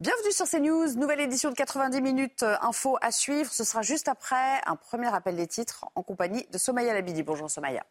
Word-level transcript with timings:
Bienvenue 0.00 0.32
sur 0.32 0.48
CNews, 0.48 0.98
nouvelle 0.98 1.20
édition 1.20 1.50
de 1.50 1.54
90 1.54 2.00
minutes 2.00 2.42
euh, 2.42 2.56
info 2.62 2.96
à 3.02 3.12
suivre. 3.12 3.52
Ce 3.52 3.64
sera 3.64 3.82
juste 3.82 4.08
après 4.08 4.58
un 4.64 4.74
premier 4.74 5.14
appel 5.14 5.36
des 5.36 5.46
titres 5.46 5.84
en 5.94 6.02
compagnie 6.02 6.46
de 6.50 6.56
Somaya 6.56 6.94
Labidi. 6.94 7.22
Bonjour 7.22 7.50
Somaya. 7.50 7.84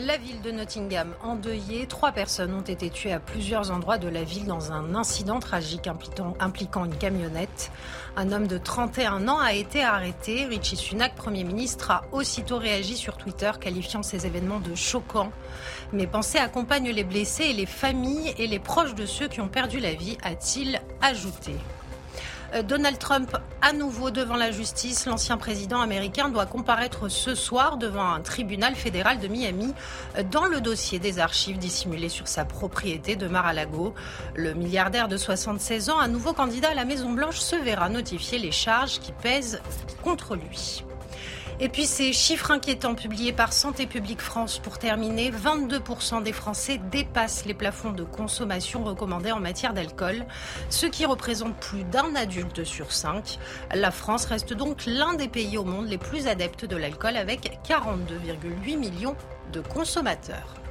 La 0.00 0.16
ville 0.16 0.40
de 0.40 0.50
Nottingham 0.50 1.14
endeuillée, 1.22 1.86
trois 1.86 2.12
personnes 2.12 2.54
ont 2.54 2.62
été 2.62 2.88
tuées 2.88 3.12
à 3.12 3.20
plusieurs 3.20 3.70
endroits 3.70 3.98
de 3.98 4.08
la 4.08 4.24
ville 4.24 4.46
dans 4.46 4.72
un 4.72 4.94
incident 4.94 5.38
tragique 5.38 5.86
impliquant 5.86 6.86
une 6.86 6.96
camionnette. 6.96 7.70
Un 8.16 8.32
homme 8.32 8.46
de 8.46 8.56
31 8.56 9.28
ans 9.28 9.38
a 9.38 9.52
été 9.52 9.84
arrêté. 9.84 10.46
Richie 10.46 10.76
Sunak, 10.76 11.14
Premier 11.14 11.44
ministre, 11.44 11.90
a 11.90 12.04
aussitôt 12.10 12.56
réagi 12.56 12.96
sur 12.96 13.18
Twitter, 13.18 13.50
qualifiant 13.60 14.02
ces 14.02 14.24
événements 14.24 14.60
de 14.60 14.74
choquants. 14.74 15.30
Mes 15.92 16.06
pensées 16.06 16.38
accompagnent 16.38 16.90
les 16.90 17.04
blessés 17.04 17.44
et 17.44 17.52
les 17.52 17.66
familles 17.66 18.34
et 18.38 18.46
les 18.46 18.58
proches 18.58 18.94
de 18.94 19.04
ceux 19.04 19.28
qui 19.28 19.42
ont 19.42 19.48
perdu 19.48 19.78
la 19.78 19.92
vie, 19.92 20.16
a-t-il 20.22 20.80
ajouté. 21.02 21.52
Euh, 22.54 22.62
Donald 22.62 22.98
Trump 22.98 23.36
à 23.60 23.72
nouveau 23.72 24.10
devant 24.10 24.36
la 24.36 24.50
justice. 24.50 25.06
L'ancien 25.06 25.36
président 25.36 25.80
américain 25.80 26.28
doit 26.28 26.46
comparaître 26.46 27.08
ce 27.08 27.34
soir 27.34 27.76
devant 27.76 28.12
un 28.12 28.20
tribunal 28.20 28.74
fédéral 28.74 29.18
de 29.18 29.28
Miami 29.28 29.72
euh, 30.18 30.22
dans 30.22 30.46
le 30.46 30.60
dossier 30.60 30.98
des 30.98 31.18
archives 31.18 31.58
dissimulées 31.58 32.08
sur 32.08 32.28
sa 32.28 32.44
propriété 32.44 33.16
de 33.16 33.28
Mar-a-Lago. 33.28 33.94
Le 34.34 34.54
milliardaire 34.54 35.08
de 35.08 35.16
76 35.16 35.90
ans, 35.90 35.98
à 35.98 36.08
nouveau 36.08 36.32
candidat 36.32 36.70
à 36.70 36.74
la 36.74 36.84
Maison-Blanche, 36.84 37.38
se 37.38 37.56
verra 37.56 37.88
notifier 37.88 38.38
les 38.38 38.52
charges 38.52 38.98
qui 39.00 39.12
pèsent 39.12 39.60
contre 40.02 40.34
lui. 40.34 40.84
Et 41.64 41.68
puis 41.68 41.86
ces 41.86 42.12
chiffres 42.12 42.50
inquiétants 42.50 42.96
publiés 42.96 43.32
par 43.32 43.52
Santé 43.52 43.86
publique 43.86 44.20
France 44.20 44.58
pour 44.58 44.80
terminer, 44.80 45.30
22% 45.30 46.20
des 46.24 46.32
Français 46.32 46.80
dépassent 46.90 47.44
les 47.44 47.54
plafonds 47.54 47.92
de 47.92 48.02
consommation 48.02 48.82
recommandés 48.82 49.30
en 49.30 49.38
matière 49.38 49.72
d'alcool, 49.72 50.26
ce 50.70 50.86
qui 50.86 51.06
représente 51.06 51.54
plus 51.54 51.84
d'un 51.84 52.16
adulte 52.16 52.64
sur 52.64 52.90
cinq. 52.90 53.38
La 53.72 53.92
France 53.92 54.24
reste 54.24 54.54
donc 54.54 54.86
l'un 54.86 55.14
des 55.14 55.28
pays 55.28 55.56
au 55.56 55.62
monde 55.62 55.86
les 55.86 55.98
plus 55.98 56.26
adeptes 56.26 56.64
de 56.64 56.74
l'alcool 56.74 57.16
avec 57.16 57.60
42,8 57.64 58.76
millions 58.76 59.14
de 59.52 59.60
consommateurs. 59.60 60.61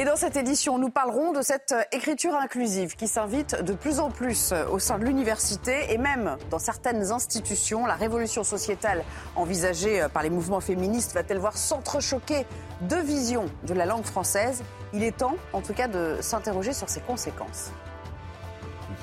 Et 0.00 0.04
dans 0.04 0.14
cette 0.14 0.36
édition, 0.36 0.78
nous 0.78 0.90
parlerons 0.90 1.32
de 1.32 1.42
cette 1.42 1.72
euh, 1.72 1.82
écriture 1.90 2.32
inclusive 2.36 2.94
qui 2.94 3.08
s'invite 3.08 3.64
de 3.64 3.72
plus 3.72 3.98
en 3.98 4.12
plus 4.12 4.52
euh, 4.52 4.64
au 4.68 4.78
sein 4.78 4.96
de 4.96 5.04
l'université 5.04 5.92
et 5.92 5.98
même 5.98 6.36
dans 6.50 6.60
certaines 6.60 7.10
institutions. 7.10 7.84
La 7.84 7.94
révolution 7.94 8.44
sociétale 8.44 9.02
envisagée 9.34 10.00
euh, 10.00 10.08
par 10.08 10.22
les 10.22 10.30
mouvements 10.30 10.60
féministes 10.60 11.14
va-t-elle 11.14 11.38
voir 11.38 11.56
s'entrechoquer 11.56 12.46
deux 12.82 13.02
visions 13.02 13.46
de 13.66 13.74
la 13.74 13.86
langue 13.86 14.04
française? 14.04 14.62
Il 14.92 15.02
est 15.02 15.16
temps, 15.16 15.34
en 15.52 15.62
tout 15.62 15.74
cas, 15.74 15.88
de 15.88 16.18
s'interroger 16.20 16.74
sur 16.74 16.88
ses 16.88 17.00
conséquences. 17.00 17.72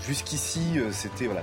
Jusqu'ici, 0.07 0.79
c'était 0.91 1.25
voilà, 1.25 1.41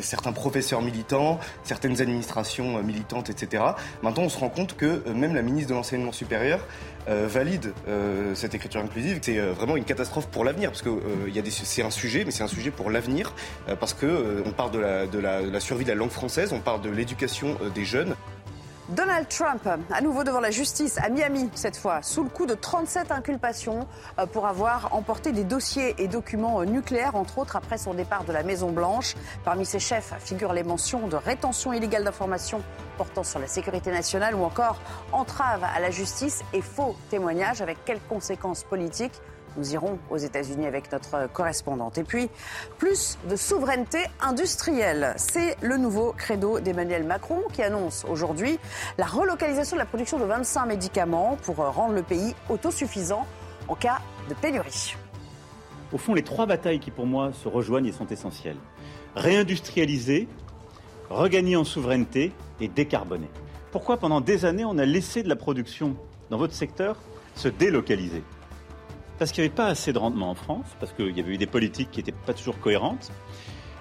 certains 0.00 0.32
professeurs 0.32 0.82
militants, 0.82 1.38
certaines 1.62 2.00
administrations 2.00 2.82
militantes, 2.82 3.30
etc. 3.30 3.62
Maintenant, 4.02 4.24
on 4.24 4.28
se 4.28 4.38
rend 4.38 4.48
compte 4.48 4.76
que 4.76 5.08
même 5.10 5.34
la 5.34 5.42
ministre 5.42 5.70
de 5.70 5.74
l'Enseignement 5.74 6.12
supérieur 6.12 6.60
euh, 7.08 7.26
valide 7.26 7.72
euh, 7.88 8.34
cette 8.34 8.54
écriture 8.54 8.80
inclusive, 8.82 9.20
c'est 9.22 9.38
euh, 9.38 9.52
vraiment 9.52 9.76
une 9.76 9.84
catastrophe 9.84 10.28
pour 10.28 10.44
l'avenir, 10.44 10.70
parce 10.70 10.82
que 10.82 10.90
c'est 11.50 11.82
un 11.82 11.90
sujet, 11.90 12.24
mais 12.24 12.30
c'est 12.30 12.42
un 12.42 12.48
sujet 12.48 12.70
pour 12.70 12.90
l'avenir, 12.90 13.34
parce 13.78 13.94
que 13.94 14.42
on 14.44 14.50
parle 14.50 14.70
de 14.70 15.18
la 15.18 15.60
survie 15.60 15.84
de 15.84 15.90
la 15.90 15.94
langue 15.94 16.10
française, 16.10 16.52
on 16.52 16.60
parle 16.60 16.82
de 16.82 16.90
l'éducation 16.90 17.56
des 17.74 17.84
jeunes. 17.84 18.14
Donald 18.90 19.28
Trump, 19.28 19.68
à 19.92 20.00
nouveau 20.00 20.24
devant 20.24 20.40
la 20.40 20.50
justice, 20.50 20.98
à 20.98 21.10
Miami 21.10 21.48
cette 21.54 21.76
fois, 21.76 22.02
sous 22.02 22.24
le 22.24 22.28
coup 22.28 22.46
de 22.46 22.54
37 22.54 23.12
inculpations 23.12 23.86
euh, 24.18 24.26
pour 24.26 24.46
avoir 24.46 24.92
emporté 24.96 25.30
des 25.30 25.44
dossiers 25.44 25.94
et 25.98 26.08
documents 26.08 26.60
euh, 26.60 26.64
nucléaires, 26.64 27.14
entre 27.14 27.38
autres 27.38 27.54
après 27.54 27.78
son 27.78 27.94
départ 27.94 28.24
de 28.24 28.32
la 28.32 28.42
Maison-Blanche. 28.42 29.14
Parmi 29.44 29.64
ses 29.64 29.78
chefs 29.78 30.12
figurent 30.18 30.54
les 30.54 30.64
mentions 30.64 31.06
de 31.06 31.14
rétention 31.14 31.72
illégale 31.72 32.02
d'informations 32.02 32.62
portant 32.96 33.22
sur 33.22 33.38
la 33.38 33.46
sécurité 33.46 33.92
nationale 33.92 34.34
ou 34.34 34.42
encore 34.42 34.80
entrave 35.12 35.62
à 35.62 35.78
la 35.78 35.90
justice 35.92 36.42
et 36.52 36.60
faux 36.60 36.96
témoignages 37.10 37.62
avec 37.62 37.84
quelles 37.84 38.00
conséquences 38.08 38.64
politiques 38.64 39.22
nous 39.56 39.72
irons 39.72 39.98
aux 40.10 40.16
États-Unis 40.16 40.66
avec 40.66 40.90
notre 40.92 41.30
correspondante. 41.32 41.98
Et 41.98 42.04
puis, 42.04 42.28
plus 42.78 43.18
de 43.28 43.36
souveraineté 43.36 43.98
industrielle. 44.20 45.14
C'est 45.16 45.56
le 45.62 45.76
nouveau 45.76 46.12
credo 46.16 46.60
d'Emmanuel 46.60 47.04
Macron 47.04 47.42
qui 47.52 47.62
annonce 47.62 48.04
aujourd'hui 48.08 48.58
la 48.98 49.06
relocalisation 49.06 49.76
de 49.76 49.80
la 49.80 49.86
production 49.86 50.18
de 50.18 50.24
25 50.24 50.66
médicaments 50.66 51.36
pour 51.42 51.56
rendre 51.56 51.94
le 51.94 52.02
pays 52.02 52.34
autosuffisant 52.48 53.26
en 53.68 53.74
cas 53.74 54.00
de 54.28 54.34
pénurie. 54.34 54.96
Au 55.92 55.98
fond, 55.98 56.14
les 56.14 56.22
trois 56.22 56.46
batailles 56.46 56.80
qui 56.80 56.90
pour 56.90 57.06
moi 57.06 57.32
se 57.32 57.48
rejoignent 57.48 57.86
et 57.86 57.92
sont 57.92 58.06
essentielles. 58.06 58.58
Réindustrialiser, 59.16 60.28
regagner 61.08 61.56
en 61.56 61.64
souveraineté 61.64 62.32
et 62.60 62.68
décarboner. 62.68 63.28
Pourquoi 63.72 63.96
pendant 63.96 64.20
des 64.20 64.44
années 64.44 64.64
on 64.64 64.78
a 64.78 64.84
laissé 64.84 65.22
de 65.22 65.28
la 65.28 65.36
production 65.36 65.96
dans 66.30 66.38
votre 66.38 66.54
secteur 66.54 66.96
se 67.34 67.48
délocaliser? 67.48 68.22
Parce 69.20 69.32
qu'il 69.32 69.44
n'y 69.44 69.48
avait 69.48 69.54
pas 69.54 69.66
assez 69.66 69.92
de 69.92 69.98
rendement 69.98 70.30
en 70.30 70.34
France, 70.34 70.64
parce 70.80 70.94
qu'il 70.94 71.14
y 71.14 71.20
avait 71.20 71.34
eu 71.34 71.36
des 71.36 71.46
politiques 71.46 71.90
qui 71.90 71.98
n'étaient 71.98 72.10
pas 72.10 72.32
toujours 72.32 72.58
cohérentes, 72.58 73.12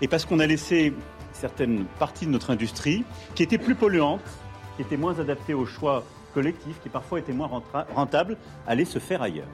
et 0.02 0.10
parce 0.10 0.26
qu'on 0.26 0.40
a 0.40 0.46
laissé 0.46 0.94
certaines 1.32 1.86
parties 1.98 2.26
de 2.26 2.32
notre 2.32 2.52
industrie 2.52 3.06
qui 3.36 3.44
étaient 3.44 3.58
plus 3.58 3.74
polluantes, 3.74 4.20
qui 4.76 4.82
étaient 4.82 4.98
moins 4.98 5.18
adaptées 5.18 5.54
aux 5.54 5.66
choix 5.66 6.04
collectifs, 6.34 6.82
qui 6.84 6.90
parfois 6.90 7.20
étaient 7.20 7.32
moins 7.32 7.50
rentables, 7.96 8.36
aller 8.68 8.84
se 8.84 9.00
faire 9.00 9.22
ailleurs. 9.22 9.48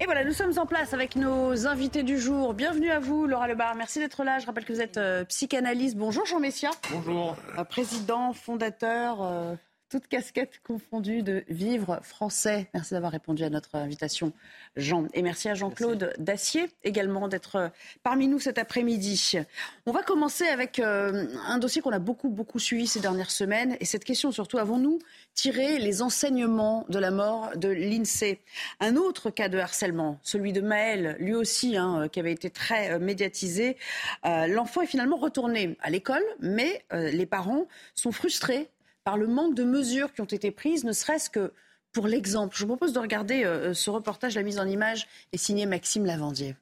Et 0.00 0.04
voilà, 0.04 0.24
nous 0.24 0.32
sommes 0.32 0.58
en 0.58 0.66
place 0.66 0.92
avec 0.92 1.14
nos 1.14 1.68
invités 1.68 2.02
du 2.02 2.18
jour. 2.18 2.52
Bienvenue 2.52 2.90
à 2.90 2.98
vous, 2.98 3.26
Laura 3.26 3.46
Lebar. 3.46 3.76
Merci 3.76 4.00
d'être 4.00 4.24
là. 4.24 4.40
Je 4.40 4.46
rappelle 4.46 4.64
que 4.64 4.72
vous 4.72 4.82
êtes 4.82 4.98
euh, 4.98 5.24
psychanalyste. 5.24 5.96
Bonjour, 5.96 6.26
Jean 6.26 6.40
Messia. 6.40 6.70
Bonjour. 6.90 7.36
Euh, 7.56 7.64
président, 7.64 8.32
fondateur. 8.34 9.22
Euh, 9.22 9.54
toute 9.88 10.08
casquette 10.08 10.60
confondue 10.64 11.22
de 11.22 11.44
vivre 11.48 12.00
français. 12.02 12.68
Merci 12.74 12.94
d'avoir 12.94 13.12
répondu 13.12 13.44
à 13.44 13.50
notre 13.50 13.76
invitation, 13.76 14.32
Jean. 14.76 15.06
Et 15.14 15.22
merci 15.22 15.48
à 15.48 15.54
Jean-Claude 15.54 16.12
Dacier 16.18 16.68
également 16.82 17.28
d'être 17.28 17.56
euh, 17.56 17.68
parmi 18.02 18.26
nous 18.26 18.40
cet 18.40 18.58
après-midi. 18.58 19.38
On 19.86 19.92
va 19.92 20.02
commencer 20.02 20.44
avec 20.46 20.80
euh, 20.80 21.26
un 21.46 21.58
dossier 21.58 21.82
qu'on 21.82 21.92
a 21.92 22.00
beaucoup, 22.00 22.30
beaucoup 22.30 22.58
suivi 22.58 22.86
ces 22.86 22.98
dernières 22.98 23.30
semaines. 23.30 23.76
Et 23.78 23.84
cette 23.84 24.04
question, 24.04 24.32
surtout, 24.32 24.58
avons-nous 24.58 24.98
tiré 25.34 25.78
les 25.78 26.02
enseignements 26.02 26.84
de 26.88 26.98
la 26.98 27.12
mort 27.12 27.50
de 27.56 27.68
l'INSEE? 27.68 28.40
Un 28.80 28.96
autre 28.96 29.30
cas 29.30 29.48
de 29.48 29.58
harcèlement, 29.58 30.18
celui 30.22 30.52
de 30.52 30.60
Maël, 30.60 31.16
lui 31.20 31.34
aussi, 31.34 31.76
hein, 31.76 32.02
euh, 32.02 32.08
qui 32.08 32.18
avait 32.18 32.32
été 32.32 32.50
très 32.50 32.98
médiatisé. 32.98 33.76
L'enfant 34.24 34.82
est 34.82 34.86
finalement 34.86 35.16
retourné 35.16 35.76
à 35.80 35.90
l'école, 35.90 36.22
mais 36.40 36.84
les 36.90 37.26
parents 37.26 37.66
sont 37.94 38.12
frustrés 38.12 38.68
par 39.06 39.16
le 39.16 39.28
manque 39.28 39.54
de 39.54 39.62
mesures 39.62 40.12
qui 40.12 40.20
ont 40.20 40.24
été 40.24 40.50
prises, 40.50 40.82
ne 40.82 40.90
serait-ce 40.90 41.30
que 41.30 41.52
pour 41.92 42.08
l'exemple. 42.08 42.56
Je 42.56 42.62
vous 42.62 42.66
propose 42.66 42.92
de 42.92 42.98
regarder 42.98 43.44
euh, 43.44 43.72
ce 43.72 43.88
reportage. 43.88 44.34
La 44.34 44.42
mise 44.42 44.58
en 44.58 44.66
image 44.66 45.06
est 45.32 45.36
signée 45.36 45.64
Maxime 45.64 46.04
Lavandier. 46.04 46.56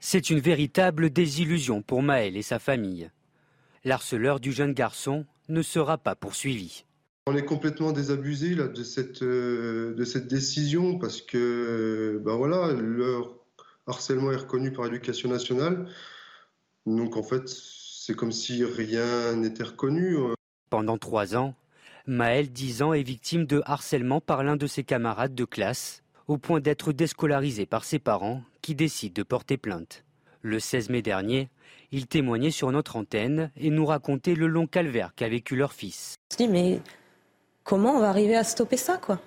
C'est 0.00 0.30
une 0.30 0.40
véritable 0.40 1.10
désillusion 1.10 1.82
pour 1.82 2.02
Maël 2.02 2.38
et 2.38 2.42
sa 2.42 2.58
famille. 2.58 3.10
L'harceleur 3.84 4.40
du 4.40 4.50
jeune 4.50 4.72
garçon 4.72 5.26
ne 5.50 5.60
sera 5.60 5.98
pas 5.98 6.14
poursuivi. 6.14 6.86
On 7.26 7.36
est 7.36 7.44
complètement 7.44 7.92
désabusé 7.92 8.54
là, 8.54 8.68
de, 8.68 8.82
cette, 8.82 9.22
euh, 9.22 9.94
de 9.94 10.04
cette 10.04 10.26
décision 10.26 10.98
parce 10.98 11.20
que 11.20 12.18
ben 12.24 12.36
voilà, 12.36 12.72
leur 12.72 13.34
harcèlement 13.86 14.32
est 14.32 14.36
reconnu 14.36 14.72
par 14.72 14.86
l'éducation 14.86 15.28
nationale. 15.28 15.86
Donc 16.86 17.18
en 17.18 17.22
fait, 17.22 17.42
c'est 17.46 18.16
comme 18.16 18.32
si 18.32 18.64
rien 18.64 19.36
n'était 19.36 19.64
reconnu. 19.64 20.16
Pendant 20.74 20.98
trois 20.98 21.36
ans, 21.36 21.54
Maël, 22.08 22.50
10 22.50 22.82
ans, 22.82 22.92
est 22.94 23.04
victime 23.04 23.46
de 23.46 23.62
harcèlement 23.64 24.20
par 24.20 24.42
l'un 24.42 24.56
de 24.56 24.66
ses 24.66 24.82
camarades 24.82 25.36
de 25.36 25.44
classe, 25.44 26.02
au 26.26 26.36
point 26.36 26.58
d'être 26.58 26.92
déscolarisé 26.92 27.64
par 27.64 27.84
ses 27.84 28.00
parents 28.00 28.42
qui 28.60 28.74
décident 28.74 29.14
de 29.14 29.22
porter 29.22 29.56
plainte. 29.56 30.02
Le 30.42 30.58
16 30.58 30.90
mai 30.90 31.00
dernier, 31.00 31.48
il 31.92 32.08
témoignait 32.08 32.50
sur 32.50 32.72
notre 32.72 32.96
antenne 32.96 33.52
et 33.56 33.70
nous 33.70 33.86
racontait 33.86 34.34
le 34.34 34.48
long 34.48 34.66
calvaire 34.66 35.14
qu'a 35.14 35.28
vécu 35.28 35.54
leur 35.54 35.72
fils. 35.72 36.16
Je 36.32 36.38
dis 36.38 36.48
mais 36.48 36.80
comment 37.62 37.92
on 37.92 38.00
va 38.00 38.08
arriver 38.08 38.34
à 38.34 38.42
stopper 38.42 38.76
ça 38.76 38.98
quoi? 38.98 39.20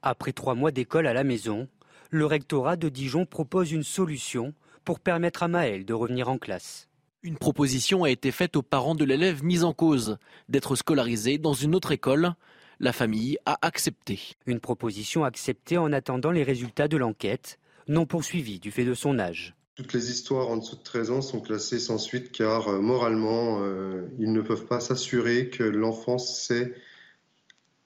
Après 0.00 0.32
trois 0.32 0.54
mois 0.54 0.70
d'école 0.70 1.06
à 1.06 1.12
la 1.12 1.22
maison, 1.22 1.68
le 2.08 2.24
rectorat 2.24 2.76
de 2.76 2.88
Dijon 2.88 3.26
propose 3.26 3.72
une 3.72 3.84
solution 3.84 4.54
pour 4.86 5.00
permettre 5.00 5.42
à 5.42 5.48
Maël 5.48 5.84
de 5.84 5.92
revenir 5.92 6.30
en 6.30 6.38
classe. 6.38 6.88
Une 7.24 7.38
proposition 7.38 8.04
a 8.04 8.10
été 8.10 8.30
faite 8.30 8.54
aux 8.54 8.60
parents 8.60 8.94
de 8.94 9.02
l'élève 9.02 9.42
mis 9.42 9.64
en 9.64 9.72
cause 9.72 10.18
d'être 10.50 10.76
scolarisé 10.76 11.38
dans 11.38 11.54
une 11.54 11.74
autre 11.74 11.90
école. 11.90 12.34
La 12.80 12.92
famille 12.92 13.38
a 13.46 13.56
accepté. 13.62 14.20
Une 14.44 14.60
proposition 14.60 15.24
acceptée 15.24 15.78
en 15.78 15.90
attendant 15.94 16.30
les 16.30 16.42
résultats 16.42 16.86
de 16.86 16.98
l'enquête, 16.98 17.58
non 17.88 18.04
poursuivie 18.04 18.60
du 18.60 18.70
fait 18.70 18.84
de 18.84 18.92
son 18.92 19.18
âge. 19.18 19.54
Toutes 19.74 19.94
les 19.94 20.10
histoires 20.10 20.50
en 20.50 20.58
dessous 20.58 20.76
de 20.76 20.82
13 20.82 21.10
ans 21.12 21.22
sont 21.22 21.40
classées 21.40 21.78
sans 21.78 21.96
suite 21.96 22.30
car 22.30 22.68
euh, 22.68 22.78
moralement, 22.78 23.60
euh, 23.62 24.06
ils 24.18 24.34
ne 24.34 24.42
peuvent 24.42 24.66
pas 24.66 24.80
s'assurer 24.80 25.48
que 25.48 25.64
l'enfant 25.64 26.18
sait, 26.18 26.74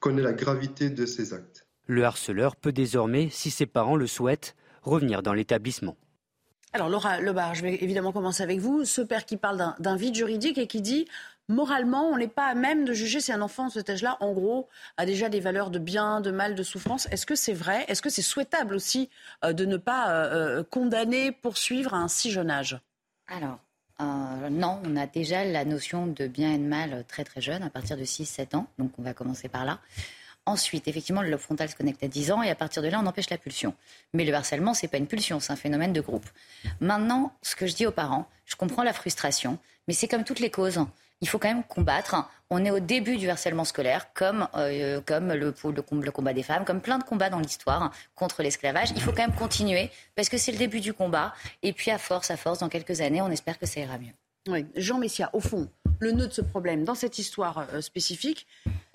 connaît 0.01 0.21
la 0.21 0.33
gravité 0.33 0.89
de 0.89 1.05
ses 1.05 1.33
actes. 1.33 1.65
Le 1.87 2.03
harceleur 2.03 2.57
peut 2.57 2.73
désormais, 2.73 3.29
si 3.31 3.51
ses 3.51 3.67
parents 3.67 3.95
le 3.95 4.05
souhaitent, 4.05 4.57
revenir 4.83 5.23
dans 5.23 5.33
l'établissement. 5.33 5.95
Alors 6.71 6.89
Laura 6.89 7.19
Lebar, 7.19 7.55
je 7.55 7.63
vais 7.63 7.75
évidemment 7.81 8.11
commencer 8.11 8.43
avec 8.43 8.59
vous. 8.59 8.85
Ce 8.85 9.01
père 9.01 9.25
qui 9.25 9.37
parle 9.37 9.73
d'un 9.79 9.95
vide 9.95 10.13
juridique 10.13 10.59
et 10.59 10.67
qui 10.67 10.81
dit 10.81 11.07
moralement, 11.47 12.07
on 12.09 12.17
n'est 12.17 12.27
pas 12.27 12.45
à 12.45 12.53
même 12.53 12.85
de 12.85 12.93
juger 12.93 13.19
si 13.19 13.31
un 13.31 13.41
enfant 13.41 13.67
de 13.67 13.71
cet 13.71 13.89
âge-là, 13.89 14.17
en 14.19 14.33
gros, 14.33 14.69
a 14.97 15.07
déjà 15.07 15.29
des 15.29 15.39
valeurs 15.39 15.71
de 15.71 15.79
bien, 15.79 16.21
de 16.21 16.29
mal, 16.29 16.53
de 16.53 16.61
souffrance. 16.61 17.07
Est-ce 17.11 17.25
que 17.25 17.33
c'est 17.35 17.53
vrai? 17.53 17.85
Est-ce 17.87 18.03
que 18.03 18.09
c'est 18.11 18.21
souhaitable 18.21 18.75
aussi 18.75 19.09
euh, 19.43 19.51
de 19.51 19.65
ne 19.65 19.77
pas 19.77 20.11
euh, 20.11 20.59
euh, 20.59 20.63
condamner, 20.63 21.31
poursuivre 21.31 21.95
à 21.95 21.97
un 21.97 22.07
si 22.07 22.29
jeune 22.29 22.51
âge? 22.51 22.79
Alors, 23.27 23.59
non, 23.99 24.79
on 24.85 24.95
a 24.95 25.07
déjà 25.07 25.43
la 25.43 25.65
notion 25.65 26.07
de 26.07 26.27
bien 26.27 26.53
et 26.53 26.57
de 26.57 26.63
mal 26.63 27.03
très 27.07 27.25
très 27.25 27.41
jeune, 27.41 27.63
à 27.63 27.69
partir 27.69 27.97
de 27.97 28.03
6-7 28.03 28.55
ans. 28.55 28.67
Donc 28.77 28.91
on 28.97 29.01
va 29.01 29.13
commencer 29.13 29.49
par 29.49 29.65
là. 29.65 29.79
Ensuite, 30.49 30.87
effectivement, 30.87 31.21
le 31.21 31.29
lobe 31.29 31.39
frontal 31.39 31.69
se 31.69 31.75
connecte 31.75 32.03
à 32.03 32.07
10 32.07 32.31
ans 32.31 32.41
et 32.41 32.49
à 32.49 32.55
partir 32.55 32.81
de 32.81 32.87
là, 32.87 32.99
on 32.99 33.05
empêche 33.05 33.29
la 33.29 33.37
pulsion. 33.37 33.75
Mais 34.15 34.25
le 34.25 34.33
harcèlement, 34.33 34.73
c'est 34.73 34.87
pas 34.87 34.97
une 34.97 35.05
pulsion, 35.05 35.39
c'est 35.39 35.53
un 35.53 35.55
phénomène 35.55 35.93
de 35.93 36.01
groupe. 36.01 36.25
Maintenant, 36.79 37.31
ce 37.43 37.55
que 37.55 37.67
je 37.67 37.75
dis 37.75 37.85
aux 37.85 37.91
parents, 37.91 38.27
je 38.47 38.55
comprends 38.55 38.81
la 38.81 38.91
frustration, 38.91 39.59
mais 39.87 39.93
c'est 39.93 40.07
comme 40.07 40.23
toutes 40.23 40.39
les 40.39 40.49
causes. 40.49 40.83
Il 41.21 41.29
faut 41.29 41.37
quand 41.37 41.49
même 41.49 41.63
combattre. 41.63 42.15
On 42.49 42.65
est 42.65 42.71
au 42.71 42.79
début 42.79 43.17
du 43.17 43.29
harcèlement 43.29 43.63
scolaire, 43.63 44.11
comme, 44.15 44.47
euh, 44.55 45.01
comme 45.05 45.31
le, 45.31 45.53
le, 45.63 46.11
combat 46.11 46.33
des 46.33 46.41
femmes, 46.41 46.65
comme 46.65 46.81
plein 46.81 46.97
de 46.97 47.03
combats 47.03 47.29
dans 47.29 47.39
l'histoire 47.39 47.91
contre 48.15 48.41
l'esclavage. 48.41 48.89
Il 48.95 49.01
faut 49.01 49.11
quand 49.11 49.27
même 49.27 49.35
continuer 49.35 49.91
parce 50.15 50.29
que 50.29 50.39
c'est 50.39 50.51
le 50.51 50.57
début 50.57 50.79
du 50.79 50.93
combat. 50.93 51.35
Et 51.61 51.73
puis, 51.73 51.91
à 51.91 51.99
force, 51.99 52.31
à 52.31 52.37
force, 52.37 52.57
dans 52.57 52.69
quelques 52.69 53.01
années, 53.01 53.21
on 53.21 53.29
espère 53.29 53.59
que 53.59 53.67
ça 53.67 53.81
ira 53.81 53.99
mieux. 53.99 54.13
Oui. 54.47 54.65
Jean 54.75 54.97
Messia, 54.97 55.29
au 55.33 55.41
fond, 55.41 55.69
le 55.99 56.11
nœud 56.11 56.27
de 56.27 56.33
ce 56.33 56.41
problème 56.41 56.85
dans 56.85 56.95
cette 56.95 57.19
histoire 57.19 57.67
euh, 57.71 57.81
spécifique, 57.81 58.47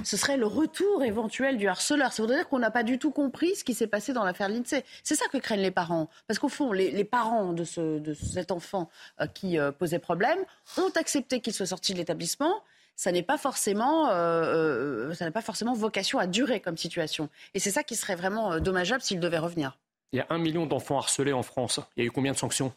ce 0.05 0.17
serait 0.17 0.37
le 0.37 0.47
retour 0.47 1.03
éventuel 1.03 1.57
du 1.57 1.67
harceleur. 1.69 2.13
Ça 2.13 2.23
veut 2.23 2.29
dire 2.29 2.49
qu'on 2.49 2.59
n'a 2.59 2.71
pas 2.71 2.83
du 2.83 2.99
tout 2.99 3.11
compris 3.11 3.55
ce 3.57 3.65
qui 3.65 3.75
s'est 3.75 3.87
passé 3.87 4.13
dans 4.13 4.25
l'affaire 4.25 4.49
Lindsay. 4.49 4.85
C'est 5.03 5.15
ça 5.15 5.27
que 5.27 5.39
craignent 5.39 5.63
les 5.63 5.71
parents. 5.71 6.09
Parce 6.27 6.39
qu'au 6.39 6.49
fond, 6.49 6.73
les, 6.73 7.05
parents 7.05 7.53
de, 7.53 7.65
cet 7.65 8.51
enfant 8.51 8.89
euh, 9.21 9.27
qui 9.27 9.59
euh, 9.59 9.73
posait 9.73 9.99
problème 9.99 10.39
ont 10.79 10.91
accepté 10.95 11.41
qu'il 11.41 11.53
soit 11.53 11.67
sorti 11.67 11.93
de 11.93 11.99
l'établissement. 11.99 12.63
Ça 12.97 13.11
n'est 13.11 13.25
pas 13.25 13.39
forcément, 13.39 14.07
ça 14.07 15.25
n'a 15.25 15.33
pas 15.33 15.43
forcément 15.43 15.73
vocation 15.73 16.21
à 16.21 16.29
durer 16.29 16.61
comme 16.61 16.77
situation. 16.77 17.29
Et 17.53 17.59
c'est 17.59 17.73
ça 17.73 17.83
qui 17.83 17.97
serait 17.97 18.15
vraiment 18.15 18.61
dommageable 18.61 19.03
s'il 19.03 19.19
devait 19.19 19.39
revenir. 19.39 19.77
Il 20.13 20.19
y 20.19 20.21
a 20.21 20.27
un 20.31 20.39
million 20.39 20.65
d'enfants 20.65 20.99
harcelés 20.99 21.33
en 21.33 21.43
France. 21.43 21.81
Il 21.97 22.05
y 22.05 22.07
a 22.07 22.07
eu 22.07 22.13
combien 22.13 22.31
de 22.31 22.37
sanctions? 22.37 22.73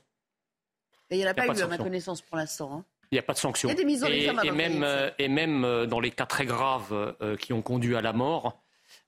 Et 1.12 1.18
il 1.18 1.19
n'y 1.19 1.25
en 1.27 1.29
a, 1.29 1.33
pas, 1.35 1.45
eu, 1.45 1.62
à 1.62 1.68
ma 1.68 1.77
connaissance, 1.77 2.21
pour 2.21 2.35
l'instant. 2.35 2.77
Hein. 2.77 2.83
Il 3.12 3.15
n'y 3.15 3.19
a 3.19 3.24
pas 3.24 3.33
de 3.33 3.74
des 3.74 3.86
mises 3.86 4.04
en 4.04 4.07
et, 4.07 4.30
et, 4.44 4.51
même, 4.51 4.83
euh, 4.83 5.09
et 5.18 5.30
même 5.30 5.63
euh, 5.63 5.86
dans 5.86 6.01
les 6.01 6.12
cas 6.12 6.25
très 6.25 6.45
graves 6.45 7.15
euh, 7.21 7.38
qui 7.38 7.54
ont 7.54 7.62
conduit 7.62 7.95
à 7.95 8.01
la 8.01 8.13
mort, 8.13 8.62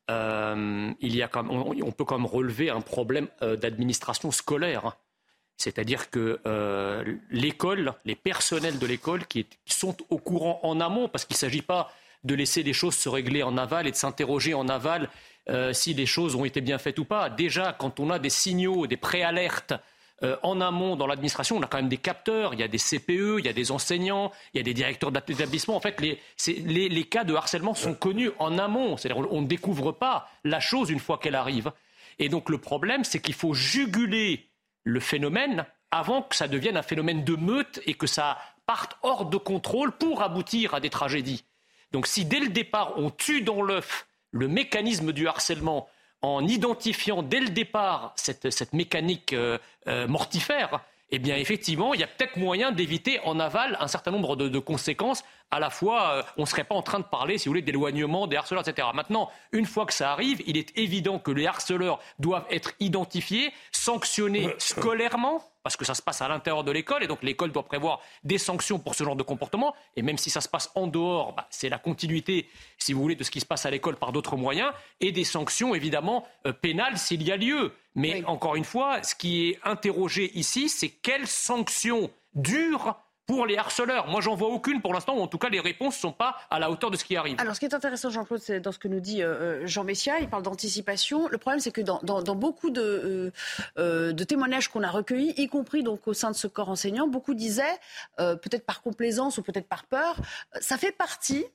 il 0.08 1.16
y 1.16 1.22
a 1.22 1.30
on, 1.36 1.92
peut 1.92 2.04
quand 2.04 2.18
même 2.18 2.26
relever 2.26 2.72
un 2.72 2.82
problème 2.82 3.28
d'administration 3.42 4.32
scolaire. 4.32 4.98
C'est-à-dire 5.56 6.10
que 6.10 6.40
l'école, 7.30 7.94
les 8.06 8.16
personnels 8.16 8.80
de 8.80 8.88
l'école 8.88 9.28
qui, 9.28 9.46
qui, 9.46 9.74
sont 9.76 9.96
au 10.10 10.18
courant 10.18 10.62
en 10.64 10.82
amont, 10.82 11.10
parce 11.10 11.26
qu'il 11.26 11.36
ne 11.36 11.40
s'agit 11.40 11.62
pas 11.62 11.92
de 12.24 12.34
laisser 12.34 12.64
les 12.64 12.74
choses 12.74 12.96
se 12.96 13.08
régler 13.08 13.44
en 13.44 13.56
aval 13.56 13.86
et 13.86 13.92
de 13.92 13.96
s'interroger 13.96 14.56
en 14.56 14.68
aval 14.68 15.10
si 15.74 15.94
les 15.94 16.08
choses 16.08 16.34
ont 16.34 16.44
été 16.44 16.60
bien 16.60 16.80
faites 16.80 16.98
ou 16.98 17.06
pas. 17.06 17.30
Déjà, 17.30 17.74
quand 17.78 18.00
on 18.00 18.10
a 18.10 18.18
des 18.18 18.32
signaux, 18.32 18.88
des 18.88 18.98
préalertes 18.98 19.76
euh, 20.24 20.36
en 20.44 20.60
amont, 20.62 20.96
dans 20.96 21.08
l'administration, 21.08 21.58
on 21.58 21.62
a 21.62 21.68
quand 21.68 21.78
même 21.78 21.90
des 21.90 21.98
capteurs, 21.98 22.54
il 22.54 22.60
y 22.60 22.64
a 22.64 22.68
des 22.68 22.78
CPE, 22.78 23.40
il 23.40 23.46
y 23.46 23.50
a 23.50 23.54
des 23.54 23.72
enseignants, 23.72 24.32
il 24.54 24.58
y 24.58 24.60
a 24.60 24.64
des 24.64 24.74
directeurs 24.74 25.12
d'établissement. 25.12 25.76
En 25.76 25.80
fait, 25.80 26.02
les, 26.02 27.04
cas 27.06 27.24
de 27.24 27.34
harcèlement 27.34 27.74
sont 27.74 27.94
connus 27.94 28.32
en 28.40 28.58
amont. 28.58 28.98
C'est-à-dire 28.98 29.26
on 29.32 29.42
ne 29.42 29.48
découvre 29.48 29.92
pas 29.92 30.30
la 30.44 30.60
chose 30.60 30.90
une 30.90 31.00
fois 31.00 31.18
qu'elle 31.18 31.36
arrive. 31.36 31.72
Et 32.20 32.30
donc 32.30 32.50
le 32.50 32.58
problème, 32.58 33.04
c'est 33.04 33.20
qu'il 33.20 33.34
faut 33.34 33.54
juguler 33.54 34.50
le 34.84 35.00
phénomène 35.00 35.66
avant 35.92 36.22
que 36.22 36.36
ça 36.36 36.48
devienne 36.48 36.78
un 36.78 36.84
phénomène 36.84 37.24
de 37.24 37.36
meute 37.36 37.82
et 37.86 37.94
que 37.94 38.08
ça 38.08 38.38
parte 38.66 38.98
hors 39.02 39.26
de 39.26 39.38
contrôle 39.38 39.92
pour 39.94 40.22
aboutir 40.22 40.74
à 40.74 40.80
des 40.80 40.90
tragédies. 40.90 41.46
Donc 41.92 42.06
si 42.06 42.26
dès 42.26 42.40
le 42.40 42.50
départ 42.50 42.94
on 42.98 43.10
tue 43.10 43.42
dans 43.42 43.62
l'œuf 43.62 44.08
le 44.32 44.48
mécanisme 44.48 45.12
du 45.12 45.28
harcèlement 45.28 45.90
en 46.22 46.46
identifiant 46.46 47.24
dès 47.24 47.40
le 47.40 47.50
départ 47.50 48.14
cette, 48.16 48.74
mécanique 48.74 49.34
euh, 49.34 49.58
euh, 49.88 50.08
mortifère, 50.08 50.82
eh 51.12 51.20
bien 51.20 51.38
effectivement, 51.38 51.94
il 51.94 52.00
y 52.00 52.04
a 52.04 52.08
peut-être 52.08 52.38
moyen 52.38 52.72
d'éviter 52.72 53.20
en 53.22 53.40
aval 53.40 53.78
un 53.80 53.88
certain 53.88 54.12
nombre 54.12 54.36
de, 54.36 54.60
conséquences. 54.60 55.24
À 55.52 55.60
la 55.60 55.70
fois, 55.70 56.12
euh, 56.12 56.24
on 56.38 56.42
ne 56.42 56.46
serait 56.46 56.64
pas 56.64 56.76
en 56.76 56.84
train 56.84 57.00
de 57.00 57.06
parler, 57.06 57.38
si 57.38 57.46
vous 57.46 57.52
voulez, 57.52 57.62
d'éloignement, 57.62 58.28
des 58.28 58.38
harceleurs, 58.38 58.68
etc. 58.68 58.88
Maintenant, 58.94 59.30
une 59.52 59.66
fois 59.66 59.86
que 59.86 59.94
ça 59.94 60.12
arrive, 60.12 60.42
il 60.46 60.58
est 60.58 60.78
évident 60.78 61.18
que 61.18 61.32
les 61.32 61.48
harceleurs 61.48 62.00
doivent 62.20 62.46
être 62.52 62.74
identifiés, 62.80 63.52
sanctionnés 63.72 64.54
scolairement 64.60 65.44
parce 65.70 65.78
que 65.78 65.86
ça 65.86 65.94
se 65.94 66.02
passe 66.02 66.24
à 66.24 66.28
l'intérieur 66.28 66.64
de 66.64 66.72
l'école 66.72 67.04
et 67.04 67.08
donc 67.08 67.22
l'école 67.22 67.52
doit 67.52 67.62
prévoir 67.62 68.02
des 68.24 68.40
sanctions 68.40 68.80
pour 68.80 68.96
ce 68.96 69.04
genre 69.04 69.16
de 69.16 69.22
comportement. 69.22 69.76
Et 69.96 70.02
même 70.02 70.18
si 70.18 70.32
ça 70.32 70.42
se 70.42 70.50
passe 70.50 70.72
en 70.74 70.88
dehors, 70.88 71.34
bah, 71.34 71.46
c'est 71.52 71.70
la 71.70 71.78
continuité, 71.78 72.50
si 72.80 72.92
vous 72.92 73.00
voulez, 73.04 73.16
de 73.16 73.24
ce 73.24 73.30
qui 73.30 73.40
se 73.40 73.46
passe 73.46 73.68
à 73.68 73.70
l'école 73.70 73.96
par 73.96 74.12
d'autres 74.12 74.36
moyens 74.36 74.72
et 75.00 75.12
des 75.12 75.24
sanctions 75.24 75.76
évidemment 75.76 76.26
euh, 76.48 76.54
pénales 76.54 76.98
s'il 76.98 77.22
y 77.22 77.32
a 77.32 77.38
lieu. 77.38 77.72
Mais 77.94 78.24
encore 78.26 78.56
une 78.56 78.64
fois, 78.64 79.04
ce 79.04 79.14
qui 79.14 79.48
est 79.48 79.60
interrogé 79.64 80.32
ici, 80.34 80.70
c'est 80.70 80.90
quelles 80.90 81.28
sanctions 81.28 82.10
dures 82.34 82.96
pour 83.30 83.46
les 83.46 83.58
harceleurs. 83.58 84.08
Moi, 84.08 84.22
j'en 84.22 84.34
vois 84.34 84.48
aucune 84.48 84.82
pour 84.82 84.92
l'instant, 84.92 85.16
ou 85.16 85.22
en 85.22 85.28
tout 85.28 85.38
cas, 85.38 85.50
les 85.50 85.60
réponses 85.60 85.98
ne 85.98 86.00
sont 86.00 86.12
pas 86.12 86.36
à 86.50 86.58
la 86.58 86.72
hauteur 86.72 86.90
de 86.90 86.98
ce 86.98 87.04
qui 87.04 87.16
arrive. 87.16 87.36
Alors, 87.40 87.54
ce 87.54 87.60
qui 87.60 87.68
est 87.68 87.76
intéressant, 87.76 88.10
Jean-Claude, 88.10 88.42
c'est 88.42 88.60
dans 88.60 88.72
ce 88.72 88.80
que 88.80 88.88
nous 88.88 89.00
dit 89.00 89.22
euh, 89.22 89.62
euh, 89.62 89.68
Jean 89.68 89.84
Messia, 89.84 90.20
il 90.20 90.28
parle 90.28 90.42
d'anticipation. 90.42 91.28
Le 91.28 91.38
problème, 91.38 91.60
c'est 91.60 91.72
que 91.72 91.82
dans, 91.82 92.36
beaucoup 92.36 92.72
de, 92.72 93.32
euh, 93.78 94.14
de 94.14 94.24
témoignages 94.24 94.70
qu'on 94.70 94.82
a 94.82 94.90
recueillis, 94.90 95.36
y 95.38 95.48
compris 95.48 95.84
donc 95.84 96.08
au 96.08 96.14
sein 96.14 96.32
de 96.32 96.36
ce 96.36 96.48
corps 96.48 96.70
enseignant, 96.70 97.08
beaucoup 97.08 97.36
disaient, 97.36 97.78
peut-être 98.18 98.66
par 98.66 98.82
complaisance 98.82 99.38
ou 99.38 99.44
peut-être 99.44 99.68
par 99.68 99.84
peur, 99.84 100.16
ça 100.60 100.78
fait 100.78 100.92
partie 100.92 101.46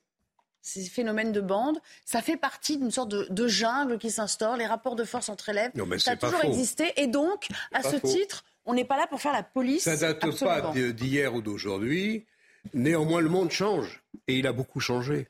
ces 0.61 0.83
phénomènes 0.85 1.31
de 1.31 1.41
bande, 1.41 1.77
ça 2.05 2.21
fait 2.21 2.37
partie 2.37 2.77
d'une 2.77 2.89
sorte 2.89 3.09
de, 3.09 3.47
jungle 3.47 3.99
qui 3.99 4.09
s'instaure, 4.09 4.57
les 4.57 4.65
rapports 4.65 4.95
de 4.95 5.03
force 5.03 5.29
entre 5.29 5.49
élèves, 5.49 5.71
ça 5.99 6.11
a 6.11 6.15
toujours 6.15 6.43
existé. 6.43 6.93
Et 6.95 7.05
donc, 7.05 7.47
à 7.71 7.83
ce 7.83 7.97
titre, 7.97 8.45
on 8.65 8.73
n'est 8.73 8.85
pas 8.85 8.97
là 8.97 9.07
pour 9.07 9.21
faire 9.21 9.33
la 9.33 9.43
police. 9.43 9.83
Ça 9.83 9.97
date 9.97 10.19
pas 10.39 10.71
d'hier 10.71 11.33
ou 11.33 11.41
d'aujourd'hui. 11.41 12.25
Néanmoins, 12.73 13.21
le 13.21 13.29
monde 13.29 13.51
change. 13.51 14.03
Et 14.27 14.39
il 14.39 14.47
a 14.47 14.53
beaucoup 14.53 14.79
changé. 14.79 15.27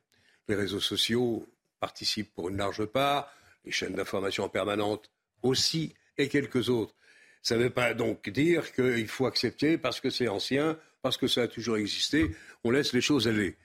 Les 0.47 0.55
réseaux 0.55 0.79
sociaux 0.79 1.45
participent 1.79 2.33
pour 2.33 2.49
une 2.49 2.57
large 2.57 2.85
part, 2.85 3.29
les 3.65 3.71
chaînes 3.71 3.93
d'information 3.93 4.47
permanente 4.47 5.09
aussi, 5.43 5.93
et 6.17 6.29
quelques 6.29 6.69
autres. 6.69 6.95
Ça 7.41 7.57
ne 7.57 7.63
veut 7.63 7.69
pas 7.69 7.93
donc 7.93 8.29
dire 8.29 8.73
qu'il 8.73 9.07
faut 9.07 9.25
accepter 9.25 9.77
parce 9.77 9.99
que 9.99 10.09
c'est 10.09 10.27
ancien, 10.27 10.77
parce 11.01 11.17
que 11.17 11.27
ça 11.27 11.43
a 11.43 11.47
toujours 11.47 11.77
existé. 11.77 12.31
On 12.63 12.71
laisse 12.71 12.93
les 12.93 13.01
choses 13.01 13.27
aller. 13.27 13.57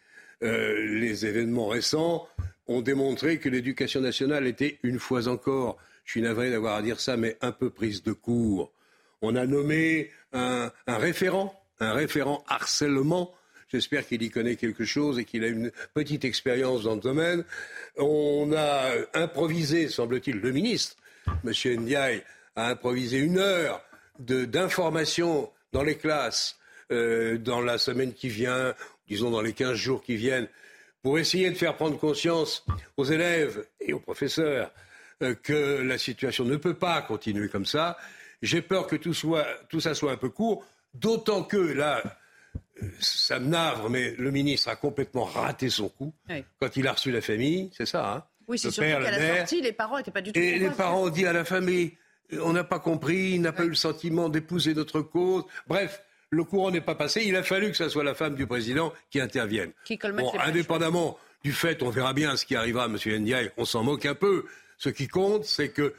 Euh, 0.42 0.98
les 0.98 1.26
événements 1.26 1.68
récents 1.68 2.28
ont 2.66 2.82
démontré 2.82 3.38
que 3.38 3.48
l'éducation 3.48 4.00
nationale 4.00 4.46
était, 4.46 4.78
une 4.82 4.98
fois 4.98 5.28
encore, 5.28 5.78
je 6.04 6.12
suis 6.12 6.22
navré 6.22 6.50
d'avoir 6.50 6.76
à 6.76 6.82
dire 6.82 7.00
ça, 7.00 7.16
mais 7.16 7.36
un 7.40 7.52
peu 7.52 7.70
prise 7.70 8.02
de 8.02 8.12
court 8.12 8.72
on 9.22 9.36
a 9.36 9.46
nommé 9.46 10.10
un, 10.32 10.70
référent, 10.86 11.60
un 11.80 11.92
référent 11.92 12.44
harcèlement. 12.48 13.34
J'espère 13.68 14.06
qu'il 14.06 14.22
y 14.22 14.30
connaît 14.30 14.56
quelque 14.56 14.84
chose 14.84 15.18
et 15.18 15.24
qu'il 15.24 15.44
a 15.44 15.48
une 15.48 15.70
petite 15.94 16.24
expérience 16.24 16.82
dans 16.82 16.94
le 16.94 17.00
domaine. 17.00 17.44
On 17.96 18.52
a 18.56 18.90
improvisé, 19.14 19.88
semble-t-il, 19.88 20.40
le 20.40 20.52
ministre, 20.52 20.96
M. 21.44 21.52
Ndiaye, 21.80 22.22
a 22.56 22.70
improvisé 22.70 23.18
une 23.18 23.38
heure 23.38 23.82
d'information 24.18 25.50
dans 25.72 25.82
les 25.82 25.96
classes 25.96 26.58
euh, 26.90 27.38
dans 27.38 27.60
la 27.60 27.78
semaine 27.78 28.12
qui 28.12 28.28
vient, 28.28 28.74
disons 29.08 29.30
dans 29.30 29.40
les 29.40 29.52
15 29.52 29.74
jours 29.74 30.02
qui 30.02 30.16
viennent, 30.16 30.48
pour 31.02 31.18
essayer 31.18 31.48
de 31.50 31.54
faire 31.54 31.76
prendre 31.76 31.96
conscience 31.98 32.64
aux 32.96 33.04
élèves 33.04 33.64
et 33.80 33.92
aux 33.92 34.00
professeurs 34.00 34.72
euh, 35.22 35.34
que 35.34 35.80
la 35.82 35.96
situation 35.96 36.44
ne 36.44 36.56
peut 36.56 36.74
pas 36.74 37.00
continuer 37.02 37.48
comme 37.48 37.66
ça 37.66 37.96
j'ai 38.42 38.62
peur 38.62 38.86
que 38.86 38.96
tout, 38.96 39.14
soit, 39.14 39.46
tout 39.68 39.80
ça 39.80 39.94
soit 39.94 40.12
un 40.12 40.16
peu 40.16 40.30
court, 40.30 40.64
d'autant 40.94 41.42
que 41.42 41.56
là, 41.56 42.02
ça 43.00 43.38
me 43.38 43.48
navre, 43.48 43.90
mais 43.90 44.14
le 44.18 44.30
ministre 44.30 44.68
a 44.68 44.76
complètement 44.76 45.24
raté 45.24 45.70
son 45.70 45.88
coup 45.88 46.12
quand 46.58 46.76
il 46.76 46.86
a 46.86 46.92
reçu 46.92 47.10
la 47.10 47.20
famille, 47.20 47.70
c'est 47.76 47.86
ça. 47.86 48.14
Hein 48.14 48.24
Oui, 48.48 48.58
c'est 48.58 48.70
surtout 48.70 48.88
qu'à 48.88 48.98
la 48.98 49.18
mère. 49.18 49.36
sortie, 49.38 49.60
les 49.60 49.72
parents 49.72 49.98
n'étaient 49.98 50.10
pas 50.10 50.22
du 50.22 50.32
tout 50.32 50.38
Et 50.38 50.58
les 50.58 50.70
parents 50.70 51.04
ont 51.04 51.10
dit 51.10 51.26
à 51.26 51.32
la 51.32 51.44
famille, 51.44 51.92
on 52.42 52.52
n'a 52.52 52.64
pas 52.64 52.78
compris, 52.78 53.32
il 53.32 53.42
n'a 53.42 53.52
pas 53.52 53.64
eu 53.64 53.68
le 53.68 53.74
sentiment 53.74 54.28
d'épouser 54.28 54.74
notre 54.74 55.00
cause. 55.00 55.44
Bref, 55.66 56.02
le 56.30 56.44
courant 56.44 56.70
n'est 56.70 56.80
pas 56.80 56.94
passé. 56.94 57.22
Il 57.24 57.36
a 57.36 57.42
fallu 57.42 57.70
que 57.70 57.76
ce 57.76 57.88
soit 57.88 58.04
la 58.04 58.14
femme 58.14 58.34
du 58.36 58.46
président 58.46 58.92
qui 59.10 59.20
intervienne. 59.20 59.72
Qui 59.84 59.98
Bon, 59.98 60.32
indépendamment 60.38 61.18
du 61.42 61.52
fait, 61.52 61.82
on 61.82 61.90
verra 61.90 62.12
bien 62.12 62.36
ce 62.36 62.46
qui 62.46 62.54
arrivera 62.54 62.84
à 62.84 62.86
M. 62.86 62.96
Ndiaye, 63.22 63.50
on 63.56 63.64
s'en 63.64 63.82
moque 63.82 64.06
un 64.06 64.14
peu. 64.14 64.44
Ce 64.78 64.88
qui 64.88 65.08
compte, 65.08 65.44
c'est 65.44 65.70
que 65.70 65.94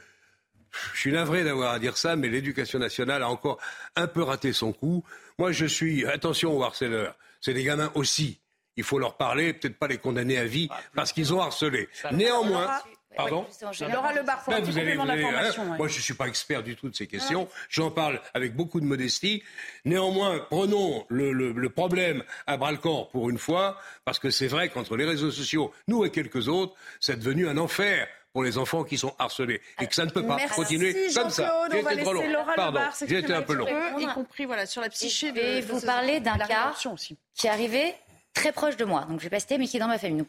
je 0.94 1.00
suis 1.00 1.12
navré 1.12 1.44
d'avoir 1.44 1.72
à 1.72 1.78
dire 1.78 1.96
ça, 1.96 2.16
mais 2.16 2.28
l'éducation 2.28 2.78
nationale 2.78 3.22
a 3.22 3.28
encore 3.28 3.58
un 3.96 4.06
peu 4.06 4.22
raté 4.22 4.52
son 4.52 4.72
coup. 4.72 5.04
Moi, 5.38 5.52
je 5.52 5.66
suis, 5.66 6.04
attention 6.06 6.56
aux 6.56 6.62
harceleurs, 6.62 7.16
c'est 7.40 7.54
des 7.54 7.64
gamins 7.64 7.90
aussi. 7.94 8.40
Il 8.76 8.84
faut 8.84 8.98
leur 8.98 9.16
parler, 9.16 9.52
peut-être 9.52 9.78
pas 9.78 9.86
les 9.88 9.98
condamner 9.98 10.38
à 10.38 10.44
vie 10.44 10.68
parce 10.94 11.12
qu'ils 11.12 11.34
ont 11.34 11.40
harcelé. 11.42 11.88
Néanmoins, 12.12 12.80
pardon 13.14 13.44
Laura 13.80 14.08
petit 14.14 14.62
vous 14.62 14.78
allez- 14.78 14.96
complément 14.96 15.04
vous 15.04 15.10
allez- 15.10 15.22
d'information. 15.22 15.62
hein, 15.64 15.70
ouais. 15.72 15.76
Moi, 15.76 15.88
je 15.88 15.96
ne 15.98 16.00
suis 16.02 16.14
pas 16.14 16.26
expert 16.26 16.62
du 16.62 16.74
tout 16.76 16.88
de 16.88 16.94
ces 16.94 17.06
questions. 17.06 17.46
J'en 17.68 17.90
parle 17.90 18.18
avec 18.32 18.56
beaucoup 18.56 18.80
de 18.80 18.86
modestie. 18.86 19.42
Néanmoins, 19.84 20.38
prenons 20.50 21.04
le, 21.10 21.32
le- 21.32 21.52
le 21.52 21.68
problème 21.68 22.24
à 22.46 22.56
bras-le-corps 22.56 23.10
pour 23.10 23.28
une 23.28 23.36
fois, 23.38 23.78
parce 24.06 24.18
que 24.18 24.30
c'est 24.30 24.46
vrai 24.46 24.70
qu'entre 24.70 24.96
les 24.96 25.04
réseaux 25.04 25.30
sociaux, 25.30 25.74
nous 25.88 26.04
et 26.06 26.10
quelques 26.10 26.48
autres, 26.48 26.74
c'est 27.00 27.18
devenu 27.18 27.46
un 27.48 27.58
enfer 27.58 28.08
pour 28.32 28.42
les 28.42 28.58
enfants 28.58 28.84
qui 28.84 28.96
sont 28.98 29.14
harcelés. 29.18 29.60
Et 29.80 29.86
que 29.86 29.94
ça 29.94 30.04
ne 30.04 30.10
peut 30.10 30.26
pas 30.26 30.36
Merci 30.36 30.54
continuer 30.54 31.08
comme 31.14 31.30
ça. 31.30 31.66
On 31.70 31.82
va 31.82 31.94
laisser 31.94 32.12
long. 32.12 32.26
Laura 32.28 32.54
Pardon, 32.54 32.80
j'ai 33.06 33.18
été 33.18 33.34
un 33.34 33.42
peu 33.42 33.54
long. 33.54 33.66
y 33.98 34.06
compris 34.14 34.44
voilà, 34.44 34.66
sur 34.66 34.80
la 34.80 34.88
psyché 34.88 35.32
de 35.32 35.40
Je 35.40 35.42
vais 35.42 35.60
de 35.62 35.66
vous 35.66 35.80
parler 35.80 36.20
d'un 36.20 36.38
cas 36.38 36.74
aussi. 36.92 37.16
qui 37.34 37.46
est 37.46 37.50
arrivé 37.50 37.94
très 38.34 38.52
proche 38.52 38.76
de 38.76 38.84
moi. 38.84 39.02
Donc 39.08 39.18
je 39.20 39.24
vais 39.24 39.30
pas 39.30 39.40
citer, 39.40 39.58
mais 39.58 39.66
qui 39.66 39.76
est 39.76 39.80
dans 39.80 39.88
ma 39.88 39.98
famille. 39.98 40.18
Donc, 40.18 40.28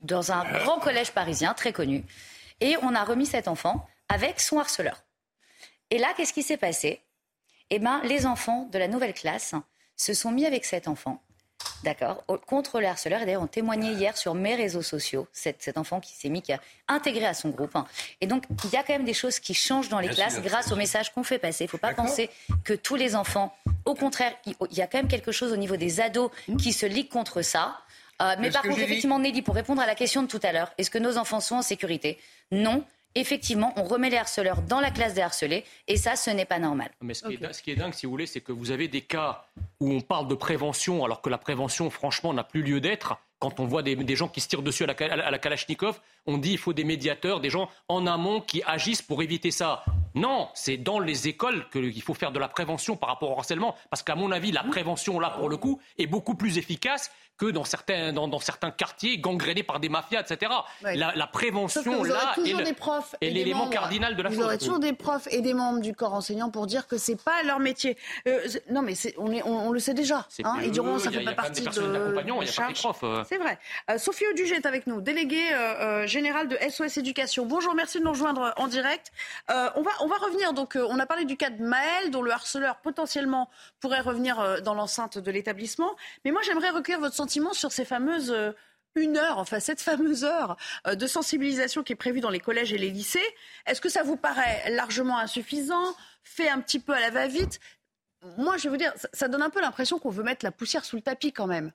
dans 0.00 0.30
un 0.30 0.44
grand 0.60 0.78
collège 0.78 1.10
parisien, 1.12 1.54
très 1.54 1.72
connu. 1.72 2.04
Et 2.60 2.76
on 2.82 2.94
a 2.94 3.02
remis 3.04 3.26
cet 3.26 3.48
enfant 3.48 3.88
avec 4.08 4.40
son 4.40 4.58
harceleur. 4.58 5.02
Et 5.90 5.98
là, 5.98 6.08
qu'est-ce 6.16 6.32
qui 6.32 6.42
s'est 6.42 6.56
passé? 6.56 7.00
Eh 7.70 7.78
bien, 7.78 8.00
les 8.04 8.26
enfants 8.26 8.68
de 8.70 8.78
la 8.78 8.88
nouvelle 8.88 9.14
classe 9.14 9.54
se 9.96 10.14
sont 10.14 10.30
mis 10.30 10.46
avec 10.46 10.64
cet 10.64 10.86
enfant. 10.88 11.22
D'accord, 11.84 12.24
contre 12.46 12.80
le 12.80 12.86
harceleur. 12.86 13.22
Et 13.22 13.26
d'ailleurs, 13.26 13.42
on 13.42 13.46
témoignait 13.46 13.92
hier 13.92 14.16
sur 14.16 14.34
mes 14.34 14.54
réseaux 14.56 14.82
sociaux, 14.82 15.28
cet, 15.32 15.62
cet 15.62 15.78
enfant 15.78 16.00
qui 16.00 16.12
s'est 16.12 16.28
mis, 16.28 16.42
qui 16.42 16.52
a 16.52 16.60
intégré 16.88 17.24
à 17.24 17.34
son 17.34 17.50
groupe. 17.50 17.76
Et 18.20 18.26
donc, 18.26 18.44
il 18.64 18.70
y 18.70 18.76
a 18.76 18.82
quand 18.82 18.94
même 18.94 19.04
des 19.04 19.14
choses 19.14 19.38
qui 19.38 19.54
changent 19.54 19.88
dans 19.88 20.00
les 20.00 20.08
Bien 20.08 20.16
classes 20.16 20.34
sûr, 20.34 20.42
grâce 20.42 20.72
au 20.72 20.76
message 20.76 21.12
qu'on 21.12 21.22
fait 21.22 21.38
passer. 21.38 21.64
Il 21.64 21.66
ne 21.66 21.70
faut 21.70 21.78
pas 21.78 21.94
penser 21.94 22.30
que 22.64 22.72
tous 22.72 22.96
les 22.96 23.14
enfants, 23.14 23.54
au 23.84 23.94
contraire, 23.94 24.32
il 24.46 24.54
y 24.76 24.82
a 24.82 24.86
quand 24.86 24.98
même 24.98 25.08
quelque 25.08 25.32
chose 25.32 25.52
au 25.52 25.56
niveau 25.56 25.76
des 25.76 26.00
ados 26.00 26.30
qui 26.58 26.72
se 26.72 26.86
liguent 26.86 27.08
contre 27.08 27.42
ça. 27.42 27.78
Euh, 28.20 28.34
mais 28.40 28.50
par 28.50 28.62
contre, 28.62 28.80
effectivement, 28.80 29.20
Nelly, 29.20 29.42
pour 29.42 29.54
répondre 29.54 29.80
à 29.80 29.86
la 29.86 29.94
question 29.94 30.22
de 30.22 30.28
tout 30.28 30.40
à 30.42 30.52
l'heure, 30.52 30.72
est-ce 30.78 30.90
que 30.90 30.98
nos 30.98 31.16
enfants 31.16 31.40
sont 31.40 31.56
en 31.56 31.62
sécurité? 31.62 32.18
Non. 32.50 32.84
Effectivement, 33.18 33.72
on 33.76 33.82
remet 33.84 34.10
les 34.10 34.16
harceleurs 34.16 34.62
dans 34.62 34.80
la 34.80 34.90
classe 34.90 35.14
des 35.14 35.20
harcelés, 35.22 35.64
et 35.88 35.96
ça, 35.96 36.14
ce 36.16 36.30
n'est 36.30 36.44
pas 36.44 36.58
normal. 36.58 36.90
Mais 37.02 37.14
ce 37.14 37.24
qui, 37.26 37.34
est, 37.34 37.36
din- 37.36 37.52
ce 37.52 37.62
qui 37.62 37.70
est 37.72 37.76
dingue, 37.76 37.92
si 37.94 38.06
vous 38.06 38.12
voulez, 38.12 38.26
c'est 38.26 38.40
que 38.40 38.52
vous 38.52 38.70
avez 38.70 38.86
des 38.88 39.00
cas 39.00 39.44
où 39.80 39.92
on 39.92 40.00
parle 40.00 40.28
de 40.28 40.34
prévention, 40.34 41.04
alors 41.04 41.20
que 41.20 41.28
la 41.28 41.38
prévention, 41.38 41.90
franchement, 41.90 42.32
n'a 42.32 42.44
plus 42.44 42.62
lieu 42.62 42.80
d'être. 42.80 43.16
Quand 43.40 43.60
on 43.60 43.66
voit 43.66 43.82
des, 43.82 43.94
des 43.94 44.16
gens 44.16 44.26
qui 44.28 44.40
se 44.40 44.48
tirent 44.48 44.62
dessus 44.62 44.82
à 44.84 44.86
la, 44.88 44.94
à 45.26 45.30
la- 45.30 45.38
Kalachnikov, 45.38 46.00
on 46.26 46.38
dit 46.38 46.52
il 46.52 46.58
faut 46.58 46.72
des 46.72 46.82
médiateurs, 46.84 47.40
des 47.40 47.50
gens 47.50 47.68
en 47.88 48.06
amont 48.06 48.40
qui 48.40 48.62
agissent 48.66 49.02
pour 49.02 49.22
éviter 49.22 49.50
ça. 49.52 49.84
Non, 50.14 50.48
c'est 50.54 50.76
dans 50.76 50.98
les 50.98 51.28
écoles 51.28 51.68
qu'il 51.70 52.02
faut 52.02 52.14
faire 52.14 52.32
de 52.32 52.38
la 52.40 52.48
prévention 52.48 52.96
par 52.96 53.10
rapport 53.10 53.30
au 53.30 53.38
harcèlement. 53.38 53.76
Parce 53.90 54.02
qu'à 54.02 54.16
mon 54.16 54.32
avis, 54.32 54.50
la 54.50 54.64
prévention, 54.64 55.20
là, 55.20 55.30
pour 55.30 55.48
le 55.48 55.56
coup, 55.56 55.80
est 55.98 56.06
beaucoup 56.08 56.34
plus 56.34 56.58
efficace 56.58 57.12
que 57.38 57.46
dans 57.46 57.64
certains, 57.64 58.12
dans, 58.12 58.26
dans 58.28 58.40
certains 58.40 58.70
quartiers 58.72 59.18
gangrénés 59.18 59.62
par 59.62 59.78
des 59.80 59.88
mafias, 59.88 60.20
etc. 60.20 60.50
Ouais. 60.82 60.96
La, 60.96 61.26
prévention, 61.28 61.82
vous 61.98 62.04
là, 62.04 62.34
est 63.20 63.30
l'élément 63.30 63.68
cardinal 63.68 64.16
de 64.16 64.22
la 64.22 64.28
vous 64.28 64.34
chose. 64.36 64.44
aurez 64.44 64.58
toujours 64.58 64.80
des 64.80 64.92
profs 64.92 65.28
et 65.30 65.40
des 65.40 65.54
membres 65.54 65.80
du 65.80 65.94
corps 65.94 66.14
enseignant 66.14 66.50
pour 66.50 66.66
dire 66.66 66.86
que 66.88 66.98
c'est 66.98 67.20
pas 67.22 67.42
leur 67.44 67.60
métier. 67.60 67.96
Euh, 68.26 68.40
non, 68.70 68.82
mais 68.82 68.94
on, 69.18 69.30
est- 69.30 69.42
on, 69.44 69.68
on 69.68 69.70
le 69.70 69.78
sait 69.78 69.94
déjà. 69.94 70.26
Hein, 70.42 70.56
ils 70.64 70.72
diront 70.72 70.98
ça 70.98 71.10
a- 71.10 71.12
fait 71.12 71.22
pas 71.24 71.32
partie 71.34 71.62
de. 71.62 72.72
profs, 72.80 73.04
euh. 73.04 73.22
C'est 73.28 73.38
vrai. 73.38 73.58
Euh, 73.90 73.98
Sophie 73.98 74.24
Audugé 74.32 74.56
est 74.56 74.66
avec 74.66 74.88
nous, 74.88 75.00
déléguée 75.00 75.52
euh, 75.52 75.56
euh, 76.02 76.06
générale 76.08 76.48
de 76.48 76.56
SOS 76.68 76.96
Éducation. 76.96 77.46
Bonjour, 77.46 77.74
merci 77.74 78.00
de 78.00 78.04
nous 78.04 78.10
rejoindre 78.10 78.52
en 78.56 78.66
direct. 78.66 79.12
On 79.48 79.82
va 79.82 79.90
on 80.00 80.08
va 80.08 80.16
revenir. 80.16 80.52
Donc, 80.54 80.76
on 80.76 80.98
a 80.98 81.06
parlé 81.06 81.24
du 81.24 81.36
cas 81.36 81.50
de 81.50 81.62
Maël, 81.62 82.10
dont 82.10 82.22
le 82.22 82.32
harceleur 82.32 82.76
potentiellement 82.78 83.48
pourrait 83.80 84.00
revenir 84.00 84.60
dans 84.62 84.74
l'enceinte 84.74 85.18
de 85.18 85.30
l'établissement. 85.30 85.94
Mais 86.24 86.32
moi, 86.32 86.40
j'aimerais 86.44 86.70
recueillir 86.70 86.98
votre 87.00 87.14
sentiment 87.14 87.27
sur 87.52 87.72
ces 87.72 87.84
fameuses 87.84 88.30
euh, 88.30 88.52
une 88.94 89.16
heure, 89.16 89.38
enfin 89.38 89.60
cette 89.60 89.80
fameuse 89.80 90.24
heure 90.24 90.56
euh, 90.86 90.94
de 90.94 91.06
sensibilisation 91.06 91.82
qui 91.82 91.92
est 91.92 91.96
prévue 91.96 92.20
dans 92.20 92.30
les 92.30 92.40
collèges 92.40 92.72
et 92.72 92.78
les 92.78 92.90
lycées. 92.90 93.20
Est-ce 93.66 93.80
que 93.80 93.88
ça 93.88 94.02
vous 94.02 94.16
paraît 94.16 94.70
largement 94.70 95.18
insuffisant, 95.18 95.94
fait 96.24 96.48
un 96.48 96.60
petit 96.60 96.80
peu 96.80 96.92
à 96.92 97.00
la 97.00 97.10
va-vite? 97.10 97.60
Moi, 98.36 98.56
je 98.56 98.68
vous 98.68 98.76
dire, 98.76 98.92
ça, 99.12 99.28
donne 99.28 99.42
un 99.42 99.50
peu 99.50 99.60
l'impression 99.60 99.98
qu'on 99.98 100.10
veut 100.10 100.24
mettre 100.24 100.44
la 100.44 100.50
poussière 100.50 100.84
sous 100.84 100.96
le 100.96 101.02
tapis 101.02 101.32
quand 101.32 101.46
même. 101.46 101.70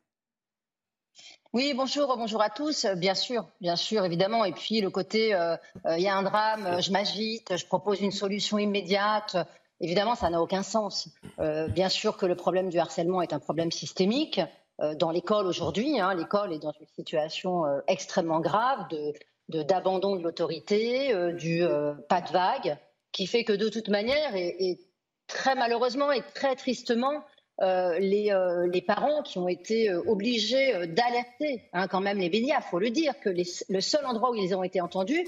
Oui, 1.54 1.74
bonjour, 1.74 2.18
bonjour 2.18 2.42
à 2.42 2.50
tous. 2.50 2.84
Euh, 2.84 2.96
Bien 2.96 3.16
sûr, 3.16 3.48
bien 3.62 3.78
sûr, 3.78 4.04
évidemment. 4.04 4.44
Et 4.44 4.52
puis 4.52 4.82
le 4.82 4.90
côté, 4.90 5.30
il 5.86 6.02
y 6.02 6.08
a 6.08 6.18
un 6.18 6.24
drame, 6.24 6.82
je 6.82 6.92
m'agite, 6.92 7.56
je 7.56 7.66
propose 7.66 8.02
une 8.02 8.12
solution 8.12 8.58
immédiate. 8.58 9.38
Évidemment, 9.80 10.16
ça 10.16 10.30
n'a 10.30 10.42
aucun 10.42 10.64
sens. 10.64 11.10
Bien 11.38 11.90
sûr 11.90 12.18
que 12.18 12.26
le 12.26 12.36
problème 12.36 12.70
du 12.70 12.80
harcèlement 12.80 13.22
est 13.22 13.34
un 13.34 13.40
problème 13.40 13.72
systémique. 13.72 14.42
Euh, 14.82 14.96
dans 14.96 15.12
l'école 15.12 15.46
aujourd'hui, 15.46 16.00
hein, 16.00 16.14
l'école 16.14 16.54
est 16.54 16.60
dans 16.60 16.74
une 16.80 16.88
situation 16.88 17.66
euh, 17.66 17.80
extrêmement 17.88 18.40
grave 18.40 18.88
d'abandon 19.50 20.16
de 20.16 20.24
l'autorité, 20.24 21.14
euh, 21.14 21.32
du 21.34 21.62
pas 22.10 22.22
de 22.22 22.32
vague, 22.32 22.78
qui 23.12 23.28
fait 23.28 23.44
que 23.44 23.54
de 23.54 23.70
toute 23.70 23.90
manière, 23.90 24.36
et, 24.36 24.80
très 25.28 25.56
malheureusement 25.56 26.12
et 26.12 26.22
très 26.34 26.56
tristement, 26.56 27.24
les, 27.62 28.36
les 28.72 28.82
parents 28.82 29.22
qui 29.22 29.38
ont 29.38 29.48
été 29.48 29.94
obligés 29.94 30.88
d'alerter 30.88 31.70
hein, 31.72 31.88
quand 31.88 32.02
même 32.02 32.18
les 32.18 32.30
médias, 32.30 32.60
faut 32.62 32.80
le 32.80 32.90
dire, 32.90 33.18
que 33.20 33.30
le 33.30 33.82
seul 33.82 34.06
endroit 34.06 34.32
où 34.32 34.36
ils 34.36 34.56
ont 34.56 34.64
été 34.64 34.82
entendus, 34.82 35.28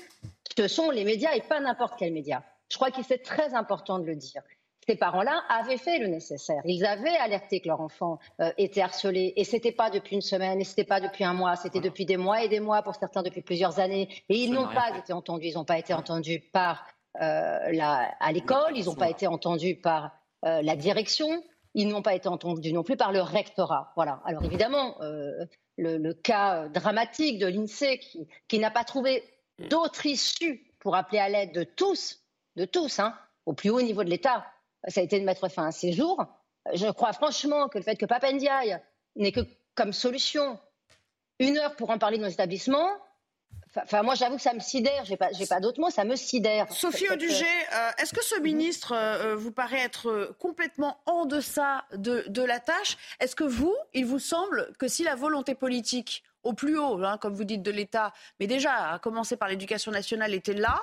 ce 0.58 0.68
sont 0.68 0.90
les 0.90 1.04
médias 1.04 1.34
et 1.36 1.42
pas 1.42 1.60
n'importe 1.60 1.94
quel 1.98 2.14
média. 2.14 2.44
Je 2.70 2.78
crois 2.78 2.92
que 2.92 3.04
c'est 3.04 3.20
très 3.20 3.54
important 3.54 4.00
de 4.00 4.06
le 4.06 4.16
dire. 4.16 4.42
Ces 4.88 4.96
parents-là 4.96 5.44
avaient 5.50 5.78
fait 5.78 5.98
le 5.98 6.08
nécessaire. 6.08 6.62
Ils 6.66 6.86
avaient 6.86 7.16
alerté 7.18 7.60
que 7.60 7.68
leur 7.68 7.82
enfant 7.82 8.20
euh, 8.40 8.52
était 8.58 8.82
harcelé. 8.82 9.34
Et 9.36 9.44
c'était 9.44 9.72
pas 9.72 9.90
depuis 9.90 10.16
une 10.16 10.22
semaine, 10.22 10.62
et 10.62 10.64
c'était 10.64 10.84
pas 10.84 11.00
depuis 11.00 11.24
un 11.24 11.34
mois, 11.34 11.56
c'était 11.56 11.80
depuis 11.80 12.06
des 12.06 12.18
mois 12.18 12.44
et 12.44 12.50
des 12.50 12.60
mois, 12.60 12.84
pour 12.84 12.96
certains 12.96 13.24
depuis 13.24 13.42
plusieurs 13.42 13.80
années. 13.80 14.10
Et 14.30 14.38
ils 14.38 14.52
n'ont 14.52 14.68
pas 14.68 14.92
fait. 14.94 15.00
été 15.00 15.14
entendus. 15.14 15.48
Ils 15.48 15.56
n'ont 15.56 15.66
pas 15.66 15.80
été 15.80 15.94
entendus 15.94 16.40
par 16.40 16.86
euh, 17.22 17.72
la, 17.72 18.12
à 18.20 18.32
l'école, 18.32 18.74
ils 18.76 18.86
n'ont 18.86 18.96
pas 18.96 19.10
été 19.10 19.26
entendus 19.26 19.76
par 19.76 20.12
euh, 20.46 20.62
la 20.62 20.76
direction, 20.76 21.44
ils 21.74 21.88
n'ont 21.88 22.04
pas 22.04 22.14
été 22.14 22.28
entendus 22.28 22.72
non 22.72 22.84
plus 22.84 22.98
par 22.98 23.12
le 23.12 23.22
rectorat. 23.22 23.92
Voilà. 23.96 24.22
Alors 24.26 24.44
évidemment, 24.44 24.98
le, 25.00 25.98
le 25.98 26.14
cas 26.14 26.68
dramatique 26.70 27.40
de 27.40 27.48
l'INSEE 27.48 28.00
qui, 28.00 28.28
qui 28.48 28.60
n'a 28.60 28.72
pas 28.72 28.84
trouvé 28.84 29.24
d'autre 29.70 30.06
issue 30.06 30.72
pour 30.80 30.96
appeler 30.96 31.20
à 31.20 31.30
l'aide 31.30 31.54
de 31.54 31.64
tous, 31.64 32.22
de 32.56 32.66
tous, 32.66 33.00
hein, 33.00 33.14
au 33.46 33.54
plus 33.54 33.70
haut 33.70 33.82
niveau 33.82 34.04
de 34.04 34.10
l'État, 34.10 34.46
ça 34.88 35.02
a 35.02 35.04
été 35.04 35.20
de 35.20 35.26
mettre 35.26 35.48
fin 35.50 35.68
à 35.68 35.72
ces 35.72 35.92
jours. 35.94 36.26
Je 36.74 36.88
crois 36.88 37.14
franchement 37.14 37.68
que 37.68 37.78
le 37.78 37.84
fait 37.84 37.96
que 37.96 38.06
Papendiaï 38.06 38.80
n'ait 39.16 39.32
que 39.32 39.42
comme 39.76 39.94
solution 39.94 40.60
une 41.40 41.58
heure 41.58 41.76
pour 41.76 41.90
en 41.90 41.98
parler 41.98 42.18
dans 42.18 42.26
nos 42.26 42.32
établissements, 42.32 42.90
enfin 43.76 44.04
moi 44.04 44.16
j'avoue 44.16 44.38
que 44.38 44.42
ça 44.42 44.54
me 44.54 44.60
sidère, 44.60 45.04
j'ai 45.06 45.18
pas, 45.18 45.32
j'ai 45.34 45.46
pas 45.46 45.60
d'autres 45.60 45.80
mots, 45.80 45.90
ça 45.90 46.06
me 46.06 46.16
sidère. 46.16 46.72
Sophie 46.72 47.10
Audugé, 47.10 47.46
euh, 47.46 47.92
est-ce 47.98 48.14
que 48.14 48.24
ce 48.24 48.40
ministre 48.40 48.94
euh, 48.94 49.34
euh, 49.34 49.36
vous 49.36 49.52
paraît 49.52 49.82
être 49.82 50.36
complètement 50.40 50.98
en 51.06 51.26
deçà 51.26 51.86
de, 51.94 52.24
de 52.28 52.42
la 52.42 52.60
tâche? 52.60 52.98
Est-ce 53.20 53.36
que 53.36 53.44
vous, 53.44 53.76
il 53.94 54.06
vous 54.06 54.20
semble 54.20 54.72
que 54.80 54.88
si 54.88 55.04
la 55.04 55.16
volonté 55.16 55.56
politique 55.56 56.24
au 56.46 56.54
plus 56.54 56.78
haut, 56.78 57.04
hein, 57.04 57.18
comme 57.18 57.34
vous 57.34 57.44
dites, 57.44 57.64
de 57.64 57.72
l'État, 57.72 58.14
mais 58.40 58.48
déjà 58.48 58.92
à 58.94 59.00
commencer 59.00 59.36
par 59.36 59.50
l'éducation 59.50 59.92
nationale, 59.92 60.34
était 60.34 60.54
là, 60.54 60.82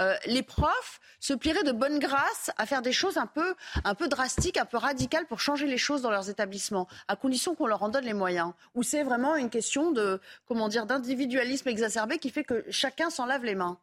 euh, 0.00 0.14
les 0.26 0.42
profs 0.42 1.00
se 1.20 1.32
plieraient 1.32 1.62
de 1.62 1.72
bonne 1.72 1.98
grâce 1.98 2.50
à 2.58 2.66
faire 2.66 2.82
des 2.82 2.92
choses 2.92 3.16
un 3.16 3.26
peu, 3.26 3.54
un 3.84 3.94
peu 3.94 4.08
drastiques, 4.08 4.58
un 4.58 4.66
peu 4.66 4.76
radicales 4.76 5.26
pour 5.26 5.40
changer 5.40 5.66
les 5.66 5.78
choses 5.78 6.02
dans 6.02 6.10
leurs 6.10 6.28
établissements, 6.28 6.88
à 7.08 7.16
condition 7.16 7.54
qu'on 7.54 7.66
leur 7.66 7.82
en 7.82 7.88
donne 7.88 8.04
les 8.04 8.12
moyens. 8.12 8.52
Ou 8.74 8.82
c'est 8.82 9.04
vraiment 9.04 9.36
une 9.36 9.50
question 9.50 9.92
de, 9.92 10.20
comment 10.46 10.68
dire, 10.68 10.84
d'individualisme 10.84 11.68
exacerbé 11.68 12.18
qui 12.18 12.30
fait 12.30 12.44
que 12.44 12.64
chacun 12.70 13.08
s'en 13.08 13.26
lave 13.26 13.44
les 13.44 13.54
mains? 13.54 13.78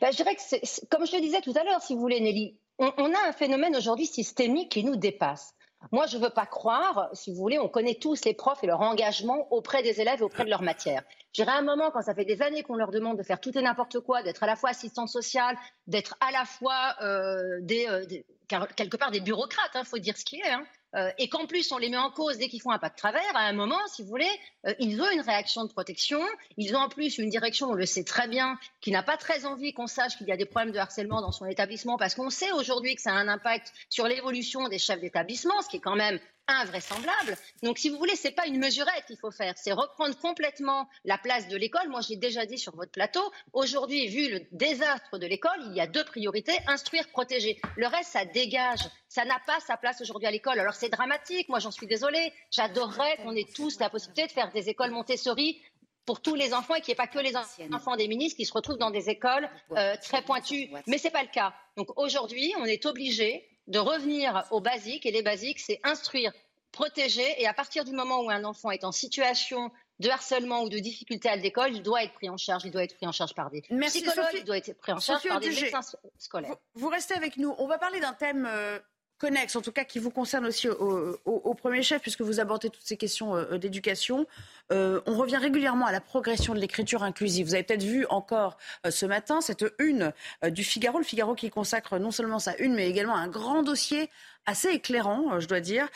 Ben, 0.00 0.10
je 0.10 0.16
dirais 0.16 0.34
que, 0.34 0.86
comme 0.88 1.06
je 1.06 1.14
le 1.14 1.22
disais 1.22 1.40
tout 1.40 1.54
à 1.56 1.62
l'heure, 1.62 1.80
si 1.80 1.94
vous 1.94 2.00
voulez, 2.00 2.20
Nelly, 2.20 2.58
on 2.78 3.14
a 3.14 3.28
un 3.28 3.32
phénomène 3.32 3.76
aujourd'hui 3.76 4.06
systémique 4.06 4.72
qui 4.72 4.84
nous 4.84 4.96
dépasse. 4.96 5.54
Moi, 5.92 6.06
je 6.06 6.18
ne 6.18 6.22
veux 6.22 6.30
pas 6.30 6.46
croire, 6.46 7.08
si 7.12 7.30
vous 7.30 7.36
voulez, 7.36 7.58
on 7.58 7.68
connaît 7.68 7.94
tous 7.94 8.24
les 8.24 8.34
profs 8.34 8.62
et 8.62 8.66
leur 8.66 8.80
engagement 8.80 9.46
auprès 9.52 9.82
des 9.82 10.00
élèves 10.00 10.20
et 10.20 10.24
auprès 10.24 10.44
de 10.44 10.50
leur 10.50 10.62
matière. 10.62 11.02
À 11.46 11.52
un 11.52 11.62
moment, 11.62 11.90
quand 11.92 12.02
ça 12.02 12.14
fait 12.14 12.24
des 12.24 12.42
années 12.42 12.64
qu'on 12.64 12.74
leur 12.74 12.90
demande 12.90 13.16
de 13.16 13.22
faire 13.22 13.40
tout 13.40 13.56
et 13.56 13.62
n'importe 13.62 14.00
quoi, 14.00 14.22
d'être 14.22 14.42
à 14.42 14.46
la 14.46 14.56
fois 14.56 14.70
assistante 14.70 15.08
sociale, 15.08 15.56
d'être 15.86 16.16
à 16.20 16.32
la 16.32 16.44
fois 16.44 16.96
euh, 17.00 17.60
des, 17.60 17.86
euh, 17.86 18.04
quelque 18.48 18.96
part 18.96 19.12
des 19.12 19.20
bureaucrates, 19.20 19.70
il 19.76 19.84
faut 19.84 19.98
dire 19.98 20.16
ce 20.16 20.24
qui 20.24 20.40
est, 20.40 20.50
hein, 20.50 20.64
euh, 20.96 21.10
et 21.18 21.28
qu'en 21.28 21.46
plus 21.46 21.70
on 21.72 21.78
les 21.78 21.88
met 21.88 21.96
en 21.96 22.10
cause 22.10 22.38
dès 22.38 22.48
qu'ils 22.48 22.62
font 22.62 22.70
un 22.70 22.78
pas 22.78 22.88
de 22.88 22.96
travers, 22.96 23.34
à 23.34 23.40
un 23.40 23.52
moment, 23.52 23.78
si 23.88 24.02
vous 24.02 24.08
voulez, 24.08 24.30
euh, 24.66 24.74
ils 24.78 25.00
ont 25.00 25.10
une 25.10 25.20
réaction 25.20 25.64
de 25.64 25.72
protection. 25.72 26.20
Ils 26.56 26.74
ont 26.74 26.80
en 26.80 26.88
plus 26.88 27.18
une 27.18 27.28
direction, 27.28 27.68
on 27.68 27.74
le 27.74 27.86
sait 27.86 28.04
très 28.04 28.28
bien, 28.28 28.58
qui 28.80 28.90
n'a 28.90 29.02
pas 29.02 29.16
très 29.16 29.44
envie 29.44 29.72
qu'on 29.72 29.86
sache 29.86 30.16
qu'il 30.16 30.28
y 30.28 30.32
a 30.32 30.36
des 30.36 30.46
problèmes 30.46 30.72
de 30.72 30.78
harcèlement 30.78 31.20
dans 31.20 31.32
son 31.32 31.46
établissement, 31.46 31.98
parce 31.98 32.14
qu'on 32.14 32.30
sait 32.30 32.52
aujourd'hui 32.52 32.94
que 32.94 33.02
ça 33.02 33.12
a 33.12 33.16
un 33.16 33.28
impact 33.28 33.72
sur 33.90 34.06
l'évolution 34.06 34.68
des 34.68 34.78
chefs 34.78 35.00
d'établissement, 35.00 35.60
ce 35.62 35.68
qui 35.68 35.76
est 35.76 35.80
quand 35.80 35.96
même 35.96 36.18
invraisemblable. 36.48 37.36
Donc, 37.62 37.78
si 37.78 37.90
vous 37.90 37.98
voulez, 37.98 38.16
c'est 38.16 38.32
pas 38.32 38.46
une 38.46 38.58
mesurette 38.58 39.04
qu'il 39.06 39.18
faut 39.18 39.30
faire, 39.30 39.54
c'est 39.56 39.72
reprendre 39.72 40.16
complètement 40.18 40.88
la 41.04 41.18
place 41.18 41.48
de 41.48 41.56
l'école. 41.56 41.88
Moi, 41.88 42.00
j'ai 42.00 42.16
déjà 42.16 42.46
dit 42.46 42.58
sur 42.58 42.74
votre 42.74 42.90
plateau, 42.90 43.22
aujourd'hui, 43.52 44.08
vu 44.08 44.30
le 44.30 44.40
désastre 44.52 45.18
de 45.18 45.26
l'école, 45.26 45.58
il 45.66 45.76
y 45.76 45.80
a 45.80 45.86
deux 45.86 46.04
priorités 46.04 46.56
instruire, 46.66 47.08
protéger. 47.10 47.60
Le 47.76 47.86
reste, 47.86 48.12
ça 48.12 48.24
dégage. 48.24 48.80
Ça 49.08 49.24
n'a 49.24 49.38
pas 49.46 49.60
sa 49.60 49.76
place 49.76 50.00
aujourd'hui 50.00 50.26
à 50.26 50.30
l'école. 50.30 50.58
Alors, 50.58 50.74
c'est 50.74 50.88
dramatique. 50.88 51.48
Moi, 51.48 51.58
j'en 51.60 51.70
suis 51.70 51.86
désolée. 51.86 52.32
J'adorerais 52.50 53.18
qu'on 53.18 53.34
ait 53.34 53.46
tous 53.54 53.78
la 53.78 53.90
possibilité 53.90 54.26
de 54.26 54.32
faire 54.32 54.50
des 54.52 54.68
écoles 54.68 54.90
Montessori 54.90 55.60
pour 56.08 56.22
tous 56.22 56.34
les 56.34 56.54
enfants 56.54 56.74
et 56.74 56.80
qu'il 56.80 56.92
n'y 56.92 56.94
ait 56.94 56.96
pas 56.96 57.06
que 57.06 57.18
les 57.18 57.36
enfants 57.74 57.96
des 57.96 58.08
ministres 58.08 58.38
qui 58.38 58.46
se 58.46 58.52
retrouvent 58.54 58.78
dans 58.78 58.90
des 58.90 59.10
écoles 59.10 59.46
euh, 59.72 59.94
très 60.00 60.22
pointues. 60.22 60.70
Mais 60.86 60.96
ce 60.96 61.04
n'est 61.04 61.10
pas 61.10 61.22
le 61.22 61.28
cas. 61.28 61.52
Donc 61.76 61.88
aujourd'hui, 61.98 62.54
on 62.58 62.64
est 62.64 62.86
obligé 62.86 63.46
de 63.68 63.78
revenir 63.78 64.44
aux 64.50 64.60
basiques. 64.60 65.06
Et 65.06 65.12
les 65.12 65.22
basiques, 65.22 65.60
c'est 65.60 65.80
instruire, 65.84 66.32
protéger. 66.72 67.40
Et 67.40 67.46
à 67.46 67.54
partir 67.54 67.84
du 67.84 67.92
moment 67.92 68.20
où 68.22 68.30
un 68.30 68.44
enfant 68.44 68.70
est 68.70 68.84
en 68.84 68.92
situation 68.92 69.70
de 70.00 70.08
harcèlement 70.08 70.62
ou 70.62 70.68
de 70.68 70.78
difficulté 70.78 71.28
à 71.28 71.36
l'école, 71.36 71.74
il 71.74 71.82
doit 71.82 72.02
être 72.02 72.12
pris 72.14 72.28
en 72.28 72.36
charge. 72.36 72.64
Il 72.64 72.70
doit 72.70 72.84
être 72.84 72.96
pris 72.96 73.06
en 73.06 73.12
charge 73.12 73.34
par 73.34 73.50
des 73.50 73.62
psychologues, 73.62 74.26
il 74.34 74.44
doit 74.44 74.58
être 74.58 74.76
pris 74.78 74.92
en 74.92 75.00
charge 75.00 75.26
par 75.26 75.40
des 75.40 75.50
médecins 75.50 75.80
scolaires. 76.18 76.56
Vous, 76.74 76.88
restez 76.88 77.14
avec 77.14 77.36
nous. 77.36 77.54
On 77.58 77.66
va 77.66 77.78
parler 77.78 78.00
d'un 78.00 78.12
thème 78.12 78.46
euh, 78.50 78.78
connexe, 79.18 79.56
en 79.56 79.60
tout 79.60 79.72
cas 79.72 79.84
qui 79.84 79.98
vous 79.98 80.10
concerne 80.10 80.46
aussi 80.46 80.68
au, 80.68 81.54
premier 81.54 81.82
chef, 81.82 82.00
puisque 82.00 82.20
vous 82.20 82.40
abordez 82.40 82.70
toutes 82.70 82.84
ces 82.84 82.96
questions 82.96 83.34
euh, 83.36 83.58
d'éducation. 83.58 84.26
Euh, 84.72 85.00
on 85.06 85.16
revient 85.16 85.36
régulièrement 85.36 85.86
à 85.86 85.92
la 85.92 86.00
progression 86.00 86.54
de 86.54 86.60
l'écriture 86.60 87.02
inclusive. 87.02 87.46
Vous 87.46 87.54
avez 87.54 87.64
peut-être 87.64 87.82
vu 87.82 88.06
encore 88.10 88.58
euh, 88.86 88.90
ce 88.90 89.06
matin 89.06 89.40
cette 89.40 89.64
une 89.78 90.12
du 90.50 90.62
Figaro, 90.62 90.98
le 90.98 91.04
Figaro 91.04 91.34
qui 91.34 91.50
consacre 91.50 91.98
non 91.98 92.10
seulement 92.10 92.38
sa 92.38 92.56
une, 92.58 92.74
mais 92.74 92.88
également 92.88 93.16
un 93.16 93.28
grand 93.28 93.62
dossier 93.62 94.08
assez 94.46 94.68
éclairant, 94.68 95.40
je 95.40 95.46
dois 95.46 95.60
dire. 95.60 95.88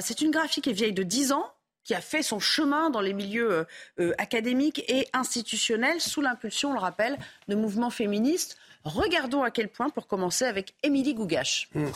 C'est 0.00 0.20
une 0.20 0.30
graphique 0.30 0.64
qui 0.64 0.70
est 0.70 0.74
vieille 0.74 0.92
de 0.92 1.02
10 1.02 1.32
ans, 1.32 1.50
qui 1.82 1.94
a 1.94 2.00
fait 2.00 2.22
son 2.22 2.38
chemin 2.38 2.90
dans 2.90 3.00
les 3.00 3.12
milieux 3.12 3.66
académiques 4.18 4.84
et 4.88 5.08
institutionnels 5.12 6.00
sous 6.00 6.20
l'impulsion, 6.20 6.70
on 6.70 6.74
le 6.74 6.78
rappelle, 6.78 7.18
de 7.48 7.56
mouvements 7.56 7.90
féministes. 7.90 8.58
Regardons 8.84 9.42
à 9.42 9.50
quel 9.50 9.68
point, 9.68 9.88
pour 9.88 10.06
commencer, 10.06 10.44
avec 10.44 10.74
Émilie 10.84 11.14
Gougache. 11.14 11.68
Mmh. 11.74 11.86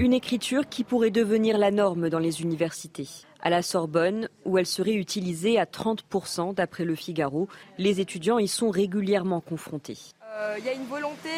Une 0.00 0.12
écriture 0.12 0.68
qui 0.68 0.84
pourrait 0.84 1.10
devenir 1.10 1.58
la 1.58 1.72
norme 1.72 2.08
dans 2.08 2.20
les 2.20 2.40
universités. 2.40 3.08
À 3.42 3.50
la 3.50 3.62
Sorbonne, 3.62 4.28
où 4.44 4.56
elle 4.56 4.66
serait 4.66 4.94
utilisée 4.94 5.58
à 5.58 5.64
30% 5.64 6.54
d'après 6.54 6.84
le 6.84 6.94
Figaro, 6.94 7.48
les 7.78 7.98
étudiants 7.98 8.38
y 8.38 8.46
sont 8.46 8.70
régulièrement 8.70 9.40
confrontés. 9.40 9.98
Euh, 10.36 10.54
il 10.56 10.64
y 10.64 10.68
a 10.68 10.72
une 10.72 10.86
volonté 10.86 11.30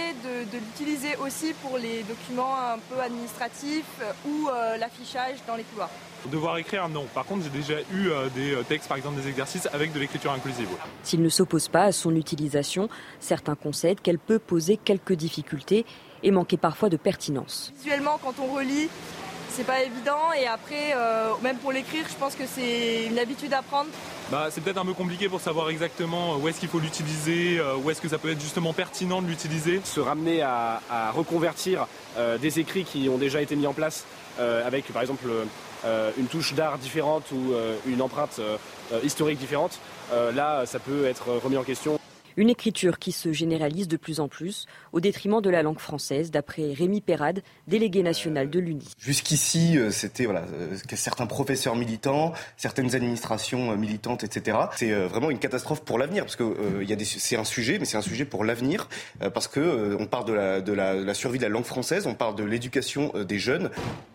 de, 0.52 0.58
l'utiliser 0.58 1.16
aussi 1.24 1.54
pour 1.62 1.78
les 1.78 2.02
documents 2.02 2.54
un 2.54 2.78
peu 2.90 3.00
administratifs 3.00 3.86
euh, 4.02 4.12
ou 4.28 4.50
euh, 4.50 4.76
l'affichage 4.76 5.38
dans 5.46 5.56
les 5.56 5.62
couloirs. 5.62 5.88
Devoir 6.30 6.58
écrire, 6.58 6.86
non. 6.90 7.06
Par 7.14 7.24
contre, 7.24 7.44
j'ai 7.44 7.58
déjà 7.58 7.80
eu 7.94 8.10
des 8.34 8.54
textes, 8.68 8.88
par 8.88 8.98
exemple 8.98 9.18
des 9.22 9.28
exercices, 9.28 9.70
avec 9.72 9.94
de 9.94 10.00
l'écriture 10.00 10.32
inclusive. 10.32 10.68
S'il 11.02 11.22
ne 11.22 11.30
s'oppose 11.30 11.68
pas 11.68 11.84
à 11.84 11.92
son 11.92 12.14
utilisation, 12.14 12.90
certains 13.20 13.54
concèdent 13.54 14.02
qu'elle 14.02 14.18
peut 14.18 14.38
poser 14.38 14.76
quelques 14.76 15.14
difficultés 15.14 15.86
et 16.22 16.30
manquer 16.30 16.56
parfois 16.56 16.88
de 16.88 16.96
pertinence. 16.96 17.72
Visuellement, 17.78 18.18
quand 18.22 18.34
on 18.40 18.54
relit, 18.54 18.88
c'est 19.50 19.66
pas 19.66 19.82
évident 19.82 20.32
et 20.38 20.46
après, 20.46 20.94
euh, 20.94 21.32
même 21.42 21.56
pour 21.56 21.72
l'écrire, 21.72 22.04
je 22.08 22.14
pense 22.14 22.34
que 22.34 22.44
c'est 22.46 23.06
une 23.06 23.18
habitude 23.18 23.52
à 23.52 23.62
prendre. 23.62 23.90
Bah, 24.30 24.46
c'est 24.50 24.62
peut-être 24.62 24.78
un 24.78 24.84
peu 24.84 24.94
compliqué 24.94 25.28
pour 25.28 25.40
savoir 25.40 25.70
exactement 25.70 26.36
où 26.36 26.48
est-ce 26.48 26.60
qu'il 26.60 26.68
faut 26.68 26.78
l'utiliser, 26.78 27.58
euh, 27.58 27.76
où 27.76 27.90
est-ce 27.90 28.00
que 28.00 28.08
ça 28.08 28.18
peut 28.18 28.30
être 28.30 28.40
justement 28.40 28.72
pertinent 28.72 29.22
de 29.22 29.26
l'utiliser. 29.26 29.80
Se 29.84 30.00
ramener 30.00 30.42
à, 30.42 30.80
reconvertir 31.14 31.86
euh, 32.16 32.38
des 32.38 32.60
écrits 32.60 32.84
qui 32.84 33.08
ont 33.08 33.18
déjà 33.18 33.42
été 33.42 33.56
mis 33.56 33.66
en 33.66 33.72
place 33.72 34.04
avec 34.38 34.90
par 34.90 35.02
exemple 35.02 35.26
une 36.16 36.26
touche 36.26 36.54
d'art 36.54 36.78
différente 36.78 37.30
ou 37.30 37.52
une 37.86 38.00
empreinte 38.00 38.40
historique 39.04 39.38
différente, 39.38 39.78
là 40.34 40.64
ça 40.64 40.78
peut 40.78 41.04
être 41.04 41.28
remis 41.44 41.58
en 41.58 41.62
question. 41.62 41.99
Une 42.36 42.50
écriture 42.50 42.98
qui 42.98 43.12
se 43.12 43.32
généralise 43.32 43.88
de 43.88 43.96
plus 43.96 44.20
en 44.20 44.28
plus 44.28 44.66
au 44.92 45.00
détriment 45.00 45.40
de 45.40 45.50
la 45.50 45.62
langue 45.62 45.78
française, 45.78 46.30
d'après 46.30 46.72
Rémi 46.72 47.00
Perrade, 47.00 47.42
délégué 47.66 48.02
national 48.02 48.50
de 48.50 48.58
l'UNI. 48.58 48.88
Jusqu'ici, 48.98 49.78
euh, 49.78 49.90
c'était 49.90 50.24
voilà, 50.24 50.44
euh, 50.54 50.76
certains 50.94 51.26
professeurs 51.26 51.76
militants, 51.76 52.32
certaines 52.56 52.94
administrations 52.94 53.72
euh, 53.72 53.76
militantes, 53.76 54.24
etc. 54.24 54.58
C'est 54.76 54.92
vraiment 54.92 55.30
une 55.30 55.38
catastrophe 55.38 55.82
pour 55.84 55.98
l'avenir, 55.98 56.24
parce 56.24 56.36
que 56.36 56.54
c'est 57.04 57.36
un 57.36 57.44
sujet, 57.44 57.78
mais 57.78 57.84
c'est 57.84 57.96
un 57.96 58.02
sujet 58.02 58.24
pour 58.24 58.44
l'avenir, 58.44 58.88
parce 59.34 59.48
que 59.48 59.96
on 59.98 60.06
parle 60.06 60.26
de 60.26 60.32
la, 60.32 60.60
de 60.60 60.72
la 60.72 61.14
survie 61.14 61.38
de 61.38 61.42
la 61.42 61.48
langue 61.48 61.64
française, 61.64 62.06
on 62.06 62.14
parle 62.14 62.34
de 62.34 62.44
l'éducation 62.44 63.12
des 63.26 63.38
jeunes. 63.38 63.70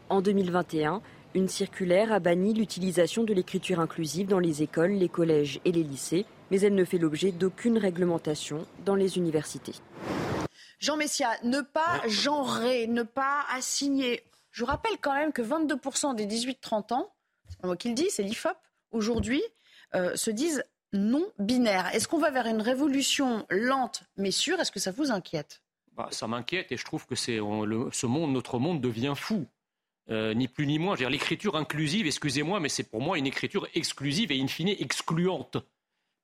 En 0.10 0.22
2021, 0.22 1.02
une 1.34 1.50
circulaire 1.50 2.14
a 2.14 2.20
banni 2.20 2.54
l'utilisation 2.54 3.24
de 3.24 3.34
l'écriture 3.34 3.80
inclusive 3.80 4.28
dans 4.28 4.40
les 4.40 4.64
écoles, 4.64 4.92
les 4.92 5.10
collèges 5.10 5.60
et 5.66 5.72
les 5.72 5.84
lycées 5.84 6.26
mais 6.52 6.60
elle 6.62 6.76
ne 6.76 6.86
fait 6.86 6.98
l'objet 6.98 7.32
d'aucune 7.32 7.78
réglementation 7.78 8.66
dans 8.86 8.96
les 8.96 9.18
universités. 9.18 9.74
Jean 10.80 10.98
Messia, 10.98 11.30
ne 11.44 11.62
pas 11.62 12.02
genrer, 12.08 12.88
ne 12.88 13.04
pas 13.04 13.46
assigner. 13.52 14.24
Je 14.52 14.64
rappelle 14.64 14.98
quand 15.02 15.14
même 15.14 15.32
que 15.32 15.42
22% 15.42 16.16
des 16.16 16.26
18-30 16.28 16.94
ans, 16.94 17.14
c'est 17.50 17.60
pas 17.60 17.68
moi 17.68 17.78
qui 17.78 17.90
le 17.90 17.96
dis, 17.96 18.10
c'est 18.10 18.24
l'IFOP, 18.24 18.58
aujourd'hui, 18.92 19.42
euh, 19.96 20.16
se 20.16 20.32
disent 20.32 20.64
non 20.94 21.26
binaires. 21.40 21.94
Est-ce 21.94 22.08
qu'on 22.08 22.20
va 22.20 22.32
vers 22.32 22.48
une 22.48 22.62
révolution 22.62 23.46
lente 23.50 24.04
mais 24.18 24.32
sûre? 24.32 24.60
Est-ce 24.60 24.72
que 24.72 24.80
ça 24.80 24.92
vous 24.92 25.12
inquiète? 25.12 25.62
Bah, 25.94 26.10
Ça 26.12 26.28
m'inquiète 26.28 26.72
et 26.72 26.78
je 26.78 26.86
trouve 26.86 27.06
que 27.06 27.16
c'est 27.16 27.38
ce 27.38 28.06
monde, 28.06 28.32
notre 28.32 28.60
monde 28.60 28.82
devient 28.82 29.14
fou. 29.16 29.46
Euh, 30.12 30.36
ni 30.36 30.48
plus 30.48 30.68
ni 30.68 30.78
moins. 30.78 30.96
L'écriture 30.96 31.56
inclusive, 31.56 32.06
excusez-moi, 32.06 32.60
mais 32.60 32.70
c'est 32.70 32.84
pour 32.84 33.02
moi 33.02 33.18
une 33.18 33.26
écriture 33.26 33.68
exclusive 33.74 34.32
et 34.32 34.40
in 34.40 34.48
fine 34.48 34.68
excluante. 34.68 35.58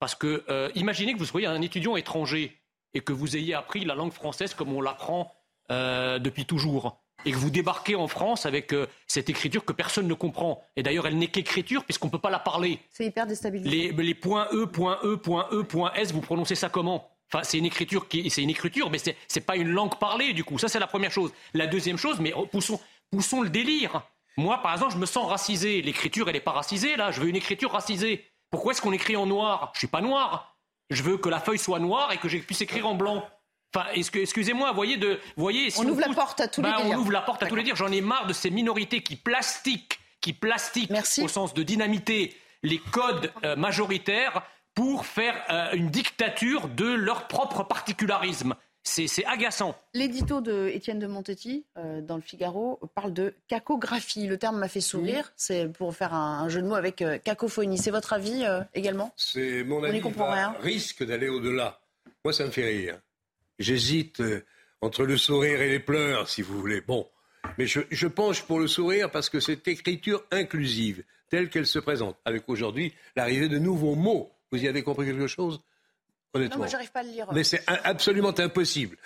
Parce 0.01 0.15
que 0.15 0.43
euh, 0.49 0.71
imaginez 0.73 1.13
que 1.13 1.19
vous 1.19 1.25
soyez 1.25 1.45
un 1.45 1.61
étudiant 1.61 1.95
étranger 1.95 2.57
et 2.95 3.01
que 3.01 3.13
vous 3.13 3.37
ayez 3.37 3.53
appris 3.53 3.85
la 3.85 3.93
langue 3.93 4.11
française 4.11 4.55
comme 4.55 4.73
on 4.73 4.81
l'apprend 4.81 5.31
euh, 5.69 6.17
depuis 6.17 6.45
toujours. 6.45 6.99
Et 7.23 7.31
que 7.31 7.37
vous 7.37 7.51
débarquez 7.51 7.93
en 7.93 8.07
France 8.07 8.47
avec 8.47 8.73
euh, 8.73 8.87
cette 9.05 9.29
écriture 9.29 9.63
que 9.63 9.73
personne 9.73 10.07
ne 10.07 10.15
comprend. 10.15 10.63
Et 10.75 10.81
d'ailleurs, 10.81 11.05
elle 11.05 11.19
n'est 11.19 11.27
qu'écriture 11.27 11.85
puisqu'on 11.85 12.07
ne 12.07 12.11
peut 12.11 12.17
pas 12.17 12.31
la 12.31 12.39
parler. 12.39 12.79
C'est 12.89 13.05
hyper 13.05 13.27
déstabilisant. 13.27 13.69
Les, 13.69 13.91
les, 13.91 14.15
points 14.15 14.47
E, 14.51 14.65
point 14.65 14.97
E, 15.03 15.17
point 15.17 15.47
E, 15.51 15.61
point 15.61 15.93
S, 15.93 16.11
vous 16.11 16.21
prononcez 16.21 16.55
ça 16.55 16.69
comment? 16.69 17.07
Enfin, 17.31 17.43
c'est 17.43 17.59
une 17.59 17.65
écriture 17.65 18.07
qui, 18.07 18.27
c'est 18.31 18.41
une 18.41 18.49
écriture, 18.49 18.89
mais 18.89 18.97
c'est, 18.97 19.15
n'est 19.35 19.41
pas 19.43 19.55
une 19.55 19.69
langue 19.69 19.99
parlée 19.99 20.33
du 20.33 20.43
coup. 20.43 20.57
Ça, 20.57 20.67
c'est 20.67 20.79
la 20.79 20.87
première 20.87 21.11
chose. 21.11 21.31
La 21.53 21.67
deuxième 21.67 21.97
chose, 21.97 22.19
mais 22.19 22.33
poussons, 22.51 22.79
poussons 23.11 23.43
le 23.43 23.51
délire. 23.51 24.01
Moi, 24.35 24.57
par 24.63 24.73
exemple, 24.73 24.93
je 24.93 24.97
me 24.97 25.05
sens 25.05 25.29
racisé. 25.29 25.83
L'écriture, 25.83 26.27
elle 26.27 26.33
n'est 26.33 26.41
pas 26.41 26.53
racisée 26.53 26.95
là. 26.95 27.11
Je 27.11 27.21
veux 27.21 27.29
une 27.29 27.35
écriture 27.35 27.71
racisée. 27.71 28.25
Pourquoi 28.51 28.73
est-ce 28.73 28.81
qu'on 28.81 28.91
écrit 28.91 29.15
en 29.15 29.25
noir? 29.25 29.71
Je 29.73 29.79
suis 29.79 29.87
pas 29.87 30.01
noir. 30.01 30.57
Je 30.89 31.01
veux 31.03 31.17
que 31.17 31.29
la 31.29 31.39
feuille 31.39 31.57
soit 31.57 31.79
noire 31.79 32.11
et 32.11 32.17
que 32.17 32.27
je 32.27 32.37
puisse 32.37 32.61
écrire 32.61 32.85
en 32.85 32.95
blanc. 32.95 33.25
Enfin, 33.73 33.87
excusez-moi, 33.93 34.73
voyez 34.73 34.97
de, 34.97 35.19
voyez. 35.37 35.69
on, 35.77 35.87
ouvre 35.87 36.01
la 36.01 36.13
porte 36.13 36.41
à 36.41 36.49
tous 36.49 36.61
les 36.61 36.69
ben, 36.69 36.83
dires. 36.83 36.97
On 36.97 36.99
ouvre 36.99 37.13
la 37.13 37.21
porte 37.21 37.41
à 37.41 37.47
tous 37.47 37.55
les 37.55 37.63
dires. 37.63 37.77
J'en 37.77 37.91
ai 37.91 38.01
marre 38.01 38.27
de 38.27 38.33
ces 38.33 38.49
minorités 38.49 39.01
qui 39.01 39.15
plastiquent, 39.15 39.99
qui 40.19 40.33
plastiquent 40.33 40.91
au 41.23 41.29
sens 41.29 41.53
de 41.53 41.63
dynamiter 41.63 42.35
les 42.63 42.79
codes 42.79 43.31
euh, 43.45 43.55
majoritaires 43.55 44.43
pour 44.75 45.05
faire 45.05 45.41
euh, 45.49 45.71
une 45.73 45.89
dictature 45.89 46.67
de 46.67 46.85
leur 46.85 47.27
propre 47.27 47.63
particularisme. 47.63 48.55
C'est 48.83 49.25
agaçant. 49.25 49.75
L'édito 49.93 50.41
de 50.41 50.67
Étienne 50.69 50.99
de 50.99 51.07
Montetti 51.07 51.65
euh, 51.77 52.01
dans 52.01 52.15
le 52.15 52.21
Figaro 52.21 52.79
parle 52.95 53.13
de 53.13 53.35
cacographie. 53.47 54.27
Le 54.27 54.37
terme 54.37 54.57
m'a 54.57 54.67
fait 54.67 54.81
sourire. 54.81 55.31
C'est 55.35 55.71
pour 55.71 55.95
faire 55.95 56.13
un, 56.13 56.49
jeu 56.49 56.61
de 56.61 56.67
mots 56.67 56.75
avec 56.75 57.01
euh, 57.01 57.17
cacophonie. 57.19 57.77
C'est 57.77 57.91
votre 57.91 58.13
avis 58.13 58.43
euh, 58.43 58.61
également? 58.73 59.13
C'est 59.15 59.63
mon 59.63 59.83
avis. 59.83 60.01
On 60.03 60.61
Risque 60.61 61.05
d'aller 61.05 61.29
au-delà. 61.29 61.79
Moi, 62.25 62.33
ça 62.33 62.45
me 62.45 62.51
fait 62.51 62.65
rire. 62.65 62.99
J'hésite 63.59 64.21
entre 64.81 65.05
le 65.05 65.17
sourire 65.17 65.61
et 65.61 65.69
les 65.69 65.79
pleurs, 65.79 66.27
si 66.27 66.41
vous 66.41 66.59
voulez. 66.59 66.81
Bon, 66.81 67.07
mais 67.57 67.67
je, 67.67 67.81
je 67.91 68.07
penche 68.07 68.43
pour 68.43 68.59
le 68.59 68.67
sourire 68.67 69.11
parce 69.11 69.29
que 69.29 69.39
cette 69.39 69.67
écriture 69.67 70.23
inclusive, 70.31 71.03
telle 71.29 71.49
qu'elle 71.49 71.67
se 71.67 71.79
présente, 71.79 72.17
avec 72.25 72.43
aujourd'hui 72.47 72.93
l'arrivée 73.15 73.47
de 73.47 73.59
nouveaux 73.59 73.95
mots, 73.95 74.31
vous 74.51 74.63
y 74.63 74.67
avez 74.67 74.81
compris 74.81 75.05
quelque 75.05 75.27
chose? 75.27 75.61
Honnêtement. 76.33 76.55
Non, 76.55 76.59
moi, 76.59 76.67
j'arrive 76.67 76.91
pas 76.91 77.01
à 77.01 77.03
le 77.03 77.09
lire. 77.09 77.27
Mais 77.33 77.43
c'est 77.43 77.63
absolument 77.67 78.37
impossible. 78.39 78.97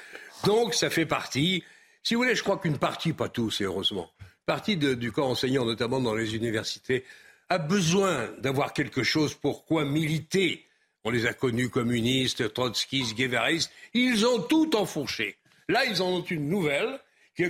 Donc, 0.44 0.74
ça 0.74 0.90
fait 0.90 1.06
partie. 1.06 1.64
Si 2.04 2.14
vous 2.14 2.22
voulez, 2.22 2.36
je 2.36 2.44
crois 2.44 2.58
qu'une 2.58 2.78
partie, 2.78 3.14
pas 3.14 3.30
tous, 3.30 3.62
et 3.62 3.64
heureusement, 3.64 4.12
partie 4.46 4.78
du 4.78 5.12
corps 5.12 5.30
enseignant, 5.30 5.66
notamment 5.66 6.00
dans 6.00 6.14
les 6.14 6.36
universités, 6.36 7.04
a 7.50 7.58
besoin 7.58 8.30
d'avoir 8.40 8.74
quelque 8.74 9.04
chose 9.04 9.34
pour 9.34 9.66
quoi 9.66 9.86
militer? 9.86 10.66
On 11.04 11.12
les 11.12 11.28
a 11.28 11.34
connus 11.34 11.70
communistes, 11.70 12.54
trotskistes, 12.54 13.16
guévaristes. 13.16 13.72
Ils 13.94 14.26
ont 14.26 14.42
tout 14.42 14.76
enfourché. 14.76 15.38
Là, 15.68 15.86
ils 15.86 16.02
en 16.02 16.08
ont 16.08 16.24
une 16.24 16.50
nouvelle 16.50 17.00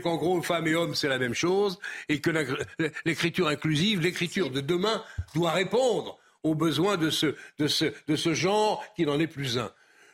qu'en 0.02 0.16
gros, 0.18 0.42
femmes 0.42 0.68
et 0.68 0.76
hommes, 0.76 0.96
c'est 0.96 1.08
la 1.08 1.20
même 1.20 1.36
chose, 1.36 1.80
et 2.10 2.20
que 2.20 2.32
l'écriture 3.06 3.48
inclusive, 3.48 4.02
l'écriture 4.02 4.50
de 4.50 4.60
demain, 4.60 5.04
doit 5.36 5.52
répondre 5.52 6.18
aux 6.46 6.56
besoins 6.56 6.98
de 6.98 7.10
ce, 7.10 7.36
de 7.60 7.68
ce, 7.68 7.86
de 8.08 8.16
ce 8.16 8.34
genre 8.34 8.84
qui 8.96 9.06
n'en 9.06 9.20
est 9.20 9.28
plus 9.28 9.58
un. 9.58 9.72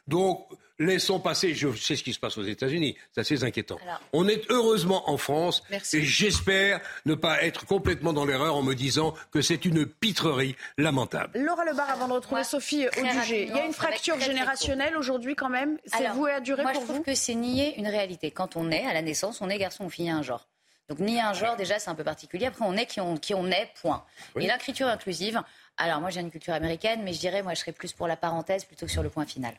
Donc, 0.07 0.47
laissons 0.79 1.19
passer. 1.19 1.53
Je 1.53 1.71
sais 1.75 1.95
ce 1.95 2.03
qui 2.03 2.13
se 2.13 2.19
passe 2.19 2.37
aux 2.37 2.43
États-Unis. 2.43 2.97
C'est 3.11 3.21
assez 3.21 3.43
inquiétant. 3.43 3.77
on 4.13 4.27
est 4.27 4.49
heureusement 4.49 5.09
en 5.09 5.17
France. 5.17 5.61
Et 5.93 6.01
j'espère 6.01 6.81
ne 7.05 7.15
pas 7.15 7.43
être 7.43 7.65
complètement 7.65 8.13
dans 8.13 8.25
l'erreur 8.25 8.55
en 8.55 8.63
me 8.63 8.73
disant 8.73 9.13
que 9.31 9.41
c'est 9.41 9.65
une 9.65 9.85
pitrerie 9.85 10.55
lamentable. 10.77 11.37
Laura 11.39 11.65
Lebar, 11.65 11.89
avant 11.89 12.07
de 12.07 12.13
retrouver 12.13 12.43
Sophie 12.43 12.87
Audugé, 12.97 13.43
il 13.43 13.55
y 13.55 13.59
a 13.59 13.65
une 13.65 13.73
fracture 13.73 14.19
générationnelle 14.19 14.97
aujourd'hui 14.97 15.35
quand 15.35 15.49
même. 15.49 15.77
C'est 15.85 16.07
voué 16.09 16.31
à 16.31 16.39
durer 16.39 16.63
moi, 16.63 16.71
pour 16.71 16.81
je 16.81 16.87
vous 16.87 16.93
trouve 16.93 17.05
que 17.05 17.15
c'est 17.15 17.35
nier 17.35 17.77
une 17.77 17.87
réalité. 17.87 18.31
Quand 18.31 18.55
on 18.55 18.71
est 18.71 18.85
à 18.85 18.93
la 18.93 19.01
naissance, 19.01 19.41
on 19.41 19.49
est 19.49 19.57
garçon 19.57 19.85
ou 19.85 19.89
fille 19.89 20.09
à 20.09 20.15
un 20.15 20.23
genre. 20.23 20.47
Donc 20.89 20.99
nier 20.99 21.21
un 21.21 21.31
genre, 21.31 21.55
déjà, 21.55 21.79
c'est 21.79 21.89
un 21.89 21.95
peu 21.95 22.03
particulier. 22.03 22.47
Après, 22.47 22.65
on 22.65 22.73
est 22.73 22.85
qui 22.85 22.99
on, 22.99 23.15
qui 23.15 23.33
on 23.33 23.47
est, 23.47 23.69
point. 23.81 24.03
Et 24.35 24.41
l'écriture 24.41 24.87
inclusive, 24.87 25.41
alors 25.77 25.99
moi 25.99 26.09
j'ai 26.09 26.21
une 26.21 26.31
culture 26.31 26.53
américaine, 26.53 27.01
mais 27.03 27.13
je 27.13 27.19
dirais, 27.19 27.43
moi 27.43 27.53
je 27.53 27.59
serais 27.59 27.71
plus 27.71 27.93
pour 27.93 28.07
la 28.07 28.15
parenthèse 28.15 28.65
plutôt 28.65 28.85
que 28.85 28.91
sur 28.91 29.03
le 29.03 29.09
point 29.09 29.25
final. 29.25 29.53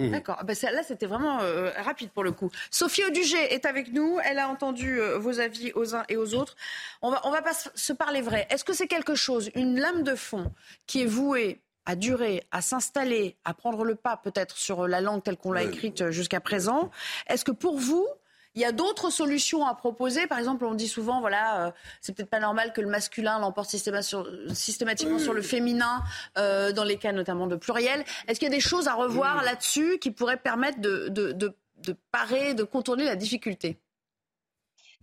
Mmh. 0.00 0.10
D'accord. 0.12 0.36
Ah 0.40 0.44
bah, 0.44 0.54
là, 0.62 0.82
c'était 0.82 1.06
vraiment 1.06 1.40
euh, 1.42 1.70
rapide 1.76 2.10
pour 2.10 2.24
le 2.24 2.32
coup. 2.32 2.50
Sophie 2.70 3.04
Audugé 3.04 3.36
est 3.52 3.66
avec 3.66 3.92
nous. 3.92 4.18
Elle 4.24 4.38
a 4.38 4.48
entendu 4.48 4.98
euh, 4.98 5.18
vos 5.18 5.40
avis 5.40 5.72
aux 5.74 5.94
uns 5.94 6.04
et 6.08 6.16
aux 6.16 6.34
autres. 6.34 6.56
On 7.02 7.10
va, 7.10 7.20
on 7.24 7.30
va 7.30 7.42
pas 7.42 7.52
se 7.52 7.92
parler 7.92 8.22
vrai. 8.22 8.46
Est-ce 8.50 8.64
que 8.64 8.72
c'est 8.72 8.86
quelque 8.86 9.14
chose, 9.14 9.50
une 9.54 9.78
lame 9.78 10.02
de 10.02 10.14
fond, 10.14 10.52
qui 10.86 11.02
est 11.02 11.06
vouée 11.06 11.60
à 11.84 11.96
durer, 11.96 12.46
à 12.50 12.62
s'installer, 12.62 13.36
à 13.44 13.52
prendre 13.52 13.84
le 13.84 13.94
pas 13.94 14.16
peut-être 14.16 14.56
sur 14.56 14.88
la 14.88 15.00
langue 15.00 15.22
telle 15.22 15.36
qu'on 15.36 15.52
l'a 15.52 15.64
écrite 15.64 16.00
euh, 16.00 16.10
jusqu'à 16.10 16.40
présent? 16.40 16.90
Est-ce 17.28 17.44
que 17.44 17.52
pour 17.52 17.78
vous, 17.78 18.06
il 18.54 18.60
y 18.60 18.64
a 18.64 18.72
d'autres 18.72 19.10
solutions 19.10 19.66
à 19.66 19.74
proposer. 19.74 20.26
Par 20.26 20.38
exemple, 20.38 20.64
on 20.64 20.74
dit 20.74 20.88
souvent, 20.88 21.20
voilà, 21.20 21.66
euh, 21.66 21.70
c'est 22.00 22.14
peut-être 22.14 22.30
pas 22.30 22.40
normal 22.40 22.72
que 22.72 22.80
le 22.80 22.88
masculin 22.88 23.38
l'emporte 23.38 23.70
systématiquement 23.70 25.18
sur 25.18 25.32
le 25.32 25.42
féminin, 25.42 26.02
euh, 26.36 26.72
dans 26.72 26.84
les 26.84 26.96
cas 26.96 27.12
notamment 27.12 27.46
de 27.46 27.56
pluriel. 27.56 28.04
Est-ce 28.26 28.40
qu'il 28.40 28.48
y 28.48 28.52
a 28.52 28.54
des 28.54 28.60
choses 28.60 28.88
à 28.88 28.94
revoir 28.94 29.42
là-dessus 29.44 29.98
qui 29.98 30.10
pourraient 30.10 30.36
permettre 30.36 30.80
de, 30.80 31.08
de, 31.08 31.32
de, 31.32 31.54
de 31.78 31.96
parer, 32.10 32.54
de 32.54 32.64
contourner 32.64 33.04
la 33.04 33.16
difficulté? 33.16 33.78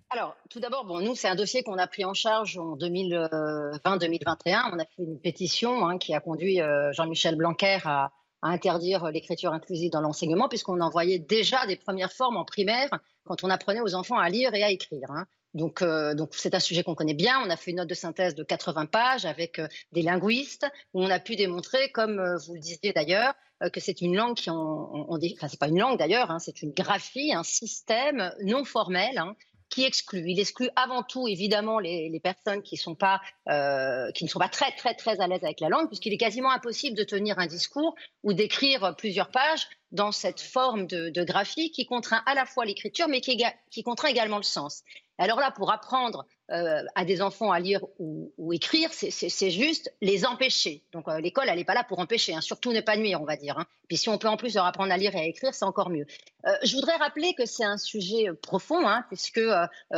Alors, 0.09 0.37
tout 0.49 0.61
d'abord, 0.61 0.85
bon, 0.85 1.01
nous, 1.01 1.15
c'est 1.15 1.27
un 1.27 1.35
dossier 1.35 1.63
qu'on 1.63 1.77
a 1.77 1.85
pris 1.85 2.05
en 2.05 2.13
charge 2.13 2.57
en 2.57 2.77
2020-2021. 2.77 4.69
On 4.73 4.79
a 4.79 4.85
fait 4.85 5.03
une 5.03 5.19
pétition 5.19 5.85
hein, 5.85 5.97
qui 5.97 6.13
a 6.13 6.21
conduit 6.21 6.61
euh, 6.61 6.93
Jean-Michel 6.93 7.35
Blanquer 7.35 7.79
à, 7.83 8.11
à 8.41 8.49
interdire 8.49 9.09
l'écriture 9.11 9.53
inclusive 9.53 9.91
dans 9.91 10.01
l'enseignement, 10.01 10.47
puisqu'on 10.49 10.79
en 10.81 10.89
voyait 10.89 11.19
déjà 11.19 11.65
des 11.65 11.75
premières 11.75 12.11
formes 12.11 12.37
en 12.37 12.45
primaire 12.45 12.89
quand 13.25 13.43
on 13.43 13.49
apprenait 13.49 13.81
aux 13.81 13.95
enfants 13.95 14.17
à 14.17 14.29
lire 14.29 14.53
et 14.53 14.63
à 14.63 14.71
écrire. 14.71 15.09
Hein. 15.09 15.25
Donc, 15.53 15.81
euh, 15.81 16.13
donc 16.13 16.29
c'est 16.33 16.53
un 16.53 16.59
sujet 16.59 16.83
qu'on 16.83 16.95
connaît 16.95 17.13
bien. 17.13 17.41
On 17.45 17.49
a 17.49 17.57
fait 17.57 17.71
une 17.71 17.77
note 17.77 17.89
de 17.89 17.93
synthèse 17.93 18.35
de 18.35 18.43
80 18.43 18.85
pages 18.85 19.25
avec 19.25 19.59
euh, 19.59 19.67
des 19.91 20.01
linguistes 20.01 20.67
où 20.93 21.03
on 21.03 21.09
a 21.09 21.19
pu 21.19 21.35
démontrer, 21.35 21.91
comme 21.91 22.19
euh, 22.19 22.37
vous 22.37 22.53
le 22.53 22.59
disiez 22.59 22.93
d'ailleurs, 22.93 23.33
que 23.73 23.79
c'est 23.79 24.01
une 24.01 24.15
langue 24.15 24.35
qui, 24.35 24.51
on, 24.51 24.55
on, 24.55 25.17
enfin 25.17 25.47
c'est 25.47 25.59
pas 25.59 25.67
une 25.67 25.79
langue 25.79 25.97
d'ailleurs, 25.97 26.29
hein, 26.29 26.37
c'est 26.37 26.61
une 26.61 26.73
graphie, 26.73 27.33
un 27.33 27.41
système 27.41 28.31
non 28.43 28.63
formel 28.65 29.17
hein, 29.17 29.35
qui 29.69 29.83
exclut. 29.85 30.23
Il 30.27 30.39
exclut 30.39 30.69
avant 30.75 31.03
tout, 31.03 31.27
évidemment, 31.27 31.79
les, 31.79 32.09
les 32.09 32.19
personnes 32.19 32.61
qui, 32.61 32.77
sont 32.77 32.95
pas, 32.95 33.21
euh, 33.49 34.11
qui 34.11 34.23
ne 34.23 34.29
sont 34.29 34.39
pas 34.39 34.49
très, 34.49 34.71
très, 34.71 34.93
très 34.95 35.19
à 35.19 35.27
l'aise 35.27 35.43
avec 35.43 35.59
la 35.59 35.69
langue, 35.69 35.87
puisqu'il 35.87 36.13
est 36.13 36.17
quasiment 36.17 36.51
impossible 36.51 36.97
de 36.97 37.03
tenir 37.03 37.39
un 37.39 37.47
discours 37.47 37.95
ou 38.23 38.33
d'écrire 38.33 38.95
plusieurs 38.97 39.29
pages 39.29 39.67
dans 39.91 40.11
cette 40.11 40.41
forme 40.41 40.87
de, 40.87 41.09
de 41.09 41.23
graphie 41.23 41.71
qui 41.71 41.85
contraint 41.85 42.23
à 42.25 42.33
la 42.33 42.45
fois 42.45 42.65
l'écriture, 42.65 43.07
mais 43.07 43.21
qui, 43.21 43.41
qui 43.71 43.83
contraint 43.83 44.09
également 44.09 44.37
le 44.37 44.43
sens. 44.43 44.83
Alors 45.17 45.39
là, 45.39 45.51
pour 45.51 45.71
apprendre 45.71 46.25
euh, 46.49 46.83
à 46.95 47.03
des 47.03 47.21
enfants 47.21 47.51
à 47.51 47.59
lire 47.59 47.81
ou, 47.99 48.31
ou 48.37 48.53
écrire, 48.53 48.89
c'est 48.93 49.49
juste 49.49 49.93
les 50.01 50.25
empêcher. 50.25 50.83
Donc 50.93 51.07
euh, 51.07 51.19
l'école, 51.19 51.49
elle 51.49 51.57
n'est 51.57 51.65
pas 51.65 51.73
là 51.73 51.83
pour 51.83 51.99
empêcher, 51.99 52.33
hein, 52.33 52.41
surtout 52.41 52.71
ne 52.71 52.79
pas 52.79 52.95
nuire, 52.95 53.21
on 53.21 53.25
va 53.25 53.35
dire. 53.35 53.57
Hein. 53.59 53.65
Puis 53.89 53.97
si 53.97 54.07
on 54.07 54.17
peut 54.17 54.29
en 54.29 54.37
plus 54.37 54.55
leur 54.55 54.65
apprendre 54.65 54.93
à 54.93 54.97
lire 54.97 55.13
et 55.15 55.19
à 55.19 55.25
écrire, 55.25 55.53
c'est 55.53 55.65
encore 55.65 55.89
mieux. 55.89 56.05
Euh, 56.45 56.51
je 56.63 56.73
voudrais 56.75 56.95
rappeler 56.95 57.33
que 57.33 57.45
c'est 57.45 57.65
un 57.65 57.77
sujet 57.77 58.27
profond, 58.41 58.87
hein, 58.87 59.03
puisque 59.09 59.41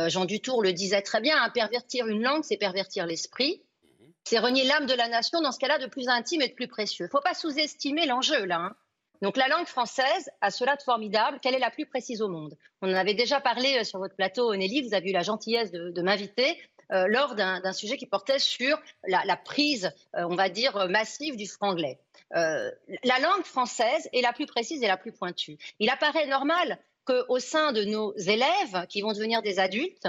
Jean 0.08 0.24
Dutour 0.24 0.62
le 0.62 0.72
disait 0.72 1.02
très 1.02 1.20
bien, 1.20 1.36
pervertir 1.50 2.08
une 2.08 2.22
langue, 2.22 2.42
c'est 2.42 2.56
pervertir 2.56 3.06
l'esprit. 3.06 3.62
C'est 4.24 4.38
renier 4.38 4.64
l'âme 4.64 4.86
de 4.86 4.94
la 4.94 5.08
nation 5.08 5.40
dans 5.40 5.52
ce 5.52 5.58
cas-là 5.58 5.78
de 5.78 5.86
plus 5.86 6.08
intime 6.08 6.42
et 6.42 6.48
de 6.48 6.54
plus 6.54 6.68
précieux. 6.68 7.04
Il 7.04 7.08
ne 7.08 7.10
faut 7.10 7.22
pas 7.22 7.34
sous-estimer 7.34 8.06
l'enjeu 8.06 8.44
là. 8.44 8.74
Donc 9.22 9.36
la 9.36 9.48
langue 9.48 9.66
française 9.66 10.30
a 10.40 10.50
cela 10.50 10.76
de 10.76 10.82
formidable 10.82 11.40
qu'elle 11.40 11.54
est 11.54 11.60
la 11.60 11.70
plus 11.70 11.86
précise 11.86 12.22
au 12.22 12.28
monde? 12.28 12.56
On 12.80 12.90
en 12.90 12.96
avait 12.96 13.14
déjà 13.14 13.40
parlé 13.40 13.78
euh, 13.78 13.84
sur 13.84 13.98
votre 13.98 14.16
plateau, 14.16 14.54
Nelly, 14.54 14.82
vous 14.82 14.94
avez 14.94 15.10
eu 15.10 15.12
la 15.12 15.22
gentillesse 15.22 15.70
de, 15.70 16.02
m'inviter 16.02 16.58
euh, 16.92 17.06
lors 17.08 17.34
d'un 17.34 17.72
sujet 17.72 17.96
qui 17.96 18.06
portait 18.06 18.38
sur 18.38 18.80
la, 19.06 19.36
prise, 19.36 19.92
euh, 20.16 20.26
on 20.28 20.36
va 20.36 20.48
dire, 20.48 20.88
massive 20.88 21.36
du 21.36 21.46
franglais. 21.46 21.98
la 22.30 23.18
langue 23.20 23.44
française 23.44 24.08
est 24.12 24.22
la 24.22 24.32
plus 24.32 24.46
précise 24.46 24.82
et 24.82 24.86
la 24.86 24.96
plus 24.96 25.12
pointue. 25.12 25.58
Il 25.78 25.90
apparaît 25.90 26.26
normal 26.26 26.78
qu'au 27.04 27.38
sein 27.38 27.72
de 27.72 27.84
nos 27.84 28.16
élèves, 28.16 28.86
qui 28.88 29.02
vont 29.02 29.12
devenir 29.12 29.42
des 29.42 29.58
adultes 29.58 30.06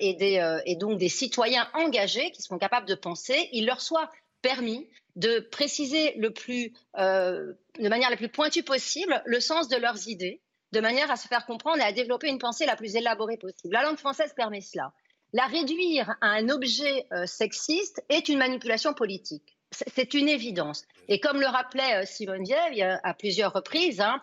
et, 0.00 0.38
et 0.66 0.76
donc 0.76 0.98
des 0.98 1.08
citoyens 1.08 1.68
engagés, 1.74 2.30
qui 2.30 2.42
seront 2.42 2.58
capables 2.58 2.86
de 2.86 2.94
penser, 2.94 3.48
il 3.52 3.66
leur 3.66 3.80
soit 3.80 4.10
permis 4.42 4.88
de 5.16 5.40
préciser 5.40 6.14
le 6.16 6.30
plus, 6.30 6.72
euh, 6.98 7.54
de 7.78 7.88
manière 7.88 8.10
la 8.10 8.16
plus 8.16 8.28
pointue 8.28 8.62
possible 8.62 9.22
le 9.24 9.40
sens 9.40 9.68
de 9.68 9.76
leurs 9.76 10.08
idées, 10.08 10.42
de 10.72 10.80
manière 10.80 11.10
à 11.10 11.16
se 11.16 11.26
faire 11.26 11.46
comprendre 11.46 11.78
et 11.78 11.84
à 11.84 11.92
développer 11.92 12.28
une 12.28 12.38
pensée 12.38 12.66
la 12.66 12.76
plus 12.76 12.96
élaborée 12.96 13.38
possible. 13.38 13.72
La 13.72 13.82
langue 13.82 13.96
française 13.96 14.32
permet 14.36 14.60
cela. 14.60 14.92
La 15.32 15.46
réduire 15.46 16.16
à 16.20 16.28
un 16.28 16.48
objet 16.50 17.06
euh, 17.12 17.26
sexiste 17.26 18.04
est 18.08 18.28
une 18.28 18.38
manipulation 18.38 18.94
politique. 18.94 19.56
C'est 19.72 20.14
une 20.14 20.28
évidence. 20.28 20.84
Et 21.08 21.18
comme 21.18 21.40
le 21.40 21.46
rappelait 21.46 22.02
euh, 22.02 22.06
Simone 22.06 22.44
Veil 22.44 22.82
à 22.82 23.14
plusieurs 23.14 23.52
reprises, 23.52 24.00
hein, 24.00 24.22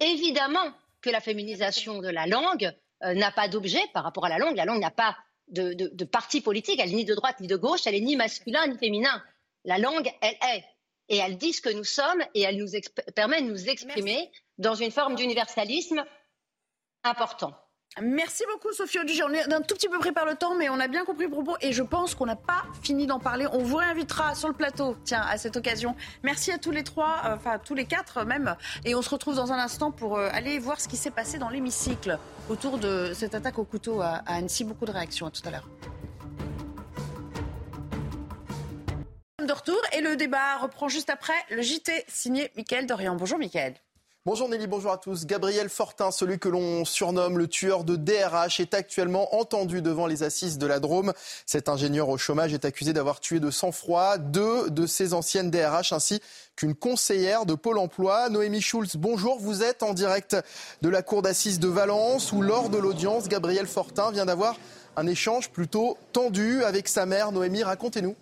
évidemment 0.00 0.72
que 1.00 1.10
la 1.10 1.20
féminisation 1.20 2.00
de 2.00 2.08
la 2.08 2.26
langue 2.26 2.72
n'a 3.02 3.30
pas 3.30 3.48
d'objet 3.48 3.80
par 3.94 4.02
rapport 4.02 4.26
à 4.26 4.28
la 4.28 4.38
langue. 4.38 4.56
La 4.56 4.64
langue 4.64 4.80
n'a 4.80 4.90
pas 4.90 5.16
de, 5.50 6.04
parti 6.04 6.40
politique, 6.40 6.80
elle 6.80 6.90
n'est 6.90 6.96
ni 6.96 7.04
de 7.04 7.14
droite 7.14 7.40
ni 7.40 7.46
de 7.46 7.56
gauche, 7.56 7.86
elle 7.86 7.94
est 7.94 8.00
ni 8.00 8.16
masculin 8.16 8.66
ni 8.66 8.76
féminin. 8.76 9.22
La 9.68 9.76
langue, 9.76 10.10
elle 10.22 10.36
est. 10.54 10.64
Et 11.10 11.18
elle 11.18 11.36
dit 11.36 11.52
ce 11.52 11.60
que 11.60 11.68
nous 11.68 11.84
sommes 11.84 12.22
et 12.34 12.40
elle 12.40 12.56
nous 12.56 12.70
permet 13.14 13.42
de 13.42 13.48
nous 13.48 13.68
exprimer 13.68 14.30
dans 14.56 14.74
une 14.74 14.90
forme 14.90 15.14
d'universalisme 15.14 16.04
important. 17.04 17.52
Merci 18.00 18.44
beaucoup 18.50 18.72
Sophie 18.72 18.98
Audugé. 18.98 19.22
On 19.24 19.32
est 19.32 19.52
un 19.52 19.60
tout 19.60 19.74
petit 19.74 19.88
peu 19.88 19.98
pris 19.98 20.12
par 20.12 20.24
le 20.24 20.36
temps, 20.36 20.54
mais 20.54 20.70
on 20.70 20.80
a 20.80 20.88
bien 20.88 21.04
compris 21.04 21.24
le 21.24 21.30
propos 21.30 21.56
et 21.60 21.72
je 21.72 21.82
pense 21.82 22.14
qu'on 22.14 22.24
n'a 22.24 22.36
pas 22.36 22.64
fini 22.82 23.06
d'en 23.06 23.18
parler. 23.18 23.46
On 23.52 23.58
vous 23.58 23.76
réinvitera 23.76 24.34
sur 24.34 24.48
le 24.48 24.54
plateau, 24.54 24.96
tiens, 25.04 25.20
à 25.20 25.36
cette 25.36 25.58
occasion. 25.58 25.94
Merci 26.22 26.50
à 26.50 26.56
tous 26.56 26.70
les 26.70 26.82
trois, 26.82 27.20
euh, 27.26 27.34
enfin 27.34 27.58
tous 27.58 27.74
les 27.74 27.84
quatre 27.84 28.24
même. 28.24 28.56
Et 28.86 28.94
on 28.94 29.02
se 29.02 29.10
retrouve 29.10 29.36
dans 29.36 29.52
un 29.52 29.58
instant 29.58 29.90
pour 29.90 30.16
euh, 30.16 30.30
aller 30.32 30.58
voir 30.58 30.80
ce 30.80 30.88
qui 30.88 30.96
s'est 30.96 31.10
passé 31.10 31.36
dans 31.36 31.50
l'hémicycle 31.50 32.18
autour 32.48 32.78
de 32.78 33.12
cette 33.14 33.34
attaque 33.34 33.58
au 33.58 33.64
couteau 33.64 34.00
à, 34.00 34.22
à 34.24 34.36
Annecy. 34.36 34.64
Beaucoup 34.64 34.86
de 34.86 34.92
réactions. 34.92 35.26
À 35.26 35.30
tout 35.30 35.42
à 35.44 35.50
l'heure. 35.50 35.68
De 39.48 39.52
retour 39.54 39.80
et 39.96 40.02
le 40.02 40.14
débat 40.14 40.58
reprend 40.58 40.88
juste 40.88 41.08
après 41.08 41.32
le 41.50 41.62
JT 41.62 42.04
signé 42.06 42.52
Mickaël 42.56 42.86
Dorian. 42.86 43.16
Bonjour 43.16 43.38
Mickaël. 43.38 43.74
Bonjour 44.26 44.46
Nelly, 44.46 44.66
bonjour 44.66 44.92
à 44.92 44.98
tous. 44.98 45.24
Gabriel 45.24 45.70
Fortin, 45.70 46.10
celui 46.10 46.38
que 46.38 46.50
l'on 46.50 46.84
surnomme 46.84 47.38
le 47.38 47.48
tueur 47.48 47.82
de 47.82 47.96
DRH, 47.96 48.60
est 48.60 48.74
actuellement 48.74 49.34
entendu 49.34 49.80
devant 49.80 50.06
les 50.06 50.22
assises 50.22 50.58
de 50.58 50.66
la 50.66 50.80
Drôme. 50.80 51.14
Cet 51.46 51.70
ingénieur 51.70 52.10
au 52.10 52.18
chômage 52.18 52.52
est 52.52 52.66
accusé 52.66 52.92
d'avoir 52.92 53.20
tué 53.20 53.40
de 53.40 53.50
sang-froid 53.50 54.18
deux 54.18 54.68
de 54.68 54.86
ses 54.86 55.14
anciennes 55.14 55.50
DRH 55.50 55.94
ainsi 55.94 56.20
qu'une 56.54 56.74
conseillère 56.74 57.46
de 57.46 57.54
Pôle 57.54 57.78
emploi. 57.78 58.28
Noémie 58.28 58.60
Schulz, 58.60 58.96
bonjour. 58.96 59.38
Vous 59.40 59.62
êtes 59.62 59.82
en 59.82 59.94
direct 59.94 60.36
de 60.82 60.90
la 60.90 61.00
cour 61.00 61.22
d'assises 61.22 61.58
de 61.58 61.68
Valence 61.68 62.32
où 62.32 62.42
lors 62.42 62.68
de 62.68 62.76
l'audience, 62.76 63.28
Gabriel 63.28 63.66
Fortin 63.66 64.10
vient 64.10 64.26
d'avoir 64.26 64.56
un 64.96 65.06
échange 65.06 65.48
plutôt 65.48 65.96
tendu 66.12 66.64
avec 66.64 66.86
sa 66.86 67.06
mère. 67.06 67.32
Noémie, 67.32 67.62
racontez-nous. 67.62 68.14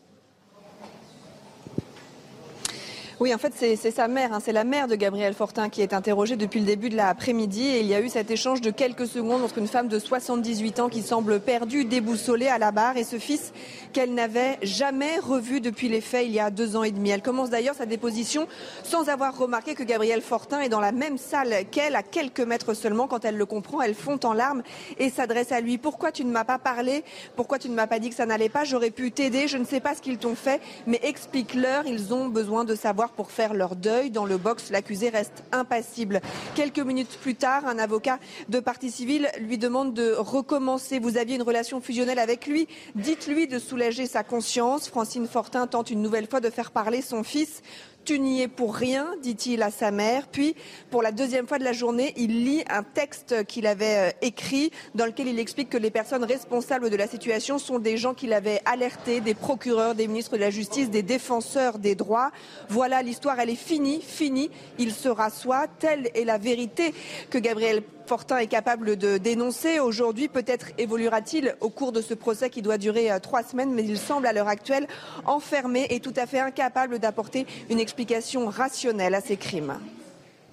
Oui, 3.18 3.32
en 3.32 3.38
fait, 3.38 3.54
c'est 3.56 3.90
sa 3.90 4.08
mère, 4.08 4.34
hein. 4.34 4.40
c'est 4.44 4.52
la 4.52 4.64
mère 4.64 4.88
de 4.88 4.94
Gabriel 4.94 5.32
Fortin 5.32 5.70
qui 5.70 5.80
est 5.80 5.94
interrogée 5.94 6.36
depuis 6.36 6.60
le 6.60 6.66
début 6.66 6.90
de 6.90 6.96
l'après-midi. 6.96 7.66
Et 7.66 7.80
il 7.80 7.86
y 7.86 7.94
a 7.94 8.02
eu 8.02 8.10
cet 8.10 8.30
échange 8.30 8.60
de 8.60 8.70
quelques 8.70 9.06
secondes 9.06 9.42
entre 9.42 9.56
une 9.56 9.68
femme 9.68 9.88
de 9.88 9.98
78 9.98 10.80
ans 10.80 10.88
qui 10.90 11.00
semble 11.00 11.40
perdue, 11.40 11.86
déboussolée 11.86 12.48
à 12.48 12.58
la 12.58 12.72
barre, 12.72 12.98
et 12.98 13.04
ce 13.04 13.18
fils 13.18 13.54
qu'elle 13.94 14.12
n'avait 14.12 14.58
jamais 14.60 15.18
revu 15.18 15.62
depuis 15.62 15.88
les 15.88 16.02
faits 16.02 16.26
il 16.26 16.32
y 16.32 16.40
a 16.40 16.50
deux 16.50 16.76
ans 16.76 16.82
et 16.82 16.90
demi. 16.90 17.08
Elle 17.08 17.22
commence 17.22 17.48
d'ailleurs 17.48 17.74
sa 17.74 17.86
déposition 17.86 18.46
sans 18.82 19.08
avoir 19.08 19.38
remarqué 19.38 19.74
que 19.74 19.82
Gabriel 19.82 20.20
Fortin 20.20 20.60
est 20.60 20.68
dans 20.68 20.80
la 20.80 20.92
même 20.92 21.16
salle 21.16 21.54
qu'elle, 21.70 21.96
à 21.96 22.02
quelques 22.02 22.40
mètres 22.40 22.74
seulement. 22.74 23.06
Quand 23.06 23.24
elle 23.24 23.38
le 23.38 23.46
comprend, 23.46 23.80
elle 23.80 23.94
fond 23.94 24.20
en 24.24 24.34
larmes 24.34 24.62
et 24.98 25.08
s'adresse 25.08 25.52
à 25.52 25.62
lui. 25.62 25.78
Pourquoi 25.78 26.12
tu 26.12 26.22
ne 26.26 26.30
m'as 26.30 26.44
pas 26.44 26.58
parlé? 26.58 27.02
Pourquoi 27.34 27.58
tu 27.58 27.70
ne 27.70 27.74
m'as 27.74 27.86
pas 27.86 27.98
dit 27.98 28.10
que 28.10 28.14
ça 28.14 28.26
n'allait 28.26 28.50
pas? 28.50 28.64
J'aurais 28.64 28.90
pu 28.90 29.10
t'aider. 29.10 29.48
Je 29.48 29.56
ne 29.56 29.64
sais 29.64 29.80
pas 29.80 29.94
ce 29.94 30.02
qu'ils 30.02 30.18
t'ont 30.18 30.34
fait, 30.34 30.60
mais 30.86 31.00
explique-leur. 31.02 31.86
Ils 31.86 32.12
ont 32.12 32.28
besoin 32.28 32.64
de 32.64 32.74
savoir 32.74 33.05
pour 33.10 33.30
faire 33.30 33.54
leur 33.54 33.76
deuil. 33.76 34.10
Dans 34.10 34.24
le 34.24 34.36
box, 34.36 34.70
l'accusé 34.70 35.08
reste 35.08 35.44
impassible. 35.52 36.20
Quelques 36.54 36.80
minutes 36.80 37.18
plus 37.20 37.34
tard, 37.34 37.66
un 37.66 37.78
avocat 37.78 38.18
de 38.48 38.60
partie 38.60 38.90
civile 38.90 39.28
lui 39.40 39.58
demande 39.58 39.94
de 39.94 40.14
recommencer. 40.16 40.98
Vous 40.98 41.16
aviez 41.16 41.36
une 41.36 41.42
relation 41.42 41.80
fusionnelle 41.80 42.18
avec 42.18 42.46
lui. 42.46 42.68
Dites-lui 42.94 43.46
de 43.46 43.58
soulager 43.58 44.06
sa 44.06 44.22
conscience. 44.22 44.88
Francine 44.88 45.26
Fortin 45.26 45.66
tente 45.66 45.90
une 45.90 46.02
nouvelle 46.02 46.26
fois 46.26 46.40
de 46.40 46.50
faire 46.50 46.70
parler 46.70 47.02
son 47.02 47.22
fils. 47.22 47.62
Tu 48.06 48.20
n'y 48.20 48.40
es 48.40 48.46
pour 48.46 48.76
rien, 48.76 49.16
dit-il 49.20 49.64
à 49.64 49.72
sa 49.72 49.90
mère. 49.90 50.28
Puis, 50.28 50.54
pour 50.92 51.02
la 51.02 51.10
deuxième 51.10 51.48
fois 51.48 51.58
de 51.58 51.64
la 51.64 51.72
journée, 51.72 52.14
il 52.16 52.44
lit 52.44 52.62
un 52.70 52.84
texte 52.84 53.44
qu'il 53.46 53.66
avait 53.66 54.10
euh, 54.10 54.10
écrit 54.22 54.70
dans 54.94 55.06
lequel 55.06 55.26
il 55.26 55.40
explique 55.40 55.70
que 55.70 55.76
les 55.76 55.90
personnes 55.90 56.22
responsables 56.22 56.88
de 56.88 56.94
la 56.94 57.08
situation 57.08 57.58
sont 57.58 57.80
des 57.80 57.96
gens 57.96 58.14
qu'il 58.14 58.32
avait 58.32 58.60
alertés, 58.64 59.20
des 59.20 59.34
procureurs, 59.34 59.96
des 59.96 60.06
ministres 60.06 60.36
de 60.36 60.40
la 60.40 60.50
Justice, 60.50 60.88
des 60.88 61.02
défenseurs 61.02 61.80
des 61.80 61.96
droits. 61.96 62.30
Voilà, 62.68 63.02
l'histoire, 63.02 63.40
elle 63.40 63.50
est 63.50 63.56
finie, 63.56 64.00
finie. 64.00 64.52
Il 64.78 64.92
se 64.92 65.08
rassoit. 65.08 65.66
Telle 65.66 66.08
est 66.14 66.24
la 66.24 66.38
vérité 66.38 66.94
que 67.28 67.38
Gabriel 67.38 67.82
Fortin 68.06 68.38
est 68.38 68.46
capable 68.46 68.96
de 68.96 69.18
dénoncer. 69.18 69.80
Aujourd'hui, 69.80 70.28
peut-être 70.28 70.68
évoluera-t-il 70.78 71.56
au 71.60 71.70
cours 71.70 71.92
de 71.92 72.00
ce 72.00 72.14
procès 72.14 72.50
qui 72.50 72.62
doit 72.62 72.78
durer 72.78 73.10
euh, 73.10 73.18
trois 73.18 73.42
semaines, 73.42 73.72
mais 73.74 73.82
il 73.82 73.98
semble 73.98 74.26
à 74.26 74.32
l'heure 74.32 74.48
actuelle 74.48 74.86
enfermé 75.24 75.86
et 75.90 76.00
tout 76.00 76.14
à 76.16 76.26
fait 76.26 76.40
incapable 76.40 76.98
d'apporter 76.98 77.46
une 77.68 77.80
explication 77.80 78.46
rationnelle 78.46 79.14
à 79.14 79.20
ces 79.20 79.36
crimes. 79.36 79.78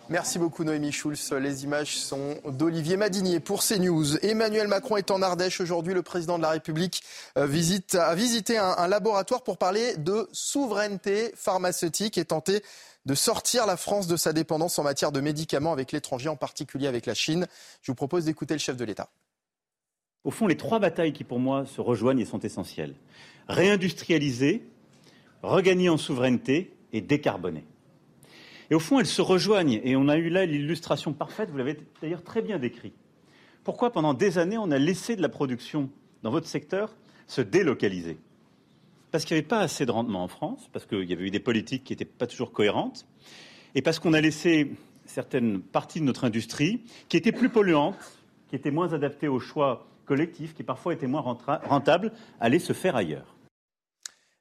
Merci 0.10 0.38
beaucoup 0.38 0.66
Noémie 0.66 0.92
Schulz. 0.92 1.32
Les 1.32 1.64
images 1.64 1.98
sont 1.98 2.36
d'Olivier 2.46 2.98
Madinier 2.98 3.40
pour 3.40 3.64
CNews. 3.64 4.18
Emmanuel 4.18 4.68
Macron 4.68 4.98
est 4.98 5.12
en 5.12 5.22
Ardèche 5.22 5.62
aujourd'hui. 5.62 5.94
Le 5.94 6.02
président 6.02 6.38
de 6.38 6.44
la 6.44 6.50
République 6.50 7.04
euh, 7.38 7.48
visite, 7.48 7.96
a 7.96 8.14
visité 8.14 8.58
un, 8.58 8.76
un 8.78 8.88
laboratoire 8.90 9.44
pour 9.44 9.58
parler 9.58 9.96
de 9.96 10.28
souveraineté 10.34 11.32
pharmaceutique 11.36 12.18
et 12.18 12.26
tenter 12.26 12.62
de 13.06 13.16
sortir 13.16 13.66
la 13.66 13.78
France 13.78 14.08
de 14.08 14.18
sa 14.18 14.34
dépendance 14.34 14.78
en 14.78 14.84
matière 14.84 15.14
de 15.14 15.22
médicaments 15.22 15.72
avec 15.72 15.94
l'étranger, 15.94 16.28
en 16.28 16.36
particulier 16.36 16.88
avec 16.88 17.06
la 17.06 17.14
Chine. 17.14 17.48
Je 17.82 17.90
vous 17.92 17.96
propose 17.96 18.26
d'écouter 18.26 18.54
le 18.54 18.60
chef 18.60 18.76
de 18.76 18.84
l'État. 18.84 19.10
Au 20.26 20.32
fond, 20.32 20.48
les 20.48 20.58
trois 20.58 20.80
batailles 20.80 21.14
qui 21.14 21.24
pour 21.24 21.40
moi 21.40 21.66
se 21.66 21.80
rejoignent 21.80 22.20
et 22.20 22.26
sont 22.26 22.40
essentielles. 22.40 22.96
Réindustrialiser, 23.48 24.64
regagner 25.44 25.88
en 25.88 25.98
souveraineté 25.98 26.76
et 26.92 27.00
décarboner. 27.00 27.66
Et 28.72 28.76
au 28.76 28.80
fond, 28.80 29.00
elles 29.00 29.06
se 29.06 29.22
rejoignent 29.22 29.82
et 29.84 29.96
on 29.96 30.08
a 30.08 30.18
eu 30.18 30.30
là 30.30 30.46
l'illustration 30.46 31.14
parfaite, 31.14 31.50
vous 31.50 31.58
l'avez 31.58 31.78
d'ailleurs 32.02 32.24
très 32.24 32.42
bien 32.42 32.60
décrit. 32.60 32.94
Pourquoi 33.64 33.92
pendant 33.92 34.14
des 34.14 34.38
années 34.38 34.58
on 34.58 34.72
a 34.72 34.78
laissé 34.78 35.16
de 35.16 35.22
la 35.22 35.30
production 35.30 35.90
dans 36.22 36.32
votre 36.32 36.48
secteur 36.48 36.96
se 37.28 37.42
délocaliser? 37.42 38.18
Parce 39.12 39.26
qu'il 39.26 39.36
n'y 39.36 39.40
avait 39.40 39.48
pas 39.48 39.60
assez 39.60 39.86
de 39.86 39.92
rendement 39.92 40.24
en 40.24 40.28
France, 40.28 40.70
parce 40.74 40.86
qu'il 40.86 41.04
y 41.04 41.14
avait 41.14 41.26
eu 41.26 41.32
des 41.32 41.40
politiques 41.40 41.84
qui 41.84 41.94
n'étaient 41.94 42.06
pas 42.06 42.28
toujours 42.28 42.52
cohérentes, 42.52 43.06
et 43.76 43.82
parce 43.82 44.00
qu'on 44.00 44.14
a 44.14 44.22
laissé 44.22 44.72
certaines 45.06 45.62
parties 45.62 46.00
de 46.00 46.06
notre 46.06 46.24
industrie 46.24 46.82
qui 47.10 47.18
étaient 47.18 47.32
plus 47.32 47.50
polluantes, 47.50 48.20
qui 48.50 48.56
étaient 48.56 48.72
moins 48.72 48.94
adaptées 48.94 49.28
aux 49.28 49.40
choix 49.40 49.88
collectifs, 50.06 50.54
qui 50.54 50.64
parfois 50.64 50.94
étaient 50.94 51.08
moins 51.08 51.22
rentables, 51.22 52.12
aller 52.40 52.60
se 52.60 52.74
faire 52.74 52.96
ailleurs. 52.96 53.33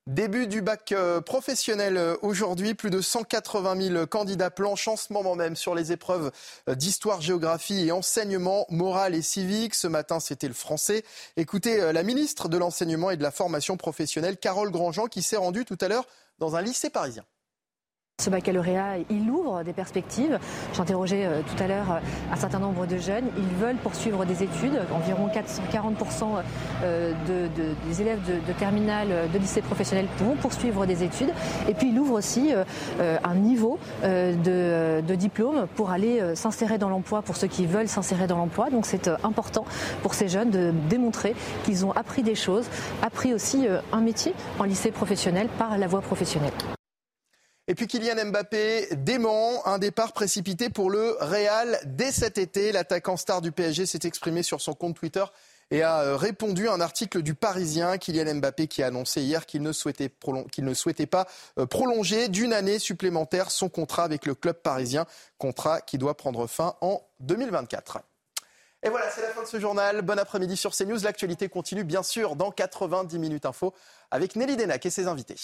Début 0.08 0.48
du 0.48 0.62
bac 0.62 0.90
euh, 0.90 1.20
professionnel 1.20 1.96
euh, 1.96 2.16
aujourd'hui, 2.22 2.74
plus 2.74 2.90
de 2.90 3.00
180 3.00 3.80
000 3.94 4.06
candidats 4.06 4.50
planchent 4.50 4.88
en 4.88 4.96
ce 4.96 5.12
moment 5.12 5.36
même 5.36 5.54
sur 5.54 5.76
les 5.76 5.92
épreuves 5.92 6.32
euh, 6.68 6.74
d'histoire, 6.74 7.20
géographie 7.20 7.86
et 7.86 7.92
enseignement 7.92 8.66
moral 8.68 9.14
et 9.14 9.22
civique. 9.22 9.76
Ce 9.76 9.86
matin, 9.86 10.18
c'était 10.18 10.48
le 10.48 10.54
français. 10.54 11.04
Écoutez 11.36 11.92
la 11.92 12.02
ministre 12.02 12.48
de 12.48 12.58
l'enseignement 12.58 13.12
et 13.12 13.16
de 13.16 13.22
la 13.22 13.30
formation 13.30 13.76
professionnelle, 13.76 14.38
Carole 14.38 14.72
Grandjean, 14.72 15.06
qui 15.06 15.22
s'est 15.22 15.36
rendue 15.36 15.64
tout 15.64 15.78
à 15.80 15.86
l'heure 15.86 16.08
dans 16.40 16.56
un 16.56 16.62
lycée 16.62 16.90
parisien. 16.90 17.24
Ce 18.22 18.30
baccalauréat, 18.30 18.98
il 19.10 19.28
ouvre 19.28 19.64
des 19.64 19.72
perspectives. 19.72 20.38
J'interrogeais 20.74 21.24
euh, 21.26 21.40
tout 21.40 21.60
à 21.60 21.66
l'heure 21.66 21.90
euh, 21.90 22.32
un 22.32 22.36
certain 22.36 22.60
nombre 22.60 22.86
de 22.86 22.96
jeunes. 22.96 23.24
Ils 23.36 23.56
veulent 23.56 23.78
poursuivre 23.82 24.24
des 24.24 24.44
études. 24.44 24.80
Environ 24.92 25.26
440% 25.26 26.40
euh, 26.84 27.12
des 27.26 28.00
élèves 28.00 28.20
de, 28.24 28.52
terminale, 28.52 29.08
de 29.32 29.38
lycée 29.40 29.60
professionnel 29.60 30.06
vont 30.18 30.36
poursuivre 30.36 30.86
des 30.86 31.02
études. 31.02 31.32
Et 31.68 31.74
puis 31.74 31.88
il 31.88 31.98
ouvre 31.98 32.14
aussi 32.14 32.52
un 33.00 33.34
niveau 33.34 33.78
de, 34.02 35.00
de 35.00 35.14
diplôme 35.14 35.66
pour 35.74 35.90
aller 35.90 36.22
s'insérer 36.34 36.78
dans 36.78 36.88
l'emploi, 36.88 37.22
pour 37.22 37.36
ceux 37.36 37.48
qui 37.48 37.66
veulent 37.66 37.88
s'insérer 37.88 38.26
dans 38.26 38.36
l'emploi. 38.36 38.70
Donc 38.70 38.86
c'est 38.86 39.08
important 39.24 39.64
pour 40.02 40.14
ces 40.14 40.28
jeunes 40.28 40.50
de 40.50 40.72
démontrer 40.88 41.34
qu'ils 41.64 41.84
ont 41.84 41.92
appris 41.92 42.22
des 42.22 42.34
choses, 42.34 42.66
appris 43.02 43.34
aussi 43.34 43.66
un 43.92 44.00
métier 44.00 44.34
en 44.58 44.64
lycée 44.64 44.90
professionnel 44.90 45.48
par 45.58 45.78
la 45.78 45.86
voie 45.86 46.02
professionnelle. 46.02 46.52
Et 47.68 47.76
puis 47.76 47.86
Kylian 47.86 48.26
Mbappé 48.26 48.88
dément 48.96 49.64
un 49.66 49.78
départ 49.78 50.12
précipité 50.12 50.68
pour 50.68 50.90
le 50.90 51.16
Real 51.20 51.78
dès 51.84 52.10
cet 52.10 52.36
été. 52.36 52.72
L'attaquant 52.72 53.16
star 53.16 53.40
du 53.40 53.52
PSG 53.52 53.86
s'est 53.86 54.00
exprimé 54.02 54.42
sur 54.42 54.60
son 54.60 54.74
compte 54.74 54.96
Twitter 54.96 55.24
et 55.70 55.82
a 55.82 56.02
euh, 56.02 56.16
répondu 56.16 56.68
à 56.68 56.72
un 56.72 56.80
article 56.80 57.22
du 57.22 57.34
Parisien. 57.34 57.98
Kylian 57.98 58.34
Mbappé 58.34 58.66
qui 58.66 58.82
a 58.82 58.88
annoncé 58.88 59.22
hier 59.22 59.46
qu'il 59.46 59.62
ne 59.62 59.72
souhaitait, 59.72 60.08
pas 60.08 61.26
euh, 61.58 61.66
prolonger 61.66 62.28
d'une 62.28 62.52
année 62.52 62.80
supplémentaire 62.80 63.52
son 63.52 63.68
contrat 63.68 64.02
avec 64.02 64.26
le 64.26 64.34
club 64.34 64.56
parisien, 64.56 65.06
contrat 65.38 65.80
qui 65.80 65.98
doit 65.98 66.16
prendre 66.16 66.48
fin 66.48 66.74
en 66.80 67.00
2024. 67.20 68.00
Et 68.82 68.88
voilà, 68.88 69.08
c'est 69.10 69.22
la 69.22 69.28
fin 69.28 69.42
de 69.42 69.46
ce 69.46 69.60
journal. 69.60 70.02
Bon 70.02 70.18
après-midi 70.18 70.56
sur 70.56 70.74
CNews. 70.74 71.04
L'actualité 71.04 71.48
continue 71.48 71.84
bien 71.84 72.02
sûr 72.02 72.34
dans 72.34 72.50
90 72.50 73.16
minutes 73.20 73.46
info 73.46 73.72
avec 74.10 74.34
Nelly 74.34 74.56
Denac 74.56 74.84
et 74.84 74.90
ses 74.90 75.06
invités. 75.06 75.36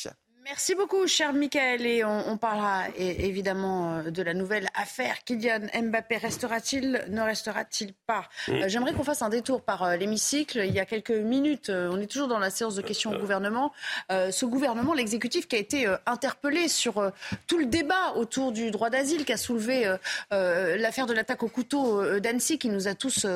Merci 0.48 0.74
beaucoup, 0.74 1.06
cher 1.06 1.34
Michael. 1.34 1.84
Et 1.84 2.02
on, 2.04 2.38
parlera 2.38 2.84
évidemment 2.96 3.98
euh, 3.98 4.10
de 4.10 4.22
la 4.22 4.32
nouvelle 4.32 4.66
affaire. 4.74 5.22
Kylian 5.24 5.66
Mbappé 5.82 6.16
restera-t-il, 6.16 7.04
ne 7.10 7.20
restera-t-il 7.20 7.92
pas? 8.06 8.24
Mm. 8.48 8.52
euh, 8.52 8.68
J'aimerais 8.68 8.94
qu'on 8.94 9.04
fasse 9.04 9.20
un 9.20 9.28
détour 9.28 9.60
par 9.60 9.82
euh, 9.82 9.96
l'hémicycle. 9.96 10.64
Il 10.66 10.72
y 10.72 10.80
a 10.80 10.86
quelques 10.86 11.10
minutes, 11.10 11.68
on 11.68 12.00
est 12.00 12.06
toujours 12.06 12.28
dans 12.28 12.38
la 12.38 12.48
séance 12.48 12.74
de 12.76 12.80
questions 12.80 13.12
au 13.12 13.18
gouvernement. 13.18 13.72
ce 14.08 14.46
gouvernement, 14.46 14.94
l'exécutif 14.94 15.48
qui 15.48 15.56
a 15.56 15.58
été 15.58 15.86
interpellé 16.06 16.68
sur 16.68 17.12
tout 17.46 17.58
le 17.58 17.66
débat 17.66 18.14
autour 18.16 18.52
du 18.52 18.70
droit 18.70 18.88
d'asile, 18.88 19.26
qui 19.26 19.32
a 19.32 19.36
soulevé 19.36 19.96
l'affaire 20.30 21.06
de 21.06 21.12
l'attaque 21.12 21.42
au 21.42 21.48
couteau 21.48 22.18
d'Annecy, 22.20 22.58
qui 22.58 22.68
nous 22.68 22.88
a 22.88 22.94
tous 22.94 23.26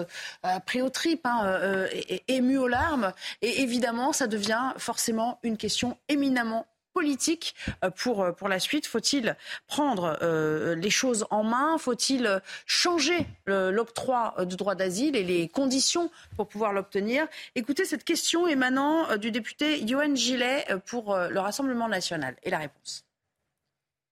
pris 0.66 0.80
aux 0.80 0.90
tripes, 0.90 1.26
hein, 1.26 1.86
émus 2.28 2.58
aux 2.58 2.68
larmes. 2.68 3.12
Et 3.42 3.62
évidemment, 3.62 4.12
ça 4.12 4.26
devient 4.26 4.72
forcément 4.78 5.38
une 5.42 5.56
question 5.56 5.98
éminemment 6.08 6.66
politique 6.92 7.54
euh, 7.84 7.90
pour, 7.90 8.22
euh, 8.22 8.32
pour 8.32 8.48
la 8.48 8.58
suite 8.58 8.86
Faut-il 8.86 9.36
prendre 9.66 10.18
euh, 10.22 10.74
les 10.74 10.90
choses 10.90 11.26
en 11.30 11.42
main? 11.42 11.78
Faut-il 11.78 12.40
changer 12.66 13.26
l'octroi 13.46 14.34
du 14.46 14.56
droit 14.56 14.74
d'asile 14.74 15.16
et 15.16 15.24
les 15.24 15.48
conditions 15.48 16.10
pour 16.36 16.48
pouvoir 16.48 16.72
l'obtenir? 16.72 17.26
Écoutez 17.54 17.84
cette 17.84 18.04
question 18.04 18.46
émanant 18.46 19.16
du 19.16 19.30
député 19.30 19.86
Johan 19.86 20.14
Gillet 20.14 20.66
pour 20.86 21.16
le 21.16 21.40
Rassemblement 21.40 21.88
national. 21.88 22.36
Et 22.42 22.50
la 22.50 22.58
réponse. 22.58 23.04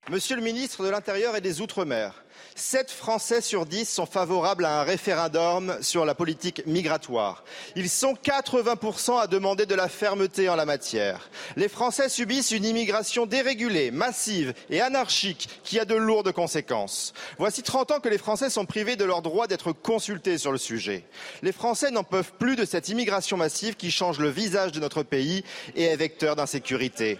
Monsieur 0.09 0.37
le 0.37 0.43
ministre 0.43 0.85
de 0.85 0.89
l'Intérieur 0.89 1.37
et 1.37 1.41
des 1.41 1.61
Outre-mer, 1.61 2.25
7 2.55 2.91
Français 2.91 3.41
sur 3.41 3.65
10 3.65 3.89
sont 3.89 4.07
favorables 4.07 4.65
à 4.65 4.81
un 4.81 4.83
référendum 4.83 5.77
sur 5.81 6.05
la 6.05 6.15
politique 6.15 6.63
migratoire. 6.67 7.43
Ils 7.75 7.89
sont 7.89 8.15
80% 8.15 9.19
à 9.19 9.27
demander 9.27 9.67
de 9.67 9.75
la 9.75 9.89
fermeté 9.89 10.49
en 10.49 10.57
la 10.57 10.67
matière. 10.67 11.31
Les 11.57 11.69
Français 11.69 12.09
subissent 12.09 12.51
une 12.51 12.65
immigration 12.65 13.27
dérégulée, 13.27 13.91
massive 13.91 14.53
et 14.69 14.81
anarchique 14.81 15.49
qui 15.65 15.81
a 15.81 15.85
de 15.85 15.95
lourdes 15.95 16.33
conséquences. 16.33 17.15
Voici 17.39 17.63
30 17.63 17.93
ans 17.93 18.01
que 18.01 18.09
les 18.09 18.19
Français 18.19 18.51
sont 18.51 18.67
privés 18.67 18.97
de 18.97 19.05
leur 19.05 19.23
droit 19.23 19.47
d'être 19.47 19.73
consultés 19.73 20.39
sur 20.39 20.53
le 20.53 20.59
sujet. 20.59 21.05
Les 21.43 21.53
Français 21.53 21.91
n'en 21.91 22.05
peuvent 22.05 22.33
plus 22.39 22.57
de 22.57 22.65
cette 22.65 22.89
immigration 22.91 23.37
massive 23.37 23.77
qui 23.77 23.91
change 23.91 24.19
le 24.19 24.29
visage 24.29 24.73
de 24.73 24.81
notre 24.81 25.03
pays 25.03 25.45
et 25.75 25.85
est 25.85 25.97
vecteur 25.97 26.37
d'insécurité. 26.37 27.19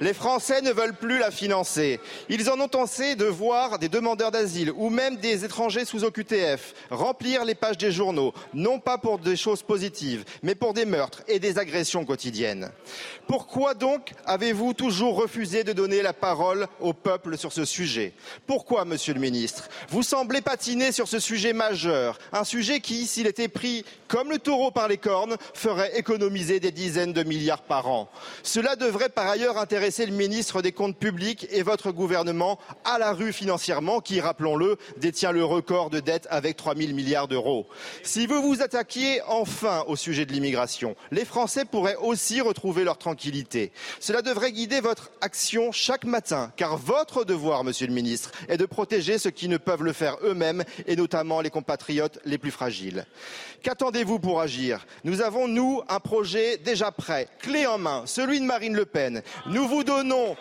Les 0.00 0.14
Français 0.14 0.60
ne 0.60 0.70
veulent 0.70 0.96
plus 0.96 1.18
la 1.18 1.30
financer. 1.30 2.00
Ils 2.28 2.50
en 2.50 2.60
ont 2.60 2.66
assez 2.66 3.16
de 3.16 3.24
voir 3.24 3.78
des 3.78 3.88
demandeurs 3.88 4.30
d'asile 4.30 4.51
ou 4.76 4.90
même 4.90 5.16
des 5.16 5.44
étrangers 5.44 5.84
sous 5.84 6.04
OQTF 6.04 6.74
remplir 6.90 7.44
les 7.44 7.54
pages 7.54 7.78
des 7.78 7.92
journaux, 7.92 8.32
non 8.54 8.78
pas 8.78 8.98
pour 8.98 9.18
des 9.18 9.36
choses 9.36 9.62
positives, 9.62 10.24
mais 10.42 10.54
pour 10.54 10.74
des 10.74 10.84
meurtres 10.84 11.22
et 11.28 11.38
des 11.38 11.58
agressions 11.58 12.04
quotidiennes. 12.04 12.70
Pourquoi 13.26 13.74
donc 13.74 14.12
avez-vous 14.26 14.74
toujours 14.74 15.16
refusé 15.16 15.64
de 15.64 15.72
donner 15.72 16.02
la 16.02 16.12
parole 16.12 16.66
au 16.80 16.92
peuple 16.92 17.38
sur 17.38 17.52
ce 17.52 17.64
sujet? 17.64 18.12
Pourquoi, 18.46 18.84
monsieur 18.84 19.14
le 19.14 19.20
ministre? 19.20 19.68
Vous 19.88 20.02
semblez 20.02 20.40
patiner 20.40 20.92
sur 20.92 21.08
ce 21.08 21.18
sujet 21.18 21.52
majeur, 21.52 22.18
un 22.32 22.44
sujet 22.44 22.80
qui, 22.80 23.06
s'il 23.06 23.26
était 23.26 23.48
pris 23.48 23.84
comme 24.08 24.30
le 24.30 24.38
taureau 24.38 24.70
par 24.70 24.88
les 24.88 24.98
cornes, 24.98 25.36
ferait 25.54 25.96
économiser 25.96 26.60
des 26.60 26.72
dizaines 26.72 27.12
de 27.12 27.22
milliards 27.22 27.62
par 27.62 27.88
an. 27.88 28.10
Cela 28.42 28.76
devrait 28.76 29.08
par 29.08 29.28
ailleurs 29.28 29.56
intéresser 29.56 30.04
le 30.04 30.12
ministre 30.12 30.60
des 30.60 30.72
Comptes 30.72 30.98
publics 30.98 31.46
et 31.50 31.62
votre 31.62 31.92
gouvernement 31.92 32.58
à 32.84 32.98
la 32.98 33.12
rue 33.12 33.32
financièrement, 33.32 34.00
qui, 34.00 34.20
rappelons 34.20 34.41
rappelons-le, 34.42 34.76
détient 34.96 35.30
le 35.30 35.44
record 35.44 35.88
de 35.88 36.00
dette 36.00 36.26
avec 36.28 36.56
3 36.56 36.74
000 36.74 36.92
milliards 36.94 37.28
d'euros. 37.28 37.68
Si 38.02 38.26
vous 38.26 38.42
vous 38.42 38.60
attaquiez 38.60 39.20
enfin 39.28 39.84
au 39.86 39.94
sujet 39.94 40.26
de 40.26 40.32
l'immigration, 40.32 40.96
les 41.12 41.24
Français 41.24 41.64
pourraient 41.64 41.96
aussi 41.96 42.40
retrouver 42.40 42.82
leur 42.82 42.98
tranquillité. 42.98 43.70
Cela 44.00 44.20
devrait 44.20 44.50
guider 44.50 44.80
votre 44.80 45.12
action 45.20 45.70
chaque 45.70 46.04
matin, 46.04 46.52
car 46.56 46.76
votre 46.76 47.24
devoir, 47.24 47.62
monsieur 47.62 47.86
le 47.86 47.92
ministre, 47.92 48.32
est 48.48 48.56
de 48.56 48.66
protéger 48.66 49.18
ceux 49.18 49.30
qui 49.30 49.48
ne 49.48 49.58
peuvent 49.58 49.84
le 49.84 49.92
faire 49.92 50.16
eux-mêmes, 50.24 50.64
et 50.88 50.96
notamment 50.96 51.40
les 51.40 51.50
compatriotes 51.50 52.18
les 52.24 52.38
plus 52.38 52.50
fragiles. 52.50 53.06
Qu'attendez-vous 53.62 54.18
pour 54.18 54.40
agir? 54.40 54.86
Nous 55.04 55.20
avons, 55.22 55.46
nous, 55.46 55.82
un 55.88 56.00
projet 56.00 56.56
déjà 56.56 56.90
prêt, 56.90 57.28
clé 57.38 57.64
en 57.66 57.78
main, 57.78 58.02
celui 58.06 58.40
de 58.40 58.44
Marine 58.44 58.74
Le 58.74 58.86
Pen. 58.86 59.22
Nous 59.46 59.68
vous 59.68 59.84
donnons 59.84 60.36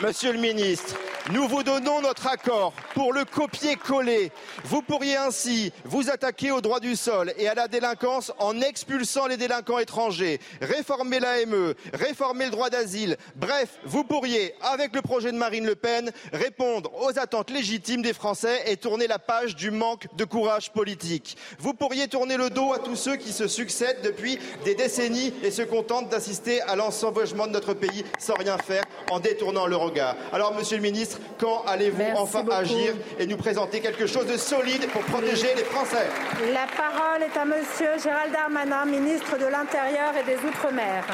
Monsieur 0.00 0.32
le 0.32 0.38
ministre, 0.38 0.96
nous 1.32 1.46
vous 1.46 1.62
donnons 1.62 2.00
notre 2.00 2.26
accord 2.26 2.72
pour 2.94 3.12
le 3.12 3.24
copier-coller. 3.24 4.32
Vous 4.64 4.82
pourriez 4.82 5.16
ainsi 5.16 5.72
vous 5.84 6.10
attaquer 6.10 6.50
au 6.50 6.60
droit 6.60 6.80
du 6.80 6.96
sol 6.96 7.32
et 7.38 7.48
à 7.48 7.54
la 7.54 7.68
délinquance 7.68 8.32
en 8.38 8.60
expulsant 8.60 9.26
les 9.26 9.36
délinquants 9.36 9.78
étrangers, 9.78 10.40
réformer 10.60 11.20
l'AME, 11.20 11.74
réformer 11.92 12.46
le 12.46 12.50
droit 12.50 12.70
d'asile. 12.70 13.16
Bref, 13.36 13.78
vous 13.84 14.04
pourriez, 14.04 14.54
avec 14.62 14.94
le 14.94 15.02
projet 15.02 15.32
de 15.32 15.36
Marine 15.36 15.66
Le 15.66 15.74
Pen, 15.74 16.10
répondre 16.32 16.90
aux 17.02 17.18
attentes 17.18 17.50
légitimes 17.50 18.02
des 18.02 18.12
Français 18.12 18.62
et 18.66 18.76
tourner 18.76 19.06
la 19.06 19.18
page 19.18 19.56
du 19.56 19.70
manque 19.70 20.06
de 20.16 20.24
courage 20.24 20.72
politique. 20.72 21.36
Vous 21.58 21.74
pourriez 21.74 22.08
tourner 22.08 22.36
le 22.36 22.50
dos 22.50 22.72
à 22.72 22.78
tous 22.78 22.96
ceux 22.96 23.16
qui 23.16 23.32
se 23.32 23.48
succèdent 23.48 24.02
depuis 24.02 24.38
des 24.64 24.74
décennies 24.74 25.32
et 25.42 25.50
se 25.50 25.62
contentent 25.62 26.08
d'assister 26.08 26.60
à 26.62 26.76
l'ensauvagement 26.76 27.46
de 27.46 27.52
notre 27.52 27.74
pays 27.74 28.04
sans 28.18 28.34
rien 28.34 28.58
faire 28.58 28.84
en 29.10 29.20
détournant 29.20 29.66
le 29.66 29.76
regard. 29.76 30.16
Alors, 30.32 30.54
monsieur 30.54 30.76
le 30.76 30.82
ministre, 30.82 31.18
quand 31.38 31.64
allez-vous 31.66 32.02
enfin 32.16 32.42
beaucoup. 32.42 32.56
agir 32.56 32.81
et 33.18 33.26
nous 33.26 33.36
présenter 33.36 33.80
quelque 33.80 34.06
chose 34.06 34.26
de 34.26 34.36
solide 34.36 34.88
pour 34.88 35.02
protéger 35.02 35.54
les 35.54 35.64
Français 35.64 36.06
La 36.52 36.66
parole 36.76 37.22
est 37.22 37.36
à 37.38 37.44
Monsieur 37.44 37.90
Gérald 38.02 38.32
Darmanin, 38.32 38.84
ministre 38.84 39.38
de 39.38 39.46
l'Intérieur 39.46 40.12
et 40.16 40.24
des 40.24 40.36
Outre-mer. 40.46 41.04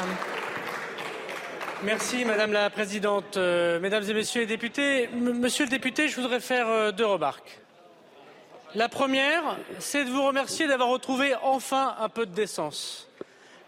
Merci 1.83 2.25
Madame 2.25 2.51
la 2.51 2.69
Présidente. 2.69 3.37
Euh, 3.37 3.79
mesdames 3.79 4.03
et 4.09 4.13
Messieurs 4.13 4.41
les 4.41 4.47
députés, 4.47 5.03
M- 5.05 5.39
Monsieur 5.39 5.65
le 5.65 5.69
député, 5.71 6.07
je 6.07 6.15
voudrais 6.19 6.39
faire 6.41 6.67
euh, 6.67 6.91
deux 6.91 7.05
remarques. 7.05 7.59
La 8.75 8.89
première, 8.89 9.57
c'est 9.79 10.03
de 10.03 10.09
vous 10.09 10.23
remercier 10.23 10.67
d'avoir 10.67 10.89
retrouvé 10.89 11.33
enfin 11.41 11.95
un 11.99 12.09
peu 12.09 12.25
de 12.25 12.33
décence. 12.33 13.07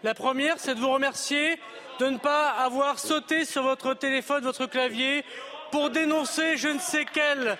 La 0.04 0.14
première, 0.14 0.56
c'est 0.58 0.74
de 0.74 0.80
vous 0.80 0.90
remercier 0.90 1.58
de 2.00 2.06
ne 2.06 2.18
pas 2.18 2.50
avoir 2.50 2.98
sauté 2.98 3.44
sur 3.44 3.62
votre 3.62 3.94
téléphone, 3.94 4.44
votre 4.44 4.66
clavier, 4.66 5.24
pour 5.72 5.90
dénoncer 5.90 6.56
je 6.56 6.68
ne 6.68 6.78
sais 6.78 7.06
quel 7.12 7.56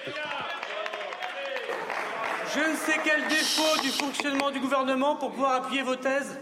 défaut 3.29 3.81
du 3.83 3.89
fonctionnement 3.89 4.51
du 4.51 4.61
gouvernement 4.61 5.17
pour 5.17 5.33
pouvoir 5.33 5.55
appuyer 5.55 5.83
vos 5.83 5.97
thèses 5.97 6.39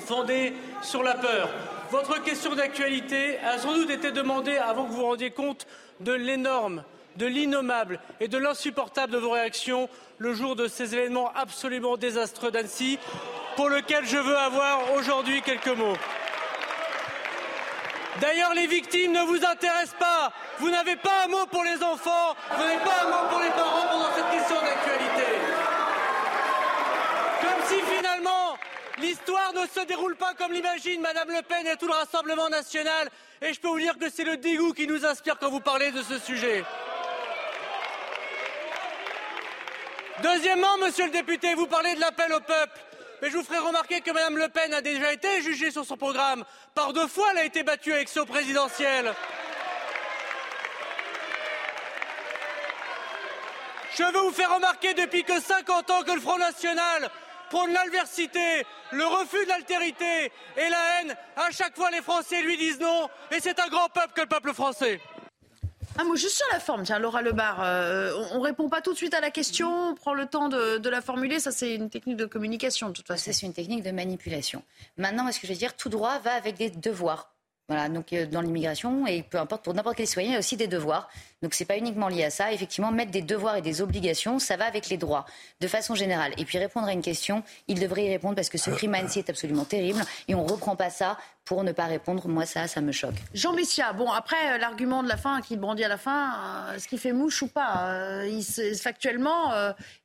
fondées 0.00 0.52
sur 0.82 1.02
la 1.02 1.14
peur. 1.14 1.48
Votre 1.90 2.22
question 2.22 2.54
d'actualité 2.54 3.38
a 3.38 3.58
sans 3.58 3.74
doute 3.74 3.88
été 3.88 4.12
demandée 4.12 4.58
avant 4.58 4.84
que 4.84 4.90
vous 4.90 4.98
vous 4.98 5.06
rendiez 5.06 5.30
compte 5.30 5.66
de 6.00 6.12
l'énorme, 6.12 6.84
de 7.16 7.26
l'innommable 7.26 8.00
et 8.20 8.28
de 8.28 8.36
l'insupportable 8.36 9.12
de 9.12 9.18
vos 9.18 9.30
réactions 9.30 9.88
le 10.18 10.34
jour 10.34 10.56
de 10.56 10.68
ces 10.68 10.94
événements 10.94 11.32
absolument 11.34 11.96
désastreux 11.96 12.50
d'Annecy, 12.50 12.98
pour 13.56 13.70
lesquels 13.70 14.04
je 14.04 14.18
veux 14.18 14.36
avoir 14.36 14.92
aujourd'hui 14.92 15.40
quelques 15.40 15.68
mots. 15.68 15.96
D'ailleurs, 18.20 18.54
les 18.54 18.66
victimes 18.66 19.12
ne 19.12 19.22
vous 19.22 19.44
intéressent 19.44 19.98
pas. 19.98 20.32
Vous 20.58 20.70
n'avez 20.70 20.96
pas 20.96 21.24
un 21.24 21.28
mot 21.28 21.46
pour 21.46 21.64
les 21.64 21.82
enfants, 21.82 22.36
vous 22.52 22.62
n'avez 22.62 22.78
pas 22.78 23.02
un 23.04 23.10
mot 23.10 23.28
pour 23.28 23.40
les 23.40 23.50
parents 23.50 23.86
pendant 23.90 24.14
cette 24.14 24.30
question 24.30 24.54
d'actualité. 24.54 25.26
Comme 27.40 27.66
si 27.68 27.96
finalement 27.96 28.56
l'histoire 28.98 29.52
ne 29.54 29.66
se 29.66 29.84
déroule 29.86 30.16
pas 30.16 30.34
comme 30.34 30.52
l'imagine 30.52 31.00
Madame 31.00 31.30
Le 31.30 31.42
Pen 31.42 31.66
et 31.66 31.76
tout 31.76 31.88
le 31.88 31.92
Rassemblement 31.92 32.48
national. 32.48 33.10
Et 33.42 33.52
je 33.52 33.60
peux 33.60 33.68
vous 33.68 33.80
dire 33.80 33.98
que 33.98 34.08
c'est 34.08 34.24
le 34.24 34.36
dégoût 34.36 34.72
qui 34.72 34.86
nous 34.86 35.04
inspire 35.04 35.36
quand 35.38 35.50
vous 35.50 35.60
parlez 35.60 35.90
de 35.90 36.02
ce 36.02 36.18
sujet. 36.18 36.64
Deuxièmement, 40.22 40.78
monsieur 40.78 41.06
le 41.06 41.10
député, 41.10 41.54
vous 41.54 41.66
parlez 41.66 41.96
de 41.96 42.00
l'appel 42.00 42.32
au 42.32 42.40
peuple. 42.40 42.80
Mais 43.24 43.30
je 43.30 43.38
vous 43.38 43.42
ferai 43.42 43.56
remarquer 43.56 44.02
que 44.02 44.10
Madame 44.10 44.36
Le 44.36 44.50
Pen 44.50 44.74
a 44.74 44.82
déjà 44.82 45.10
été 45.10 45.40
jugée 45.40 45.70
sur 45.70 45.86
son 45.86 45.96
programme. 45.96 46.44
Par 46.74 46.92
deux 46.92 47.08
fois, 47.08 47.26
elle 47.32 47.38
a 47.38 47.44
été 47.46 47.62
battue 47.62 47.90
à 47.90 47.94
l'élection 47.94 48.26
présidentielle. 48.26 49.14
Je 53.96 54.02
veux 54.02 54.20
vous 54.20 54.30
faire 54.30 54.54
remarquer 54.54 54.92
depuis 54.92 55.24
que 55.24 55.40
50 55.40 55.90
ans 55.90 56.02
que 56.02 56.12
le 56.12 56.20
Front 56.20 56.36
National 56.36 57.10
prône 57.48 57.72
l'adversité, 57.72 58.66
le 58.92 59.06
refus 59.06 59.42
de 59.44 59.48
l'altérité 59.48 60.30
et 60.58 60.68
la 60.68 61.00
haine. 61.00 61.16
À 61.36 61.50
chaque 61.50 61.76
fois, 61.76 61.90
les 61.90 62.02
Français 62.02 62.42
lui 62.42 62.58
disent 62.58 62.80
non. 62.80 63.08
Et 63.30 63.40
c'est 63.40 63.58
un 63.58 63.68
grand 63.68 63.88
peuple 63.88 64.12
que 64.14 64.20
le 64.20 64.26
peuple 64.26 64.52
français. 64.52 65.00
Un 65.96 66.04
mot 66.04 66.16
juste 66.16 66.36
sur 66.36 66.46
la 66.52 66.58
forme, 66.58 66.82
tiens, 66.82 66.98
Laura 66.98 67.22
Lebar. 67.22 67.62
euh, 67.62 68.12
on, 68.32 68.38
on 68.38 68.40
répond 68.40 68.68
pas 68.68 68.80
tout 68.80 68.92
de 68.92 68.96
suite 68.96 69.14
à 69.14 69.20
la 69.20 69.30
question, 69.30 69.90
on 69.90 69.94
prend 69.94 70.12
le 70.12 70.26
temps 70.26 70.48
de, 70.48 70.78
de 70.78 70.88
la 70.88 71.00
formuler. 71.00 71.38
Ça, 71.38 71.52
c'est 71.52 71.74
une 71.74 71.88
technique 71.88 72.16
de 72.16 72.26
communication, 72.26 72.88
de 72.88 72.92
toute 72.94 73.06
façon. 73.06 73.30
C'est 73.32 73.46
une 73.46 73.52
technique 73.52 73.84
de 73.84 73.92
manipulation. 73.92 74.62
Maintenant, 74.96 75.30
ce 75.30 75.38
que 75.38 75.46
je 75.46 75.52
veux 75.52 75.58
dire, 75.58 75.76
tout 75.76 75.88
droit 75.88 76.18
va 76.18 76.32
avec 76.32 76.56
des 76.56 76.70
devoirs. 76.70 77.30
Voilà, 77.66 77.88
donc 77.88 78.12
euh, 78.12 78.26
dans 78.26 78.42
l'immigration, 78.42 79.06
et 79.06 79.22
peu 79.22 79.38
importe, 79.38 79.64
pour 79.64 79.72
n'importe 79.72 79.96
quel 79.96 80.06
citoyen, 80.06 80.28
il 80.28 80.32
y 80.32 80.36
a 80.36 80.38
aussi 80.38 80.58
des 80.58 80.66
devoirs. 80.66 81.08
Donc 81.42 81.54
c'est 81.54 81.64
pas 81.64 81.78
uniquement 81.78 82.08
lié 82.08 82.24
à 82.24 82.30
ça. 82.30 82.52
Effectivement, 82.52 82.92
mettre 82.92 83.10
des 83.10 83.22
devoirs 83.22 83.56
et 83.56 83.62
des 83.62 83.80
obligations, 83.80 84.38
ça 84.38 84.58
va 84.58 84.66
avec 84.66 84.90
les 84.90 84.98
droits, 84.98 85.24
de 85.60 85.66
façon 85.66 85.94
générale. 85.94 86.34
Et 86.36 86.44
puis 86.44 86.58
répondre 86.58 86.86
à 86.88 86.92
une 86.92 87.00
question, 87.00 87.42
il 87.66 87.80
devrait 87.80 88.04
y 88.04 88.10
répondre 88.10 88.34
parce 88.34 88.50
que 88.50 88.58
ce 88.58 88.68
crime 88.70 88.94
Annecy 88.94 89.20
est 89.20 89.30
absolument 89.30 89.64
terrible, 89.64 90.02
et 90.28 90.34
on 90.34 90.44
reprend 90.44 90.76
pas 90.76 90.90
ça 90.90 91.16
pour 91.46 91.64
ne 91.64 91.72
pas 91.72 91.86
répondre. 91.86 92.28
Moi, 92.28 92.44
ça, 92.44 92.68
ça 92.68 92.82
me 92.82 92.92
choque. 92.92 93.14
Jean 93.32 93.54
Messia, 93.54 93.94
bon, 93.94 94.10
après, 94.12 94.54
euh, 94.54 94.58
l'argument 94.58 95.02
de 95.02 95.08
la 95.08 95.16
fin 95.16 95.40
qui 95.40 95.56
brandit 95.56 95.84
à 95.84 95.88
la 95.88 95.98
fin, 95.98 96.68
euh, 96.68 96.74
est-ce 96.76 96.86
qu'il 96.86 96.98
fait 96.98 97.12
mouche 97.12 97.40
ou 97.40 97.48
pas 97.48 98.24
ils 98.26 98.44
Factuellement, 98.76 99.54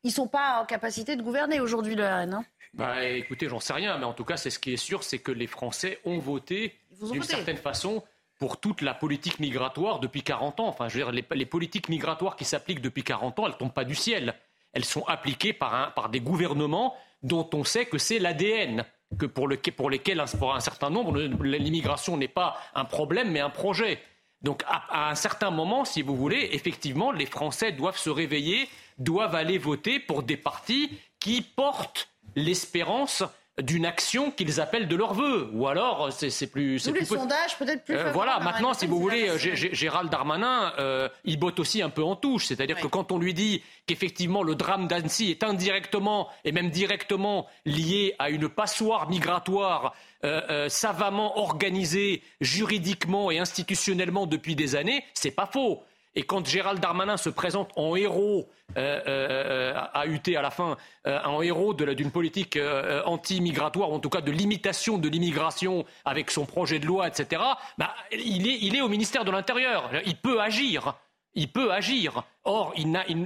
ils 0.03 0.11
sont 0.11 0.27
pas 0.27 0.61
en 0.61 0.65
capacité 0.65 1.17
de 1.17 1.21
gouverner 1.21 1.59
aujourd'hui, 1.59 1.95
le 1.95 2.05
RN. 2.05 2.33
hein? 2.35 2.45
Bah, 2.73 3.03
écoutez, 3.03 3.49
j'en 3.49 3.59
sais 3.59 3.73
rien, 3.73 3.97
mais 3.97 4.05
en 4.05 4.13
tout 4.13 4.23
cas, 4.23 4.37
c'est 4.37 4.49
ce 4.49 4.59
qui 4.59 4.73
est 4.73 4.77
sûr, 4.77 5.03
c'est 5.03 5.19
que 5.19 5.31
les 5.31 5.47
Français 5.47 5.99
ont 6.05 6.19
voté 6.19 6.78
d'une 7.01 7.23
certaine 7.23 7.57
façon 7.57 8.03
pour 8.39 8.59
toute 8.59 8.81
la 8.81 8.93
politique 8.93 9.39
migratoire 9.39 9.99
depuis 9.99 10.23
40 10.23 10.59
ans. 10.61 10.67
Enfin, 10.67 10.87
je 10.87 10.97
veux 10.97 11.03
dire, 11.03 11.11
les, 11.11 11.25
les 11.37 11.45
politiques 11.45 11.89
migratoires 11.89 12.35
qui 12.35 12.45
s'appliquent 12.45 12.81
depuis 12.81 13.03
40 13.03 13.37
ans, 13.39 13.47
elles 13.47 13.57
tombent 13.57 13.73
pas 13.73 13.83
du 13.85 13.95
ciel. 13.95 14.33
Elles 14.73 14.85
sont 14.85 15.03
appliquées 15.05 15.51
par, 15.53 15.73
un- 15.75 15.91
par 15.91 16.09
des 16.09 16.19
gouvernements 16.21 16.95
dont 17.21 17.49
on 17.53 17.63
sait 17.63 17.85
que 17.85 17.97
c'est 17.97 18.19
l'ADN, 18.19 18.85
que 19.17 19.25
pour, 19.25 19.47
le, 19.47 19.57
pour 19.57 19.89
lesquels, 19.89 20.23
pour 20.37 20.55
un 20.55 20.59
certain 20.61 20.89
nombre, 20.89 21.17
l'immigration 21.43 22.15
n'est 22.15 22.27
pas 22.29 22.57
un 22.75 22.85
problème, 22.85 23.31
mais 23.31 23.39
un 23.41 23.49
projet. 23.49 23.99
Donc, 24.41 24.63
à, 24.67 25.07
à 25.07 25.11
un 25.11 25.15
certain 25.15 25.49
moment, 25.51 25.83
si 25.83 26.01
vous 26.01 26.15
voulez, 26.15 26.49
effectivement, 26.53 27.11
les 27.11 27.25
Français 27.25 27.73
doivent 27.73 27.97
se 27.97 28.09
réveiller, 28.09 28.69
doivent 28.97 29.35
aller 29.35 29.57
voter 29.57 29.99
pour 29.99 30.23
des 30.23 30.37
partis 30.37 30.97
qui 31.19 31.41
portent 31.41 32.07
l'espérance 32.35 33.23
d'une 33.61 33.85
action 33.85 34.31
qu'ils 34.31 34.59
appellent 34.61 34.87
de 34.87 34.95
leur 34.95 35.13
vœu. 35.13 35.49
Ou 35.53 35.67
alors, 35.67 36.11
c'est 36.11 36.47
plus... 36.47 36.81
Tous 36.83 36.93
les 36.93 36.99
plus- 36.99 37.17
sondages, 37.17 37.57
peut-être 37.57 37.83
plus. 37.83 37.95
euh, 37.95 38.11
voilà, 38.11 38.39
maintenant, 38.39 38.73
si 38.73 38.87
vous 38.87 38.99
voulez, 38.99 39.31
Gérald 39.37 40.09
Darmanin, 40.09 40.73
euh, 40.79 41.09
il 41.25 41.39
botte 41.39 41.59
aussi 41.59 41.81
un 41.81 41.89
peu 41.89 42.03
en 42.03 42.15
touche. 42.15 42.45
C'est-à-dire 42.45 42.79
que 42.79 42.87
quand 42.87 43.11
on 43.11 43.17
lui 43.17 43.33
dit 43.33 43.61
qu'effectivement 43.85 44.43
le 44.43 44.55
drame 44.55 44.87
d'Annecy 44.87 45.31
est 45.31 45.43
indirectement 45.43 46.29
et 46.45 46.51
même 46.51 46.69
directement 46.69 47.47
lié 47.65 48.15
à 48.19 48.29
une 48.29 48.49
passoire 48.49 49.09
migratoire 49.09 49.93
euh, 50.25 50.69
savamment 50.69 51.39
organisée 51.39 52.21
juridiquement 52.41 53.31
et 53.31 53.39
institutionnellement 53.39 54.25
depuis 54.25 54.55
des 54.55 54.75
années, 54.75 55.03
c'est 55.13 55.31
pas 55.31 55.45
faux. 55.45 55.83
Et 56.19 56.23
quand 56.23 56.45
Gérald 56.45 56.81
Darmanin 56.81 57.15
se 57.15 57.29
présente 57.29 57.71
en 57.77 57.95
héros, 57.95 58.49
euh, 58.75 58.99
euh, 59.07 59.73
à 59.93 60.05
UT 60.05 60.35
à 60.35 60.41
la 60.41 60.51
fin, 60.51 60.75
euh, 61.07 61.17
en 61.23 61.41
héros 61.41 61.73
d'une 61.73 62.11
politique 62.11 62.57
euh, 62.57 63.01
anti-migratoire, 63.05 63.89
ou 63.89 63.93
en 63.93 63.99
tout 63.99 64.09
cas 64.09 64.19
de 64.19 64.29
limitation 64.29 64.97
de 64.97 65.07
l'immigration 65.07 65.85
avec 66.03 66.29
son 66.29 66.45
projet 66.45 66.77
de 66.79 66.85
loi, 66.85 67.07
etc., 67.07 67.41
bah, 67.77 67.95
il, 68.11 68.75
est, 68.75 68.81
au 68.81 68.89
ministère 68.89 69.23
de 69.23 69.31
l'Intérieur. 69.31 69.89
Il 70.05 70.17
peut 70.17 70.41
agir. 70.41 70.95
Il 71.35 71.49
peut 71.53 71.71
agir. 71.71 72.23
Or, 72.43 72.73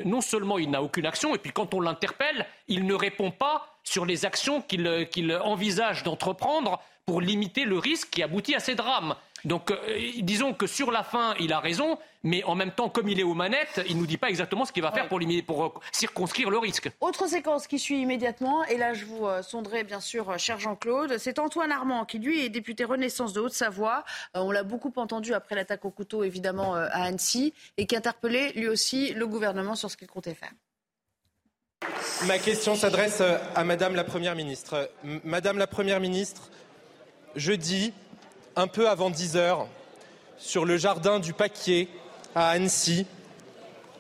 non 0.06 0.22
seulement 0.22 0.60
il 0.60 0.70
n'a 0.70 0.84
aucune 0.84 1.08
action, 1.08 1.34
et 1.34 1.40
puis 1.40 1.52
quand 1.52 1.74
on 1.74 1.82
l'interpelle, 1.82 2.46
il 2.68 2.86
ne 2.86 2.94
répond 2.94 3.32
pas 3.32 3.66
sur 3.84 4.06
les 4.06 4.26
actions 4.26 4.64
euh, 4.74 5.06
qu'il 5.06 5.36
envisage 5.36 6.04
d'entreprendre 6.04 6.80
pour 7.06 7.22
limiter 7.22 7.66
le 7.66 7.78
risque 7.78 8.10
qui 8.12 8.24
aboutit 8.24 8.56
à 8.56 8.60
ces 8.60 8.76
drames. 8.76 9.16
Donc, 9.46 9.72
euh, 9.72 9.78
disons 10.20 10.54
que 10.54 10.68
sur 10.68 10.92
la 10.92 11.04
fin, 11.04 11.36
il 11.40 11.52
a 11.52 11.60
raison, 11.60 11.98
mais 12.24 12.44
en 12.46 12.56
même 12.56 12.72
temps, 12.72 12.88
comme 12.88 13.10
il 13.10 13.20
est 13.20 13.24
aux 13.24 13.34
manettes, 13.34 13.82
il 13.90 13.96
ne 13.96 14.00
nous 14.02 14.08
dit 14.08 14.18
pas 14.18 14.30
exactement 14.30 14.64
ce 14.64 14.72
qu'il 14.72 14.84
va 14.84 14.92
faire 14.92 15.10
pour, 15.10 15.20
limiter- 15.20 15.42
pour 15.42 15.66
euh, 15.66 15.70
circonscrire 15.92 16.50
le 16.50 16.58
risque. 16.58 16.90
Autre 17.02 17.28
séquence 17.28 17.68
qui 17.68 17.78
suit 17.78 18.00
immédiatement, 18.00 18.64
et 18.66 18.78
là 18.78 18.94
je 18.94 19.04
vous 19.04 19.26
euh, 19.26 19.42
sonderai 19.42 19.84
bien 19.84 20.00
sûr, 20.00 20.30
euh, 20.30 20.38
cher 20.38 20.60
Jean-Claude, 20.60 21.18
c'est 21.18 21.40
Antoine 21.40 21.72
Armand 21.74 22.06
qui 22.06 22.20
lui 22.20 22.46
est 22.46 22.50
député 22.50 22.86
Renaissance 22.86 23.34
de 23.34 23.42
Haute-Savoie. 23.42 24.06
Euh, 24.38 24.40
on 24.40 24.52
l'a 24.52 24.64
beaucoup 24.64 24.94
entendu 24.96 25.34
après 25.34 25.56
l'attaque 25.56 25.84
au 25.84 25.92
couteau 25.92 26.24
évidemment 26.24 26.76
euh, 26.78 26.88
à 26.92 27.04
Annecy 27.04 27.54
et 27.76 27.86
qui 27.86 27.98
interpellait 27.98 28.54
lui 28.54 28.70
aussi 28.70 29.14
le 29.14 29.28
gouvernement 29.28 29.76
sur 29.76 29.92
ce 29.92 29.98
qu'il 29.98 30.08
comptait 30.08 30.36
faire. 30.36 30.52
Ma 32.28 32.40
question 32.40 32.76
s'adresse 32.76 33.22
à 33.56 33.64
Madame 33.66 33.96
la 33.96 34.06
Première 34.06 34.36
ministre. 34.36 34.90
Madame 35.26 35.58
la 35.58 35.68
Première 35.68 36.00
ministre, 36.00 36.50
jeudi, 37.36 37.92
un 38.56 38.68
peu 38.68 38.90
avant 38.90 39.10
10 39.10 39.38
heures, 39.38 39.68
sur 40.38 40.66
le 40.66 40.78
jardin 40.78 41.20
du 41.20 41.34
Paquier 41.34 41.88
à 42.36 42.50
Annecy, 42.50 43.06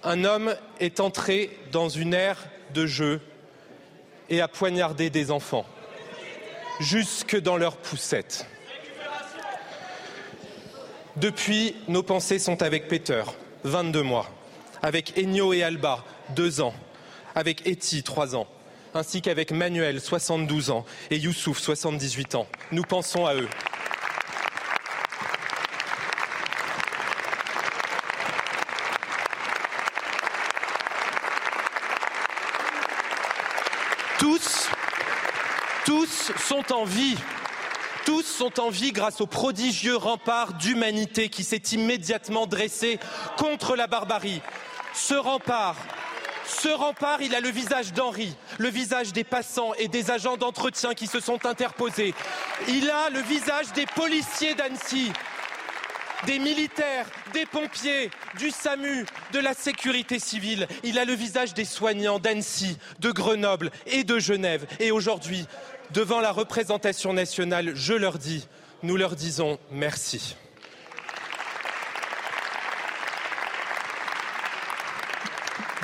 un 0.03 0.25
homme 0.25 0.55
est 0.79 0.99
entré 0.99 1.57
dans 1.71 1.89
une 1.89 2.13
aire 2.13 2.43
de 2.73 2.85
jeu 2.85 3.21
et 4.29 4.41
a 4.41 4.47
poignardé 4.47 5.09
des 5.09 5.31
enfants, 5.31 5.65
jusque 6.79 7.39
dans 7.39 7.57
leurs 7.57 7.77
poussettes. 7.77 8.45
Depuis, 11.15 11.75
nos 11.87 12.03
pensées 12.03 12.39
sont 12.39 12.63
avec 12.63 12.87
Peter, 12.87 13.23
22 13.63 14.01
mois, 14.01 14.29
avec 14.81 15.17
Ennio 15.17 15.53
et 15.53 15.63
Alba, 15.63 16.03
2 16.35 16.61
ans, 16.61 16.73
avec 17.35 17.67
Eti, 17.67 18.03
3 18.03 18.35
ans, 18.35 18.47
ainsi 18.93 19.21
qu'avec 19.21 19.51
Manuel, 19.51 20.01
72 20.01 20.71
ans, 20.71 20.85
et 21.11 21.17
Youssouf, 21.17 21.59
78 21.59 22.35
ans. 22.35 22.47
Nous 22.71 22.83
pensons 22.83 23.25
à 23.25 23.35
eux. 23.35 23.47
Tous, 34.19 34.69
tous 35.85 36.31
sont 36.37 36.72
Tous 38.05 38.23
sont 38.23 38.59
en 38.59 38.69
vie 38.69 38.91
grâce 38.91 39.21
au 39.21 39.27
prodigieux 39.27 39.95
rempart 39.95 40.53
d'humanité 40.53 41.29
qui 41.29 41.43
s'est 41.43 41.61
immédiatement 41.71 42.47
dressé 42.47 42.99
contre 43.37 43.75
la 43.75 43.87
barbarie. 43.87 44.41
Ce 44.93 45.13
rempart, 45.13 45.77
ce 46.45 46.67
rempart, 46.67 47.21
il 47.21 47.33
a 47.35 47.39
le 47.39 47.49
visage 47.49 47.93
d'Henri, 47.93 48.35
le 48.57 48.67
visage 48.67 49.13
des 49.13 49.23
passants 49.23 49.73
et 49.75 49.87
des 49.87 50.11
agents 50.11 50.35
d'entretien 50.35 50.93
qui 50.93 51.07
se 51.07 51.21
sont 51.21 51.45
interposés. 51.45 52.13
Il 52.67 52.89
a 52.89 53.09
le 53.09 53.21
visage 53.21 53.71
des 53.73 53.85
policiers 53.85 54.53
d'Annecy, 54.53 55.11
des 56.25 56.39
militaires, 56.39 57.05
des 57.33 57.45
pompiers, 57.45 58.11
du 58.37 58.51
SAMU, 58.51 59.05
de 59.31 59.39
la 59.39 59.53
sécurité 59.53 60.19
civile. 60.19 60.67
Il 60.83 60.99
a 60.99 61.05
le 61.05 61.13
visage 61.13 61.53
des 61.53 61.65
soignants 61.65 62.19
d'Annecy, 62.19 62.77
de 62.99 63.11
Grenoble 63.11 63.71
et 63.87 64.03
de 64.03 64.19
Genève. 64.19 64.65
Et 64.79 64.91
aujourd'hui, 64.91 65.47
devant 65.93 66.21
la 66.21 66.31
représentation 66.31 67.13
nationale, 67.13 67.73
je 67.75 67.93
leur 67.93 68.17
dis, 68.17 68.47
nous 68.81 68.97
leur 68.97 69.15
disons 69.15 69.59
merci. 69.71 70.35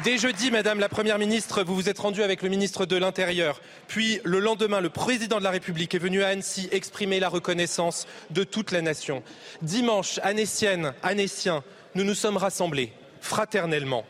Dès 0.03 0.17
jeudi, 0.17 0.49
Madame 0.49 0.79
la 0.79 0.87
Première 0.87 1.19
ministre, 1.19 1.61
vous 1.61 1.75
vous 1.75 1.89
êtes 1.89 1.99
rendue 1.99 2.23
avec 2.23 2.41
le 2.41 2.47
ministre 2.49 2.85
de 2.85 2.95
l'Intérieur. 2.95 3.61
Puis, 3.87 4.21
le 4.23 4.39
lendemain, 4.39 4.79
le 4.79 4.89
président 4.89 5.39
de 5.39 5.43
la 5.43 5.49
République 5.49 5.93
est 5.93 5.99
venu 5.99 6.23
à 6.23 6.29
Annecy 6.29 6.69
exprimer 6.71 7.19
la 7.19 7.27
reconnaissance 7.27 8.07
de 8.29 8.45
toute 8.45 8.71
la 8.71 8.81
nation. 8.81 9.23
Dimanche, 9.61 10.19
Annéciennes, 10.23 10.93
Annéciens, 11.03 11.63
nous 11.95 12.05
nous 12.05 12.15
sommes 12.15 12.37
rassemblés, 12.37 12.93
fraternellement, 13.19 14.05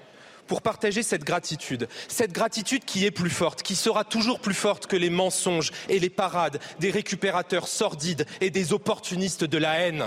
pour 0.50 0.62
partager 0.62 1.04
cette 1.04 1.24
gratitude. 1.24 1.88
Cette 2.10 2.34
gratitude 2.34 2.84
qui 2.84 3.06
est 3.06 3.12
plus 3.12 3.30
forte, 3.30 3.62
qui 3.62 3.76
sera 3.76 4.04
toujours 4.04 4.42
plus 4.42 4.56
forte 4.56 4.88
que 4.88 4.98
les 4.98 5.12
mensonges 5.12 5.72
et 5.88 6.00
les 6.00 6.10
parades 6.10 6.60
des 6.80 6.92
récupérateurs 6.92 7.70
sordides 7.70 8.26
et 8.42 8.50
des 8.50 8.74
opportunistes 8.74 9.46
de 9.46 9.58
la 9.58 9.80
haine. 9.80 10.06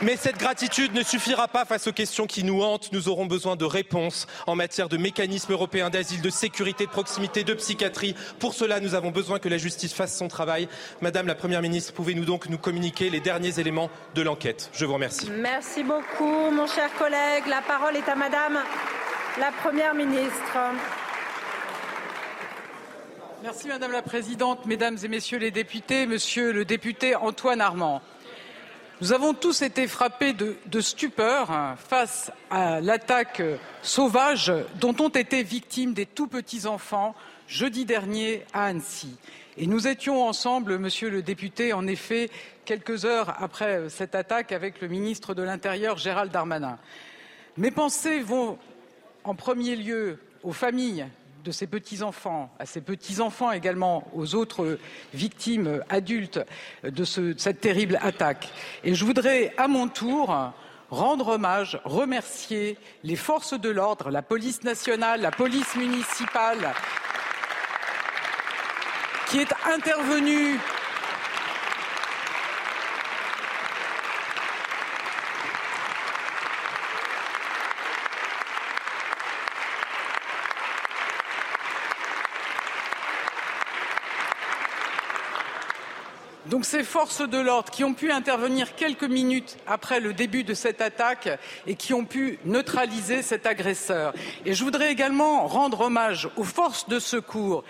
Mais 0.00 0.16
cette 0.16 0.38
gratitude 0.38 0.94
ne 0.94 1.02
suffira 1.02 1.48
pas 1.48 1.64
face 1.64 1.88
aux 1.88 1.92
questions 1.92 2.28
qui 2.28 2.44
nous 2.44 2.62
hantent. 2.62 2.92
Nous 2.92 3.08
aurons 3.08 3.26
besoin 3.26 3.56
de 3.56 3.64
réponses 3.64 4.28
en 4.46 4.54
matière 4.54 4.88
de 4.88 4.96
mécanismes 4.96 5.52
européens 5.52 5.90
d'asile, 5.90 6.22
de 6.22 6.30
sécurité, 6.30 6.86
de 6.86 6.90
proximité, 6.90 7.42
de 7.42 7.52
psychiatrie. 7.54 8.14
Pour 8.38 8.54
cela, 8.54 8.78
nous 8.78 8.94
avons 8.94 9.10
besoin 9.10 9.40
que 9.40 9.48
la 9.48 9.58
justice 9.58 9.92
fasse 9.92 10.16
son 10.16 10.28
travail. 10.28 10.68
Madame 11.00 11.26
la 11.26 11.34
Première 11.34 11.62
ministre, 11.62 11.92
pouvez-nous 11.92 12.24
donc 12.24 12.48
nous 12.48 12.58
communiquer 12.58 13.10
les 13.10 13.18
derniers 13.18 13.58
éléments 13.58 13.90
de 14.14 14.22
l'enquête? 14.22 14.70
Je 14.72 14.84
vous 14.84 14.94
remercie. 14.94 15.28
Merci 15.30 15.82
beaucoup, 15.82 16.50
mon 16.52 16.68
cher 16.68 16.90
collègue. 16.96 17.48
La 17.48 17.62
parole 17.62 17.96
est 17.96 18.08
à 18.08 18.14
Madame 18.14 18.58
la 19.40 19.50
Première 19.50 19.94
ministre. 19.94 20.58
Merci 23.42 23.68
Madame 23.68 23.92
la 23.92 24.02
Présidente, 24.02 24.66
Mesdames 24.66 24.98
et 25.02 25.08
Messieurs 25.08 25.38
les 25.38 25.50
députés, 25.50 26.06
Monsieur 26.06 26.52
le 26.52 26.64
député 26.64 27.16
Antoine 27.16 27.60
Armand. 27.60 28.00
Nous 29.00 29.12
avons 29.12 29.32
tous 29.32 29.62
été 29.62 29.86
frappés 29.86 30.32
de, 30.32 30.80
stupeur 30.80 31.52
hein, 31.52 31.76
face 31.76 32.32
à 32.50 32.80
l'attaque 32.80 33.40
sauvage 33.80 34.52
dont 34.80 34.96
ont 34.98 35.08
été 35.08 35.44
victimes 35.44 35.94
des 35.94 36.04
tout 36.04 36.26
petits 36.26 36.66
enfants 36.66 37.14
jeudi 37.46 37.84
dernier 37.84 38.42
à 38.52 38.64
Annecy. 38.64 39.16
Et 39.56 39.68
nous 39.68 39.86
étions 39.86 40.26
ensemble, 40.26 40.78
monsieur 40.78 41.10
le 41.10 41.22
député, 41.22 41.72
en 41.72 41.86
effet, 41.86 42.28
quelques 42.64 43.04
heures 43.04 43.40
après 43.40 43.88
cette 43.88 44.16
attaque 44.16 44.50
avec 44.50 44.80
le 44.80 44.88
ministre 44.88 45.32
de 45.32 45.42
l'Intérieur, 45.42 45.96
Gérald 45.96 46.32
Darmanin. 46.32 46.76
Mes 47.56 47.70
pensées 47.70 48.18
vont 48.18 48.58
en 49.22 49.36
premier 49.36 49.76
lieu 49.76 50.18
aux 50.42 50.52
familles 50.52 51.06
de 51.48 51.52
ces 51.52 51.66
petits-enfants, 51.66 52.50
à 52.58 52.66
ces 52.66 52.82
petits-enfants 52.82 53.52
également, 53.52 54.06
aux 54.14 54.34
autres 54.34 54.78
victimes 55.14 55.82
adultes 55.88 56.40
de, 56.84 56.90
de 56.90 57.38
cette 57.38 57.62
terrible 57.62 57.98
attaque. 58.02 58.50
Et 58.84 58.94
je 58.94 59.02
voudrais 59.06 59.54
à 59.56 59.66
mon 59.66 59.88
tour 59.88 60.36
rendre 60.90 61.28
hommage, 61.28 61.80
remercier 61.84 62.76
les 63.02 63.16
forces 63.16 63.58
de 63.58 63.70
l'ordre, 63.70 64.10
la 64.10 64.20
police 64.20 64.62
nationale, 64.62 65.22
la 65.22 65.30
police 65.30 65.74
municipale, 65.74 66.74
qui 69.28 69.38
est 69.38 69.54
intervenue 69.72 70.58
Donc 86.58 86.64
ces 86.64 86.82
forces 86.82 87.20
de 87.20 87.38
l'ordre 87.38 87.70
qui 87.70 87.84
ont 87.84 87.94
pu 87.94 88.10
intervenir 88.10 88.74
quelques 88.74 89.04
minutes 89.04 89.58
après 89.68 90.00
le 90.00 90.12
début 90.12 90.42
de 90.42 90.54
cette 90.54 90.80
attaque 90.80 91.28
et 91.68 91.76
qui 91.76 91.94
ont 91.94 92.04
pu 92.04 92.40
neutraliser 92.44 93.22
cet 93.22 93.46
agresseur. 93.46 94.12
Et 94.44 94.54
je 94.54 94.64
voudrais 94.64 94.90
également 94.90 95.46
rendre 95.46 95.82
hommage 95.82 96.28
aux 96.36 96.42
forces 96.42 96.88
de 96.88 96.98
secours 96.98 97.62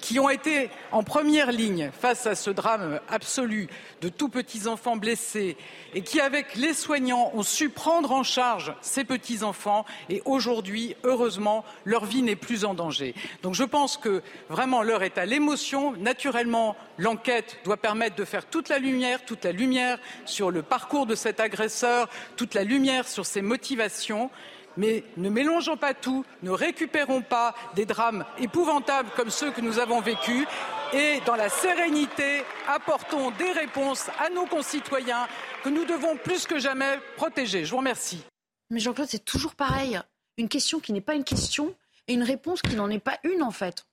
qui 0.00 0.18
ont 0.18 0.28
été 0.28 0.70
en 0.92 1.02
première 1.02 1.52
ligne 1.52 1.90
face 1.98 2.26
à 2.26 2.34
ce 2.34 2.50
drame 2.50 3.00
absolu 3.08 3.68
de 4.00 4.08
tout 4.08 4.28
petits 4.28 4.66
enfants 4.66 4.96
blessés 4.96 5.56
et 5.94 6.02
qui, 6.02 6.20
avec 6.20 6.54
les 6.56 6.74
soignants, 6.74 7.30
ont 7.34 7.42
su 7.42 7.68
prendre 7.68 8.12
en 8.12 8.22
charge 8.22 8.74
ces 8.80 9.04
petits 9.04 9.42
enfants 9.42 9.84
et 10.08 10.22
aujourd'hui, 10.24 10.96
heureusement, 11.04 11.64
leur 11.84 12.04
vie 12.04 12.22
n'est 12.22 12.36
plus 12.36 12.64
en 12.64 12.74
danger. 12.74 13.14
Donc 13.42 13.54
je 13.54 13.64
pense 13.64 13.96
que 13.96 14.22
vraiment 14.48 14.82
l'heure 14.82 15.02
est 15.02 15.18
à 15.18 15.26
l'émotion. 15.26 15.92
Naturellement, 15.92 16.76
l'enquête 16.98 17.58
doit 17.64 17.76
permettre 17.76 18.16
de 18.16 18.24
faire 18.24 18.46
toute 18.46 18.68
la 18.68 18.78
lumière, 18.78 19.24
toute 19.24 19.44
la 19.44 19.52
lumière 19.52 19.98
sur 20.24 20.50
le 20.50 20.62
parcours 20.62 21.06
de 21.06 21.14
cet 21.14 21.40
agresseur, 21.40 22.08
toute 22.36 22.54
la 22.54 22.64
lumière 22.64 23.08
sur 23.08 23.26
ses 23.26 23.42
motivations. 23.42 24.30
Mais 24.76 25.04
ne 25.16 25.28
mélangeons 25.28 25.76
pas 25.76 25.94
tout, 25.94 26.24
ne 26.42 26.50
récupérons 26.50 27.22
pas 27.22 27.54
des 27.74 27.86
drames 27.86 28.24
épouvantables 28.38 29.10
comme 29.16 29.30
ceux 29.30 29.50
que 29.50 29.60
nous 29.60 29.78
avons 29.78 30.00
vécus 30.00 30.46
et, 30.92 31.20
dans 31.26 31.34
la 31.34 31.48
sérénité, 31.48 32.42
apportons 32.68 33.30
des 33.32 33.50
réponses 33.52 34.08
à 34.18 34.30
nos 34.30 34.46
concitoyens 34.46 35.26
que 35.62 35.68
nous 35.68 35.84
devons 35.84 36.16
plus 36.16 36.46
que 36.46 36.58
jamais 36.58 36.98
protéger. 37.16 37.64
Je 37.64 37.70
vous 37.70 37.78
remercie. 37.78 38.24
Mais 38.70 38.80
Jean-Claude, 38.80 39.08
c'est 39.10 39.24
toujours 39.24 39.54
pareil. 39.54 40.00
Une 40.38 40.48
question 40.48 40.80
qui 40.80 40.92
n'est 40.92 41.00
pas 41.00 41.14
une 41.14 41.24
question 41.24 41.74
et 42.06 42.14
une 42.14 42.22
réponse 42.22 42.62
qui 42.62 42.76
n'en 42.76 42.90
est 42.90 42.98
pas 42.98 43.18
une, 43.24 43.42
en 43.42 43.50
fait. 43.50 43.86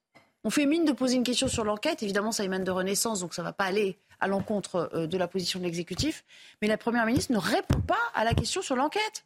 On 0.44 0.50
fait 0.50 0.66
mine 0.66 0.86
de 0.86 0.92
poser 0.92 1.16
une 1.16 1.24
question 1.24 1.48
sur 1.48 1.64
l'enquête. 1.64 2.02
Évidemment, 2.04 2.32
ça 2.32 2.44
émane 2.44 2.64
de 2.64 2.72
Renaissance, 2.72 3.20
donc 3.20 3.34
ça 3.34 3.42
ne 3.42 3.48
va 3.48 3.54
pas 3.54 3.66
aller 3.66 3.98
à 4.20 4.28
l'encontre 4.28 4.90
euh, 4.94 5.08
de 5.08 5.18
la 5.18 5.28
position 5.28 5.60
de 5.60 5.66
l'exécutif. 5.66 6.24
Mais 6.62 6.68
la 6.68 6.78
Première 6.78 7.06
ministre 7.06 7.32
ne 7.32 7.38
répond 7.38 7.80
pas 7.82 8.00
à 8.14 8.24
la 8.24 8.34
question 8.34 8.62
sur 8.62 8.76
l'enquête. 8.76 9.26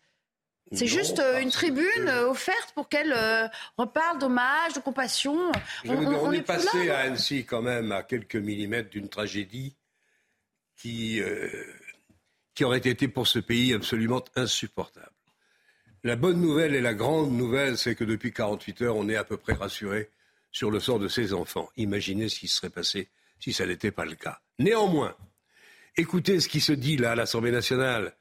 C'est 0.72 0.88
juste 0.88 1.20
euh, 1.20 1.40
une 1.40 1.52
tribune 1.52 2.08
euh, 2.08 2.28
offerte 2.28 2.72
pour 2.74 2.90
qu'elle 2.90 3.14
euh, 3.14 3.48
reparle 3.78 4.20
d'hommage, 4.20 4.74
de 4.74 4.80
compassion. 4.80 5.52
On, 5.86 5.96
on, 5.96 6.26
on, 6.26 6.32
est, 6.32 6.38
est 6.38 6.42
passé 6.42 6.88
là, 6.88 6.98
à 6.98 7.02
Annecy 7.02 7.46
quand 7.46 7.62
même 7.62 7.92
à 7.92 8.02
quelques 8.02 8.36
millimètres 8.36 8.90
d'une 8.90 9.08
tragédie 9.08 9.76
qui, 10.76 11.22
euh, 11.22 11.48
qui 12.56 12.64
aurait 12.64 12.80
été 12.80 13.08
pour 13.08 13.28
ce 13.28 13.40
pays 13.40 13.74
absolument 13.74 14.24
insupportable. 14.36 15.12
La 16.04 16.16
bonne 16.16 16.42
nouvelle 16.42 16.76
et 16.76 16.82
la 16.82 16.94
grande 16.94 17.32
nouvelle, 17.32 17.78
c'est 17.78 17.96
que 17.96 18.04
depuis 18.04 18.32
48 18.32 18.82
heures, 18.84 18.96
on 18.96 19.08
est 19.10 19.16
à 19.16 19.24
peu 19.24 19.38
près 19.38 19.54
rassuré 19.54 20.10
sur 20.52 20.72
le 20.72 20.80
sort 20.80 21.00
de 21.00 21.08
ces 21.08 21.34
enfants. 21.34 21.70
Imaginez 21.78 22.30
ce 22.30 22.40
qui 22.40 22.48
serait 22.48 22.70
passé 22.70 23.10
si 23.40 23.54
ça 23.54 23.66
n'était 23.66 23.92
pas 23.92 24.06
le 24.06 24.16
cas. 24.16 24.40
Néanmoins, 24.60 25.16
écoutez 25.98 26.40
ce 26.40 26.48
qui 26.48 26.62
se 26.62 26.74
dit 26.74 26.98
là 26.98 27.12
à 27.12 27.16
l'Assemblée 27.16 27.52
nationale 27.52 28.16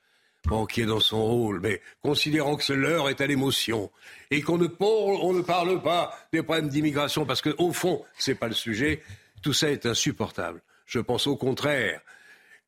est 0.76 0.86
dans 0.86 1.00
son 1.00 1.24
rôle, 1.24 1.60
mais 1.60 1.80
considérant 2.02 2.56
que 2.56 2.72
l'heure 2.72 3.08
est 3.08 3.20
à 3.20 3.26
l'émotion 3.26 3.90
et 4.30 4.42
qu'on 4.42 4.58
ne, 4.58 4.66
ne 4.66 5.42
parle 5.42 5.82
pas 5.82 6.18
des 6.32 6.42
problèmes 6.42 6.68
d'immigration 6.68 7.24
parce 7.24 7.40
qu'au 7.42 7.72
fond, 7.72 8.04
ce 8.18 8.30
n'est 8.30 8.36
pas 8.36 8.48
le 8.48 8.54
sujet, 8.54 9.02
tout 9.42 9.52
ça 9.52 9.70
est 9.70 9.86
insupportable. 9.86 10.60
Je 10.86 11.00
pense 11.00 11.26
au 11.26 11.36
contraire 11.36 12.00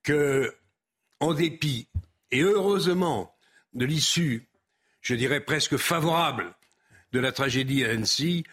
que, 0.03 0.55
en 1.21 1.35
dépit 1.35 1.89
et 2.31 2.43
heureusement 2.43 3.35
de 3.75 3.85
l'issue, 3.85 4.47
je 5.01 5.15
dirais 5.15 5.41
presque 5.41 5.77
favorable 5.77 6.55
de 7.13 7.21
la 7.21 7.33
tragédie 7.33 7.85
à 7.85 7.91
Annecy, 7.91 8.45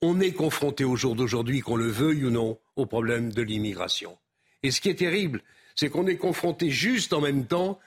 on 0.00 0.20
est 0.20 0.32
confronté 0.32 0.84
au 0.84 0.96
jour 0.96 1.14
d'aujourd'hui, 1.14 1.60
qu'on 1.60 1.76
le 1.76 1.86
veuille 1.86 2.24
ou 2.24 2.30
non, 2.30 2.58
au 2.76 2.86
problème 2.86 3.32
de 3.32 3.42
l'immigration. 3.42 4.18
Et 4.62 4.70
ce 4.70 4.80
qui 4.80 4.88
est 4.88 4.96
terrible, 4.96 5.42
c'est 5.76 5.88
qu'on 5.88 6.06
est 6.06 6.16
confronté 6.16 6.70
juste 6.70 7.12
en 7.12 7.20
même 7.20 7.46
temps 7.46 7.78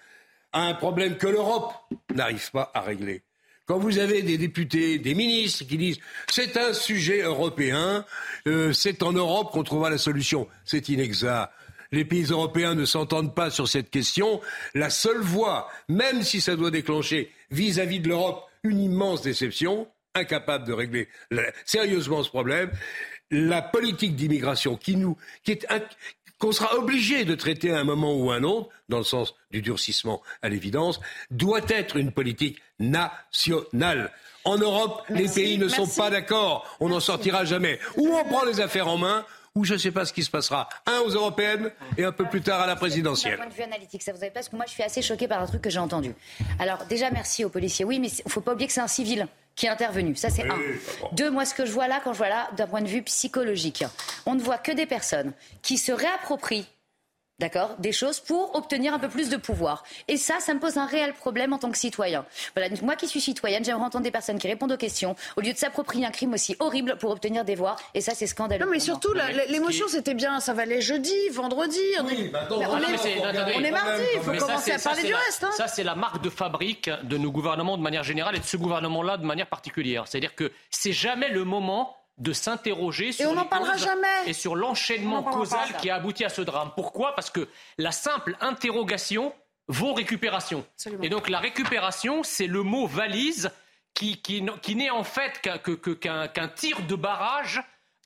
à 0.56 0.62
un 0.62 0.74
problème 0.74 1.18
que 1.18 1.28
l'Europe 1.28 1.74
n'arrive 2.16 2.50
pas 2.50 2.72
à 2.74 2.82
régler. 2.82 3.22
Quand 3.66 3.78
vous 3.78 4.00
avez 4.00 4.22
des 4.22 4.38
députés, 4.38 5.00
des 5.00 5.14
ministres 5.14 5.66
qui 5.66 5.78
disent 5.78 6.00
c'est 6.32 6.56
un 6.56 6.72
sujet 6.74 7.22
européen, 7.22 8.06
euh, 8.48 8.72
c'est 8.72 9.04
en 9.04 9.12
Europe 9.12 9.52
qu'on 9.52 9.64
trouvera 9.64 9.90
la 9.90 9.98
solution, 9.98 10.48
c'est 10.64 10.88
inexact. 10.90 11.52
Les 11.92 12.06
pays 12.06 12.24
européens 12.24 12.74
ne 12.74 12.86
s'entendent 12.86 13.36
pas 13.36 13.50
sur 13.50 13.68
cette 13.68 13.90
question. 13.90 14.42
La 14.74 14.90
seule 14.90 15.22
voie, 15.22 15.70
même 15.90 16.24
si 16.24 16.42
ça 16.42 16.56
doit 16.56 16.72
déclencher 16.72 17.32
vis-à-vis 17.52 18.00
de 18.00 18.08
l'Europe 18.08 18.44
une 18.64 18.80
immense 18.80 19.22
déception, 19.22 19.88
incapable 20.14 20.66
de 20.66 20.74
régler 20.74 21.10
sérieusement 21.66 22.24
ce 22.24 22.30
problème, 22.30 22.72
la 23.30 23.62
politique 23.62 24.16
d'immigration 24.16 24.78
qui 24.78 24.96
nous, 24.96 25.18
qui 25.44 25.58
qu'on 26.40 26.52
sera 26.52 26.76
obligé 26.76 27.26
de 27.26 27.36
traiter 27.36 27.72
à 27.72 27.80
un 27.80 27.84
moment 27.84 28.14
ou 28.14 28.32
à 28.32 28.36
un 28.36 28.44
autre, 28.44 28.70
dans 28.90 28.98
le 28.98 29.04
sens 29.04 29.36
du 29.52 29.62
durcissement 29.62 30.22
à 30.42 30.50
l'évidence, 30.50 31.00
doit 31.32 31.62
être 31.68 31.98
une 31.98 32.12
politique 32.12 32.60
nationale. 32.80 34.12
En 34.44 34.58
Europe, 34.58 35.04
les 35.10 35.28
pays 35.28 35.58
ne 35.58 35.68
sont 35.68 35.88
pas 35.88 36.10
d'accord. 36.10 36.78
On 36.80 36.90
n'en 36.90 37.00
sortira 37.00 37.46
jamais. 37.46 37.80
Ou 37.98 38.08
on 38.08 38.24
prend 38.26 38.46
les 38.46 38.62
affaires 38.62 38.88
en 38.88 38.98
main, 38.98 39.26
ou 39.56 39.64
je 39.64 39.74
ne 39.74 39.80
sais 39.80 39.92
pas 39.92 40.06
ce 40.06 40.14
qui 40.14 40.24
se 40.24 40.30
passera. 40.30 40.68
Un 40.86 41.00
aux 41.00 41.10
européennes 41.10 41.72
et 41.98 42.04
un 42.04 42.12
peu 42.12 42.26
plus 42.26 42.42
tard 42.42 42.60
à 42.60 42.68
la 42.68 42.76
présidentielle. 42.76 43.38
D'un 43.38 43.44
point 43.44 43.52
de 43.52 43.56
vue 43.56 43.64
analytique, 43.64 44.04
ça 44.04 44.12
vous 44.12 44.18
avez 44.18 44.30
pas 44.30 44.36
Parce 44.36 44.50
que 44.50 44.56
moi, 44.56 44.66
je 44.68 44.74
suis 44.74 44.84
assez 44.84 45.02
choquée 45.02 45.28
par 45.28 45.42
un 45.42 45.48
truc 45.48 45.62
que 45.62 45.70
j'ai 45.70 45.80
entendu. 45.80 46.14
Alors, 46.60 46.86
déjà, 46.86 47.10
merci 47.10 47.46
aux 47.46 47.50
policiers. 47.50 47.86
Oui, 47.86 48.00
mais 48.00 48.10
il 48.10 48.22
ne 48.26 48.30
faut 48.30 48.42
pas 48.42 48.54
oublier 48.54 48.68
que 48.68 48.74
c'est 48.74 48.82
un 48.82 48.88
civil 48.88 49.28
qui 49.56 49.66
est 49.66 49.70
intervenu. 49.70 50.16
Ça, 50.16 50.30
c'est 50.30 50.44
un. 50.44 50.58
Deux, 51.14 51.30
moi, 51.32 51.46
ce 51.46 51.54
que 51.54 51.66
je 51.66 51.72
vois 51.72 51.88
là, 51.88 52.02
quand 52.04 52.14
je 52.14 52.18
vois 52.18 52.30
là, 52.30 52.50
d'un 52.58 52.68
point 52.68 52.82
de 52.82 52.88
vue 52.88 53.02
psychologique, 53.04 53.86
on 54.26 54.36
ne 54.36 54.42
voit 54.42 54.58
que 54.58 54.72
des 54.72 54.86
personnes 54.86 55.32
qui 55.62 55.78
se 55.78 55.92
réapproprient 55.92 56.68
d'accord, 57.40 57.76
des 57.80 57.92
choses 57.92 58.20
pour 58.20 58.56
obtenir 58.56 58.94
un 58.94 59.00
peu 59.00 59.10
plus 59.10 59.30
de 59.30 59.38
pouvoir. 59.38 59.84
Et 60.08 60.18
ça, 60.18 60.40
ça 60.40 60.54
me 60.54 60.60
pose 60.60 60.78
un 60.78 60.86
réel 60.86 61.14
problème 61.14 61.54
en 61.54 61.58
tant 61.58 61.70
que 61.70 61.78
citoyen. 61.78 62.26
Voilà, 62.56 62.74
moi 62.82 62.96
qui 62.96 63.08
suis 63.08 63.22
citoyenne, 63.22 63.64
j'aimerais 63.64 63.84
entendre 63.84 64.04
des 64.04 64.12
personnes 64.12 64.40
qui 64.40 64.48
répondent 64.48 64.72
aux 64.72 64.78
questions 64.78 65.16
au 65.36 65.42
lieu 65.42 65.52
de 65.52 65.58
s'approprier 65.58 66.06
un 66.06 66.12
crime 66.12 66.34
aussi 66.34 66.56
horrible 66.60 66.98
pour 66.98 67.12
obtenir 67.12 67.44
des 67.44 67.56
voix. 67.56 67.76
Et 67.94 68.02
ça, 68.02 68.14
c'est 68.16 68.28
scandaleux. 68.28 68.66
Non, 68.66 68.72
mais 68.72 68.80
surtout, 68.80 69.14
l'émotion, 69.50 69.88
c'était 69.90 70.14
bien, 70.14 70.40
ça 70.40 70.54
valait 70.54 70.82
jeudi, 70.82 71.14
vendredi. 71.32 71.80
On 72.00 72.08
est, 72.08 72.32
on 72.52 73.64
est, 73.64 73.72
mardi, 73.72 74.04
il 74.16 74.22
faut 74.22 74.46
commencer 74.46 74.72
à 74.72 74.80
parler 74.80 75.04
du 75.04 75.14
reste. 75.14 75.44
Hein. 75.44 75.52
Ça, 75.58 75.68
c'est 75.68 75.84
la 75.84 75.96
marque 75.96 76.22
de 76.22 76.30
fabrique 76.30 76.90
de 77.04 77.18
nos 77.18 77.32
gouvernements 77.32 77.78
de 77.78 77.84
manière 77.84 78.04
générale 78.04 78.36
et 78.36 78.40
de 78.40 78.46
ce 78.46 78.58
gouvernement-là 78.58 79.18
de 79.18 79.26
manière 79.26 79.48
particulière. 79.48 80.08
C'est-à-dire 80.08 80.36
que 80.36 80.52
c'est 80.70 80.94
jamais 80.94 81.30
le 81.30 81.44
moment 81.44 81.96
de 82.18 82.32
s'interroger 82.34 83.12
sur, 83.12 83.32
et 83.32 84.30
et 84.30 84.34
sur 84.34 84.56
l'enchaînement 84.56 85.24
causal 85.24 85.76
qui 85.78 85.90
a 85.90 85.96
abouti 85.96 86.24
à 86.24 86.30
ce 86.30 86.42
drame. 86.42 86.72
Pourquoi? 86.76 87.14
Parce 87.14 87.30
que 87.30 87.48
la 87.78 87.92
simple 87.92 88.38
interrogation 88.40 89.34
vaut 89.68 89.94
récupération. 89.94 90.66
Et 91.02 91.10
donc 91.10 91.30
la 91.30 91.40
récupération, 91.40 92.24
c'est 92.24 92.48
le 92.48 92.64
mot 92.64 92.88
valise 92.88 93.52
qui, 93.94 94.22
n'est 94.76 94.90
en 94.90 95.04
fait 95.04 95.42
qu'un 95.42 96.48
tir 96.50 96.82
de 96.88 96.96
barrage 96.96 97.62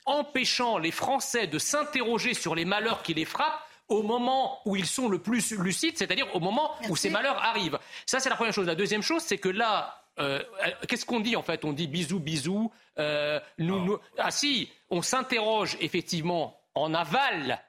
empêchant 0.06 0.78
les 0.78 0.90
Français 0.90 1.46
de 1.46 1.58
s'interroger 1.58 2.34
sur 2.34 2.54
les 2.54 2.64
malheurs 2.64 3.02
qui 3.02 3.14
les 3.14 3.24
frappent 3.24 3.60
au 3.88 4.02
moment 4.02 4.60
où 4.64 4.76
ils 4.76 4.86
sont 4.86 5.08
le 5.08 5.18
plus 5.18 5.52
lucides, 5.52 5.98
c'est-à-dire 5.98 6.34
au 6.34 6.40
moment 6.40 6.70
où 6.88 6.96
ces 6.96 7.10
malheurs 7.10 7.42
arrivent. 7.42 7.78
Ça, 8.06 8.20
c'est 8.20 8.28
la 8.28 8.36
première 8.36 8.54
chose. 8.54 8.66
La 8.66 8.76
deuxième 8.76 9.02
chose, 9.02 9.22
c'est 9.22 9.38
que 9.38 9.48
là, 9.48 9.99
euh, 10.20 10.42
qu'est-ce 10.88 11.06
qu'on 11.06 11.20
dit 11.20 11.36
en 11.36 11.42
fait? 11.42 11.64
On 11.64 11.72
dit 11.72 11.88
bisous, 11.88 12.20
bisous. 12.20 12.70
Euh, 12.98 13.40
nous, 13.58 13.98
ah 14.18 14.30
si, 14.30 14.70
on 14.90 15.02
s'interroge 15.02 15.76
effectivement 15.80 16.60
en 16.74 16.94
aval 16.94 17.60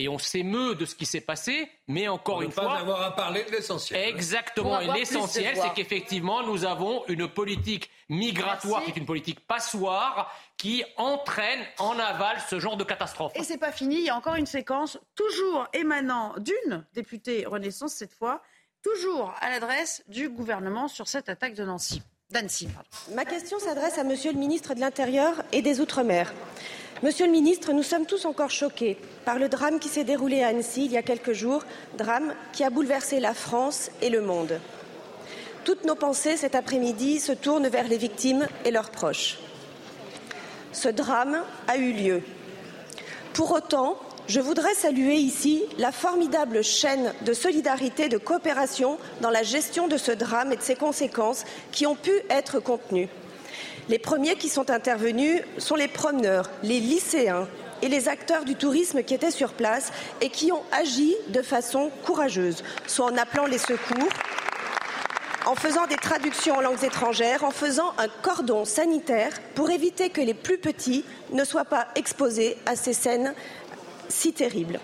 et 0.00 0.08
on 0.08 0.18
s'émeut 0.18 0.74
de 0.74 0.86
ce 0.86 0.94
qui 0.94 1.04
s'est 1.04 1.20
passé, 1.20 1.70
mais 1.86 2.08
encore 2.08 2.40
une 2.40 2.50
fois. 2.50 2.64
Pas 2.64 2.78
avoir 2.78 3.02
à 3.02 3.14
parler 3.14 3.44
de 3.44 3.50
l'essentiel. 3.50 4.08
Exactement. 4.08 4.80
Et 4.80 4.86
l'essentiel, 4.86 5.54
c'est 5.56 5.74
qu'effectivement, 5.74 6.42
nous 6.42 6.64
avons 6.64 7.04
une 7.08 7.28
politique 7.28 7.90
migratoire 8.08 8.82
qui 8.84 8.92
est 8.92 8.96
une 8.96 9.04
politique 9.04 9.40
passoire 9.46 10.32
qui 10.56 10.82
entraîne 10.96 11.60
en 11.78 11.98
aval 11.98 12.38
ce 12.48 12.58
genre 12.58 12.78
de 12.78 12.84
catastrophe. 12.84 13.32
Et 13.34 13.44
c'est 13.44 13.58
pas 13.58 13.72
fini. 13.72 13.96
Il 13.96 14.04
y 14.04 14.10
a 14.10 14.16
encore 14.16 14.36
une 14.36 14.46
séquence, 14.46 14.98
toujours 15.14 15.68
émanant 15.74 16.34
d'une 16.38 16.86
députée 16.94 17.44
Renaissance 17.46 17.92
cette 17.92 18.14
fois, 18.14 18.40
toujours 18.82 19.34
à 19.40 19.50
l'adresse 19.50 20.02
du 20.08 20.28
gouvernement 20.28 20.88
sur 20.88 21.08
cette 21.08 21.28
attaque 21.28 21.54
de 21.54 21.64
Nancy. 21.64 22.02
D'Annecy, 22.30 22.68
Ma 23.14 23.24
question 23.24 23.58
s'adresse 23.58 23.98
à 23.98 24.04
Monsieur 24.04 24.32
le 24.32 24.38
ministre 24.38 24.74
de 24.74 24.80
l'Intérieur 24.80 25.42
et 25.50 25.62
des 25.62 25.80
Outre-mer. 25.80 26.32
Monsieur 27.02 27.26
le 27.26 27.32
ministre, 27.32 27.72
nous 27.72 27.82
sommes 27.82 28.06
tous 28.06 28.24
encore 28.24 28.50
choqués 28.50 28.96
par 29.24 29.38
le 29.38 29.48
drame 29.48 29.80
qui 29.80 29.88
s'est 29.88 30.04
déroulé 30.04 30.44
à 30.44 30.48
Annecy 30.48 30.84
il 30.84 30.92
y 30.92 30.96
a 30.96 31.02
quelques 31.02 31.32
jours, 31.32 31.64
drame 31.98 32.34
qui 32.52 32.62
a 32.62 32.70
bouleversé 32.70 33.18
la 33.18 33.34
France 33.34 33.90
et 34.00 34.10
le 34.10 34.20
monde. 34.20 34.60
Toutes 35.64 35.84
nos 35.84 35.96
pensées 35.96 36.36
cet 36.36 36.54
après-midi 36.54 37.18
se 37.18 37.32
tournent 37.32 37.68
vers 37.68 37.88
les 37.88 37.98
victimes 37.98 38.46
et 38.64 38.70
leurs 38.70 38.90
proches. 38.90 39.38
Ce 40.72 40.88
drame 40.88 41.42
a 41.66 41.78
eu 41.78 41.92
lieu. 41.92 42.22
Pour 43.32 43.50
autant, 43.50 43.98
je 44.28 44.40
voudrais 44.40 44.74
saluer 44.74 45.16
ici 45.16 45.62
la 45.78 45.92
formidable 45.92 46.62
chaîne 46.62 47.12
de 47.22 47.32
solidarité 47.32 48.08
de 48.08 48.18
coopération 48.18 48.98
dans 49.20 49.30
la 49.30 49.42
gestion 49.42 49.88
de 49.88 49.96
ce 49.96 50.12
drame 50.12 50.52
et 50.52 50.56
de 50.56 50.62
ses 50.62 50.76
conséquences 50.76 51.44
qui 51.72 51.86
ont 51.86 51.96
pu 51.96 52.12
être 52.28 52.60
contenues. 52.60 53.08
Les 53.88 53.98
premiers 53.98 54.36
qui 54.36 54.48
sont 54.48 54.70
intervenus 54.70 55.42
sont 55.58 55.74
les 55.74 55.88
promeneurs, 55.88 56.48
les 56.62 56.80
lycéens 56.80 57.48
et 57.82 57.88
les 57.88 58.08
acteurs 58.08 58.44
du 58.44 58.54
tourisme 58.54 59.02
qui 59.02 59.14
étaient 59.14 59.30
sur 59.30 59.52
place 59.52 59.92
et 60.20 60.28
qui 60.28 60.52
ont 60.52 60.62
agi 60.70 61.16
de 61.28 61.42
façon 61.42 61.90
courageuse, 62.04 62.62
soit 62.86 63.06
en 63.06 63.16
appelant 63.16 63.46
les 63.46 63.58
secours, 63.58 64.08
en 65.46 65.54
faisant 65.54 65.86
des 65.86 65.96
traductions 65.96 66.56
en 66.56 66.60
langues 66.60 66.84
étrangères, 66.84 67.44
en 67.44 67.50
faisant 67.50 67.94
un 67.98 68.08
cordon 68.22 68.64
sanitaire 68.64 69.32
pour 69.54 69.70
éviter 69.70 70.10
que 70.10 70.20
les 70.20 70.34
plus 70.34 70.58
petits 70.58 71.04
ne 71.32 71.44
soient 71.44 71.64
pas 71.64 71.88
exposés 71.96 72.56
à 72.66 72.76
ces 72.76 72.92
scènes 72.92 73.34
si 74.10 74.32
terrible. 74.32 74.80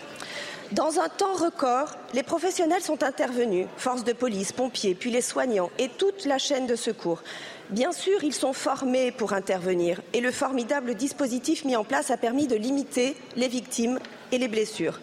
Dans 0.72 0.99
un 0.99 1.09
temps 1.09 1.35
record, 1.35 1.91
les 2.12 2.24
professionnels 2.24 2.83
sont 2.83 3.05
intervenus, 3.05 3.68
forces 3.77 4.03
de 4.03 4.12
police, 4.12 4.53
pompiers, 4.53 4.97
puis 4.97 5.12
les 5.12 5.20
soignants 5.20 5.70
et 5.79 5.89
toute 5.89 6.24
la 6.24 6.39
chaîne 6.39 6.66
de 6.66 6.74
secours. 6.74 7.22
Bien 7.70 7.93
sûr, 7.93 8.24
ils 8.24 8.35
sont 8.35 8.53
formés 8.53 9.12
pour 9.12 9.33
intervenir 9.33 10.01
et 10.12 10.20
le 10.20 10.33
formidable 10.33 10.95
dispositif 10.95 11.64
mis 11.64 11.77
en 11.77 11.85
place 11.85 12.11
a 12.11 12.16
permis 12.16 12.49
de 12.49 12.57
limiter 12.57 13.16
les 13.37 13.47
victimes 13.47 14.01
et 14.33 14.39
les 14.39 14.49
blessures. 14.49 15.01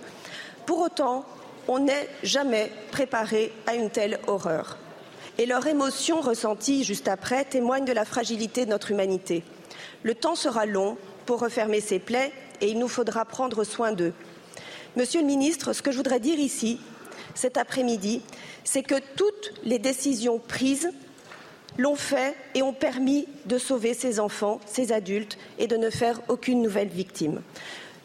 Pour 0.66 0.80
autant, 0.80 1.26
on 1.70 1.80
n'est 1.80 2.10
jamais 2.24 2.70
préparé 2.92 3.54
à 3.66 3.76
une 3.76 3.90
telle 3.90 4.20
horreur. 4.28 4.78
Et 5.38 5.46
leur 5.46 5.66
émotion 5.66 6.20
ressentie 6.20 6.84
juste 6.84 7.08
après 7.08 7.46
témoigne 7.46 7.86
de 7.86 7.94
la 7.94 8.06
fragilité 8.06 8.66
de 8.66 8.72
notre 8.72 8.92
humanité. 8.92 9.44
Le 10.04 10.14
temps 10.14 10.36
sera 10.36 10.66
long 10.66 10.98
pour 11.26 11.40
refermer 11.40 11.80
ces 11.80 12.00
plaies 12.00 12.34
et 12.64 12.70
il 12.70 12.80
nous 12.80 12.88
faudra 12.88 13.26
prendre 13.26 13.66
soin 13.66 13.92
d'eux. 13.92 14.14
Monsieur 14.96 15.20
le 15.20 15.28
ministre, 15.28 15.74
ce 15.74 15.82
que 15.82 15.92
je 15.92 15.98
voudrais 15.98 16.22
dire 16.22 16.40
ici, 16.40 16.80
cet 17.36 17.58
après-midi, 17.58 18.22
c'est 18.64 18.84
que 18.84 18.96
toutes 19.18 19.54
les 19.66 19.80
décisions 19.80 20.40
prises 20.40 20.90
l'ont 21.78 21.98
fait 21.98 22.36
et 22.56 22.62
ont 22.62 22.72
permis 22.72 23.28
de 23.48 23.58
sauver 23.58 23.94
ces 23.94 24.20
enfants, 24.22 24.62
ces 24.66 24.94
adultes 24.94 25.38
et 25.60 25.68
de 25.68 25.76
ne 25.76 25.90
faire 25.90 26.22
aucune 26.30 26.62
nouvelle 26.62 26.88
victime. 26.88 27.42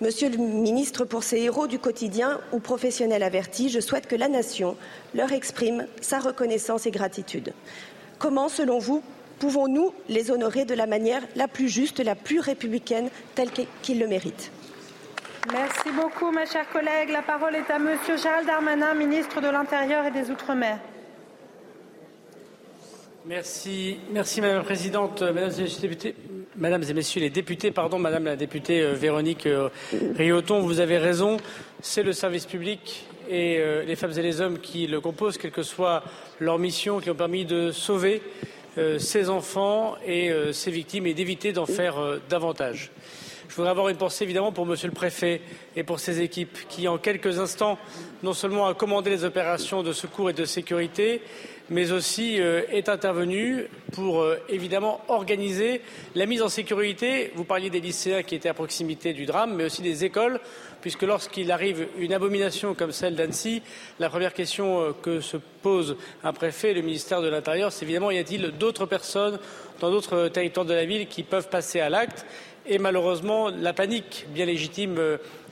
Monsieur 0.00 0.28
le 0.28 0.38
ministre, 0.38 1.04
pour 1.04 1.22
ces 1.22 1.38
héros 1.38 1.68
du 1.68 1.78
quotidien 1.78 2.40
ou 2.52 2.58
professionnels 2.58 3.22
avertis, 3.22 3.68
je 3.68 3.78
souhaite 3.78 4.08
que 4.08 4.16
la 4.16 4.28
nation 4.28 4.76
leur 5.14 5.32
exprime 5.32 5.86
sa 6.00 6.18
reconnaissance 6.18 6.86
et 6.86 6.90
gratitude. 6.90 7.52
Comment, 8.18 8.48
selon 8.48 8.80
vous, 8.80 9.02
pouvons-nous 9.38 9.92
les 10.08 10.30
honorer 10.30 10.64
de 10.64 10.74
la 10.74 10.86
manière 10.86 11.22
la 11.36 11.48
plus 11.48 11.68
juste, 11.68 12.00
la 12.00 12.14
plus 12.14 12.40
républicaine, 12.40 13.10
telle 13.34 13.50
qu'ils 13.82 13.98
le 13.98 14.06
méritent? 14.06 14.50
Merci 15.52 15.90
beaucoup, 15.96 16.30
ma 16.30 16.44
chère 16.44 16.68
collègue. 16.70 17.10
La 17.10 17.22
parole 17.22 17.54
est 17.54 17.70
à 17.70 17.78
Monsieur 17.78 18.16
Gérald 18.16 18.46
Darmanin, 18.46 18.92
ministre 18.94 19.40
de 19.40 19.48
l'Intérieur 19.48 20.04
et 20.04 20.10
des 20.10 20.30
Outre-mer. 20.30 20.78
Merci, 23.24 23.98
merci 24.10 24.40
Madame 24.40 24.58
la 24.58 24.62
Présidente, 24.62 25.22
Mesdames 25.22 25.52
et 25.58 25.62
Messieurs 25.62 25.80
les 25.82 25.88
députés. 25.88 26.14
Mesdames 26.56 26.82
et 26.82 26.94
Messieurs 26.94 27.20
les 27.20 27.30
députés, 27.30 27.70
pardon, 27.70 27.98
Madame 27.98 28.24
la 28.24 28.36
députée 28.36 28.80
euh, 28.80 28.94
Véronique 28.94 29.46
euh, 29.46 29.68
Rioton, 30.16 30.60
vous 30.60 30.80
avez 30.80 30.98
raison, 30.98 31.36
c'est 31.82 32.02
le 32.02 32.12
service 32.12 32.46
public 32.46 33.06
et 33.28 33.58
euh, 33.58 33.84
les 33.84 33.96
femmes 33.96 34.12
et 34.16 34.22
les 34.22 34.40
hommes 34.40 34.58
qui 34.58 34.86
le 34.86 35.00
composent, 35.00 35.36
quelle 35.36 35.50
que 35.50 35.62
soit 35.62 36.02
leur 36.40 36.58
mission, 36.58 37.00
qui 37.00 37.10
ont 37.10 37.14
permis 37.14 37.44
de 37.44 37.70
sauver 37.70 38.22
euh, 38.78 38.98
ces 39.00 39.28
enfants 39.28 39.96
et 40.06 40.30
euh, 40.30 40.52
ces 40.52 40.70
victimes 40.70 41.06
et 41.06 41.14
d'éviter 41.14 41.52
d'en 41.52 41.66
faire 41.66 41.96
davantage. 42.28 42.92
Je 43.48 43.54
voudrais 43.56 43.70
avoir 43.70 43.88
une 43.88 43.96
pensée 43.96 44.22
évidemment 44.22 44.52
pour 44.52 44.66
Monsieur 44.66 44.86
le 44.86 44.94
Préfet 44.94 45.40
et 45.74 45.82
pour 45.82 45.98
ses 45.98 46.20
équipes 46.20 46.56
qui, 46.68 46.86
en 46.86 46.96
quelques 46.96 47.40
instants, 47.40 47.76
non 48.22 48.34
seulement 48.34 48.68
a 48.68 48.74
commandé 48.74 49.10
les 49.10 49.24
opérations 49.24 49.82
de 49.82 49.92
secours 49.92 50.30
et 50.30 50.32
de 50.34 50.44
sécurité, 50.44 51.22
mais 51.70 51.92
aussi 51.92 52.40
euh, 52.40 52.62
est 52.70 52.88
intervenu 52.88 53.66
pour 53.92 54.20
euh, 54.20 54.36
évidemment 54.48 55.00
organiser 55.08 55.80
la 56.14 56.26
mise 56.26 56.42
en 56.42 56.48
sécurité. 56.48 57.32
Vous 57.34 57.44
parliez 57.44 57.70
des 57.70 57.80
lycéens 57.80 58.22
qui 58.22 58.34
étaient 58.34 58.48
à 58.48 58.54
proximité 58.54 59.12
du 59.12 59.26
drame, 59.26 59.54
mais 59.54 59.64
aussi 59.64 59.82
des 59.82 60.04
écoles, 60.04 60.40
puisque 60.80 61.02
lorsqu'il 61.02 61.50
arrive 61.50 61.88
une 61.98 62.12
abomination 62.12 62.74
comme 62.74 62.92
celle 62.92 63.16
d'Annecy, 63.16 63.62
la 63.98 64.08
première 64.08 64.34
question 64.34 64.80
euh, 64.80 64.92
que 65.02 65.20
se 65.20 65.36
pose 65.36 65.96
un 66.22 66.32
préfet 66.32 66.70
et 66.70 66.74
le 66.74 66.82
ministère 66.82 67.22
de 67.22 67.28
l'Intérieur, 67.28 67.72
c'est 67.72 67.84
évidemment 67.84 68.10
y 68.10 68.18
a-t-il 68.18 68.50
d'autres 68.58 68.86
personnes 68.86 69.38
dans 69.80 69.90
d'autres 69.90 70.28
territoires 70.28 70.66
de 70.66 70.74
la 70.74 70.84
ville 70.84 71.06
qui 71.06 71.22
peuvent 71.22 71.48
passer 71.48 71.80
à 71.80 71.88
l'acte? 71.88 72.26
Et 72.66 72.78
malheureusement, 72.78 73.48
la 73.48 73.72
panique, 73.72 74.26
bien 74.28 74.44
légitime, 74.44 75.00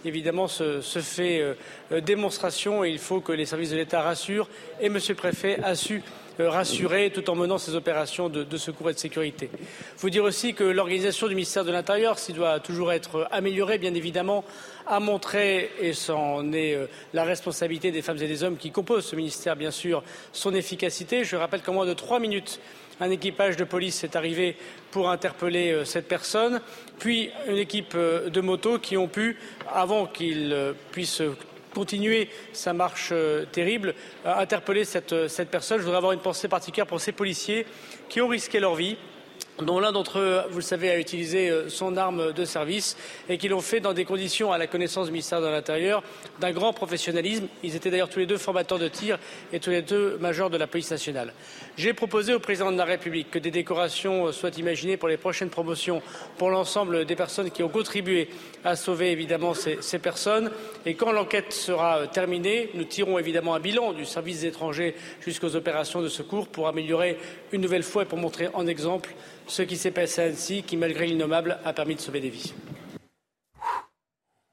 évidemment, 0.04 0.48
se, 0.48 0.80
fait 0.80 1.40
euh, 1.40 1.54
euh, 1.92 2.00
démonstration 2.00 2.84
et 2.84 2.90
il 2.90 2.98
faut 2.98 3.20
que 3.20 3.32
les 3.32 3.46
services 3.46 3.70
de 3.70 3.76
l'État 3.76 4.02
rassurent. 4.02 4.48
Et 4.80 4.88
Monsieur 4.88 5.14
le 5.14 5.18
Préfet 5.18 5.58
a 5.62 5.74
su 5.74 6.02
euh, 6.40 6.50
rassurer 6.50 7.10
tout 7.10 7.28
en 7.30 7.34
menant 7.34 7.58
ces 7.58 7.74
opérations 7.74 8.28
de, 8.28 8.56
secours 8.56 8.90
et 8.90 8.94
de 8.94 8.98
sécurité. 8.98 9.50
Il 9.52 9.98
faut 9.98 10.10
dire 10.10 10.24
aussi 10.24 10.54
que 10.54 10.64
l'organisation 10.64 11.28
du 11.28 11.34
ministère 11.34 11.64
de 11.64 11.72
l'Intérieur, 11.72 12.18
s'il 12.18 12.36
doit 12.36 12.60
toujours 12.60 12.92
être 12.92 13.28
améliorée, 13.30 13.78
bien 13.78 13.94
évidemment, 13.94 14.44
a 14.86 15.00
montré, 15.00 15.70
et 15.80 15.92
c'en 15.92 16.52
est 16.52 16.78
la 17.12 17.24
responsabilité 17.24 17.90
des 17.90 18.02
femmes 18.02 18.22
et 18.22 18.28
des 18.28 18.44
hommes 18.44 18.56
qui 18.56 18.70
composent 18.70 19.06
ce 19.06 19.16
ministère, 19.16 19.56
bien 19.56 19.72
sûr, 19.72 20.02
son 20.32 20.54
efficacité. 20.54 21.24
Je 21.24 21.36
rappelle 21.36 21.62
qu'en 21.62 21.72
moins 21.72 21.86
de 21.86 21.94
trois 21.94 22.20
minutes, 22.20 22.60
un 23.00 23.10
équipage 23.10 23.56
de 23.56 23.64
police 23.64 24.04
est 24.04 24.16
arrivé 24.16 24.56
pour 24.90 25.10
interpeller 25.10 25.72
euh, 25.72 25.84
cette 25.84 26.08
personne, 26.08 26.60
puis 26.98 27.30
une 27.48 27.58
équipe 27.58 27.92
euh, 27.94 28.30
de 28.30 28.40
motos 28.40 28.78
qui 28.78 28.96
ont 28.96 29.08
pu, 29.08 29.38
avant 29.72 30.06
qu'il 30.06 30.52
euh, 30.52 30.72
puisse 30.92 31.22
continuer 31.76 32.30
sa 32.54 32.72
marche 32.72 33.12
terrible, 33.52 33.94
interpeller 34.24 34.86
cette, 34.86 35.28
cette 35.28 35.50
personne. 35.50 35.76
Je 35.78 35.82
voudrais 35.82 35.98
avoir 35.98 36.12
une 36.12 36.20
pensée 36.20 36.48
particulière 36.48 36.86
pour 36.86 37.00
ces 37.00 37.12
policiers 37.12 37.66
qui 38.08 38.22
ont 38.22 38.28
risqué 38.28 38.60
leur 38.60 38.74
vie 38.74 38.96
dont 39.62 39.80
l'un 39.80 39.92
d'entre 39.92 40.18
eux, 40.18 40.40
vous 40.50 40.58
le 40.58 40.62
savez, 40.62 40.90
a 40.90 40.98
utilisé 40.98 41.48
euh, 41.48 41.68
son 41.68 41.96
arme 41.96 42.32
de 42.32 42.44
service 42.44 42.96
et 43.28 43.38
qui 43.38 43.48
l'ont 43.48 43.60
fait 43.60 43.80
dans 43.80 43.92
des 43.92 44.04
conditions, 44.04 44.52
à 44.52 44.58
la 44.58 44.66
connaissance 44.66 45.06
du 45.06 45.12
ministère 45.12 45.40
de 45.40 45.46
l'Intérieur, 45.46 46.02
d'un 46.40 46.52
grand 46.52 46.72
professionnalisme. 46.72 47.46
Ils 47.62 47.76
étaient 47.76 47.90
d'ailleurs 47.90 48.08
tous 48.08 48.18
les 48.18 48.26
deux 48.26 48.38
formateurs 48.38 48.78
de 48.78 48.88
tir 48.88 49.18
et 49.52 49.60
tous 49.60 49.70
les 49.70 49.82
deux 49.82 50.18
majors 50.18 50.50
de 50.50 50.56
la 50.56 50.66
police 50.66 50.90
nationale. 50.90 51.32
J'ai 51.76 51.94
proposé 51.94 52.34
au 52.34 52.38
président 52.38 52.70
de 52.70 52.76
la 52.76 52.84
République 52.84 53.30
que 53.30 53.38
des 53.38 53.50
décorations 53.50 54.32
soient 54.32 54.50
imaginées 54.58 54.96
pour 54.96 55.08
les 55.08 55.16
prochaines 55.16 55.50
promotions 55.50 56.02
pour 56.38 56.50
l'ensemble 56.50 57.04
des 57.04 57.16
personnes 57.16 57.50
qui 57.50 57.62
ont 57.62 57.68
contribué 57.68 58.28
à 58.64 58.76
sauver 58.76 59.10
évidemment 59.10 59.54
ces, 59.54 59.78
ces 59.80 59.98
personnes. 59.98 60.50
Et 60.84 60.94
quand 60.94 61.12
l'enquête 61.12 61.52
sera 61.52 61.98
euh, 61.98 62.06
terminée, 62.06 62.70
nous 62.74 62.84
tirons 62.84 63.18
évidemment 63.18 63.54
un 63.54 63.60
bilan 63.60 63.92
du 63.92 64.04
service 64.04 64.40
des 64.40 64.48
étrangers 64.48 64.94
jusqu'aux 65.20 65.56
opérations 65.56 66.02
de 66.02 66.08
secours 66.08 66.48
pour 66.48 66.68
améliorer 66.68 67.18
une 67.52 67.60
nouvelle 67.60 67.82
fois 67.82 68.02
et 68.02 68.06
pour 68.06 68.18
montrer 68.18 68.48
en 68.52 68.66
exemple 68.66 69.14
ce 69.46 69.62
qui 69.62 69.76
s'est 69.76 69.90
passé 69.90 70.22
ainsi, 70.22 70.62
qui, 70.62 70.76
malgré 70.76 71.06
l'innommable, 71.06 71.58
a 71.64 71.72
permis 71.72 71.94
de 71.94 72.00
sauver 72.00 72.20
des 72.20 72.30
vies. 72.30 72.54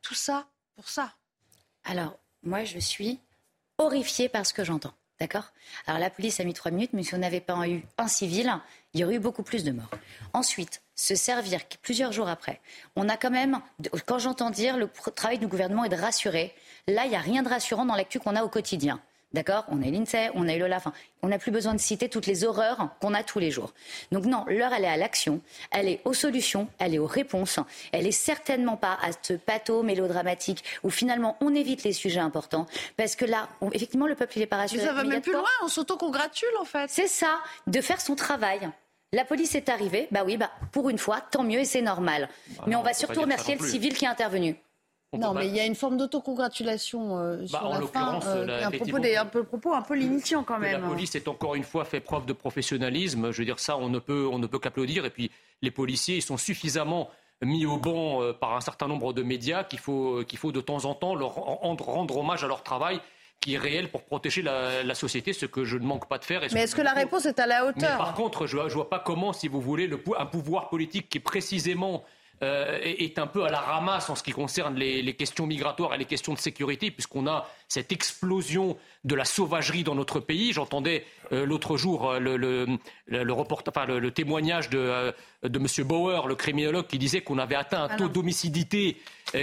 Tout 0.01 0.15
ça 0.15 0.47
pour 0.75 0.89
ça. 0.89 1.13
Alors, 1.83 2.17
moi, 2.43 2.63
je 2.63 2.79
suis 2.79 3.19
horrifiée 3.77 4.29
par 4.29 4.45
ce 4.45 4.53
que 4.53 4.63
j'entends. 4.63 4.93
D'accord? 5.19 5.53
Alors, 5.85 5.99
la 5.99 6.09
police 6.09 6.39
a 6.39 6.43
mis 6.43 6.53
trois 6.53 6.71
minutes, 6.71 6.91
mais 6.93 7.03
si 7.03 7.13
on 7.13 7.19
n'avait 7.19 7.39
pas 7.39 7.67
eu 7.67 7.83
un 7.97 8.07
civil, 8.07 8.51
il 8.93 8.99
y 8.99 9.03
aurait 9.03 9.15
eu 9.15 9.19
beaucoup 9.19 9.43
plus 9.43 9.63
de 9.63 9.71
morts. 9.71 9.89
Ensuite, 10.33 10.81
se 10.95 11.15
servir 11.15 11.61
plusieurs 11.81 12.11
jours 12.11 12.27
après. 12.27 12.59
On 12.95 13.07
a 13.07 13.15
quand 13.15 13.29
même, 13.31 13.59
quand 14.05 14.19
j'entends 14.19 14.49
dire 14.49 14.75
le 14.75 14.89
travail 15.15 15.37
du 15.37 15.47
gouvernement 15.47 15.85
est 15.85 15.89
de 15.89 15.95
rassurer, 15.95 16.53
là, 16.87 17.05
il 17.05 17.09
n'y 17.09 17.15
a 17.15 17.19
rien 17.21 17.43
de 17.43 17.49
rassurant 17.49 17.85
dans 17.85 17.95
l'actu 17.95 18.19
qu'on 18.19 18.35
a 18.35 18.43
au 18.43 18.49
quotidien. 18.49 19.01
D'accord 19.33 19.65
On 19.69 19.81
a 19.81 19.87
eu 19.87 19.91
l'INSEE, 19.91 20.29
on 20.35 20.47
a 20.47 20.53
eu 20.53 20.59
Lola. 20.59 20.77
Enfin, 20.77 20.93
on 21.23 21.29
n'a 21.29 21.39
plus 21.39 21.51
besoin 21.51 21.73
de 21.73 21.79
citer 21.79 22.07
toutes 22.07 22.27
les 22.27 22.43
horreurs 22.43 22.89
qu'on 23.01 23.13
a 23.13 23.23
tous 23.23 23.39
les 23.39 23.49
jours. 23.49 23.73
Donc 24.11 24.25
non, 24.25 24.45
l'heure, 24.47 24.73
elle 24.73 24.83
est 24.83 24.89
à 24.89 24.97
l'action, 24.97 25.41
elle 25.71 25.87
est 25.87 26.01
aux 26.05 26.13
solutions, 26.13 26.67
elle 26.77 26.93
est 26.93 26.99
aux 26.99 27.07
réponses. 27.07 27.59
Elle 27.91 28.05
est 28.05 28.11
certainement 28.11 28.77
pas 28.77 28.97
à 29.01 29.09
ce 29.21 29.33
pathos 29.33 29.83
mélodramatique 29.83 30.63
où 30.83 30.89
finalement 30.89 31.37
on 31.41 31.55
évite 31.55 31.83
les 31.83 31.93
sujets 31.93 32.19
importants. 32.19 32.67
Parce 32.95 33.15
que 33.15 33.25
là, 33.25 33.49
effectivement, 33.71 34.07
le 34.07 34.15
peuple, 34.15 34.33
il 34.37 34.41
est 34.43 34.47
pas 34.47 34.57
rassuré. 34.57 34.81
Mais 34.81 34.87
ça 34.87 34.93
va 34.93 35.03
même 35.03 35.21
plus 35.21 35.33
loin, 35.33 35.43
on 35.63 35.67
s'auto-congratule 35.67 36.55
en 36.59 36.65
fait. 36.65 36.89
C'est 36.89 37.07
ça, 37.07 37.39
de 37.65 37.81
faire 37.81 38.01
son 38.01 38.15
travail. 38.15 38.69
La 39.13 39.25
police 39.25 39.53
est 39.53 39.69
arrivée, 39.69 40.07
bah 40.11 40.23
oui, 40.25 40.37
bah 40.37 40.49
pour 40.71 40.89
une 40.89 40.97
fois, 40.97 41.21
tant 41.21 41.43
mieux 41.43 41.59
et 41.59 41.65
c'est 41.65 41.81
normal. 41.81 42.29
Ah 42.57 42.63
Mais 42.65 42.75
on 42.75 42.81
va 42.81 42.93
surtout 42.93 43.21
remercier 43.21 43.55
le 43.55 43.65
civil 43.65 43.93
qui 43.95 44.05
est 44.05 44.07
intervenu 44.07 44.55
non, 45.17 45.33
mais 45.33 45.47
il 45.47 45.55
y 45.55 45.59
a 45.59 45.65
une 45.65 45.75
forme 45.75 45.97
d'autocongratulation 45.97 47.19
euh, 47.19 47.45
bah, 47.51 47.59
sur 47.59 47.69
la 47.69 47.81
fin, 47.81 48.19
euh, 48.25 48.65
un, 48.65 48.71
propos 48.71 48.97
un, 48.97 49.25
peu, 49.25 49.43
propos 49.43 49.73
un 49.73 49.81
peu 49.81 49.95
l'initiant 49.95 50.43
quand 50.43 50.59
même. 50.59 50.81
La 50.81 50.87
police 50.87 51.15
est 51.15 51.27
encore 51.27 51.55
une 51.55 51.63
fois 51.63 51.85
fait 51.85 51.99
preuve 51.99 52.25
de 52.25 52.33
professionnalisme. 52.33 53.31
Je 53.31 53.37
veux 53.37 53.45
dire, 53.45 53.59
ça, 53.59 53.77
on 53.77 53.89
ne 53.89 53.99
peut, 53.99 54.27
on 54.31 54.39
ne 54.39 54.47
peut 54.47 54.59
qu'applaudir. 54.59 55.05
Et 55.05 55.09
puis, 55.09 55.31
les 55.61 55.71
policiers, 55.71 56.17
ils 56.17 56.21
sont 56.21 56.37
suffisamment 56.37 57.09
mis 57.41 57.65
au 57.65 57.77
banc 57.77 58.21
euh, 58.21 58.33
par 58.33 58.55
un 58.55 58.61
certain 58.61 58.87
nombre 58.87 59.13
de 59.13 59.23
médias 59.23 59.63
qu'il 59.63 59.79
faut, 59.79 60.23
qu'il 60.25 60.39
faut 60.39 60.51
de 60.51 60.61
temps 60.61 60.85
en 60.85 60.95
temps 60.95 61.15
leur 61.15 61.33
rendre, 61.33 62.17
hommage 62.17 62.43
à 62.43 62.47
leur 62.47 62.63
travail 62.63 62.99
qui 63.39 63.55
est 63.55 63.57
réel 63.57 63.89
pour 63.91 64.03
protéger 64.03 64.41
la, 64.41 64.95
société, 64.95 65.33
ce 65.33 65.45
que 65.45 65.65
je 65.65 65.77
ne 65.77 65.85
manque 65.85 66.07
pas 66.07 66.17
de 66.17 66.23
faire. 66.23 66.41
Mais 66.53 66.61
est-ce 66.61 66.77
que 66.77 66.81
la 66.81 66.93
réponse 66.93 67.25
est 67.25 67.39
à 67.39 67.45
la 67.45 67.65
hauteur 67.65 67.97
Par 67.97 68.13
contre, 68.13 68.47
je 68.47 68.57
ne 68.57 68.69
vois 68.69 68.89
pas 68.89 68.99
comment, 68.99 69.33
si 69.33 69.49
vous 69.49 69.59
voulez, 69.59 69.85
le, 69.85 70.01
un 70.17 70.25
pouvoir 70.25 70.69
politique 70.69 71.09
qui 71.09 71.17
est 71.17 71.21
précisément 71.21 72.05
euh, 72.41 72.79
est 72.81 73.19
un 73.19 73.27
peu 73.27 73.43
à 73.45 73.49
la 73.49 73.59
ramasse 73.59 74.09
en 74.09 74.15
ce 74.15 74.23
qui 74.23 74.31
concerne 74.31 74.75
les, 74.75 75.13
questions 75.13 75.45
migratoires 75.45 75.93
et 75.93 75.97
les 75.97 76.05
questions 76.05 76.33
de 76.33 76.39
sécurité, 76.39 76.91
puisqu'on 76.91 77.27
a 77.27 77.47
cette 77.67 77.91
explosion 77.91 78.77
de 79.03 79.15
la 79.15 79.25
sauvagerie 79.25 79.83
dans 79.83 79.95
notre 79.95 80.19
pays. 80.19 80.53
J'entendais 80.53 81.05
euh, 81.31 81.45
l'autre 81.45 81.77
jour 81.77 82.09
euh, 82.09 82.19
le, 82.19 82.37
le, 82.37 82.67
le, 83.07 84.09
témoignage 84.11 84.69
de, 84.69 85.13
de 85.43 85.59
M. 85.59 85.87
Bauer, 85.87 86.27
le 86.27 86.35
criminologue, 86.35 86.87
qui 86.87 86.97
disait 86.97 87.21
qu'on 87.21 87.37
avait 87.37 87.55
atteint 87.55 87.83
un 87.83 87.95
taux 87.95 88.07
d'homicidité 88.07 88.97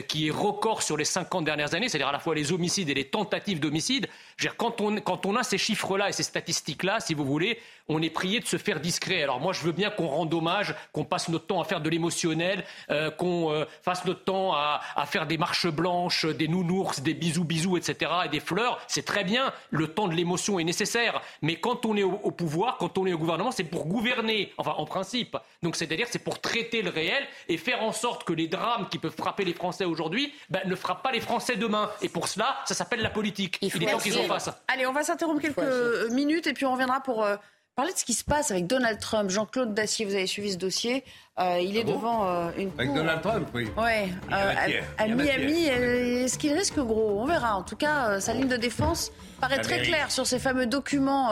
qui 0.07 0.29
est 0.29 0.31
record 0.31 0.83
sur 0.83 0.97
les 0.97 1.05
50 1.05 1.45
dernières 1.45 1.75
années, 1.75 1.89
c'est-à-dire 1.89 2.09
à 2.09 2.13
la 2.13 2.21
fois 2.21 2.35
les 2.35 2.53
homicides 2.53 2.91
et 2.91 2.95
les 2.95 3.07
tentatives 3.07 3.59
d'homicide. 3.59 4.09
Quand 4.57 4.81
on, 4.81 4.97
quand 4.97 5.27
on 5.27 5.35
a 5.37 5.43
ces 5.43 5.59
chiffres-là 5.59 6.09
et 6.11 6.13
ces 6.13 6.23
statistiques-là, 6.23 7.01
si 7.01 7.15
vous 7.15 7.25
voulez, 7.25 7.59
on 7.91 8.01
est 8.01 8.11
prié 8.11 8.41
de 8.41 8.47
se 8.47 8.57
faire 8.57 8.81
discret. 8.81 9.23
Alors 9.23 9.41
moi, 9.41 9.53
je 9.53 9.63
veux 9.63 9.73
bien 9.73 9.91
qu'on 9.91 10.07
rende 10.07 10.33
hommage, 10.33 10.75
qu'on 10.93 11.05
passe 11.05 11.29
notre 11.29 11.47
temps 11.47 11.61
à 11.61 11.65
faire 11.65 11.81
de 11.81 11.91
l'émotionnel, 11.91 12.65
euh, 12.91 13.11
qu'on 13.11 13.53
euh, 13.53 13.65
fasse 13.83 14.05
notre 14.05 14.25
temps 14.25 14.55
à, 14.55 14.81
faire 15.07 15.27
des 15.27 15.39
marches 15.39 15.67
blanches, 15.67 16.25
des 16.25 16.47
nounours, 16.47 17.01
des 17.01 17.15
bisous 17.15 17.45
bisous, 17.45 17.77
etc. 17.77 18.13
et 18.27 18.29
des 18.29 18.39
fleurs. 18.39 18.81
C'est 18.87 19.05
très 19.05 19.25
bien. 19.25 19.50
Le 19.71 19.89
temps 19.89 20.09
de 20.09 20.15
l'émotion 20.15 20.59
est 20.59 20.65
nécessaire. 20.65 21.21
Mais 21.43 21.57
quand 21.57 21.87
on 21.87 21.97
est 21.97 22.03
au, 22.03 22.31
pouvoir, 22.31 22.79
quand 22.79 22.99
on 22.99 23.07
est 23.07 23.13
au 23.13 23.19
gouvernement, 23.19 23.51
c'est 23.51 23.65
pour 23.65 23.87
gouverner. 23.87 24.53
Enfin, 24.59 24.75
en 24.77 24.85
principe. 24.85 25.37
Donc 25.63 25.77
c'est-à-dire, 25.77 26.07
c'est 26.11 26.25
pour 26.25 26.41
traiter 26.41 26.83
le 26.83 26.91
réel 26.91 27.23
et 27.49 27.57
faire 27.57 27.83
en 27.83 27.93
sorte 27.93 28.25
que 28.25 28.33
les 28.33 28.49
drames 28.49 28.89
qui 28.91 28.99
peuvent 28.99 29.17
frapper 29.17 29.45
les 29.45 29.55
Français 29.55 29.85
aujourd'hui 29.85 30.33
ben, 30.49 30.61
ne 30.67 30.75
frappent 30.75 31.03
pas 31.03 31.13
les 31.13 31.21
Français 31.21 31.57
demain. 31.57 31.91
Et 32.03 32.09
pour 32.09 32.29
cela, 32.29 32.57
ça 32.65 32.75
s'appelle 32.75 33.01
la 33.01 33.11
politique. 33.11 33.59
Il, 33.63 33.83
est 33.83 33.91
temps 33.91 33.99
qu'ils 33.99 34.19
en 34.19 34.25
fassent. 34.25 34.51
Allez, 34.69 34.87
on 34.87 34.93
va 34.93 35.03
s'interrompre 35.03 35.41
quelques 35.41 36.11
minutes 36.13 36.47
et 36.47 36.53
puis 36.53 36.67
on 36.67 36.73
reviendra 36.73 37.01
pour. 37.01 37.25
Euh, 37.25 37.37
Parlez 37.81 37.95
de 37.95 37.99
ce 37.99 38.05
qui 38.05 38.13
se 38.13 38.25
passe 38.25 38.51
avec 38.51 38.67
Donald 38.67 38.99
Trump. 38.99 39.31
Jean-Claude 39.31 39.73
Dacier, 39.73 40.05
vous 40.05 40.13
avez 40.13 40.27
suivi 40.27 40.53
ce 40.53 40.59
dossier. 40.59 41.03
Euh, 41.39 41.59
il 41.63 41.79
est 41.79 41.85
ah 41.87 41.91
devant 41.91 42.29
euh, 42.29 42.51
une 42.59 42.71
Avec 42.77 42.93
Donald 42.93 43.23
Trump, 43.23 43.49
oui. 43.55 43.71
Ouais, 43.79 44.11
euh, 44.31 44.81
à, 44.99 45.07
Miami. 45.07 45.65
Est-ce 45.65 46.37
qu'il 46.37 46.53
risque 46.53 46.79
gros? 46.79 47.19
On 47.19 47.25
verra. 47.25 47.57
En 47.57 47.63
tout 47.63 47.77
cas, 47.77 48.21
sa 48.21 48.35
ligne 48.35 48.49
de 48.49 48.59
défense 48.59 49.13
paraît 49.41 49.63
très 49.63 49.81
claire 49.81 50.11
sur 50.11 50.27
ces 50.27 50.39
fameux 50.39 50.67
documents 50.67 51.31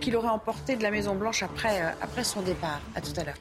qu'il 0.00 0.14
aurait 0.14 0.28
emportés 0.28 0.76
de 0.76 0.84
la 0.84 0.92
Maison-Blanche 0.92 1.42
après, 1.42 1.82
après 2.00 2.22
son 2.22 2.42
départ. 2.42 2.80
À 2.94 3.00
tout 3.00 3.20
à 3.20 3.24
l'heure. 3.24 3.38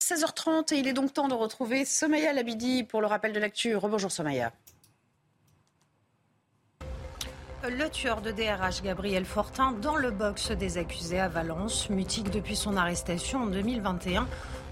16h30 0.00 0.74
et 0.74 0.78
il 0.78 0.88
est 0.88 0.94
donc 0.94 1.12
temps 1.12 1.28
de 1.28 1.34
retrouver 1.34 1.84
Somaya 1.84 2.32
Labidi 2.32 2.82
pour 2.84 3.02
le 3.02 3.06
rappel 3.08 3.34
de 3.34 3.38
l'actu. 3.38 3.76
Rebonjour 3.76 4.10
Somaya. 4.10 4.52
Le 7.68 7.90
tueur 7.90 8.22
de 8.22 8.30
DRH, 8.30 8.82
Gabriel 8.82 9.26
Fortin, 9.26 9.72
dans 9.72 9.96
le 9.96 10.10
box 10.10 10.50
des 10.50 10.78
accusés 10.78 11.20
à 11.20 11.28
Valence, 11.28 11.90
mutique 11.90 12.30
depuis 12.30 12.56
son 12.56 12.74
arrestation 12.74 13.42
en 13.42 13.46
2021 13.46 14.26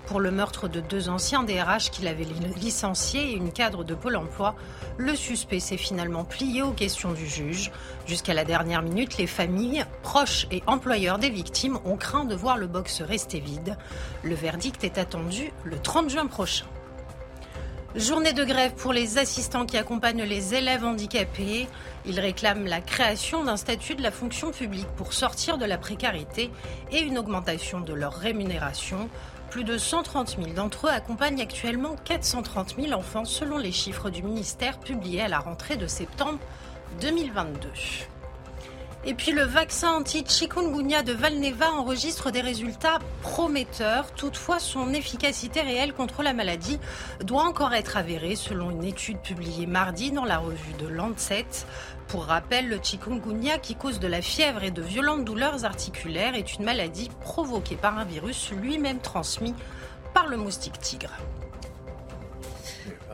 pour 0.07 0.21
le 0.21 0.31
meurtre 0.31 0.69
de 0.69 0.81
deux 0.81 1.11
anciens 1.11 1.43
DRH 1.43 1.91
qu'il 1.91 2.09
avait 2.09 2.25
licenciés 2.57 3.33
et 3.33 3.37
une 3.37 3.53
cadre 3.53 3.85
de 3.85 3.95
Pôle 3.95 4.17
emploi. 4.17 4.55
Le 4.97 5.15
suspect 5.15 5.61
s'est 5.61 5.77
finalement 5.77 6.25
plié 6.25 6.63
aux 6.63 6.73
questions 6.73 7.13
du 7.13 7.27
juge. 7.27 7.71
Jusqu'à 8.07 8.33
la 8.33 8.47
dernière 8.47 8.81
minute, 8.81 9.19
les 9.19 9.27
familles, 9.27 9.85
proches 10.03 10.47
et 10.51 10.63
employeurs 10.67 11.19
des 11.19 11.29
victimes 11.29 11.79
ont 11.85 11.99
craint 11.99 12.25
de 12.25 12.35
voir 12.35 12.57
le 12.57 12.69
box 12.69 13.03
rester 13.03 13.39
vide. 13.39 13.77
Le 14.23 14.35
verdict 14.35 14.83
est 14.83 14.97
attendu 14.97 15.53
le 15.63 15.79
30 15.79 16.09
juin 16.09 16.27
prochain. 16.27 16.65
Journée 17.97 18.35
de 18.35 18.45
grève 18.45 18.75
pour 18.75 18.93
les 18.93 19.17
assistants 19.17 19.65
qui 19.65 19.79
accompagnent 19.79 20.25
les 20.25 20.55
élèves 20.55 20.85
handicapés. 20.85 21.67
Ils 22.05 22.21
réclament 22.21 22.67
la 22.67 22.83
création 22.83 23.45
d'un 23.45 23.57
statut 23.57 23.95
de 23.95 24.03
la 24.03 24.11
fonction 24.11 24.51
publique 24.51 24.89
pour 24.97 25.15
sortir 25.15 25.57
de 25.57 25.65
la 25.65 25.79
précarité 25.79 26.51
et 26.93 27.01
une 27.01 27.17
augmentation 27.17 27.81
de 27.81 27.95
leur 27.95 28.13
rémunération. 28.13 29.09
Plus 29.51 29.65
de 29.65 29.79
130 29.79 30.37
000 30.37 30.51
d'entre 30.55 30.89
eux 30.89 30.91
accompagnent 30.91 31.41
actuellement 31.41 31.97
430 32.05 32.77
000 32.79 32.93
enfants 32.93 33.25
selon 33.25 33.57
les 33.57 33.73
chiffres 33.73 34.11
du 34.11 34.23
ministère 34.23 34.79
publiés 34.81 35.23
à 35.23 35.29
la 35.29 35.39
rentrée 35.39 35.79
de 35.79 35.87
septembre 35.87 36.39
2022. 37.01 37.71
Et 39.05 39.15
puis 39.15 39.31
le 39.31 39.43
vaccin 39.43 39.93
anti-chikungunya 39.93 41.03
de 41.03 41.13
Valneva 41.13 41.71
enregistre 41.73 42.31
des 42.31 42.41
résultats 42.41 42.99
prometteurs. 43.23 44.13
Toutefois, 44.13 44.59
son 44.59 44.93
efficacité 44.93 45.61
réelle 45.61 45.95
contre 45.95 46.23
la 46.23 46.33
maladie 46.33 46.81
doit 47.23 47.45
encore 47.45 47.75
être 47.75 47.97
avérée 47.97 48.35
selon 48.35 48.71
une 48.71 48.85
étude 48.85 49.21
publiée 49.21 49.67
mardi 49.67 50.11
dans 50.11 50.25
la 50.25 50.39
revue 50.39 50.75
de 50.81 50.89
Lancet. 50.89 51.47
Pour 52.09 52.25
rappel, 52.25 52.69
le 52.69 52.79
chikungunya, 52.83 53.59
qui 53.59 53.77
cause 53.77 54.01
de 54.01 54.09
la 54.09 54.21
fièvre 54.21 54.65
et 54.65 54.73
de 54.73 54.83
violentes 54.83 55.25
douleurs 55.25 55.65
articulaires, 55.65 56.35
est 56.35 56.55
une 56.55 56.65
maladie 56.65 57.09
provoquée 57.21 57.77
par 57.77 57.99
un 57.99 58.05
virus 58.05 58.51
lui-même 58.51 58.99
transmis 58.99 59.55
par 60.13 60.27
le 60.27 60.37
moustique 60.37 60.81
tigre. 60.81 61.13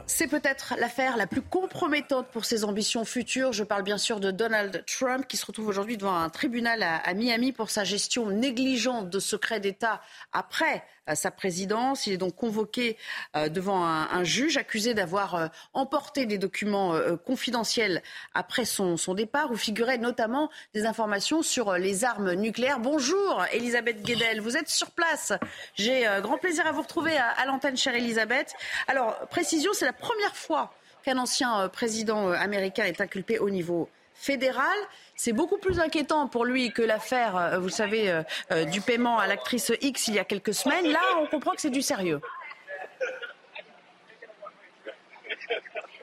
C'est 0.06 0.26
peut-être 0.28 0.74
l'affaire 0.78 1.16
la 1.16 1.26
plus 1.26 1.40
compromettante 1.40 2.28
pour 2.28 2.44
ses 2.44 2.64
ambitions 2.64 3.04
futures. 3.06 3.52
Je 3.52 3.64
parle 3.64 3.82
bien 3.82 3.96
sûr 3.96 4.20
de 4.20 4.30
Donald 4.30 4.84
Trump 4.86 5.26
qui 5.26 5.38
se 5.38 5.46
retrouve 5.46 5.68
aujourd'hui 5.68 5.96
devant 5.96 6.14
un 6.14 6.28
tribunal 6.28 6.82
à, 6.82 7.14
Miami 7.14 7.52
pour 7.52 7.70
sa 7.70 7.84
gestion 7.84 8.28
négligente 8.28 9.08
de 9.08 9.18
secrets 9.18 9.60
d'État 9.60 10.02
après 10.32 10.84
sa 11.14 11.30
présidence. 11.30 12.06
Il 12.06 12.14
est 12.14 12.18
donc 12.18 12.34
convoqué 12.34 12.96
euh, 13.36 13.48
devant 13.48 13.84
un, 13.84 14.24
juge 14.24 14.56
accusé 14.56 14.94
d'avoir 14.94 15.34
euh, 15.34 15.46
emporté 15.74 16.24
des 16.24 16.38
documents 16.38 16.94
euh, 16.94 17.16
confidentiels 17.16 18.02
après 18.32 18.64
son, 18.64 18.96
départ 19.14 19.50
où 19.50 19.56
figuraient 19.56 19.98
notamment 19.98 20.50
des 20.72 20.86
informations 20.86 21.42
sur 21.42 21.74
les 21.74 22.04
armes 22.04 22.32
nucléaires. 22.32 22.80
Bonjour 22.80 23.44
Elisabeth 23.52 24.02
Guedel, 24.02 24.40
vous 24.40 24.56
êtes 24.56 24.68
sur 24.68 24.90
place. 24.90 25.32
J'ai 25.74 26.06
grand 26.22 26.38
plaisir 26.38 26.66
à 26.66 26.72
vous 26.72 26.82
retrouver 26.82 27.16
à, 27.16 27.28
à 27.28 27.46
l'antenne, 27.46 27.76
chère 27.76 27.94
Elisabeth. 27.94 28.54
Alors, 28.88 29.18
précision, 29.28 29.72
c'est 29.74 29.84
la 29.84 29.92
première 29.92 30.34
fois 30.34 30.72
qu'un 31.04 31.18
ancien 31.18 31.68
président 31.68 32.30
américain 32.30 32.84
est 32.84 33.00
inculpé 33.00 33.38
au 33.38 33.50
niveau 33.50 33.88
fédéral. 34.14 34.76
C'est 35.16 35.32
beaucoup 35.32 35.58
plus 35.58 35.78
inquiétant 35.80 36.26
pour 36.26 36.44
lui 36.44 36.72
que 36.72 36.82
l'affaire, 36.82 37.36
euh, 37.36 37.58
vous 37.58 37.68
savez, 37.68 38.10
euh, 38.10 38.22
euh, 38.50 38.64
du 38.64 38.80
paiement 38.80 39.18
à 39.18 39.26
l'actrice 39.26 39.72
X 39.80 40.08
il 40.08 40.14
y 40.14 40.18
a 40.18 40.24
quelques 40.24 40.54
semaines. 40.54 40.90
Là, 40.90 41.00
on 41.20 41.26
comprend 41.26 41.52
que 41.52 41.60
c'est 41.60 41.70
du 41.70 41.82
sérieux. 41.82 42.20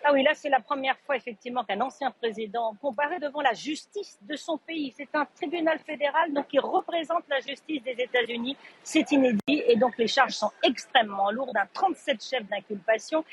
Ah 0.03 0.11
oui, 0.13 0.23
là, 0.23 0.31
c'est 0.33 0.49
la 0.49 0.59
première 0.59 0.97
fois, 1.05 1.15
effectivement, 1.15 1.63
qu'un 1.63 1.79
ancien 1.79 2.09
président 2.09 2.73
comparaît 2.81 3.19
devant 3.19 3.41
la 3.41 3.53
justice 3.53 4.17
de 4.23 4.35
son 4.35 4.57
pays. 4.57 4.91
C'est 4.97 5.13
un 5.13 5.25
tribunal 5.25 5.77
fédéral, 5.79 6.33
donc, 6.33 6.47
qui 6.47 6.57
représente 6.57 7.23
la 7.29 7.39
justice 7.39 7.83
des 7.83 7.95
États-Unis. 7.99 8.57
C'est 8.83 9.11
inédit. 9.11 9.39
Et 9.47 9.75
donc, 9.75 9.97
les 9.99 10.07
charges 10.07 10.33
sont 10.33 10.51
extrêmement 10.63 11.29
lourdes. 11.29 11.55
Un 11.55 11.67
37 11.71 12.23
chefs 12.23 12.47
d'inculpation 12.47 13.23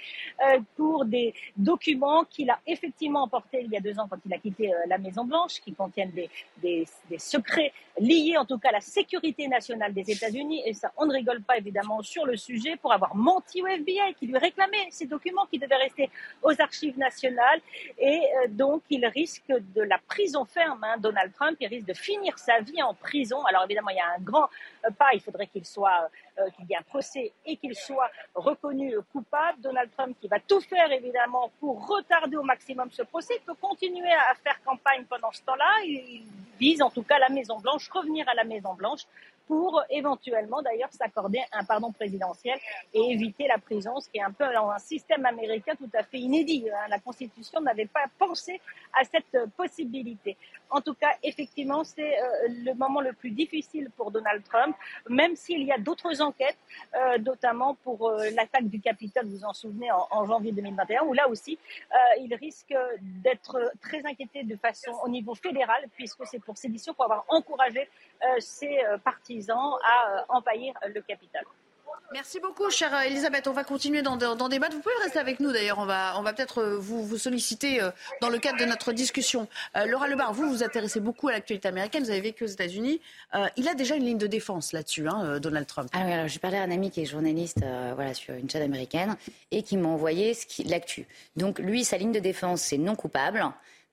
euh, 0.46 0.60
pour 0.76 1.06
des 1.06 1.32
documents 1.56 2.24
qu'il 2.24 2.50
a 2.50 2.58
effectivement 2.66 3.22
emportés 3.22 3.62
il 3.62 3.70
y 3.70 3.76
a 3.76 3.80
deux 3.80 3.98
ans 3.98 4.06
quand 4.08 4.18
il 4.26 4.34
a 4.34 4.38
quitté 4.38 4.72
euh, 4.72 4.76
la 4.88 4.98
Maison-Blanche, 4.98 5.60
qui 5.60 5.72
contiennent 5.72 6.12
des, 6.12 6.28
des, 6.58 6.86
des, 7.08 7.18
secrets 7.18 7.72
liés, 7.98 8.36
en 8.36 8.44
tout 8.44 8.58
cas, 8.58 8.68
à 8.68 8.72
la 8.72 8.80
sécurité 8.80 9.48
nationale 9.48 9.94
des 9.94 10.10
États-Unis. 10.10 10.62
Et 10.66 10.74
ça, 10.74 10.92
on 10.98 11.06
ne 11.06 11.14
rigole 11.14 11.42
pas, 11.42 11.56
évidemment, 11.56 12.02
sur 12.02 12.26
le 12.26 12.36
sujet 12.36 12.76
pour 12.76 12.92
avoir 12.92 13.16
menti 13.16 13.62
au 13.62 13.66
FBI, 13.66 14.14
qui 14.18 14.26
lui 14.26 14.36
réclamait 14.36 14.88
ces 14.90 15.06
documents 15.06 15.46
qui 15.46 15.58
devaient 15.58 15.76
rester 15.76 16.10
aux 16.42 16.57
archives 16.60 16.98
nationales 16.98 17.60
et 17.98 18.20
euh, 18.20 18.48
donc 18.48 18.82
il 18.90 19.04
risque 19.06 19.48
de 19.48 19.82
la 19.82 19.98
prison 19.98 20.44
ferme. 20.44 20.82
Hein, 20.84 20.96
Donald 20.98 21.32
Trump, 21.32 21.56
il 21.60 21.68
risque 21.68 21.86
de 21.86 21.94
finir 21.94 22.38
sa 22.38 22.60
vie 22.60 22.82
en 22.82 22.94
prison. 22.94 23.44
Alors 23.46 23.64
évidemment, 23.64 23.90
il 23.90 23.96
y 23.96 24.00
a 24.00 24.14
un 24.16 24.20
grand 24.20 24.48
euh, 24.84 24.90
pas. 24.90 25.10
Il 25.14 25.20
faudrait 25.20 25.46
qu'il 25.46 25.64
soit 25.64 26.10
euh, 26.38 26.48
qu'il 26.56 26.66
y 26.66 26.72
ait 26.72 26.76
un 26.76 26.82
procès 26.82 27.32
et 27.46 27.56
qu'il 27.56 27.74
soit 27.74 28.10
reconnu 28.34 28.94
coupable. 29.12 29.60
Donald 29.60 29.90
Trump 29.96 30.16
qui 30.20 30.28
va 30.28 30.40
tout 30.40 30.60
faire 30.60 30.90
évidemment 30.92 31.50
pour 31.60 31.86
retarder 31.86 32.36
au 32.36 32.42
maximum 32.42 32.90
ce 32.90 33.02
procès, 33.02 33.34
peut 33.44 33.54
continuer 33.54 34.12
à 34.12 34.34
faire 34.42 34.62
campagne 34.64 35.04
pendant 35.04 35.32
ce 35.32 35.42
temps-là. 35.42 35.72
Il 35.84 36.24
vise 36.58 36.82
en 36.82 36.90
tout 36.90 37.02
cas 37.02 37.18
la 37.18 37.28
Maison 37.28 37.58
Blanche, 37.58 37.88
revenir 37.90 38.28
à 38.28 38.34
la 38.34 38.44
Maison 38.44 38.74
Blanche 38.74 39.06
pour 39.48 39.82
éventuellement 39.90 40.62
d'ailleurs 40.62 40.92
s'accorder 40.92 41.40
un 41.52 41.64
pardon 41.64 41.90
présidentiel 41.90 42.58
et 42.94 43.00
éviter 43.10 43.48
la 43.48 43.58
prison, 43.58 43.98
ce 43.98 44.08
qui 44.08 44.18
est 44.18 44.22
un 44.22 44.30
peu 44.30 44.44
un 44.44 44.78
système 44.78 45.24
américain 45.26 45.72
tout 45.76 45.90
à 45.94 46.02
fait 46.02 46.18
inédit. 46.18 46.66
Hein. 46.70 46.86
La 46.88 47.00
Constitution 47.00 47.60
n'avait 47.60 47.86
pas 47.86 48.04
pensé 48.18 48.60
à 48.92 49.04
cette 49.04 49.50
possibilité. 49.56 50.36
En 50.70 50.80
tout 50.80 50.94
cas, 50.94 51.12
effectivement, 51.22 51.82
c'est 51.84 52.18
euh, 52.18 52.48
le 52.48 52.74
moment 52.74 53.00
le 53.00 53.12
plus 53.12 53.30
difficile 53.30 53.90
pour 53.96 54.10
Donald 54.10 54.42
Trump, 54.44 54.76
même 55.08 55.34
s'il 55.34 55.62
y 55.62 55.72
a 55.72 55.78
d'autres 55.78 56.20
enquêtes, 56.20 56.58
euh, 56.94 57.18
notamment 57.18 57.74
pour 57.74 58.08
euh, 58.08 58.30
l'attaque 58.30 58.68
du 58.68 58.80
Capitole, 58.80 59.26
vous 59.26 59.38
vous 59.38 59.44
en 59.44 59.52
souvenez, 59.52 59.90
en, 59.90 60.26
janvier 60.26 60.52
2021, 60.52 61.04
où 61.04 61.14
là 61.14 61.28
aussi, 61.28 61.58
il 62.20 62.34
risque 62.34 62.74
d'être 63.00 63.72
très 63.80 64.04
inquiété 64.04 64.42
de 64.42 64.56
façon 64.56 64.92
au 65.04 65.08
niveau 65.08 65.34
fédéral, 65.34 65.84
puisque 65.94 66.26
c'est 66.26 66.40
pour 66.40 66.56
sédition, 66.56 66.92
pour 66.92 67.04
avoir 67.04 67.24
encouragé 67.28 67.88
ses 68.38 68.78
partisans 69.04 69.78
à 69.82 70.24
envahir 70.28 70.74
le 70.86 71.00
Capitole. 71.00 71.44
Merci 72.12 72.40
beaucoup, 72.40 72.70
chère 72.70 72.98
Elisabeth. 73.02 73.48
On 73.48 73.52
va 73.52 73.64
continuer 73.64 74.00
d'en 74.00 74.16
débattre. 74.16 74.74
Vous 74.74 74.80
pouvez 74.80 74.94
rester 75.02 75.18
avec 75.18 75.40
nous, 75.40 75.52
d'ailleurs. 75.52 75.78
On 75.78 75.84
va, 75.84 76.14
on 76.18 76.22
va 76.22 76.32
peut-être 76.32 76.62
euh, 76.62 76.78
vous, 76.78 77.18
solliciter 77.18 77.82
euh, 77.82 77.90
dans 78.22 78.30
le 78.30 78.38
cadre 78.38 78.58
de 78.58 78.64
notre 78.64 78.92
discussion. 78.92 79.46
Euh, 79.76 79.84
Laura 79.84 80.08
Lebar, 80.08 80.32
vous 80.32 80.48
vous 80.48 80.62
intéressez 80.62 81.00
beaucoup 81.00 81.28
à 81.28 81.32
l'actualité 81.32 81.68
américaine. 81.68 82.02
Vous 82.02 82.10
avez 82.10 82.22
vécu 82.22 82.44
aux 82.44 82.48
États-Unis. 82.48 83.02
il 83.56 83.68
a 83.68 83.74
déjà 83.74 83.94
une 83.94 84.04
ligne 84.04 84.18
de 84.18 84.26
défense 84.26 84.72
là-dessus, 84.72 85.06
hein, 85.06 85.38
Donald 85.38 85.66
Trump. 85.66 85.90
Ah 85.92 86.02
oui, 86.06 86.12
alors 86.12 86.28
j'ai 86.28 86.38
parlé 86.38 86.56
à 86.56 86.62
un 86.62 86.70
ami 86.70 86.90
qui 86.90 87.02
est 87.02 87.04
journaliste 87.04 87.60
voilà, 87.94 88.14
sur 88.14 88.34
une 88.34 88.48
chaîne 88.48 88.62
américaine 88.62 89.16
et 89.50 89.62
qui 89.62 89.76
m'a 89.76 89.88
envoyé 89.88 90.34
l'actu. 90.64 91.06
Donc, 91.36 91.58
lui, 91.58 91.84
sa 91.84 91.98
ligne 91.98 92.12
de 92.12 92.20
défense, 92.20 92.62
c'est 92.62 92.78
non 92.78 92.96
coupable. 92.96 93.44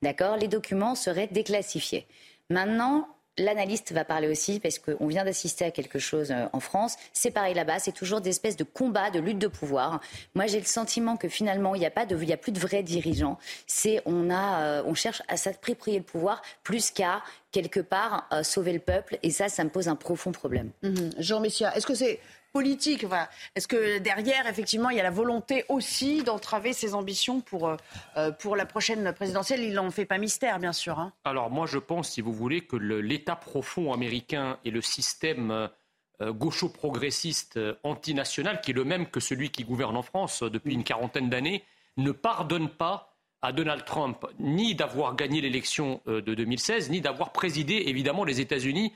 D'accord? 0.02 0.38
Les 0.38 0.48
documents 0.48 0.96
seraient 0.96 1.28
déclassifiés. 1.28 2.08
Maintenant, 2.50 3.08
L'analyste 3.38 3.92
va 3.92 4.06
parler 4.06 4.28
aussi 4.30 4.60
parce 4.60 4.80
qu'on 4.80 5.08
vient 5.08 5.26
d'assister 5.26 5.66
à 5.66 5.72
quelque 5.72 6.00
chose 6.00 6.32
euh, 6.32 6.46
en 6.54 6.60
France. 6.60 6.96
C'est 7.12 7.32
pareil 7.32 7.54
là-bas, 7.54 7.80
c'est 7.80 7.92
toujours 7.92 8.22
des 8.22 8.30
espèces 8.30 8.56
de 8.56 8.64
combats, 8.64 9.10
de 9.10 9.20
lutte 9.20 9.40
de 9.40 9.48
pouvoir. 9.48 10.00
Moi, 10.36 10.48
j'ai 10.48 10.60
le 10.60 10.66
sentiment 10.66 11.18
que 11.18 11.28
finalement, 11.28 11.76
il 11.76 11.80
n'y 11.80 11.86
a 11.86 11.92
pas 11.92 12.06
de, 12.06 12.18
il 12.22 12.32
a 12.32 12.38
plus 12.38 12.54
de 12.54 12.60
vrais 12.60 12.84
dirigeants. 12.84 13.38
C'est, 13.68 14.02
on 14.06 14.30
a, 14.30 14.62
euh, 14.62 14.84
on 14.86 14.94
cherche 14.94 15.22
à 15.28 15.36
s'approprier 15.36 15.98
le 15.98 16.06
pouvoir 16.06 16.42
plus 16.64 16.92
qu'à 16.92 17.22
quelque 17.52 17.82
part 17.82 18.28
euh, 18.32 18.44
sauver 18.44 18.72
le 18.72 18.80
peuple. 18.80 19.18
Et 19.22 19.32
ça, 19.32 19.50
ça 19.50 19.64
me 19.64 19.70
pose 19.70 19.90
un 19.90 19.96
profond 19.96 20.32
problème. 20.32 20.72
Mhm. 20.84 21.12
Jean 21.18 21.42
Messia, 21.42 21.76
est-ce 21.76 21.86
que 21.86 21.96
c'est 21.96 22.20
politique. 22.56 23.06
Est-ce 23.56 23.68
que 23.68 23.98
derrière, 23.98 24.48
effectivement, 24.48 24.90
il 24.90 24.96
y 24.96 25.02
a 25.02 25.04
la 25.04 25.12
volonté 25.12 25.66
aussi 25.68 26.24
d'entraver 26.24 26.72
ses 26.72 26.94
ambitions 26.94 27.42
pour, 27.42 27.68
euh, 27.68 27.76
euh, 28.16 28.32
pour 28.32 28.56
la 28.56 28.66
prochaine 28.66 29.12
présidentielle? 29.12 29.62
Il 29.62 29.74
n'en 29.74 29.92
fait 29.92 30.06
pas 30.06 30.18
mystère, 30.18 30.58
bien 30.58 30.72
sûr. 30.72 30.98
Hein. 30.98 31.12
Alors 31.26 31.52
moi, 31.52 31.66
je 31.66 31.78
pense, 31.80 32.12
si 32.12 32.22
vous 32.22 32.32
voulez, 32.32 32.62
que 32.62 32.78
l'État 32.78 33.36
profond 33.36 33.92
américain 33.92 34.58
et 34.64 34.72
le 34.72 34.80
système 34.80 35.52
euh, 36.22 36.32
gaucho-progressiste 36.32 37.60
antinational, 37.84 38.62
qui 38.62 38.72
est 38.72 38.74
le 38.74 38.86
même 38.86 39.08
que 39.08 39.20
celui 39.20 39.50
qui 39.50 39.66
gouverne 39.66 39.98
en 39.98 40.02
France 40.02 40.42
depuis 40.42 40.76
une 40.76 40.86
quarantaine 40.86 41.30
d'années, 41.30 41.62
ne 41.98 42.14
pardonne 42.14 42.70
pas 42.70 43.18
à 43.42 43.52
Donald 43.52 43.84
Trump 43.84 44.26
ni 44.40 44.76
d'avoir 44.76 45.18
gagné 45.18 45.42
l'élection 45.42 46.02
de 46.06 46.34
2016, 46.34 46.90
ni 46.90 47.02
d'avoir 47.02 47.34
présidé 47.34 47.84
évidemment 47.88 48.24
les 48.24 48.40
États-Unis 48.40 48.94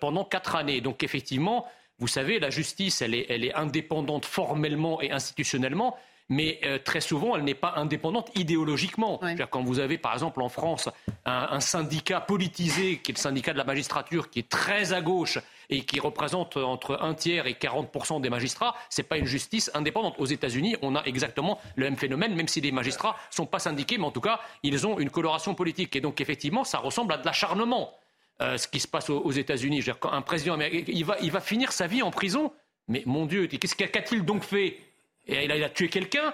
pendant 0.00 0.24
quatre 0.24 0.56
années. 0.56 0.80
Donc 0.80 1.02
effectivement, 1.02 1.66
vous 1.98 2.08
savez, 2.08 2.38
la 2.38 2.50
justice, 2.50 3.02
elle 3.02 3.14
est, 3.14 3.54
indépendante 3.54 4.24
formellement 4.24 5.00
et 5.02 5.10
institutionnellement, 5.10 5.96
mais 6.28 6.60
euh, 6.64 6.78
très 6.78 7.00
souvent, 7.00 7.34
elle 7.34 7.42
n'est 7.42 7.54
pas 7.54 7.72
indépendante 7.76 8.30
idéologiquement. 8.36 9.20
Quand 9.50 9.62
vous 9.62 9.80
avez, 9.80 9.98
par 9.98 10.12
exemple, 10.12 10.42
en 10.42 10.48
France, 10.48 10.88
un, 11.24 11.60
syndicat 11.60 12.20
politisé, 12.20 12.98
qui 12.98 13.10
est 13.10 13.14
le 13.14 13.20
syndicat 13.20 13.52
de 13.52 13.58
la 13.58 13.64
magistrature, 13.64 14.30
qui 14.30 14.40
est 14.40 14.48
très 14.48 14.92
à 14.92 15.00
gauche 15.00 15.38
et 15.70 15.84
qui 15.84 15.98
représente 16.00 16.56
entre 16.56 16.98
un 17.02 17.14
tiers 17.14 17.46
et 17.46 17.54
40 17.54 18.20
des 18.20 18.30
magistrats, 18.30 18.74
ce 18.90 19.00
n'est 19.00 19.08
pas 19.08 19.18
une 19.18 19.26
justice 19.26 19.70
indépendante. 19.74 20.14
Aux 20.18 20.26
États-Unis, 20.26 20.76
on 20.82 20.94
a 20.94 21.02
exactement 21.04 21.58
le 21.76 21.84
même 21.86 21.96
phénomène, 21.96 22.34
même 22.34 22.48
si 22.48 22.60
les 22.60 22.72
magistrats 22.72 23.16
ne 23.30 23.34
sont 23.34 23.46
pas 23.46 23.58
syndiqués, 23.58 23.98
mais 23.98 24.04
en 24.04 24.12
tout 24.12 24.20
cas, 24.20 24.40
ils 24.62 24.86
ont 24.86 24.98
une 24.98 25.10
coloration 25.10 25.54
politique. 25.54 25.96
Et 25.96 26.00
donc, 26.00 26.20
effectivement, 26.20 26.62
ça 26.62 26.78
ressemble 26.78 27.14
à 27.14 27.16
de 27.16 27.24
l'acharnement. 27.24 27.98
Euh, 28.40 28.56
ce 28.56 28.68
qui 28.68 28.78
se 28.78 28.86
passe 28.86 29.10
aux, 29.10 29.32
États-Unis. 29.32 29.82
Un 30.02 30.22
président 30.22 30.54
américain, 30.54 30.92
il 30.92 31.04
va, 31.04 31.40
finir 31.40 31.72
sa 31.72 31.88
vie 31.88 32.02
en 32.02 32.12
prison. 32.12 32.52
Mais 32.86 33.02
mon 33.04 33.26
Dieu, 33.26 33.46
qu'a-t-il 33.48 34.24
donc 34.24 34.44
fait? 34.44 34.78
Il 35.26 35.50
a, 35.50 35.68
tué 35.68 35.88
quelqu'un 35.88 36.32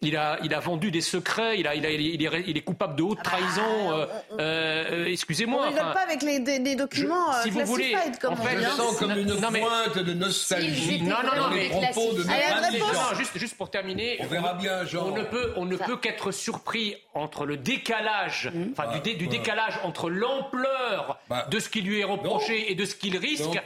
Il 0.00 0.18
a, 0.18 0.38
il 0.44 0.52
a 0.52 0.60
vendu 0.60 0.90
des 0.90 1.00
secrets, 1.00 1.58
il, 1.58 1.66
a, 1.66 1.74
il, 1.74 1.86
a, 1.86 1.90
il, 1.90 2.22
est, 2.22 2.44
il 2.46 2.56
est 2.58 2.60
coupable 2.60 2.94
de 2.96 3.02
haute 3.02 3.22
trahison. 3.22 3.92
euh, 3.92 4.06
euh, 4.38 5.06
Excusez-moi. 5.06 5.62
On 5.64 5.68
rigole 5.68 5.80
enfin, 5.82 5.92
pas 5.94 6.00
avec 6.00 6.20
les, 6.22 6.40
des, 6.40 6.58
des 6.58 6.76
documents 6.76 7.32
si 7.42 7.48
euh, 7.48 7.52
vous 7.52 7.64
voulez, 7.64 7.96
comme 8.20 8.34
en 8.34 8.36
on 8.36 8.44
fait, 8.44 8.56
dit, 8.56 8.62
Je 8.64 8.66
hein. 8.68 8.72
sens 8.76 8.98
comme 8.98 9.12
une 9.12 9.34
Non, 9.40 9.50
mais- 9.50 9.60
pointe 9.60 9.98
de 9.98 10.12
nostalgie 10.12 11.00
non, 11.00 11.16
non, 11.22 11.34
non, 11.36 11.42
dans 11.44 11.50
les 11.54 11.68
propos 11.70 12.12
de. 12.12 12.22
Non, 12.24 13.16
juste, 13.16 13.38
juste 13.38 13.56
pour 13.56 13.70
terminer, 13.70 14.18
On 14.20 14.26
verra 14.26 14.52
bien, 14.54 14.84
Jean. 14.84 15.06
on 15.06 15.16
ne 15.16 15.22
peut, 15.22 15.54
on 15.56 15.64
ne 15.64 15.76
peut 15.76 15.96
qu'être 15.96 16.32
surpris 16.32 16.96
entre 17.14 17.46
le 17.46 17.56
décalage, 17.56 18.50
enfin 18.72 18.92
du, 18.92 19.00
dé- 19.00 19.14
du 19.14 19.28
décalage 19.28 19.78
entre 19.84 20.10
l'ampleur 20.10 21.18
de 21.50 21.58
ce 21.60 21.70
qui 21.70 21.80
lui 21.80 22.00
est 22.00 22.04
reproché 22.04 22.70
et 22.70 22.74
de 22.74 22.84
ce 22.84 22.94
qu'il 22.94 23.16
risque, 23.16 23.58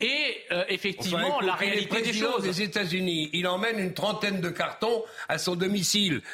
et 0.00 0.36
euh, 0.52 0.62
effectivement 0.68 1.18
Enfin, 1.18 1.28
écoute, 1.36 1.46
la 1.46 1.54
réalité 1.54 2.02
des 2.02 2.12
choses. 2.12 2.60
États-Unis, 2.60 3.30
il 3.32 3.48
emmène 3.48 3.78
une 3.80 3.94
trentaine 3.94 4.40
de 4.40 4.50
cartons 4.50 5.02
à 5.28 5.38
son 5.38 5.56
domicile. 5.56 5.69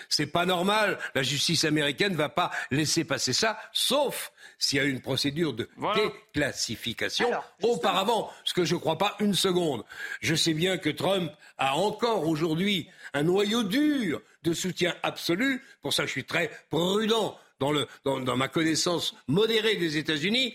C'est 0.09 0.27
pas 0.27 0.47
normal. 0.47 0.99
La 1.15 1.23
justice 1.23 1.65
américaine 1.65 2.15
va 2.15 2.29
pas 2.29 2.51
laisser 2.71 3.05
passer 3.05 3.33
ça, 3.33 3.59
sauf 3.73 4.33
s'il 4.59 4.79
y 4.79 4.81
a 4.81 4.85
une 4.85 5.01
procédure 5.01 5.53
de 5.53 5.69
déclassification 5.95 7.31
auparavant, 7.63 8.31
ce 8.45 8.55
que 8.55 8.65
je 8.65 8.75
ne 8.75 8.81
crois 8.81 8.99
pas 8.99 9.17
une 9.21 9.35
seconde. 9.35 9.85
Je 10.21 10.35
sais 10.35 10.55
bien 10.55 10.79
que 10.79 10.91
Trump 10.91 11.31
a 11.59 11.77
encore 11.77 12.27
aujourd'hui 12.27 12.89
un 13.13 13.23
noyau 13.25 13.63
dur 13.63 14.21
de 14.43 14.53
soutien 14.53 14.95
absolu. 15.03 15.63
Pour 15.83 15.93
ça, 15.93 16.07
je 16.07 16.11
suis 16.11 16.25
très 16.25 16.51
prudent 16.71 17.39
dans, 17.59 17.73
le, 17.73 17.87
dans, 18.05 18.21
dans 18.21 18.37
ma 18.37 18.49
connaissance 18.49 19.15
modérée 19.29 19.77
des 19.77 19.97
États-Unis. 19.97 20.55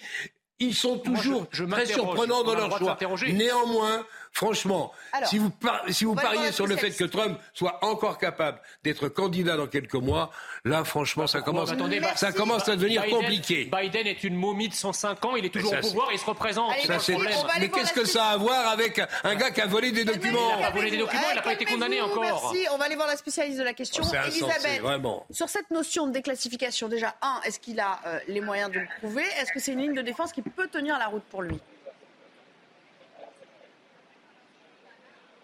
Ils 0.60 0.76
sont 0.76 1.00
toujours 1.00 1.48
je 1.52 1.64
très 1.64 1.88
surprenants 1.88 2.44
dans 2.44 2.54
leur 2.54 2.78
choix. 2.78 2.98
Néanmoins, 3.28 4.06
franchement, 4.32 4.92
Alors, 5.12 5.30
si 5.30 5.38
vous, 5.38 5.50
par- 5.50 5.84
si 5.90 6.06
vous 6.06 6.16
pariez 6.16 6.52
sur 6.52 6.68
le 6.68 6.76
fait 6.78 6.92
que 6.92 7.04
Trump 7.04 7.38
soit 7.54 7.84
encore 7.84 8.18
capable 8.18 8.60
d'être 8.84 9.08
candidat 9.10 9.58
dans 9.58 9.68
quelques 9.68 9.94
mois, 9.96 10.32
là, 10.66 10.84
franchement, 10.84 11.28
ça 11.28 11.42
commence, 11.42 11.72
Attendez, 11.72 12.02
ça 12.16 12.32
commence 12.32 12.68
à 12.70 12.76
devenir 12.76 13.02
Biden- 13.04 13.16
compliqué. 13.20 13.70
Biden 13.72 14.08
est 14.08 14.24
une 14.24 14.36
momie 14.36 14.70
de 14.70 14.74
105 14.74 15.24
ans, 15.26 15.36
il 15.36 15.46
est 15.46 15.50
toujours 15.50 15.72
ça, 15.72 15.80
au 15.80 15.82
pouvoir, 15.82 16.10
il 16.14 16.20
se 16.20 16.26
représente. 16.26 16.74
Ça, 16.86 17.00
c'est- 17.00 17.14
Problème. 17.14 17.34
Mais 17.60 17.70
qu'est-ce 17.70 17.94
que 17.94 18.06
ça 18.06 18.26
a 18.26 18.32
à 18.32 18.38
voir 18.38 18.70
avec 18.70 19.02
un 19.24 19.36
gars 19.36 19.52
qui 19.52 19.62
a 19.62 19.68
volé 19.68 19.92
des 19.92 20.06
documents 20.06 20.58
Il 20.60 20.64
a 20.66 20.70
volé 20.72 20.92
des 20.92 20.98
documents, 20.98 21.22
il 21.32 21.36
n'a 21.36 21.42
pas 21.42 21.54
été 21.54 21.66
condamné 21.66 22.02
encore. 22.02 22.22
Merci, 22.22 22.66
on 22.72 22.78
va 22.78 22.86
aller 22.86 22.96
voir 22.96 23.08
la 23.08 23.18
spécialiste 23.18 23.58
de 23.60 23.64
la 23.64 23.74
question. 23.74 24.04
Oh, 24.06 24.16
Elisabeth, 24.28 24.82
sur 25.32 25.50
cette 25.50 25.70
notion 25.72 26.08
de 26.08 26.12
déclassification, 26.14 26.88
déjà, 26.88 27.16
un, 27.22 27.42
est-ce 27.46 27.60
qu'il 27.60 27.80
a 27.80 28.00
euh, 28.06 28.20
les 28.28 28.42
moyens 28.42 28.72
de 28.72 28.80
le 28.80 28.88
prouver? 29.00 29.24
Est-ce 29.40 29.52
que 29.52 29.60
c'est 29.60 29.74
une 29.74 29.80
ligne 29.82 29.94
de 29.94 30.02
défense 30.02 30.32
qui 30.32 30.42
peut 30.42 30.68
tenir 30.68 30.98
la 30.98 31.08
route 31.08 31.24
pour 31.30 31.42
lui? 31.42 31.60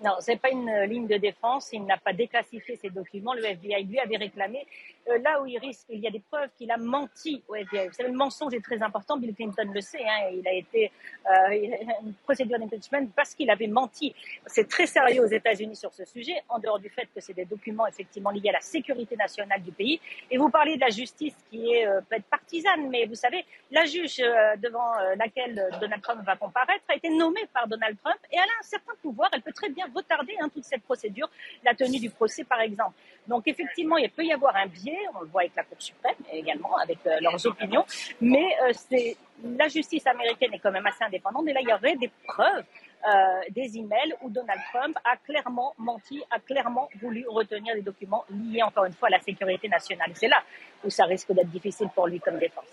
Non, 0.04 0.12
ce 0.20 0.32
n'est 0.32 0.38
pas 0.38 0.52
une 0.52 0.70
euh, 0.70 0.86
ligne 0.86 1.08
de 1.08 1.18
défense. 1.18 1.70
Il 1.74 1.84
n'a 1.86 1.98
pas 1.98 2.14
déclassifié 2.14 2.76
ces 2.76 2.90
documents. 2.90 3.34
Le 3.34 3.46
FBI 3.46 3.84
lui 3.84 4.00
avait 4.00 4.18
réclamé. 4.18 4.66
Euh, 5.10 5.18
là 5.20 5.42
où 5.42 5.46
il 5.46 5.58
risque, 5.58 5.86
il 5.90 6.00
y 6.00 6.08
a 6.08 6.12
des 6.12 6.20
preuves 6.20 6.50
qu'il 6.58 6.70
a 6.72 6.78
menti 6.78 7.42
au 7.48 7.56
FBI. 7.56 7.88
Vous 7.88 7.94
savez, 7.94 8.10
le 8.10 8.18
mensonge 8.18 8.54
est 8.54 8.64
très 8.64 8.82
important. 8.84 9.18
Bill 9.18 9.34
Clinton 9.34 9.70
le 9.74 9.82
sait. 9.82 10.04
Hein, 10.04 10.30
il 10.34 10.48
a 10.48 10.54
été 10.54 10.92
euh, 11.26 11.78
une 12.04 12.14
procédure 12.24 12.60
d'impeachment 12.60 13.08
parce 13.16 13.34
qu'il 13.34 13.50
avait 13.50 13.68
menti. 13.68 14.14
C'est 14.46 14.68
très 14.68 14.86
sérieux 14.86 15.24
aux 15.24 15.28
États-Unis 15.28 15.76
sur 15.76 15.94
ce 15.94 16.06
sujet, 16.06 16.44
en 16.50 16.60
dehors 16.60 16.80
du 16.80 16.90
fait 16.90 17.08
que 17.14 17.22
c'est 17.22 17.34
des 17.34 17.46
documents 17.46 17.88
effectivement 17.88 18.32
liés 18.32 18.50
à 18.50 18.54
la 18.54 18.62
sécurité 18.62 19.16
nationale 19.16 19.62
du 19.62 19.72
pays. 19.72 20.00
Et 20.30 20.38
vous 20.38 20.50
parlez 20.50 20.76
de 20.76 20.82
la 20.82 20.90
justice 20.90 21.36
qui 21.50 21.74
est 21.74 21.88
euh, 21.88 22.02
peut-être 22.02 22.26
partisane, 22.26 22.90
mais 22.90 23.06
vous 23.06 23.16
savez, 23.16 23.46
la 23.72 23.86
juge 23.86 24.18
devant 24.18 24.94
laquelle 25.18 25.70
Donald 25.80 26.02
Trump 26.02 26.22
va 26.26 26.36
comparaître 26.36 26.84
a 26.90 26.96
été 26.96 27.10
nommée 27.10 27.46
par 27.54 27.68
Donald 27.68 27.98
Trump 28.04 28.18
et 28.32 28.36
elle 28.36 28.42
a 28.42 28.60
un 28.60 28.64
certain 28.64 28.94
pouvoir. 29.02 29.30
Elle 29.34 29.42
peut 29.42 29.54
très 29.54 29.70
bien 29.70 29.87
retarder 29.94 30.36
hein, 30.40 30.50
toute 30.54 30.66
cette 30.66 30.84
procédure, 30.84 31.30
la 31.64 31.74
tenue 31.74 32.00
du 32.00 32.10
procès 32.10 32.44
par 32.44 32.62
exemple. 32.62 32.96
Donc 33.28 33.48
effectivement, 33.48 33.98
il 33.98 34.10
peut 34.10 34.24
y 34.24 34.32
avoir 34.32 34.56
un 34.56 34.68
biais, 34.68 35.00
on 35.16 35.22
le 35.22 35.28
voit 35.28 35.42
avec 35.42 35.56
la 35.56 35.64
Cour 35.64 35.78
suprême 35.80 36.16
et 36.32 36.40
également 36.40 36.76
avec 36.78 37.00
euh, 37.06 37.20
leurs 37.22 37.46
opinions, 37.46 37.86
mais 38.22 38.48
euh, 38.64 38.72
c'est 38.74 39.18
la 39.44 39.68
justice 39.68 40.06
américaine 40.08 40.54
est 40.54 40.60
quand 40.60 40.72
même 40.72 40.88
assez 40.88 41.04
indépendante 41.04 41.48
et 41.48 41.54
là 41.54 41.60
il 41.62 41.70
y 41.70 41.74
aurait 41.74 41.96
des 41.96 42.10
preuves. 42.26 42.64
euh, 43.06 43.42
des 43.52 43.78
emails 43.78 44.16
où 44.22 44.30
Donald 44.30 44.60
Trump 44.74 44.98
a 45.06 45.16
clairement 45.18 45.74
menti, 45.78 46.22
a 46.32 46.40
clairement 46.40 46.90
voulu 47.00 47.26
retenir 47.28 47.76
des 47.76 47.82
documents 47.82 48.26
liés 48.30 48.64
encore 48.64 48.86
une 48.86 48.94
fois 48.94 49.08
à 49.08 49.12
la 49.12 49.20
sécurité 49.20 49.70
nationale. 49.70 50.12
C'est 50.16 50.28
là 50.28 50.44
où 50.84 50.90
ça 50.90 51.06
risque 51.06 51.32
d'être 51.32 51.50
difficile 51.50 51.90
pour 51.94 52.08
lui 52.08 52.20
comme 52.20 52.40
défense. 52.40 52.66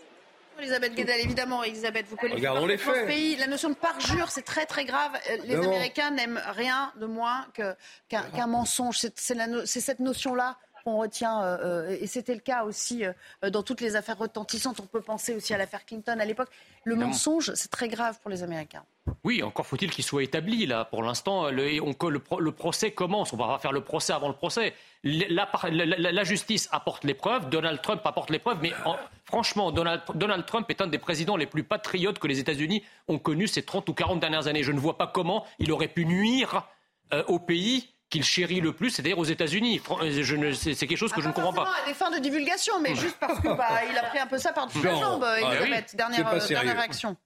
Elisabeth 0.59 0.94
Guedel, 0.94 1.20
évidemment, 1.20 1.62
Elisabeth, 1.62 2.07
vous 2.09 2.16
connaissez 2.16 2.36
Regardons 2.36 2.66
les 2.66 2.78
faits. 2.78 3.07
pays. 3.07 3.36
La 3.36 3.46
notion 3.46 3.68
de 3.70 3.74
parjure, 3.74 4.30
c'est 4.30 4.42
très 4.42 4.66
très 4.66 4.84
grave. 4.84 5.12
Euh, 5.30 5.36
Les. 5.44 5.55
Américains 5.57 6.11
n'aiment 6.11 6.40
rien 6.50 6.92
de 7.00 7.07
moins 7.07 7.46
que- 7.55 7.74
qu'un 8.09 8.46
mensonge. 8.46 8.98
C'est 8.98 9.80
cette 9.80 10.00
notion-là 10.00 10.57
qu'on 10.84 10.98
retient, 10.98 11.42
euh, 11.42 11.57
euh, 11.88 11.96
et 11.98 12.07
c'était 12.07 12.34
le 12.34 12.40
cas 12.40 12.64
aussi 12.64 13.07
euh, 13.07 13.12
dans 13.50 13.62
toutes 13.62 13.80
les 13.80 13.96
affaires 13.96 14.18
retentissantes. 14.18 14.80
On 14.80 14.86
peut 14.86 15.00
penser 15.00 15.34
aussi 15.34 15.55
à 15.55 15.57
l'affaire 15.59 15.86
Clinton 15.86 16.18
à 16.20 16.24
l'époque. 16.26 16.50
Le 16.84 16.92
Évidemment. 16.92 17.12
mensonge, 17.12 17.52
c'est 17.55 17.70
très 17.70 17.88
grave 17.88 18.18
pour 18.20 18.30
les 18.30 18.42
Américains. 18.42 18.84
Oui, 19.22 19.42
encore 19.42 19.66
faut-il 19.66 19.90
qu'il 19.90 20.05
soit 20.05 20.22
établi 20.24 20.66
là. 20.66 20.84
Pour 20.84 21.02
l'instant, 21.02 21.48
le, 21.50 22.50
procès 22.50 22.90
commence. 22.90 23.32
On 23.32 23.38
va 23.38 23.46
pas 23.46 23.59
faire 23.59 23.72
le 23.72 23.80
procès 23.82 24.12
avant 24.12 24.28
le 24.28 24.34
procès. 24.34 24.74
La, 25.02 25.46
par- 25.46 25.70
la- 25.70 25.86
la- 25.86 26.12
la 26.12 26.24
justice 26.24 26.68
apporte 26.70 27.05
les 27.05 27.14
preuves, 27.14 27.48
Donald 27.48 27.80
Trump 27.80 28.02
apporte 28.05 28.28
les 28.28 28.38
preuves, 28.38 28.59
mais 28.61 28.72
en- 28.84 28.96
franchement, 29.35 29.72
Donald, 29.72 30.03
Donald 30.14 30.47
Trump 30.47 30.70
est 30.70 30.80
un 30.80 30.87
des 30.87 30.99
présidents 30.99 31.37
les 31.37 31.47
plus 31.47 31.64
patriotes 31.64 32.20
que 32.20 32.28
les 32.28 32.39
États-Unis 32.39 32.85
ont 33.09 33.18
connus 33.18 33.49
ces 33.49 33.64
30 33.64 33.89
ou 33.89 33.93
40 33.93 34.20
dernières 34.20 34.47
années. 34.47 34.62
Je 34.62 34.70
ne 34.70 34.78
vois 34.78 34.97
pas 34.97 35.09
comment 35.09 35.45
il 35.59 35.72
aurait 35.72 35.89
pu 35.89 36.07
nuire 36.07 36.68
euh, 37.12 37.24
au 37.26 37.41
pays 37.41 37.93
qu'il 38.11 38.22
chérit 38.22 38.61
le 38.61 38.72
plus, 38.72 38.91
c'est-à-dire 38.91 39.18
aux 39.18 39.24
États-Unis. 39.24 39.80
Euh, 40.03 40.53
C'est 40.53 40.87
quelque 40.87 40.97
chose 40.97 41.12
que 41.12 41.20
je 41.20 41.26
ne 41.26 41.32
comprends 41.32 41.53
pas. 41.53 41.64
Forcément 41.64 41.85
à 41.85 41.89
des 41.89 41.95
fins 41.95 42.11
de 42.12 42.18
divulgation, 42.18 42.74
mais 42.80 42.95
juste 42.95 43.16
parce 43.18 43.41
que 43.41 43.49
bah, 43.49 43.70
il 43.91 43.99
a 43.99 44.05
pris 44.05 44.20
un 44.20 44.28
peu 44.28 44.39
ça 44.39 44.53
par-dessus 44.53 44.80
la 44.85 44.95
jambe, 44.95 45.24
Ah, 45.26 45.41
Elisabeth. 45.41 45.87
oui. 45.91 45.97
Dernière, 45.97 46.28
euh, 46.32 46.47
dernière 46.49 46.76
réaction. 46.76 47.16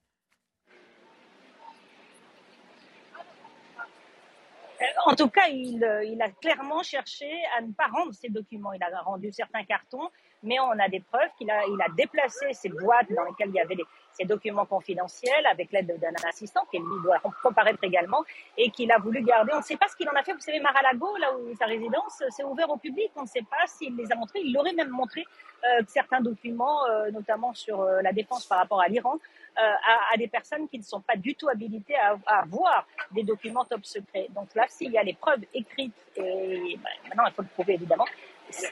Euh, 4.81 4.85
En 5.07 5.15
tout 5.15 5.29
cas, 5.29 5.49
il, 5.49 5.85
euh, 5.85 6.05
il 6.05 6.23
a 6.23 6.31
clairement 6.31 6.83
cherché 6.83 7.29
à 7.59 7.61
ne 7.61 7.73
pas 7.73 7.89
rendre 7.89 8.15
ces 8.15 8.31
documents. 8.31 8.73
Il 8.73 8.83
a 8.83 9.01
rendu 9.03 9.31
certains 9.33 9.65
cartons, 9.65 10.09
mais 10.43 10.59
on 10.61 10.71
a 10.79 10.89
des 10.89 11.01
preuves 11.01 11.31
qu'il 11.37 11.51
a, 11.51 11.65
il 11.67 11.81
a 11.83 11.89
déplacé 11.97 12.53
ces 12.53 12.69
boîtes 12.69 13.11
dans 13.13 13.25
lesquelles 13.25 13.49
il 13.51 13.55
y 13.57 13.61
avait 13.61 13.75
des- 13.77 13.85
ces 14.13 14.25
documents 14.25 14.67
confidentiels 14.67 15.47
avec 15.47 15.71
l'aide 15.71 15.97
d'un 16.01 16.13
assistant 16.29 16.63
qui 16.71 16.79
lui 16.79 17.03
doit 17.05 17.21
comparaître 17.43 17.83
également 17.85 18.25
et 18.57 18.69
qu'il 18.71 18.91
a 18.91 18.99
voulu 18.99 19.23
garder. 19.23 19.53
On 19.55 19.59
ne 19.59 19.63
sait 19.63 19.77
pas 19.77 19.87
ce 19.89 19.95
qu'il 19.97 20.09
en 20.09 20.13
a 20.13 20.23
fait. 20.25 20.33
Vous 20.33 20.41
savez, 20.41 20.59
Mar-a-Lago, 20.59 21.17
là 21.19 21.37
où 21.37 21.55
sa 21.57 21.67
résidence, 21.67 22.23
c'est 22.31 22.43
ouvert 22.43 22.69
au 22.69 22.77
public. 22.79 23.11
On 23.17 23.23
ne 23.23 23.27
sait 23.29 23.43
pas 23.49 23.65
s'il 23.67 23.97
les 23.97 24.11
a 24.11 24.17
montrés. 24.17 24.41
Il 24.43 24.57
aurait 24.59 24.73
même 24.73 24.89
montré 24.89 25.25
euh, 25.65 25.83
certains 25.87 26.21
documents, 26.21 26.85
euh, 26.87 27.11
notamment 27.13 27.55
sur 27.55 27.81
euh, 27.81 28.01
la 28.03 28.13
défense 28.13 28.45
par 28.47 28.59
rapport 28.59 28.81
à 28.81 28.89
l'Iran, 28.89 29.15
euh, 29.15 29.61
à, 29.61 30.15
à 30.15 30.17
des 30.17 30.27
personnes 30.29 30.69
qui 30.69 30.79
ne 30.79 30.85
sont 30.85 31.01
pas 31.01 31.15
du 31.17 31.35
tout 31.37 31.49
habilitées 31.49 31.97
à, 31.97 32.17
à 32.27 32.45
voir 32.47 32.87
des 33.13 33.23
documents 33.23 33.65
top 33.65 33.85
secret. 33.85 34.27
Donc 34.31 34.53
là, 34.57 34.65
s'il 34.69 34.91
y 34.91 34.99
a 34.99 35.03
les 35.05 35.15
preuves 35.15 35.43
écrites, 35.55 35.95
et 36.17 36.77
ben, 36.83 36.91
maintenant 37.09 37.25
il 37.29 37.33
faut 37.35 37.43
le 37.43 37.49
prouver 37.49 37.75
évidemment, 37.75 38.07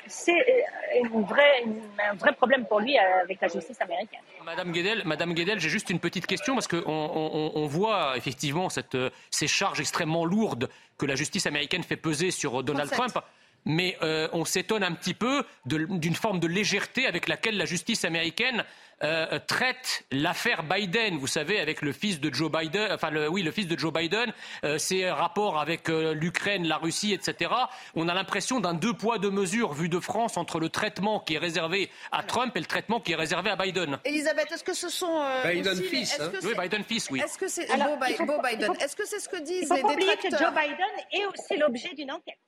c'est 0.07 0.33
euh, 0.33 1.03
une 1.05 1.23
vraie, 1.25 1.63
une- 1.65 1.83
un 2.11 2.15
vrai 2.15 2.33
problème 2.35 2.65
pour 2.67 2.81
lui 2.81 2.97
euh, 2.99 3.23
avec 3.23 3.41
la 3.41 3.49
justice 3.49 3.81
américaine. 3.81 4.21
Madame 4.45 4.73
Guedel, 4.73 5.03
Madame 5.05 5.35
Guedel, 5.35 5.61
j'ai 5.61 5.69
juste 5.69 5.91
une 5.91 6.01
petite 6.01 6.27
question 6.27 6.55
parce 6.55 6.69
qu'on 6.69 6.83
on, 6.87 7.53
on 7.55 7.67
voit 7.67 8.17
effectivement 8.17 8.69
cette, 8.69 8.95
euh, 8.95 9.11
ces 9.31 9.47
charges 9.49 9.81
extrêmement 9.81 10.25
lourdes 10.25 10.69
que 10.99 11.07
la 11.07 11.15
justice 11.15 11.47
américaine 11.47 11.83
fait 11.83 11.97
peser 11.97 12.31
sur 12.31 12.63
Donald 12.63 12.91
37. 12.91 13.13
Trump. 13.13 13.27
Mais 13.67 13.99
euh, 14.03 14.29
on 14.33 14.45
s'étonne 14.45 14.83
un 14.83 14.93
petit 14.93 15.15
peu 15.15 15.45
d'une 15.67 16.15
forme 16.15 16.41
de 16.41 16.47
légèreté 16.47 17.07
avec 17.07 17.29
laquelle 17.29 17.59
la 17.59 17.67
justice 17.67 18.05
américaine 18.05 18.65
euh, 19.03 19.39
traite 19.47 20.05
l'affaire 20.11 20.63
Biden. 20.63 21.19
Vous 21.19 21.27
savez, 21.27 21.61
avec 21.61 21.83
le 21.83 21.93
fils 21.93 22.21
de 22.21 22.33
Joe 22.33 22.51
Biden, 22.51 22.91
enfin 22.93 23.11
le, 23.11 23.29
oui, 23.29 23.43
le 23.43 23.51
fils 23.51 23.67
de 23.67 23.79
Joe 23.79 23.93
Biden, 23.93 24.33
euh, 24.65 24.79
ses 24.79 25.11
rapports 25.11 25.61
avec 25.61 25.89
euh, 25.89 26.15
l'Ukraine, 26.15 26.67
la 26.67 26.79
Russie, 26.79 27.13
etc. 27.13 27.51
On 27.95 28.09
a 28.09 28.15
l'impression 28.15 28.61
d'un 28.61 28.75
deux 28.75 28.95
poids 28.95 29.19
deux 29.19 29.31
mesures 29.31 29.73
vu 29.73 29.89
de 29.89 30.01
France 30.01 30.37
entre 30.37 30.61
le 30.61 30.69
traitement 30.69 31.21
qui 31.21 31.35
est 31.35 31.39
réservé 31.39 31.91
à 32.13 32.23
Trump 32.23 32.57
et 32.57 32.61
le 32.61 32.67
traitement 32.67 33.01
qui 33.01 33.13
est 33.13 33.17
réservé 33.17 33.51
à 33.51 33.57
Biden. 33.57 33.99
Elisabeth, 34.05 34.51
est-ce 34.53 34.65
que 34.65 34.75
ce 34.75 34.89
sont 34.89 35.21
euh, 35.21 35.53
Biden 35.53 35.73
aussi 35.73 35.83
fils, 35.83 36.19
hein. 36.19 36.31
que 36.31 36.47
Oui, 36.47 36.55
Biden 36.59 36.85
fils, 36.85 37.11
oui. 37.11 37.21
Est-ce 37.21 37.39
que 37.39 37.49
c'est 37.49 37.67
il 37.69 37.77
Biden? 37.77 38.73
Est-ce 38.81 38.97
que 38.97 39.07
c'est 39.07 39.21
ce 39.21 39.29
que 39.29 39.41
disent 39.43 39.71
les 39.71 39.83
oublier 39.83 40.17
que 40.17 40.23
détracteurs? 40.23 40.55
Joe 40.55 40.63
Biden 40.63 41.05
est 41.13 41.27
aussi 41.27 41.57
l'objet 41.59 41.95
d'une 41.95 42.13
enquête. 42.13 42.39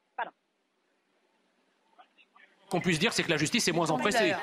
Qu'on 2.70 2.80
puisse 2.80 2.98
dire, 2.98 3.12
c'est 3.14 3.22
que 3.22 3.30
la 3.30 3.36
justice 3.38 3.66
est 3.68 3.72
moins 3.72 3.88
empressée. 3.90 4.34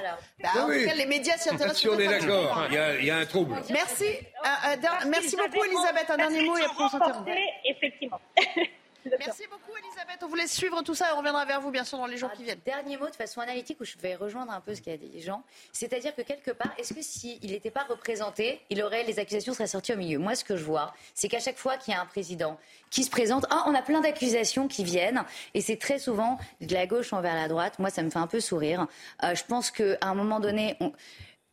Bah, 0.41 0.49
en 0.57 0.65
tout 0.67 0.86
cas, 0.86 0.93
les 0.95 1.05
médias 1.05 1.38
s'y 1.38 1.49
intéressent. 1.49 1.82
Si 1.82 1.89
on 1.89 1.99
est 1.99 2.07
d'accord, 2.07 2.65
il 2.69 2.73
y, 2.73 2.78
a- 2.78 2.95
il 2.99 3.05
y 3.05 3.11
a 3.11 3.17
un 3.17 3.26
trouble. 3.26 3.55
Merci. 3.69 4.05
Euh, 4.05 4.47
euh, 4.67 5.05
merci 5.07 5.36
beaucoup, 5.36 5.63
Elisabeth. 5.63 6.09
Un 6.09 6.17
dernier 6.17 6.43
mot 6.45 6.57
et 6.57 6.63
après 6.63 6.84
on 6.86 6.89
s'interrompt. 6.89 7.30
Effectivement. 7.65 8.19
Merci 9.06 9.43
beaucoup, 9.49 9.78
Elisabeth. 9.78 10.24
On 10.24 10.36
laisse 10.36 10.53
suivre 10.53 10.82
tout 10.82 10.95
ça 10.95 11.10
et 11.10 11.14
on 11.14 11.18
reviendra 11.18 11.45
vers 11.45 11.62
vous, 11.62 11.70
bien 11.70 11.84
sûr, 11.84 11.97
dans 11.97 12.08
les 12.08 12.18
jours 12.18 12.32
qui 12.32 12.43
viennent. 12.43 12.60
Dernier 12.66 12.97
mot 12.97 13.08
de 13.08 13.16
façon 13.16 13.39
analytique 13.39 13.80
où 13.80 13.86
je 13.86 13.97
vais 13.97 14.16
rejoindre 14.16 14.51
un 14.51 14.62
peu 14.62 14.74
ce 14.74 14.82
qu'a 14.82 14.97
dit 14.97 15.22
gens. 15.22 15.43
C'est-à-dire 15.72 16.16
que 16.16 16.24
quelque 16.24 16.51
part, 16.51 16.72
est-ce 16.78 16.93
que 16.93 17.01
s'il 17.01 17.51
n'était 17.51 17.70
pas 17.70 17.84
représenté, 17.84 18.62
il 18.70 18.82
aurait, 18.82 19.03
les 19.03 19.20
accusations 19.20 19.53
seraient 19.53 19.68
sorties 19.68 19.93
au 19.93 19.97
milieu? 19.97 20.18
Moi, 20.18 20.36
ce 20.36 20.43
que 20.43 20.58
je 20.58 20.64
vois, 20.64 20.93
c'est 21.14 21.28
qu'à 21.28 21.39
chaque 21.39 21.58
fois 21.58 21.78
qu'il 21.78 21.93
y 21.93 21.97
a 21.97 22.01
un 22.01 22.06
président 22.06 22.58
qui 22.89 23.03
se 23.03 23.12
présente, 23.12 23.45
ah, 23.49 23.64
on 23.68 23.76
a 23.76 23.82
plein 23.82 24.01
d'accusations 24.01 24.68
qui 24.68 24.84
viennent 24.84 25.24
et 25.53 25.62
c'est 25.62 25.78
très 25.78 25.99
souvent 25.99 26.39
de 26.62 26.74
la 26.74 26.88
gauche 26.88 27.14
envers 27.14 27.36
la 27.36 27.47
droite. 27.47 27.78
Moi, 27.80 27.89
ça 27.91 28.01
me 28.01 28.10
fait 28.10 28.20
un 28.20 28.28
peu 28.28 28.39
sourire. 28.39 28.88
Euh, 29.24 29.36
je 29.36 29.43
pense 29.43 29.70
qu'à 29.70 29.97
un 30.01 30.16
moment 30.16 30.39
donné, 30.39 30.78
on 30.80 30.93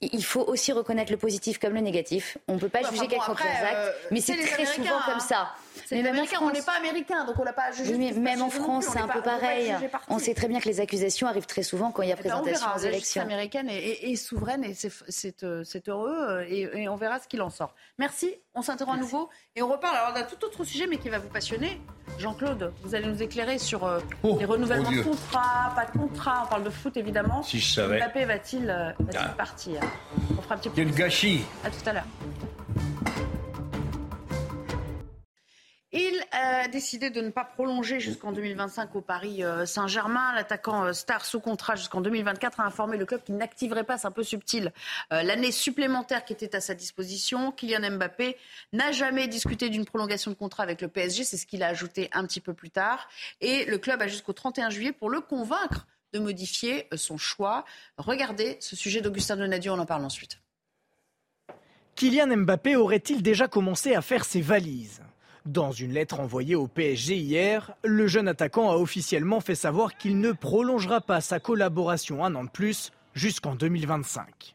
il 0.03 0.24
faut 0.24 0.40
aussi 0.40 0.72
reconnaître 0.72 1.12
le 1.12 1.18
positif 1.18 1.59
comme 1.59 1.74
le 1.74 1.80
négatif. 1.80 2.36
On 2.48 2.55
ne 2.55 2.59
peut 2.59 2.68
pas 2.68 2.80
juger 2.80 3.07
enfin 3.16 3.28
bon, 3.28 3.34
quelqu'un 3.34 3.50
actes, 3.64 3.76
euh, 3.76 3.92
mais 4.11 4.20
c'est 4.20 4.32
très 4.32 4.55
Américains, 4.55 4.72
souvent 4.72 4.96
hein. 4.96 5.03
comme 5.07 5.20
ça. 5.20 5.55
Mais 5.90 6.02
même 6.02 6.16
on 6.40 6.50
n'est 6.50 6.62
pas 6.62 6.76
américains, 6.78 7.24
donc 7.24 7.38
on 7.38 7.44
l'a 7.44 7.52
pas 7.52 7.70
jugé. 7.72 7.94
Oui, 7.94 8.12
même 8.12 8.42
en 8.42 8.50
France, 8.50 8.86
c'est 8.90 8.98
un 8.98 9.06
pas- 9.06 9.14
peu 9.14 9.22
pareil. 9.22 9.74
On 10.08 10.18
sait 10.18 10.34
très 10.34 10.48
bien 10.48 10.60
que 10.60 10.68
les 10.68 10.80
accusations 10.80 11.26
arrivent 11.26 11.46
très 11.46 11.62
souvent 11.62 11.90
quand 11.90 12.02
il 12.02 12.08
y 12.08 12.12
a 12.12 12.16
Eh 12.18 12.22
ben, 12.22 12.34
on 12.34 12.40
présentation 12.42 12.66
verra. 12.66 12.78
aux 12.78 12.82
élections. 12.86 13.22
américaine 13.22 13.68
est, 13.70 14.16
souveraine 14.16 14.64
et 14.64 14.74
c'est- 14.74 15.42
euh, 15.44 15.64
heureux 15.88 16.16
euh, 16.16 16.44
et, 16.48 16.82
et 16.82 16.88
on 16.88 16.96
verra 16.96 17.18
ce 17.20 17.28
qu'il 17.28 17.42
en 17.42 17.50
sort. 17.50 17.74
Merci, 17.98 18.34
on 18.54 18.62
s'interrompt 18.62 18.96
à 18.98 19.00
nouveau 19.00 19.28
et 19.56 19.62
on 19.62 19.68
reparle 19.68 19.96
alors 19.96 20.12
d'un 20.14 20.22
tout 20.22 20.42
autre 20.44 20.64
sujet 20.64 20.86
mais 20.86 20.98
qui 20.98 21.08
va 21.08 21.18
vous 21.18 21.28
passionner. 21.28 21.80
Jean-Claude, 22.18 22.72
vous 22.82 22.94
allez 22.94 23.06
nous 23.06 23.22
éclairer 23.22 23.58
sur 23.58 23.84
euh, 23.84 24.00
Oh, 24.22 24.36
les 24.38 24.44
renouvellements 24.44 24.90
de 24.90 25.02
contrats, 25.02 25.72
pas 25.74 25.86
de 25.86 25.98
contrats, 25.98 26.42
on 26.44 26.48
parle 26.48 26.64
de 26.64 26.70
foot 26.70 26.96
évidemment. 26.96 27.42
Si 27.42 27.58
je 27.58 27.74
savais. 27.74 27.98
Mbappé 27.98 28.24
va-t-il 28.24 28.68
euh, 28.70 28.90
va-t-il 28.98 29.18
Ah. 29.18 29.34
partir? 29.36 29.80
On 30.38 30.42
fera 30.42 30.54
un 30.54 30.58
petit 30.58 30.68
peu 30.68 30.76
Quel 30.76 30.90
gâchis 30.92 31.44
À 31.64 31.70
tout 31.70 31.76
à 31.88 31.92
l'heure. 31.94 32.04
Il 35.95 36.24
a 36.30 36.68
décidé 36.68 37.11
de 37.11 37.20
ne 37.20 37.28
pas 37.28 37.45
prolonger 37.45 38.01
jusqu'en 38.01 38.32
2025 38.32 38.97
au 38.97 39.03
Paris 39.03 39.45
euh, 39.45 39.66
Saint-Germain. 39.66 40.34
L'attaquant 40.34 40.84
euh, 40.84 40.93
star 40.95 41.22
sous 41.26 41.38
contrat 41.38 41.74
jusqu'en 41.74 42.01
2024 42.01 42.61
a 42.61 42.64
informé 42.64 42.97
le 42.97 43.05
club 43.05 43.22
qu'il 43.22 43.36
n'activerait 43.36 43.84
pas, 43.84 43.99
c'est 43.99 44.07
un 44.07 44.11
peu 44.11 44.22
subtil, 44.22 44.72
euh, 45.12 45.22
l'année 45.22 45.53
supplémentaire 45.53 46.24
qui 46.24 46.32
était 46.32 46.57
à 46.57 46.62
sa 46.62 46.74
disposition. 46.74 47.53
Kylian 47.53 47.99
Mbappé 47.99 48.38
n'a 48.72 48.90
jamais 48.90 49.28
discuté 49.28 49.68
d'une 49.68 49.84
prolongation 49.84 50.30
de 50.30 50.36
contrat 50.36 50.62
avec 50.62 50.80
le 50.80 50.88
PSG, 50.88 51.24
c'est 51.24 51.36
ce 51.36 51.45
qu'il 51.45 51.62
a 51.62 51.66
ajouté 51.66 52.09
un 52.12 52.24
petit 52.26 52.40
peu 52.40 52.55
plus 52.55 52.70
tard. 52.70 53.11
Et 53.43 53.66
le 53.66 53.76
club 53.76 54.01
a 54.01 54.07
jusqu'au 54.07 54.32
31 54.32 54.70
juillet 54.70 54.93
pour 54.93 55.11
le 55.11 55.20
convaincre 55.20 55.86
de 56.14 56.18
modifier 56.18 56.88
son 56.95 57.18
choix. 57.18 57.66
Regardez 57.99 58.57
ce 58.61 58.76
sujet 58.76 59.03
d'Augustin 59.03 59.36
Donadieu, 59.36 59.72
on 59.72 59.78
en 59.78 59.86
parle 59.86 60.07
ensuite. 60.07 60.38
Kylian 61.97 62.34
Mbappé 62.34 62.76
aurait-il 62.76 63.22
déjà 63.22 63.47
commencé 63.47 63.95
à 63.95 64.01
faire 64.01 64.24
ses 64.24 64.40
valises? 64.40 65.03
Dans 65.47 65.72
une 65.72 65.93
lettre 65.93 66.20
envoyée 66.20 66.55
au 66.55 66.68
PSG 66.68 67.16
hier, 67.16 67.74
le 67.82 68.07
jeune 68.07 68.28
attaquant 68.28 68.70
a 68.70 68.76
officiellement 68.76 69.40
fait 69.40 69.57
savoir 69.57 69.97
qu'il 69.97 70.20
ne 70.20 70.30
prolongera 70.30 71.01
pas 71.01 71.20
sa 71.20 71.40
collaboration 71.40 72.24
un 72.24 72.36
an 72.36 72.45
de 72.45 72.49
plus 72.49 72.93
jusqu'en 73.14 73.57
2025. 73.57 74.55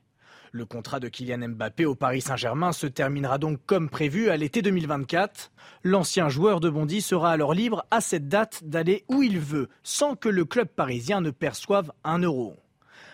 Le 0.54 0.66
contrat 0.66 1.02
de 1.02 1.10
Kylian 1.10 1.50
Mbappé 1.50 1.86
au 1.86 1.94
Paris 1.94 2.22
Saint-Germain 2.22 2.72
se 2.72 2.88
terminera 2.88 3.38
donc 3.38 3.60
comme 3.66 3.90
prévu 3.90 4.30
à 4.30 4.38
l'été 4.38 4.62
2024. 4.62 5.52
L'ancien 5.84 6.30
joueur 6.30 6.62
de 6.62 6.70
Bondy 6.70 7.02
sera 7.02 7.32
alors 7.32 7.54
libre 7.54 7.86
à 7.92 8.00
cette 8.00 8.30
date 8.30 8.64
d'aller 8.64 9.04
où 9.10 9.22
il 9.22 9.40
veut, 9.40 9.68
sans 9.84 10.16
que 10.16 10.30
le 10.30 10.46
club 10.46 10.70
parisien 10.70 11.20
ne 11.20 11.32
perçoive 11.32 11.92
un 12.06 12.20
euro. 12.20 12.56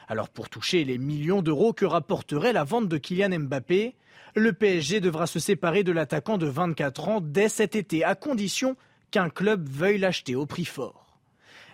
Alors 0.08 0.30
pour 0.30 0.48
toucher 0.48 0.84
les 0.84 1.00
millions 1.00 1.42
d'euros 1.42 1.74
que 1.74 1.86
rapporterait 1.86 2.54
la 2.54 2.66
vente 2.66 2.88
de 2.88 3.00
Kylian 3.00 3.40
Mbappé, 3.40 3.96
le 4.36 4.54
PSG 4.54 5.00
devra 5.00 5.28
se 5.28 5.40
séparer 5.40 5.84
de 5.84 5.92
l'attaquant 5.92 6.38
de 6.38 6.48
24 6.48 7.10
ans 7.10 7.22
dès 7.22 7.50
cet 7.50 7.76
été, 7.76 8.04
à 8.04 8.16
condition 8.16 8.76
qu'un 9.12 9.30
club 9.30 9.68
veuille 9.70 10.00
l'acheter 10.00 10.36
au 10.36 10.46
prix 10.46 10.66
fort. 10.66 11.20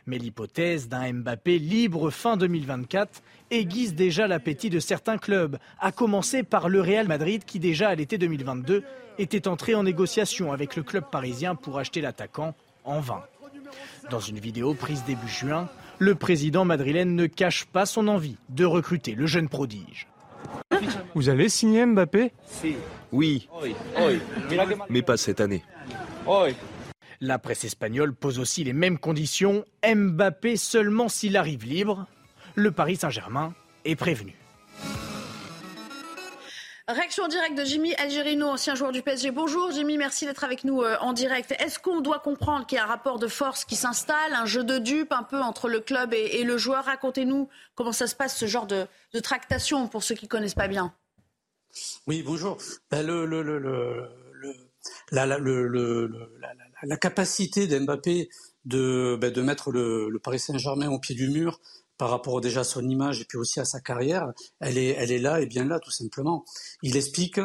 Mais 0.06 0.18
l'hypothèse 0.18 0.90
d'un 0.90 1.14
Mbappé 1.14 1.60
libre 1.60 2.10
fin 2.10 2.36
2024 2.36 3.22
aiguise 3.52 3.94
déjà 3.94 4.28
l'appétit 4.28 4.70
de 4.70 4.80
certains 4.80 5.18
clubs, 5.18 5.58
à 5.80 5.92
commencer 5.92 6.44
par 6.44 6.68
le 6.68 6.82
Real 6.82 7.08
Madrid 7.08 7.44
qui 7.46 7.60
déjà 7.60 7.90
à 7.90 7.96
l'été 7.96 8.18
2022 8.18 8.84
était 9.20 9.48
entré 9.48 9.76
en 9.76 9.84
négociation 9.84 10.52
avec 10.52 10.76
le 10.76 10.84
club 10.84 11.06
parisien 11.12 11.56
pour 11.56 11.78
acheter 11.78 12.02
l'attaquant 12.02 12.56
en 12.84 13.00
vain. 13.00 13.24
Dans 14.10 14.20
une 14.20 14.40
vidéo 14.40 14.74
prise 14.74 15.04
début 15.06 15.28
juin, 15.28 15.70
le 16.00 16.16
président 16.16 16.66
madrilène 16.66 17.16
ne 17.16 17.28
cache 17.28 17.66
pas 17.66 17.86
son 17.86 18.08
envie 18.08 18.38
de 18.50 18.66
recruter 18.66 19.14
le 19.14 19.28
jeune 19.28 19.50
prodige. 19.50 20.08
Vous 21.16 21.30
allez 21.30 21.50
signer 21.50 21.86
Mbappé? 21.86 22.32
Oui, 23.12 23.48
mais 24.90 25.02
pas 25.02 25.18
cette 25.18 25.42
année. 25.42 25.64
La 27.22 27.40
presse 27.40 27.66
espagnole 27.66 28.14
pose 28.14 28.40
aussi 28.40 28.64
les 28.64 28.74
mêmes 28.74 28.98
conditions. 28.98 29.66
Mbappé 29.86 30.56
seulement 30.56 31.10
s'il 31.10 31.36
arrive 31.36 31.66
libre. 31.66 32.08
Le 32.56 32.72
Paris 32.72 32.96
Saint-Germain 32.96 33.54
est 33.86 33.96
prévenu. 33.96 34.39
Réaction 36.90 37.26
en 37.26 37.28
direct 37.28 37.56
de 37.56 37.64
Jimmy 37.64 37.94
Algerino, 37.98 38.48
ancien 38.48 38.74
joueur 38.74 38.92
du 38.92 39.04
PSG. 39.04 39.30
Bonjour 39.30 39.70
Jimmy, 39.70 39.96
merci 39.96 40.26
d'être 40.26 40.44
avec 40.44 40.64
nous 40.64 40.82
euh, 40.82 40.98
en 41.02 41.14
direct. 41.14 41.54
Est-ce 41.60 41.78
qu'on 41.78 42.02
doit 42.02 42.18
comprendre 42.18 42.66
qu'il 42.66 42.78
y 42.78 42.80
a 42.80 42.84
un 42.84 42.88
rapport 42.88 43.20
de 43.20 43.28
force 43.28 43.64
qui 43.64 43.76
s'installe, 43.76 44.34
un 44.34 44.48
jeu 44.48 44.64
de 44.64 44.80
dupes 44.80 45.12
un 45.12 45.22
peu 45.22 45.40
entre 45.40 45.70
le 45.70 45.82
club 45.82 46.16
et, 46.16 46.44
le 46.44 46.58
joueur? 46.58 46.86
Racontez-nous 46.86 47.48
comment 47.76 47.92
ça 47.92 48.08
se 48.08 48.16
passe, 48.16 48.36
ce 48.36 48.48
genre 48.48 48.66
de, 48.66 48.88
tractation 49.22 49.88
pour 49.88 50.02
ceux 50.02 50.16
qui 50.16 50.26
ne 50.26 50.30
connaissent 50.30 50.56
pas 50.56 50.68
bien. 50.68 50.92
Oui, 52.08 52.24
bonjour. 52.24 52.58
Le, 52.92 53.26
la, 55.12 55.28
la, 55.28 56.98
capacité 56.98 57.68
d'Mbappé 57.68 58.30
de, 58.66 59.16
ben, 59.22 59.40
mettre 59.44 59.72
le 59.72 60.18
Paris 60.18 60.40
Saint-Germain 60.40 60.90
au 60.90 60.98
pied 60.98 61.14
du 61.14 61.30
mur 61.30 61.60
par 62.00 62.10
rapport 62.10 62.42
déjà 62.42 62.62
à 62.62 62.64
son 62.64 62.90
image 62.90 63.22
et 63.22 63.26
puis 63.26 63.38
aussi 63.38 63.60
à 63.60 63.66
sa 63.66 63.82
carrière, 63.82 64.32
elle 64.62 64.78
est, 64.78 64.96
elle 64.98 65.12
est 65.12 65.20
là 65.20 65.42
et 65.42 65.46
bien 65.46 65.66
là, 65.66 65.80
tout 65.80 65.92
simplement. 65.92 66.46
Il 66.82 66.96
explique 66.96 67.42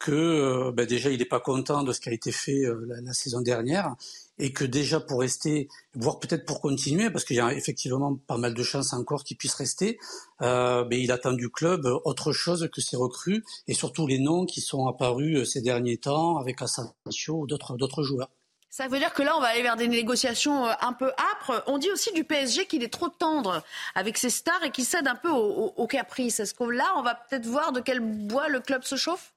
que 0.00 0.10
euh, 0.10 0.72
ben, 0.72 0.86
déjà 0.86 1.10
il 1.10 1.18
n'est 1.18 1.26
pas 1.26 1.38
content 1.40 1.82
de 1.82 1.92
ce 1.92 2.00
qui 2.00 2.08
a 2.08 2.12
été 2.12 2.32
fait 2.32 2.64
euh, 2.64 2.86
la, 3.04 3.12
saison 3.12 3.42
dernière 3.42 3.94
et 4.38 4.54
que 4.54 4.64
déjà 4.64 5.00
pour 5.00 5.20
rester, 5.20 5.68
voire 5.94 6.18
peut-être 6.18 6.46
pour 6.46 6.62
continuer, 6.62 7.10
parce 7.10 7.26
qu'il 7.26 7.36
y 7.36 7.40
a 7.40 7.52
effectivement 7.52 8.16
pas 8.26 8.38
mal 8.38 8.54
de 8.54 8.62
chances 8.62 8.94
encore 8.94 9.22
qu'il 9.22 9.36
puisse 9.36 9.52
rester, 9.52 9.98
euh, 10.40 10.82
ben, 10.84 10.98
il 10.98 11.12
attend 11.12 11.34
du 11.34 11.50
club 11.50 11.86
autre 12.04 12.32
chose 12.32 12.66
que 12.72 12.80
ses 12.80 12.96
recrues 12.96 13.44
et 13.68 13.74
surtout 13.74 14.06
les 14.06 14.18
noms 14.18 14.46
qui 14.46 14.62
sont 14.62 14.86
apparus 14.86 15.46
ces 15.46 15.60
derniers 15.60 15.98
temps 15.98 16.38
avec 16.38 16.62
Asensio 16.62 17.40
ou 17.40 17.46
d'autres 17.46 18.02
joueurs. 18.02 18.30
Ça 18.72 18.86
veut 18.86 18.98
dire 19.00 19.12
que 19.12 19.22
là, 19.22 19.36
on 19.36 19.40
va 19.40 19.48
aller 19.48 19.62
vers 19.62 19.74
des 19.76 19.88
négociations 19.88 20.66
euh, 20.66 20.72
un 20.80 20.92
peu 20.92 21.10
âpres. 21.32 21.64
On 21.66 21.76
dit 21.78 21.90
aussi 21.90 22.12
du 22.12 22.22
PSG 22.22 22.66
qu'il 22.66 22.84
est 22.84 22.92
trop 22.92 23.08
tendre 23.08 23.64
avec 23.96 24.16
ses 24.16 24.30
stars 24.30 24.62
et 24.62 24.70
qu'il 24.70 24.84
cède 24.84 25.08
un 25.08 25.16
peu 25.16 25.28
au, 25.28 25.36
au- 25.66 25.74
au 25.76 25.86
caprice. 25.88 26.38
Est-ce 26.38 26.54
que 26.54 26.64
là, 26.64 26.86
on 26.96 27.02
va 27.02 27.16
peut-être 27.16 27.46
voir 27.46 27.72
de 27.72 27.80
quel 27.80 27.98
bois 27.98 28.48
le 28.48 28.60
club 28.60 28.84
se 28.84 28.94
chauffe? 28.96 29.32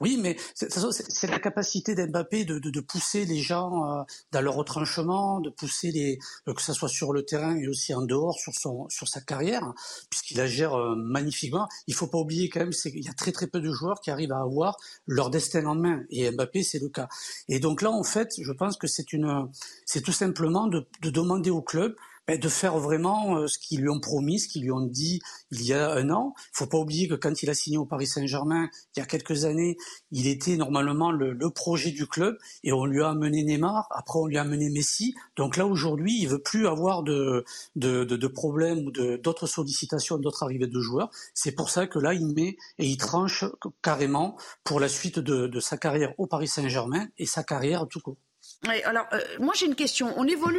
Oui, 0.00 0.16
mais 0.18 0.36
c'est- 0.54 1.26
la 1.26 1.38
capacité 1.38 1.94
d'Mbappé 1.94 2.44
de, 2.46 2.58
de, 2.58 2.70
de 2.70 2.80
pousser 2.80 3.26
les 3.26 3.38
gens 3.40 3.84
euh, 3.84 4.02
dans 4.32 4.40
leur 4.40 4.54
retranchement, 4.54 5.40
de 5.40 5.50
pousser 5.50 5.90
les 5.92 6.18
euh, 6.48 6.54
que 6.54 6.62
ça 6.62 6.72
soit 6.72 6.88
sur 6.88 7.12
le 7.12 7.22
terrain 7.24 7.54
et 7.56 7.68
aussi 7.68 7.92
en 7.94 8.00
dehors 8.02 8.38
sur 8.38 8.54
son 8.54 8.88
sur 8.88 9.08
sa 9.08 9.20
carrière, 9.20 9.72
puisqu'il 10.08 10.38
la 10.38 10.46
gère 10.46 10.74
euh, 10.74 10.94
magnifiquement. 10.96 11.68
Il 11.86 11.94
faut 11.94 12.06
pas 12.06 12.18
oublier 12.18 12.48
quand 12.48 12.60
même, 12.60 12.70
qu'il 12.70 13.04
y 13.04 13.08
a 13.08 13.12
très 13.12 13.32
très 13.32 13.46
peu 13.46 13.60
de 13.60 13.70
joueurs 13.72 14.00
qui 14.00 14.10
arrivent 14.10 14.32
à 14.32 14.40
avoir 14.40 14.76
leur 15.06 15.28
destin 15.30 15.66
en 15.66 15.74
main, 15.74 16.02
et 16.10 16.30
Mbappé 16.30 16.62
c'est 16.62 16.78
le 16.78 16.88
cas. 16.88 17.08
Et 17.48 17.60
donc 17.60 17.82
là, 17.82 17.90
en 17.90 18.02
fait, 18.04 18.32
je 18.40 18.52
pense 18.52 18.76
que 18.78 18.86
c'est 18.86 19.12
une 19.12 19.48
c'est 19.84 20.00
tout 20.02 20.12
simplement 20.12 20.66
de, 20.66 20.86
de 21.02 21.10
demander 21.10 21.50
au 21.50 21.60
club 21.62 21.94
de 22.38 22.48
faire 22.48 22.78
vraiment 22.78 23.36
euh, 23.36 23.46
ce 23.46 23.58
qu'ils 23.58 23.80
lui 23.80 23.88
ont 23.88 24.00
promis, 24.00 24.38
ce 24.40 24.48
qu'ils 24.48 24.62
lui 24.62 24.72
ont 24.72 24.80
dit 24.86 25.20
il 25.50 25.62
y 25.62 25.72
a 25.72 25.92
un 25.92 26.10
an. 26.10 26.34
Il 26.36 26.58
faut 26.58 26.66
pas 26.66 26.78
oublier 26.78 27.08
que 27.08 27.14
quand 27.14 27.42
il 27.42 27.50
a 27.50 27.54
signé 27.54 27.78
au 27.78 27.86
Paris 27.86 28.06
Saint-Germain, 28.06 28.68
il 28.94 29.00
y 29.00 29.02
a 29.02 29.06
quelques 29.06 29.44
années, 29.44 29.76
il 30.10 30.26
était 30.26 30.56
normalement 30.56 31.10
le, 31.12 31.32
le 31.32 31.50
projet 31.50 31.90
du 31.90 32.06
club 32.06 32.36
et 32.62 32.72
on 32.72 32.84
lui 32.84 33.02
a 33.02 33.10
amené 33.10 33.42
Neymar, 33.42 33.88
après 33.90 34.18
on 34.18 34.26
lui 34.26 34.38
a 34.38 34.42
amené 34.42 34.70
Messi. 34.70 35.14
Donc 35.36 35.56
là 35.56 35.66
aujourd'hui, 35.66 36.18
il 36.20 36.28
veut 36.28 36.42
plus 36.42 36.66
avoir 36.66 37.02
de, 37.02 37.44
de, 37.76 38.04
de, 38.04 38.16
de 38.16 38.26
problèmes 38.26 38.86
ou 38.86 38.90
d'autres 38.90 39.46
sollicitations, 39.46 40.18
d'autres 40.18 40.42
arrivées 40.42 40.66
de 40.66 40.80
joueurs. 40.80 41.10
C'est 41.34 41.52
pour 41.52 41.70
ça 41.70 41.86
que 41.86 41.98
là, 41.98 42.14
il 42.14 42.26
met 42.34 42.56
et 42.78 42.86
il 42.86 42.96
tranche 42.96 43.44
carrément 43.82 44.36
pour 44.64 44.80
la 44.80 44.88
suite 44.88 45.18
de, 45.18 45.46
de 45.46 45.60
sa 45.60 45.76
carrière 45.76 46.14
au 46.18 46.26
Paris 46.26 46.48
Saint-Germain 46.48 47.08
et 47.18 47.26
sa 47.26 47.42
carrière 47.42 47.86
tout 47.88 48.00
court. 48.00 48.16
Ouais, 48.66 48.82
alors, 48.84 49.06
euh, 49.12 49.20
moi 49.38 49.54
j'ai 49.56 49.66
une 49.66 49.74
question. 49.74 50.12
On 50.16 50.26
évolue 50.26 50.58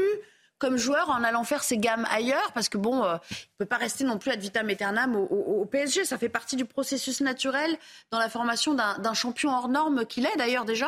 comme 0.62 0.78
joueur 0.78 1.09
en 1.09 1.24
allant 1.24 1.43
faire 1.43 1.64
ses 1.64 1.78
gammes 1.78 2.07
ailleurs 2.12 2.51
parce 2.53 2.70
que 2.70 2.78
bon, 2.78 3.03
euh, 3.03 3.18
il 3.32 3.47
peut 3.57 3.66
pas 3.66 3.78
rester 3.78 4.03
non 4.05 4.18
plus 4.20 4.32
ad 4.32 4.39
vitam 4.39 4.70
aeternam 4.70 5.16
au, 5.16 5.26
au- 5.26 5.62
au 5.62 5.66
PSG. 5.66 6.05
Ça 6.05 6.18
fait 6.18 6.30
partie 6.30 6.55
du 6.55 6.64
processus 6.66 7.20
naturel 7.20 7.76
dans 8.12 8.20
la 8.20 8.30
formation 8.30 8.74
d'un 8.76 8.97
d'un 8.99 9.14
champion 9.16 9.49
hors 9.51 9.68
norme 9.68 10.05
qu'il 10.05 10.26
est 10.26 10.38
d'ailleurs 10.38 10.64
déjà. 10.66 10.88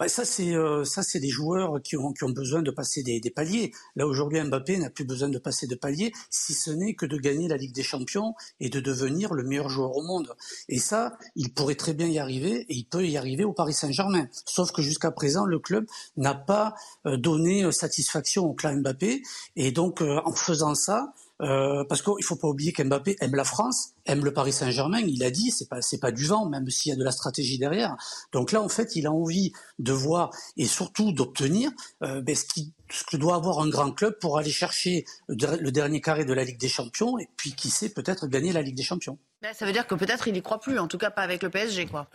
Bah, 0.00 0.08
ça, 0.08 0.24
c'est 0.24 0.56
euh, 0.56 0.82
ça, 0.84 1.02
c'est 1.02 1.20
des 1.20 1.28
joueurs 1.28 1.82
qui 1.82 1.94
ont, 1.94 2.14
qui 2.14 2.24
ont 2.24 2.30
besoin 2.30 2.62
de 2.62 2.70
passer 2.70 3.02
des, 3.02 3.20
des 3.20 3.28
paliers. 3.30 3.70
Là 3.96 4.06
aujourd'hui, 4.06 4.40
Mbappé 4.40 4.78
n'a 4.78 4.88
plus 4.88 5.04
besoin 5.04 5.28
de 5.28 5.38
passer 5.38 5.66
de 5.66 5.74
paliers, 5.74 6.10
si 6.30 6.54
ce 6.54 6.70
n'est 6.70 6.94
que 6.94 7.04
de 7.04 7.18
gagner 7.18 7.48
la 7.48 7.58
Ligue 7.58 7.74
des 7.74 7.82
Champions 7.82 8.34
et 8.60 8.70
de 8.70 8.80
devenir 8.80 9.34
le 9.34 9.44
meilleur 9.44 9.68
joueur 9.68 9.94
au 9.94 10.02
monde. 10.02 10.34
Et 10.70 10.78
ça, 10.78 11.18
il 11.36 11.52
pourrait 11.52 11.74
très 11.74 11.92
bien 11.92 12.06
y 12.06 12.18
arriver, 12.18 12.64
et 12.70 12.74
il 12.74 12.84
peut 12.84 13.06
y 13.06 13.18
arriver 13.18 13.44
au 13.44 13.52
Paris 13.52 13.74
Saint-Germain. 13.74 14.26
Sauf 14.46 14.72
que 14.72 14.80
jusqu'à 14.80 15.10
présent, 15.10 15.44
le 15.44 15.58
club 15.58 15.84
n'a 16.16 16.34
pas 16.34 16.74
euh, 17.04 17.18
donné 17.18 17.62
euh, 17.64 17.70
satisfaction 17.70 18.46
au 18.46 18.54
clan 18.54 18.76
Mbappé, 18.76 19.20
et 19.56 19.70
donc 19.70 20.00
en 20.00 20.32
faisant 20.32 20.74
ça, 20.74 21.12
euh, 21.40 21.84
parce 21.88 22.02
qu'il 22.02 22.24
faut 22.24 22.36
pas 22.36 22.48
oublier 22.48 22.72
qu'Mbappé 22.72 23.16
aime 23.20 23.34
la 23.34 23.44
France, 23.44 23.90
aime 24.06 24.24
le 24.24 24.32
Paris 24.32 24.52
Saint-Germain. 24.52 25.00
Il 25.00 25.22
a 25.24 25.30
dit, 25.30 25.50
c'est 25.50 25.68
pas 25.68 25.80
c'est 25.80 25.98
pas 25.98 26.12
du 26.12 26.26
vent, 26.26 26.48
même 26.48 26.68
s'il 26.68 26.90
y 26.90 26.92
a 26.92 26.96
de 26.96 27.04
la 27.04 27.12
stratégie 27.12 27.58
derrière. 27.58 27.96
Donc 28.32 28.52
là, 28.52 28.60
en 28.60 28.68
fait, 28.68 28.96
il 28.96 29.06
a 29.06 29.12
envie 29.12 29.52
de 29.78 29.92
voir 29.92 30.30
et 30.56 30.66
surtout 30.66 31.12
d'obtenir 31.12 31.70
euh, 32.02 32.20
ben, 32.20 32.34
ce, 32.34 32.44
qui, 32.44 32.72
ce 32.90 33.04
que 33.04 33.16
doit 33.16 33.34
avoir 33.34 33.60
un 33.60 33.68
grand 33.68 33.92
club 33.92 34.18
pour 34.20 34.38
aller 34.38 34.50
chercher 34.50 35.04
le 35.28 35.70
dernier 35.70 36.00
carré 36.00 36.24
de 36.24 36.32
la 36.32 36.44
Ligue 36.44 36.60
des 36.60 36.68
Champions 36.68 37.18
et 37.18 37.28
puis 37.36 37.52
qui 37.52 37.70
sait 37.70 37.88
peut-être 37.88 38.26
gagner 38.26 38.52
la 38.52 38.62
Ligue 38.62 38.76
des 38.76 38.82
Champions. 38.82 39.18
Ben, 39.42 39.54
ça 39.54 39.64
veut 39.64 39.72
dire 39.72 39.86
que 39.86 39.94
peut-être 39.94 40.28
il 40.28 40.36
y 40.36 40.42
croit 40.42 40.60
plus, 40.60 40.78
en 40.78 40.88
tout 40.88 40.98
cas 40.98 41.10
pas 41.10 41.22
avec 41.22 41.42
le 41.42 41.48
PSG, 41.48 41.86
quoi. 41.86 42.08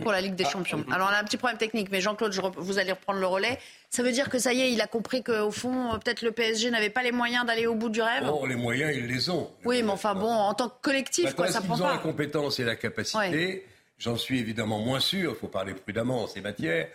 Pour 0.00 0.12
la 0.12 0.20
Ligue 0.20 0.34
des 0.34 0.44
ah, 0.44 0.50
Champions. 0.50 0.84
Alors 0.90 1.08
on 1.10 1.14
a 1.14 1.18
un 1.18 1.24
petit 1.24 1.36
problème 1.36 1.58
technique, 1.58 1.90
mais 1.90 2.00
Jean-Claude, 2.00 2.34
vous 2.56 2.78
allez 2.78 2.92
reprendre 2.92 3.18
le 3.18 3.26
relais. 3.26 3.58
Ça 3.90 4.02
veut 4.02 4.12
dire 4.12 4.28
que 4.28 4.38
ça 4.38 4.52
y 4.52 4.60
est, 4.60 4.72
il 4.72 4.80
a 4.80 4.86
compris 4.86 5.22
qu'au 5.22 5.50
fond, 5.50 5.92
euh, 5.92 5.98
peut-être 5.98 6.22
le 6.22 6.32
PSG 6.32 6.70
n'avait 6.70 6.90
pas 6.90 7.02
les 7.02 7.12
moyens 7.12 7.44
d'aller 7.46 7.66
au 7.66 7.74
bout 7.74 7.88
du 7.88 8.00
rêve 8.00 8.24
Non, 8.24 8.44
les 8.44 8.56
moyens, 8.56 8.94
ils 8.96 9.06
les 9.06 9.30
ont. 9.30 9.50
Oui, 9.64 9.82
mais 9.82 9.90
enfin 9.90 10.14
bon, 10.14 10.30
en 10.30 10.54
tant 10.54 10.68
que 10.68 10.80
collectif, 10.80 11.34
quoi, 11.34 11.48
ça 11.48 11.60
prend 11.60 11.76
ils 11.76 11.82
ont 11.82 11.88
la 11.88 11.98
compétence 11.98 12.60
et 12.60 12.64
la 12.64 12.76
capacité. 12.76 13.66
J'en 13.98 14.16
suis 14.16 14.38
évidemment 14.38 14.78
moins 14.78 15.00
sûr, 15.00 15.32
il 15.32 15.36
faut 15.36 15.48
parler 15.48 15.74
prudemment 15.74 16.22
en 16.22 16.26
ces 16.28 16.40
matières. 16.40 16.88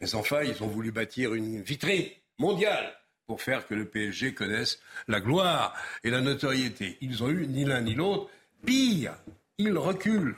Mais 0.00 0.14
enfin, 0.14 0.42
ils 0.42 0.62
ont 0.62 0.66
voulu 0.66 0.92
bâtir 0.92 1.32
une 1.32 1.62
vitrine 1.62 2.08
mondiale 2.38 2.92
pour 3.26 3.40
faire 3.40 3.66
que 3.66 3.74
le 3.74 3.86
PSG 3.86 4.34
connaisse 4.34 4.80
la 5.08 5.20
gloire 5.20 5.74
et 6.04 6.10
la 6.10 6.20
notoriété. 6.20 6.98
Ils 7.00 7.22
ont 7.22 7.30
eu 7.30 7.46
ni 7.46 7.64
l'un 7.64 7.80
ni 7.80 7.94
l'autre. 7.94 8.28
Pire, 8.66 9.14
ils 9.56 9.76
reculent. 9.78 10.36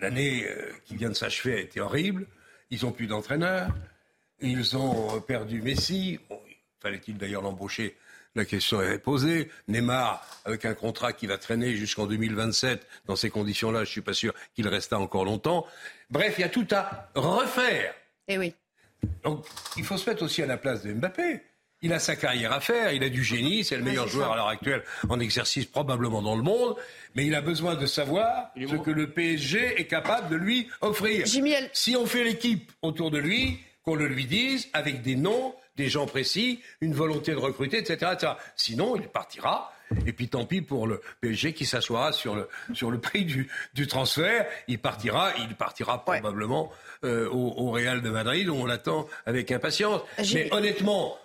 L'année 0.00 0.46
euh, 0.46 0.72
qui 0.84 0.96
vient 0.96 1.08
de 1.08 1.14
s'achever 1.14 1.54
a 1.54 1.60
été 1.60 1.80
horrible. 1.80 2.26
Ils 2.70 2.84
n'ont 2.84 2.92
plus 2.92 3.06
d'entraîneur. 3.06 3.68
Ils 4.40 4.76
ont 4.76 5.16
euh, 5.16 5.20
perdu 5.20 5.62
Messi. 5.62 6.20
Fallait-il 6.80 7.18
d'ailleurs 7.18 7.42
l'embaucher? 7.42 7.96
La 8.34 8.44
question 8.44 8.80
est 8.80 8.98
posée. 8.98 9.50
Neymar, 9.66 10.24
avec 10.44 10.64
un 10.64 10.74
contrat 10.74 11.12
qui 11.12 11.26
va 11.26 11.38
traîner 11.38 11.74
jusqu'en 11.74 12.06
2027, 12.06 12.86
dans 13.06 13.16
ces 13.16 13.30
conditions-là, 13.30 13.80
je 13.80 13.90
ne 13.90 13.92
suis 13.92 14.00
pas 14.00 14.12
sûr 14.12 14.32
qu'il 14.54 14.68
restera 14.68 15.00
encore 15.00 15.24
longtemps. 15.24 15.66
Bref, 16.10 16.34
il 16.38 16.42
y 16.42 16.44
a 16.44 16.48
tout 16.48 16.66
à 16.70 17.10
refaire. 17.14 17.94
Eh 18.28 18.38
oui. 18.38 18.54
Donc, 19.24 19.46
il 19.76 19.84
faut 19.84 19.96
se 19.96 20.08
mettre 20.08 20.22
aussi 20.22 20.42
à 20.42 20.46
la 20.46 20.56
place 20.56 20.82
de 20.82 20.92
Mbappé. 20.92 21.40
Il 21.80 21.92
a 21.92 22.00
sa 22.00 22.16
carrière 22.16 22.52
à 22.52 22.60
faire, 22.60 22.92
il 22.92 23.04
a 23.04 23.08
du 23.08 23.22
génie, 23.22 23.62
c'est 23.62 23.76
le 23.76 23.84
meilleur 23.84 24.08
joueur 24.08 24.32
à 24.32 24.36
l'heure 24.36 24.48
actuelle 24.48 24.82
en 25.08 25.20
exercice 25.20 25.64
probablement 25.64 26.22
dans 26.22 26.34
le 26.34 26.42
monde, 26.42 26.74
mais 27.14 27.24
il 27.24 27.34
a 27.36 27.40
besoin 27.40 27.76
de 27.76 27.86
savoir 27.86 28.50
ce 28.56 28.74
que 28.74 28.90
le 28.90 29.10
PSG 29.10 29.80
est 29.80 29.86
capable 29.86 30.28
de 30.28 30.36
lui 30.36 30.68
offrir. 30.80 31.24
Si 31.72 31.94
on 31.96 32.06
fait 32.06 32.24
l'équipe 32.24 32.72
autour 32.82 33.12
de 33.12 33.18
lui, 33.18 33.60
qu'on 33.84 33.94
le 33.94 34.08
lui 34.08 34.26
dise 34.26 34.68
avec 34.72 35.02
des 35.02 35.14
noms, 35.14 35.54
des 35.76 35.88
gens 35.88 36.06
précis, 36.06 36.60
une 36.80 36.92
volonté 36.94 37.30
de 37.30 37.36
recruter, 37.36 37.78
etc. 37.78 38.12
Sinon, 38.56 38.96
il 38.96 39.08
partira. 39.08 39.72
Et 40.04 40.12
puis 40.12 40.28
tant 40.28 40.44
pis 40.44 40.60
pour 40.60 40.86
le 40.86 41.00
PSG 41.22 41.54
qui 41.54 41.64
s'assoira 41.64 42.12
sur 42.12 42.34
le, 42.34 42.48
sur 42.74 42.90
le 42.90 43.00
prix 43.00 43.24
du, 43.24 43.48
du 43.72 43.86
transfert. 43.86 44.46
Il 44.66 44.78
partira, 44.80 45.32
il 45.38 45.54
partira 45.54 46.04
probablement 46.04 46.70
euh, 47.04 47.26
au, 47.30 47.54
au 47.56 47.70
Real 47.70 48.02
de 48.02 48.10
Madrid 48.10 48.48
où 48.48 48.54
on 48.54 48.66
l'attend 48.66 49.06
avec 49.24 49.50
impatience. 49.50 50.02
Mais 50.34 50.52
honnêtement, 50.52 51.16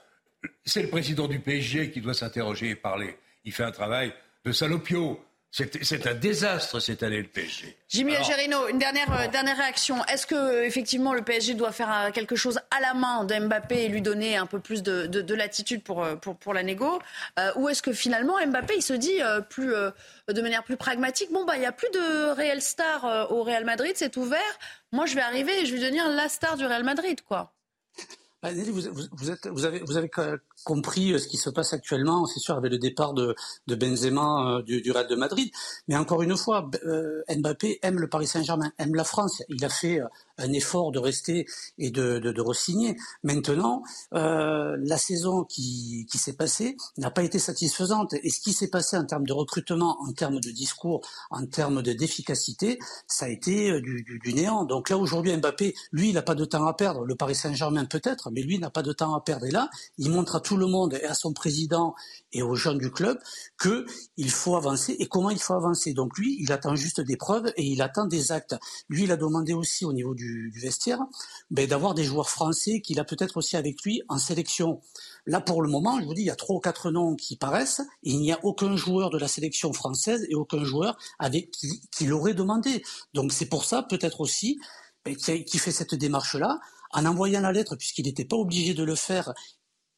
c'est 0.65 0.81
le 0.81 0.89
président 0.89 1.27
du 1.27 1.39
PSG 1.39 1.91
qui 1.91 2.01
doit 2.01 2.13
s'interroger 2.13 2.69
et 2.69 2.75
parler. 2.75 3.17
Il 3.45 3.51
fait 3.51 3.63
un 3.63 3.71
travail 3.71 4.13
de 4.45 4.51
salopio. 4.51 5.23
C'est 5.55 6.07
un 6.07 6.15
désastre 6.15 6.79
cette 6.79 7.03
année 7.03 7.21
le 7.21 7.27
PSG. 7.27 7.77
Jimmy 7.87 8.15
Algerino, 8.15 8.69
une 8.69 8.79
dernière, 8.79 9.13
euh, 9.13 9.27
dernière 9.27 9.55
réaction. 9.55 10.03
Est-ce 10.05 10.25
que 10.25 10.63
effectivement 10.63 11.13
le 11.13 11.21
PSG 11.21 11.53
doit 11.53 11.71
faire 11.71 11.93
euh, 11.93 12.09
quelque 12.09 12.35
chose 12.35 12.59
à 12.71 12.79
la 12.81 12.95
main 12.95 13.23
d'Mbappé 13.23 13.83
et 13.83 13.87
lui 13.87 14.01
donner 14.01 14.35
un 14.35 14.47
peu 14.47 14.59
plus 14.59 14.81
de, 14.81 15.05
de, 15.05 15.35
latitude 15.35 15.83
pour, 15.83 16.03
euh, 16.03 16.15
pour, 16.15 16.37
pour, 16.37 16.55
la 16.55 16.63
négo 16.63 16.99
Ou 17.55 17.69
est-ce 17.69 17.83
que 17.83 17.93
finalement 17.93 18.43
Mbappé 18.43 18.77
il 18.77 18.81
se 18.81 18.93
dit 18.93 19.19
plus, 19.51 19.75
de 20.27 20.41
manière 20.41 20.63
plus 20.63 20.75
pragmatique, 20.75 21.31
bon 21.31 21.45
bah 21.45 21.55
il 21.55 21.59
n'y 21.59 21.67
a 21.67 21.71
plus 21.71 21.89
de 21.93 22.31
réel 22.31 22.59
star 22.59 23.31
au 23.31 23.43
Real 23.43 23.63
Madrid, 23.63 23.93
c'est 23.95 24.17
ouvert. 24.17 24.41
Moi 24.91 25.05
je 25.05 25.13
vais 25.13 25.21
arriver 25.21 25.61
et 25.61 25.67
je 25.67 25.73
vais 25.75 25.81
devenir 25.81 26.07
la 26.09 26.29
star 26.29 26.57
du 26.57 26.65
Real 26.65 26.83
Madrid 26.83 27.21
quoi. 27.21 27.53
Bah, 28.43 28.49
vous, 28.51 28.81
vous, 29.13 29.31
êtes, 29.31 29.47
vous, 29.47 29.63
avez, 29.63 29.79
vous 29.79 29.95
avez 29.95 30.09
compris 30.63 31.13
euh, 31.13 31.19
ce 31.19 31.27
qui 31.27 31.37
se 31.37 31.49
passe 31.49 31.73
actuellement, 31.73 32.25
c'est 32.25 32.39
sûr, 32.39 32.55
avec 32.55 32.71
le 32.71 32.77
départ 32.77 33.13
de, 33.13 33.35
de 33.67 33.75
Benzema 33.75 34.57
euh, 34.57 34.61
du, 34.63 34.81
du, 34.81 34.91
Real 34.91 35.07
de 35.07 35.15
Madrid. 35.15 35.51
Mais 35.87 35.95
encore 35.95 36.21
une 36.21 36.35
fois, 36.35 36.69
euh, 36.85 37.21
Mbappé 37.29 37.79
aime 37.81 37.99
le 37.99 38.07
Paris 38.07 38.27
Saint-Germain, 38.27 38.71
aime 38.77 38.95
la 38.95 39.03
France. 39.03 39.43
Il 39.49 39.63
a 39.65 39.69
fait 39.69 39.99
un 40.37 40.51
effort 40.53 40.91
de 40.91 40.99
rester 40.99 41.45
et 41.77 41.91
de, 41.91 42.19
de, 42.19 42.31
de 42.31 42.41
re-signer. 42.41 42.97
Maintenant, 43.23 43.83
euh, 44.13 44.75
la 44.79 44.97
saison 44.97 45.43
qui, 45.43 46.07
qui 46.09 46.17
s'est 46.17 46.33
passée 46.33 46.75
n'a 46.97 47.11
pas 47.11 47.23
été 47.23 47.39
satisfaisante. 47.39 48.13
Et 48.13 48.29
ce 48.29 48.39
qui 48.39 48.53
s'est 48.53 48.69
passé 48.69 48.97
en 48.97 49.05
termes 49.05 49.25
de 49.25 49.33
recrutement, 49.33 49.97
en 50.01 50.11
termes 50.13 50.39
de 50.39 50.51
discours, 50.51 51.01
en 51.29 51.45
termes 51.45 51.81
d'efficacité, 51.81 52.79
ça 53.07 53.25
a 53.25 53.29
été 53.29 53.79
du, 53.81 54.03
du, 54.03 54.19
du, 54.19 54.33
néant. 54.33 54.65
Donc 54.65 54.89
là, 54.89 54.97
aujourd'hui, 54.97 55.35
Mbappé, 55.35 55.75
lui, 55.91 56.09
il 56.09 56.13
n'a 56.13 56.21
pas 56.21 56.35
de 56.35 56.45
temps 56.45 56.65
à 56.65 56.73
perdre. 56.73 57.05
Le 57.05 57.15
Paris 57.15 57.35
Saint-Germain 57.35 57.85
peut-être, 57.85 58.31
mais 58.31 58.41
lui 58.41 58.59
n'a 58.59 58.69
pas 58.69 58.83
de 58.83 58.93
temps 58.93 59.15
à 59.15 59.21
perdre. 59.21 59.45
Et 59.45 59.51
là, 59.51 59.69
il 59.97 60.09
montre 60.09 60.35
à 60.35 60.39
tout 60.39 60.52
le 60.57 60.67
monde 60.67 60.93
et 60.93 61.05
à 61.05 61.13
son 61.13 61.33
président 61.33 61.95
et 62.31 62.41
aux 62.41 62.55
jeunes 62.55 62.77
du 62.77 62.91
club 62.91 63.19
que 63.57 63.85
il 64.17 64.29
faut 64.29 64.55
avancer 64.55 64.95
et 64.99 65.07
comment 65.07 65.29
il 65.29 65.39
faut 65.39 65.53
avancer? 65.53 65.93
Donc 65.93 66.17
lui, 66.17 66.37
il 66.39 66.51
attend 66.51 66.75
juste 66.75 67.01
des 67.01 67.17
preuves 67.17 67.51
et 67.57 67.63
il 67.63 67.81
attend 67.81 68.05
des 68.05 68.31
actes. 68.31 68.55
Lui, 68.89 69.03
il 69.03 69.11
a 69.11 69.17
demandé 69.17 69.53
aussi 69.53 69.85
au 69.85 69.93
niveau 69.93 70.15
du, 70.15 70.51
vestiaire 70.55 70.99
ben, 71.51 71.67
d'avoir 71.67 71.93
des 71.93 72.03
joueurs 72.03 72.29
français 72.29 72.81
qu'il 72.81 72.99
a 72.99 73.03
peut-être 73.03 73.37
aussi 73.37 73.57
avec 73.57 73.81
lui 73.83 74.01
en 74.09 74.17
sélection. 74.17 74.81
Là, 75.25 75.41
pour 75.41 75.61
le 75.61 75.69
moment, 75.69 75.99
je 75.99 76.05
vous 76.05 76.13
dis, 76.13 76.21
il 76.21 76.27
y 76.27 76.31
a 76.31 76.35
trois 76.35 76.55
ou 76.55 76.59
quatre 76.59 76.91
noms 76.91 77.15
qui 77.15 77.35
paraissent 77.35 77.81
et 78.03 78.11
il 78.11 78.19
n'y 78.19 78.31
a 78.31 78.39
aucun 78.43 78.75
joueur 78.75 79.09
de 79.09 79.17
la 79.17 79.27
sélection 79.27 79.73
française 79.73 80.25
et 80.29 80.35
aucun 80.35 80.63
joueur 80.63 80.97
avec 81.19 81.51
qui, 81.51 81.81
qui 81.91 82.05
l'aurait 82.05 82.33
demandé. 82.33 82.83
Donc 83.13 83.31
c'est 83.31 83.47
pour 83.47 83.65
ça, 83.65 83.83
peut-être 83.83 84.21
aussi, 84.21 84.59
ben, 85.05 85.15
qui 85.15 85.57
fait 85.57 85.71
cette 85.71 85.95
démarche-là 85.95 86.59
en 86.93 87.05
envoyant 87.05 87.41
la 87.41 87.51
lettre, 87.51 87.75
puisqu'il 87.75 88.05
n'était 88.05 88.25
pas 88.25 88.37
obligé 88.37 88.73
de 88.73 88.83
le 88.83 88.95
faire, 88.95 89.33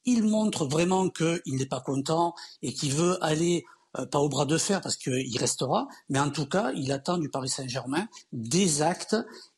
il 0.06 0.24
montre 0.24 0.66
vraiment 0.66 1.10
qu'il 1.10 1.42
n'est 1.46 1.66
pas 1.66 1.82
content 1.82 2.34
et 2.62 2.74
qu'il 2.74 2.94
veut 2.94 3.24
aller 3.24 3.66
euh, 3.98 4.06
pas 4.06 4.20
au 4.20 4.30
bras 4.30 4.46
de 4.46 4.58
fer 4.58 4.82
parce 4.82 4.98
qu'il 4.98 5.38
restera, 5.38 5.88
mais 6.10 6.20
en 6.20 6.30
tout 6.30 6.46
cas, 6.46 6.72
il 6.76 6.92
attend 6.92 7.18
du 7.18 7.30
Paris 7.30 7.50
Saint-Germain 7.50 8.08
des 8.32 8.82
actes 8.82 9.16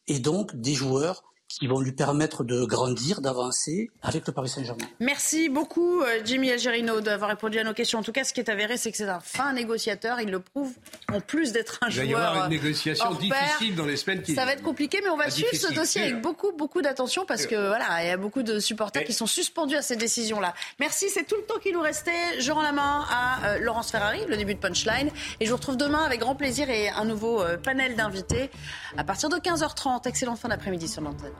et 0.07 0.19
donc 0.19 0.55
des 0.55 0.73
joueurs 0.73 1.23
qui 1.57 1.67
vont 1.67 1.79
lui 1.79 1.91
permettre 1.91 2.43
de 2.43 2.65
grandir, 2.65 3.21
d'avancer 3.21 3.89
avec 4.03 4.27
le 4.27 4.33
Paris 4.33 4.49
Saint-Germain. 4.49 4.85
Merci 4.99 5.49
beaucoup, 5.49 6.01
euh, 6.01 6.19
Jimmy 6.23 6.51
Algerino, 6.51 7.01
d'avoir 7.01 7.31
répondu 7.31 7.57
à 7.57 7.63
nos 7.63 7.73
questions. 7.73 7.99
En 7.99 8.03
tout 8.03 8.11
cas, 8.11 8.23
ce 8.23 8.33
qui 8.33 8.39
est 8.39 8.49
avéré, 8.49 8.77
c'est 8.77 8.91
que 8.91 8.97
c'est 8.97 9.09
un 9.09 9.19
fin 9.19 9.53
négociateur. 9.53 10.21
Il 10.21 10.29
le 10.29 10.39
prouve, 10.39 10.71
en 11.11 11.19
plus 11.19 11.51
d'être 11.51 11.79
un 11.81 11.89
joueur. 11.89 12.05
Il 12.05 12.13
va 12.13 12.19
y 12.19 12.23
avoir 12.23 12.45
une 12.45 12.51
négociation 12.51 13.13
difficile 13.15 13.75
dans 13.75 13.85
les 13.85 13.97
semaines 13.97 14.21
qui 14.21 14.35
Ça 14.35 14.45
va 14.45 14.53
être 14.53 14.61
compliqué, 14.61 14.99
mais 15.03 15.09
on 15.09 15.17
va 15.17 15.31
suivre 15.31 15.49
ce 15.53 15.73
dossier 15.73 16.01
avec 16.03 16.21
beaucoup, 16.21 16.51
beaucoup 16.51 16.81
d'attention 16.81 17.25
parce 17.25 17.47
que 17.47 17.55
voilà, 17.55 18.03
il 18.03 18.07
y 18.07 18.11
a 18.11 18.17
beaucoup 18.17 18.43
de 18.43 18.59
supporters 18.59 19.03
qui 19.03 19.13
sont 19.13 19.25
suspendus 19.25 19.75
à 19.75 19.81
ces 19.81 19.95
décisions-là. 19.95 20.53
Merci, 20.79 21.09
c'est 21.09 21.25
tout 21.25 21.35
le 21.35 21.43
temps 21.43 21.59
qui 21.59 21.71
nous 21.71 21.81
restait. 21.81 22.39
Je 22.39 22.51
rends 22.51 22.61
la 22.61 22.71
main 22.71 23.05
à 23.09 23.47
euh, 23.47 23.59
Laurence 23.59 23.91
Ferrari, 23.91 24.19
le 24.27 24.37
début 24.37 24.53
de 24.53 24.59
Punchline. 24.59 25.09
Et 25.39 25.45
je 25.45 25.49
vous 25.49 25.57
retrouve 25.57 25.77
demain 25.77 26.03
avec 26.03 26.19
grand 26.19 26.35
plaisir 26.35 26.69
et 26.69 26.89
un 26.89 27.05
nouveau 27.05 27.41
euh, 27.41 27.57
panel 27.57 27.95
d'invités 27.95 28.51
à 28.95 29.03
partir 29.03 29.29
de 29.29 29.37
15h30. 29.37 30.07
Excellente 30.07 30.37
fin 30.37 30.49
d'après-midi 30.49 30.87
sur 30.87 31.01
l'antenne. 31.01 31.33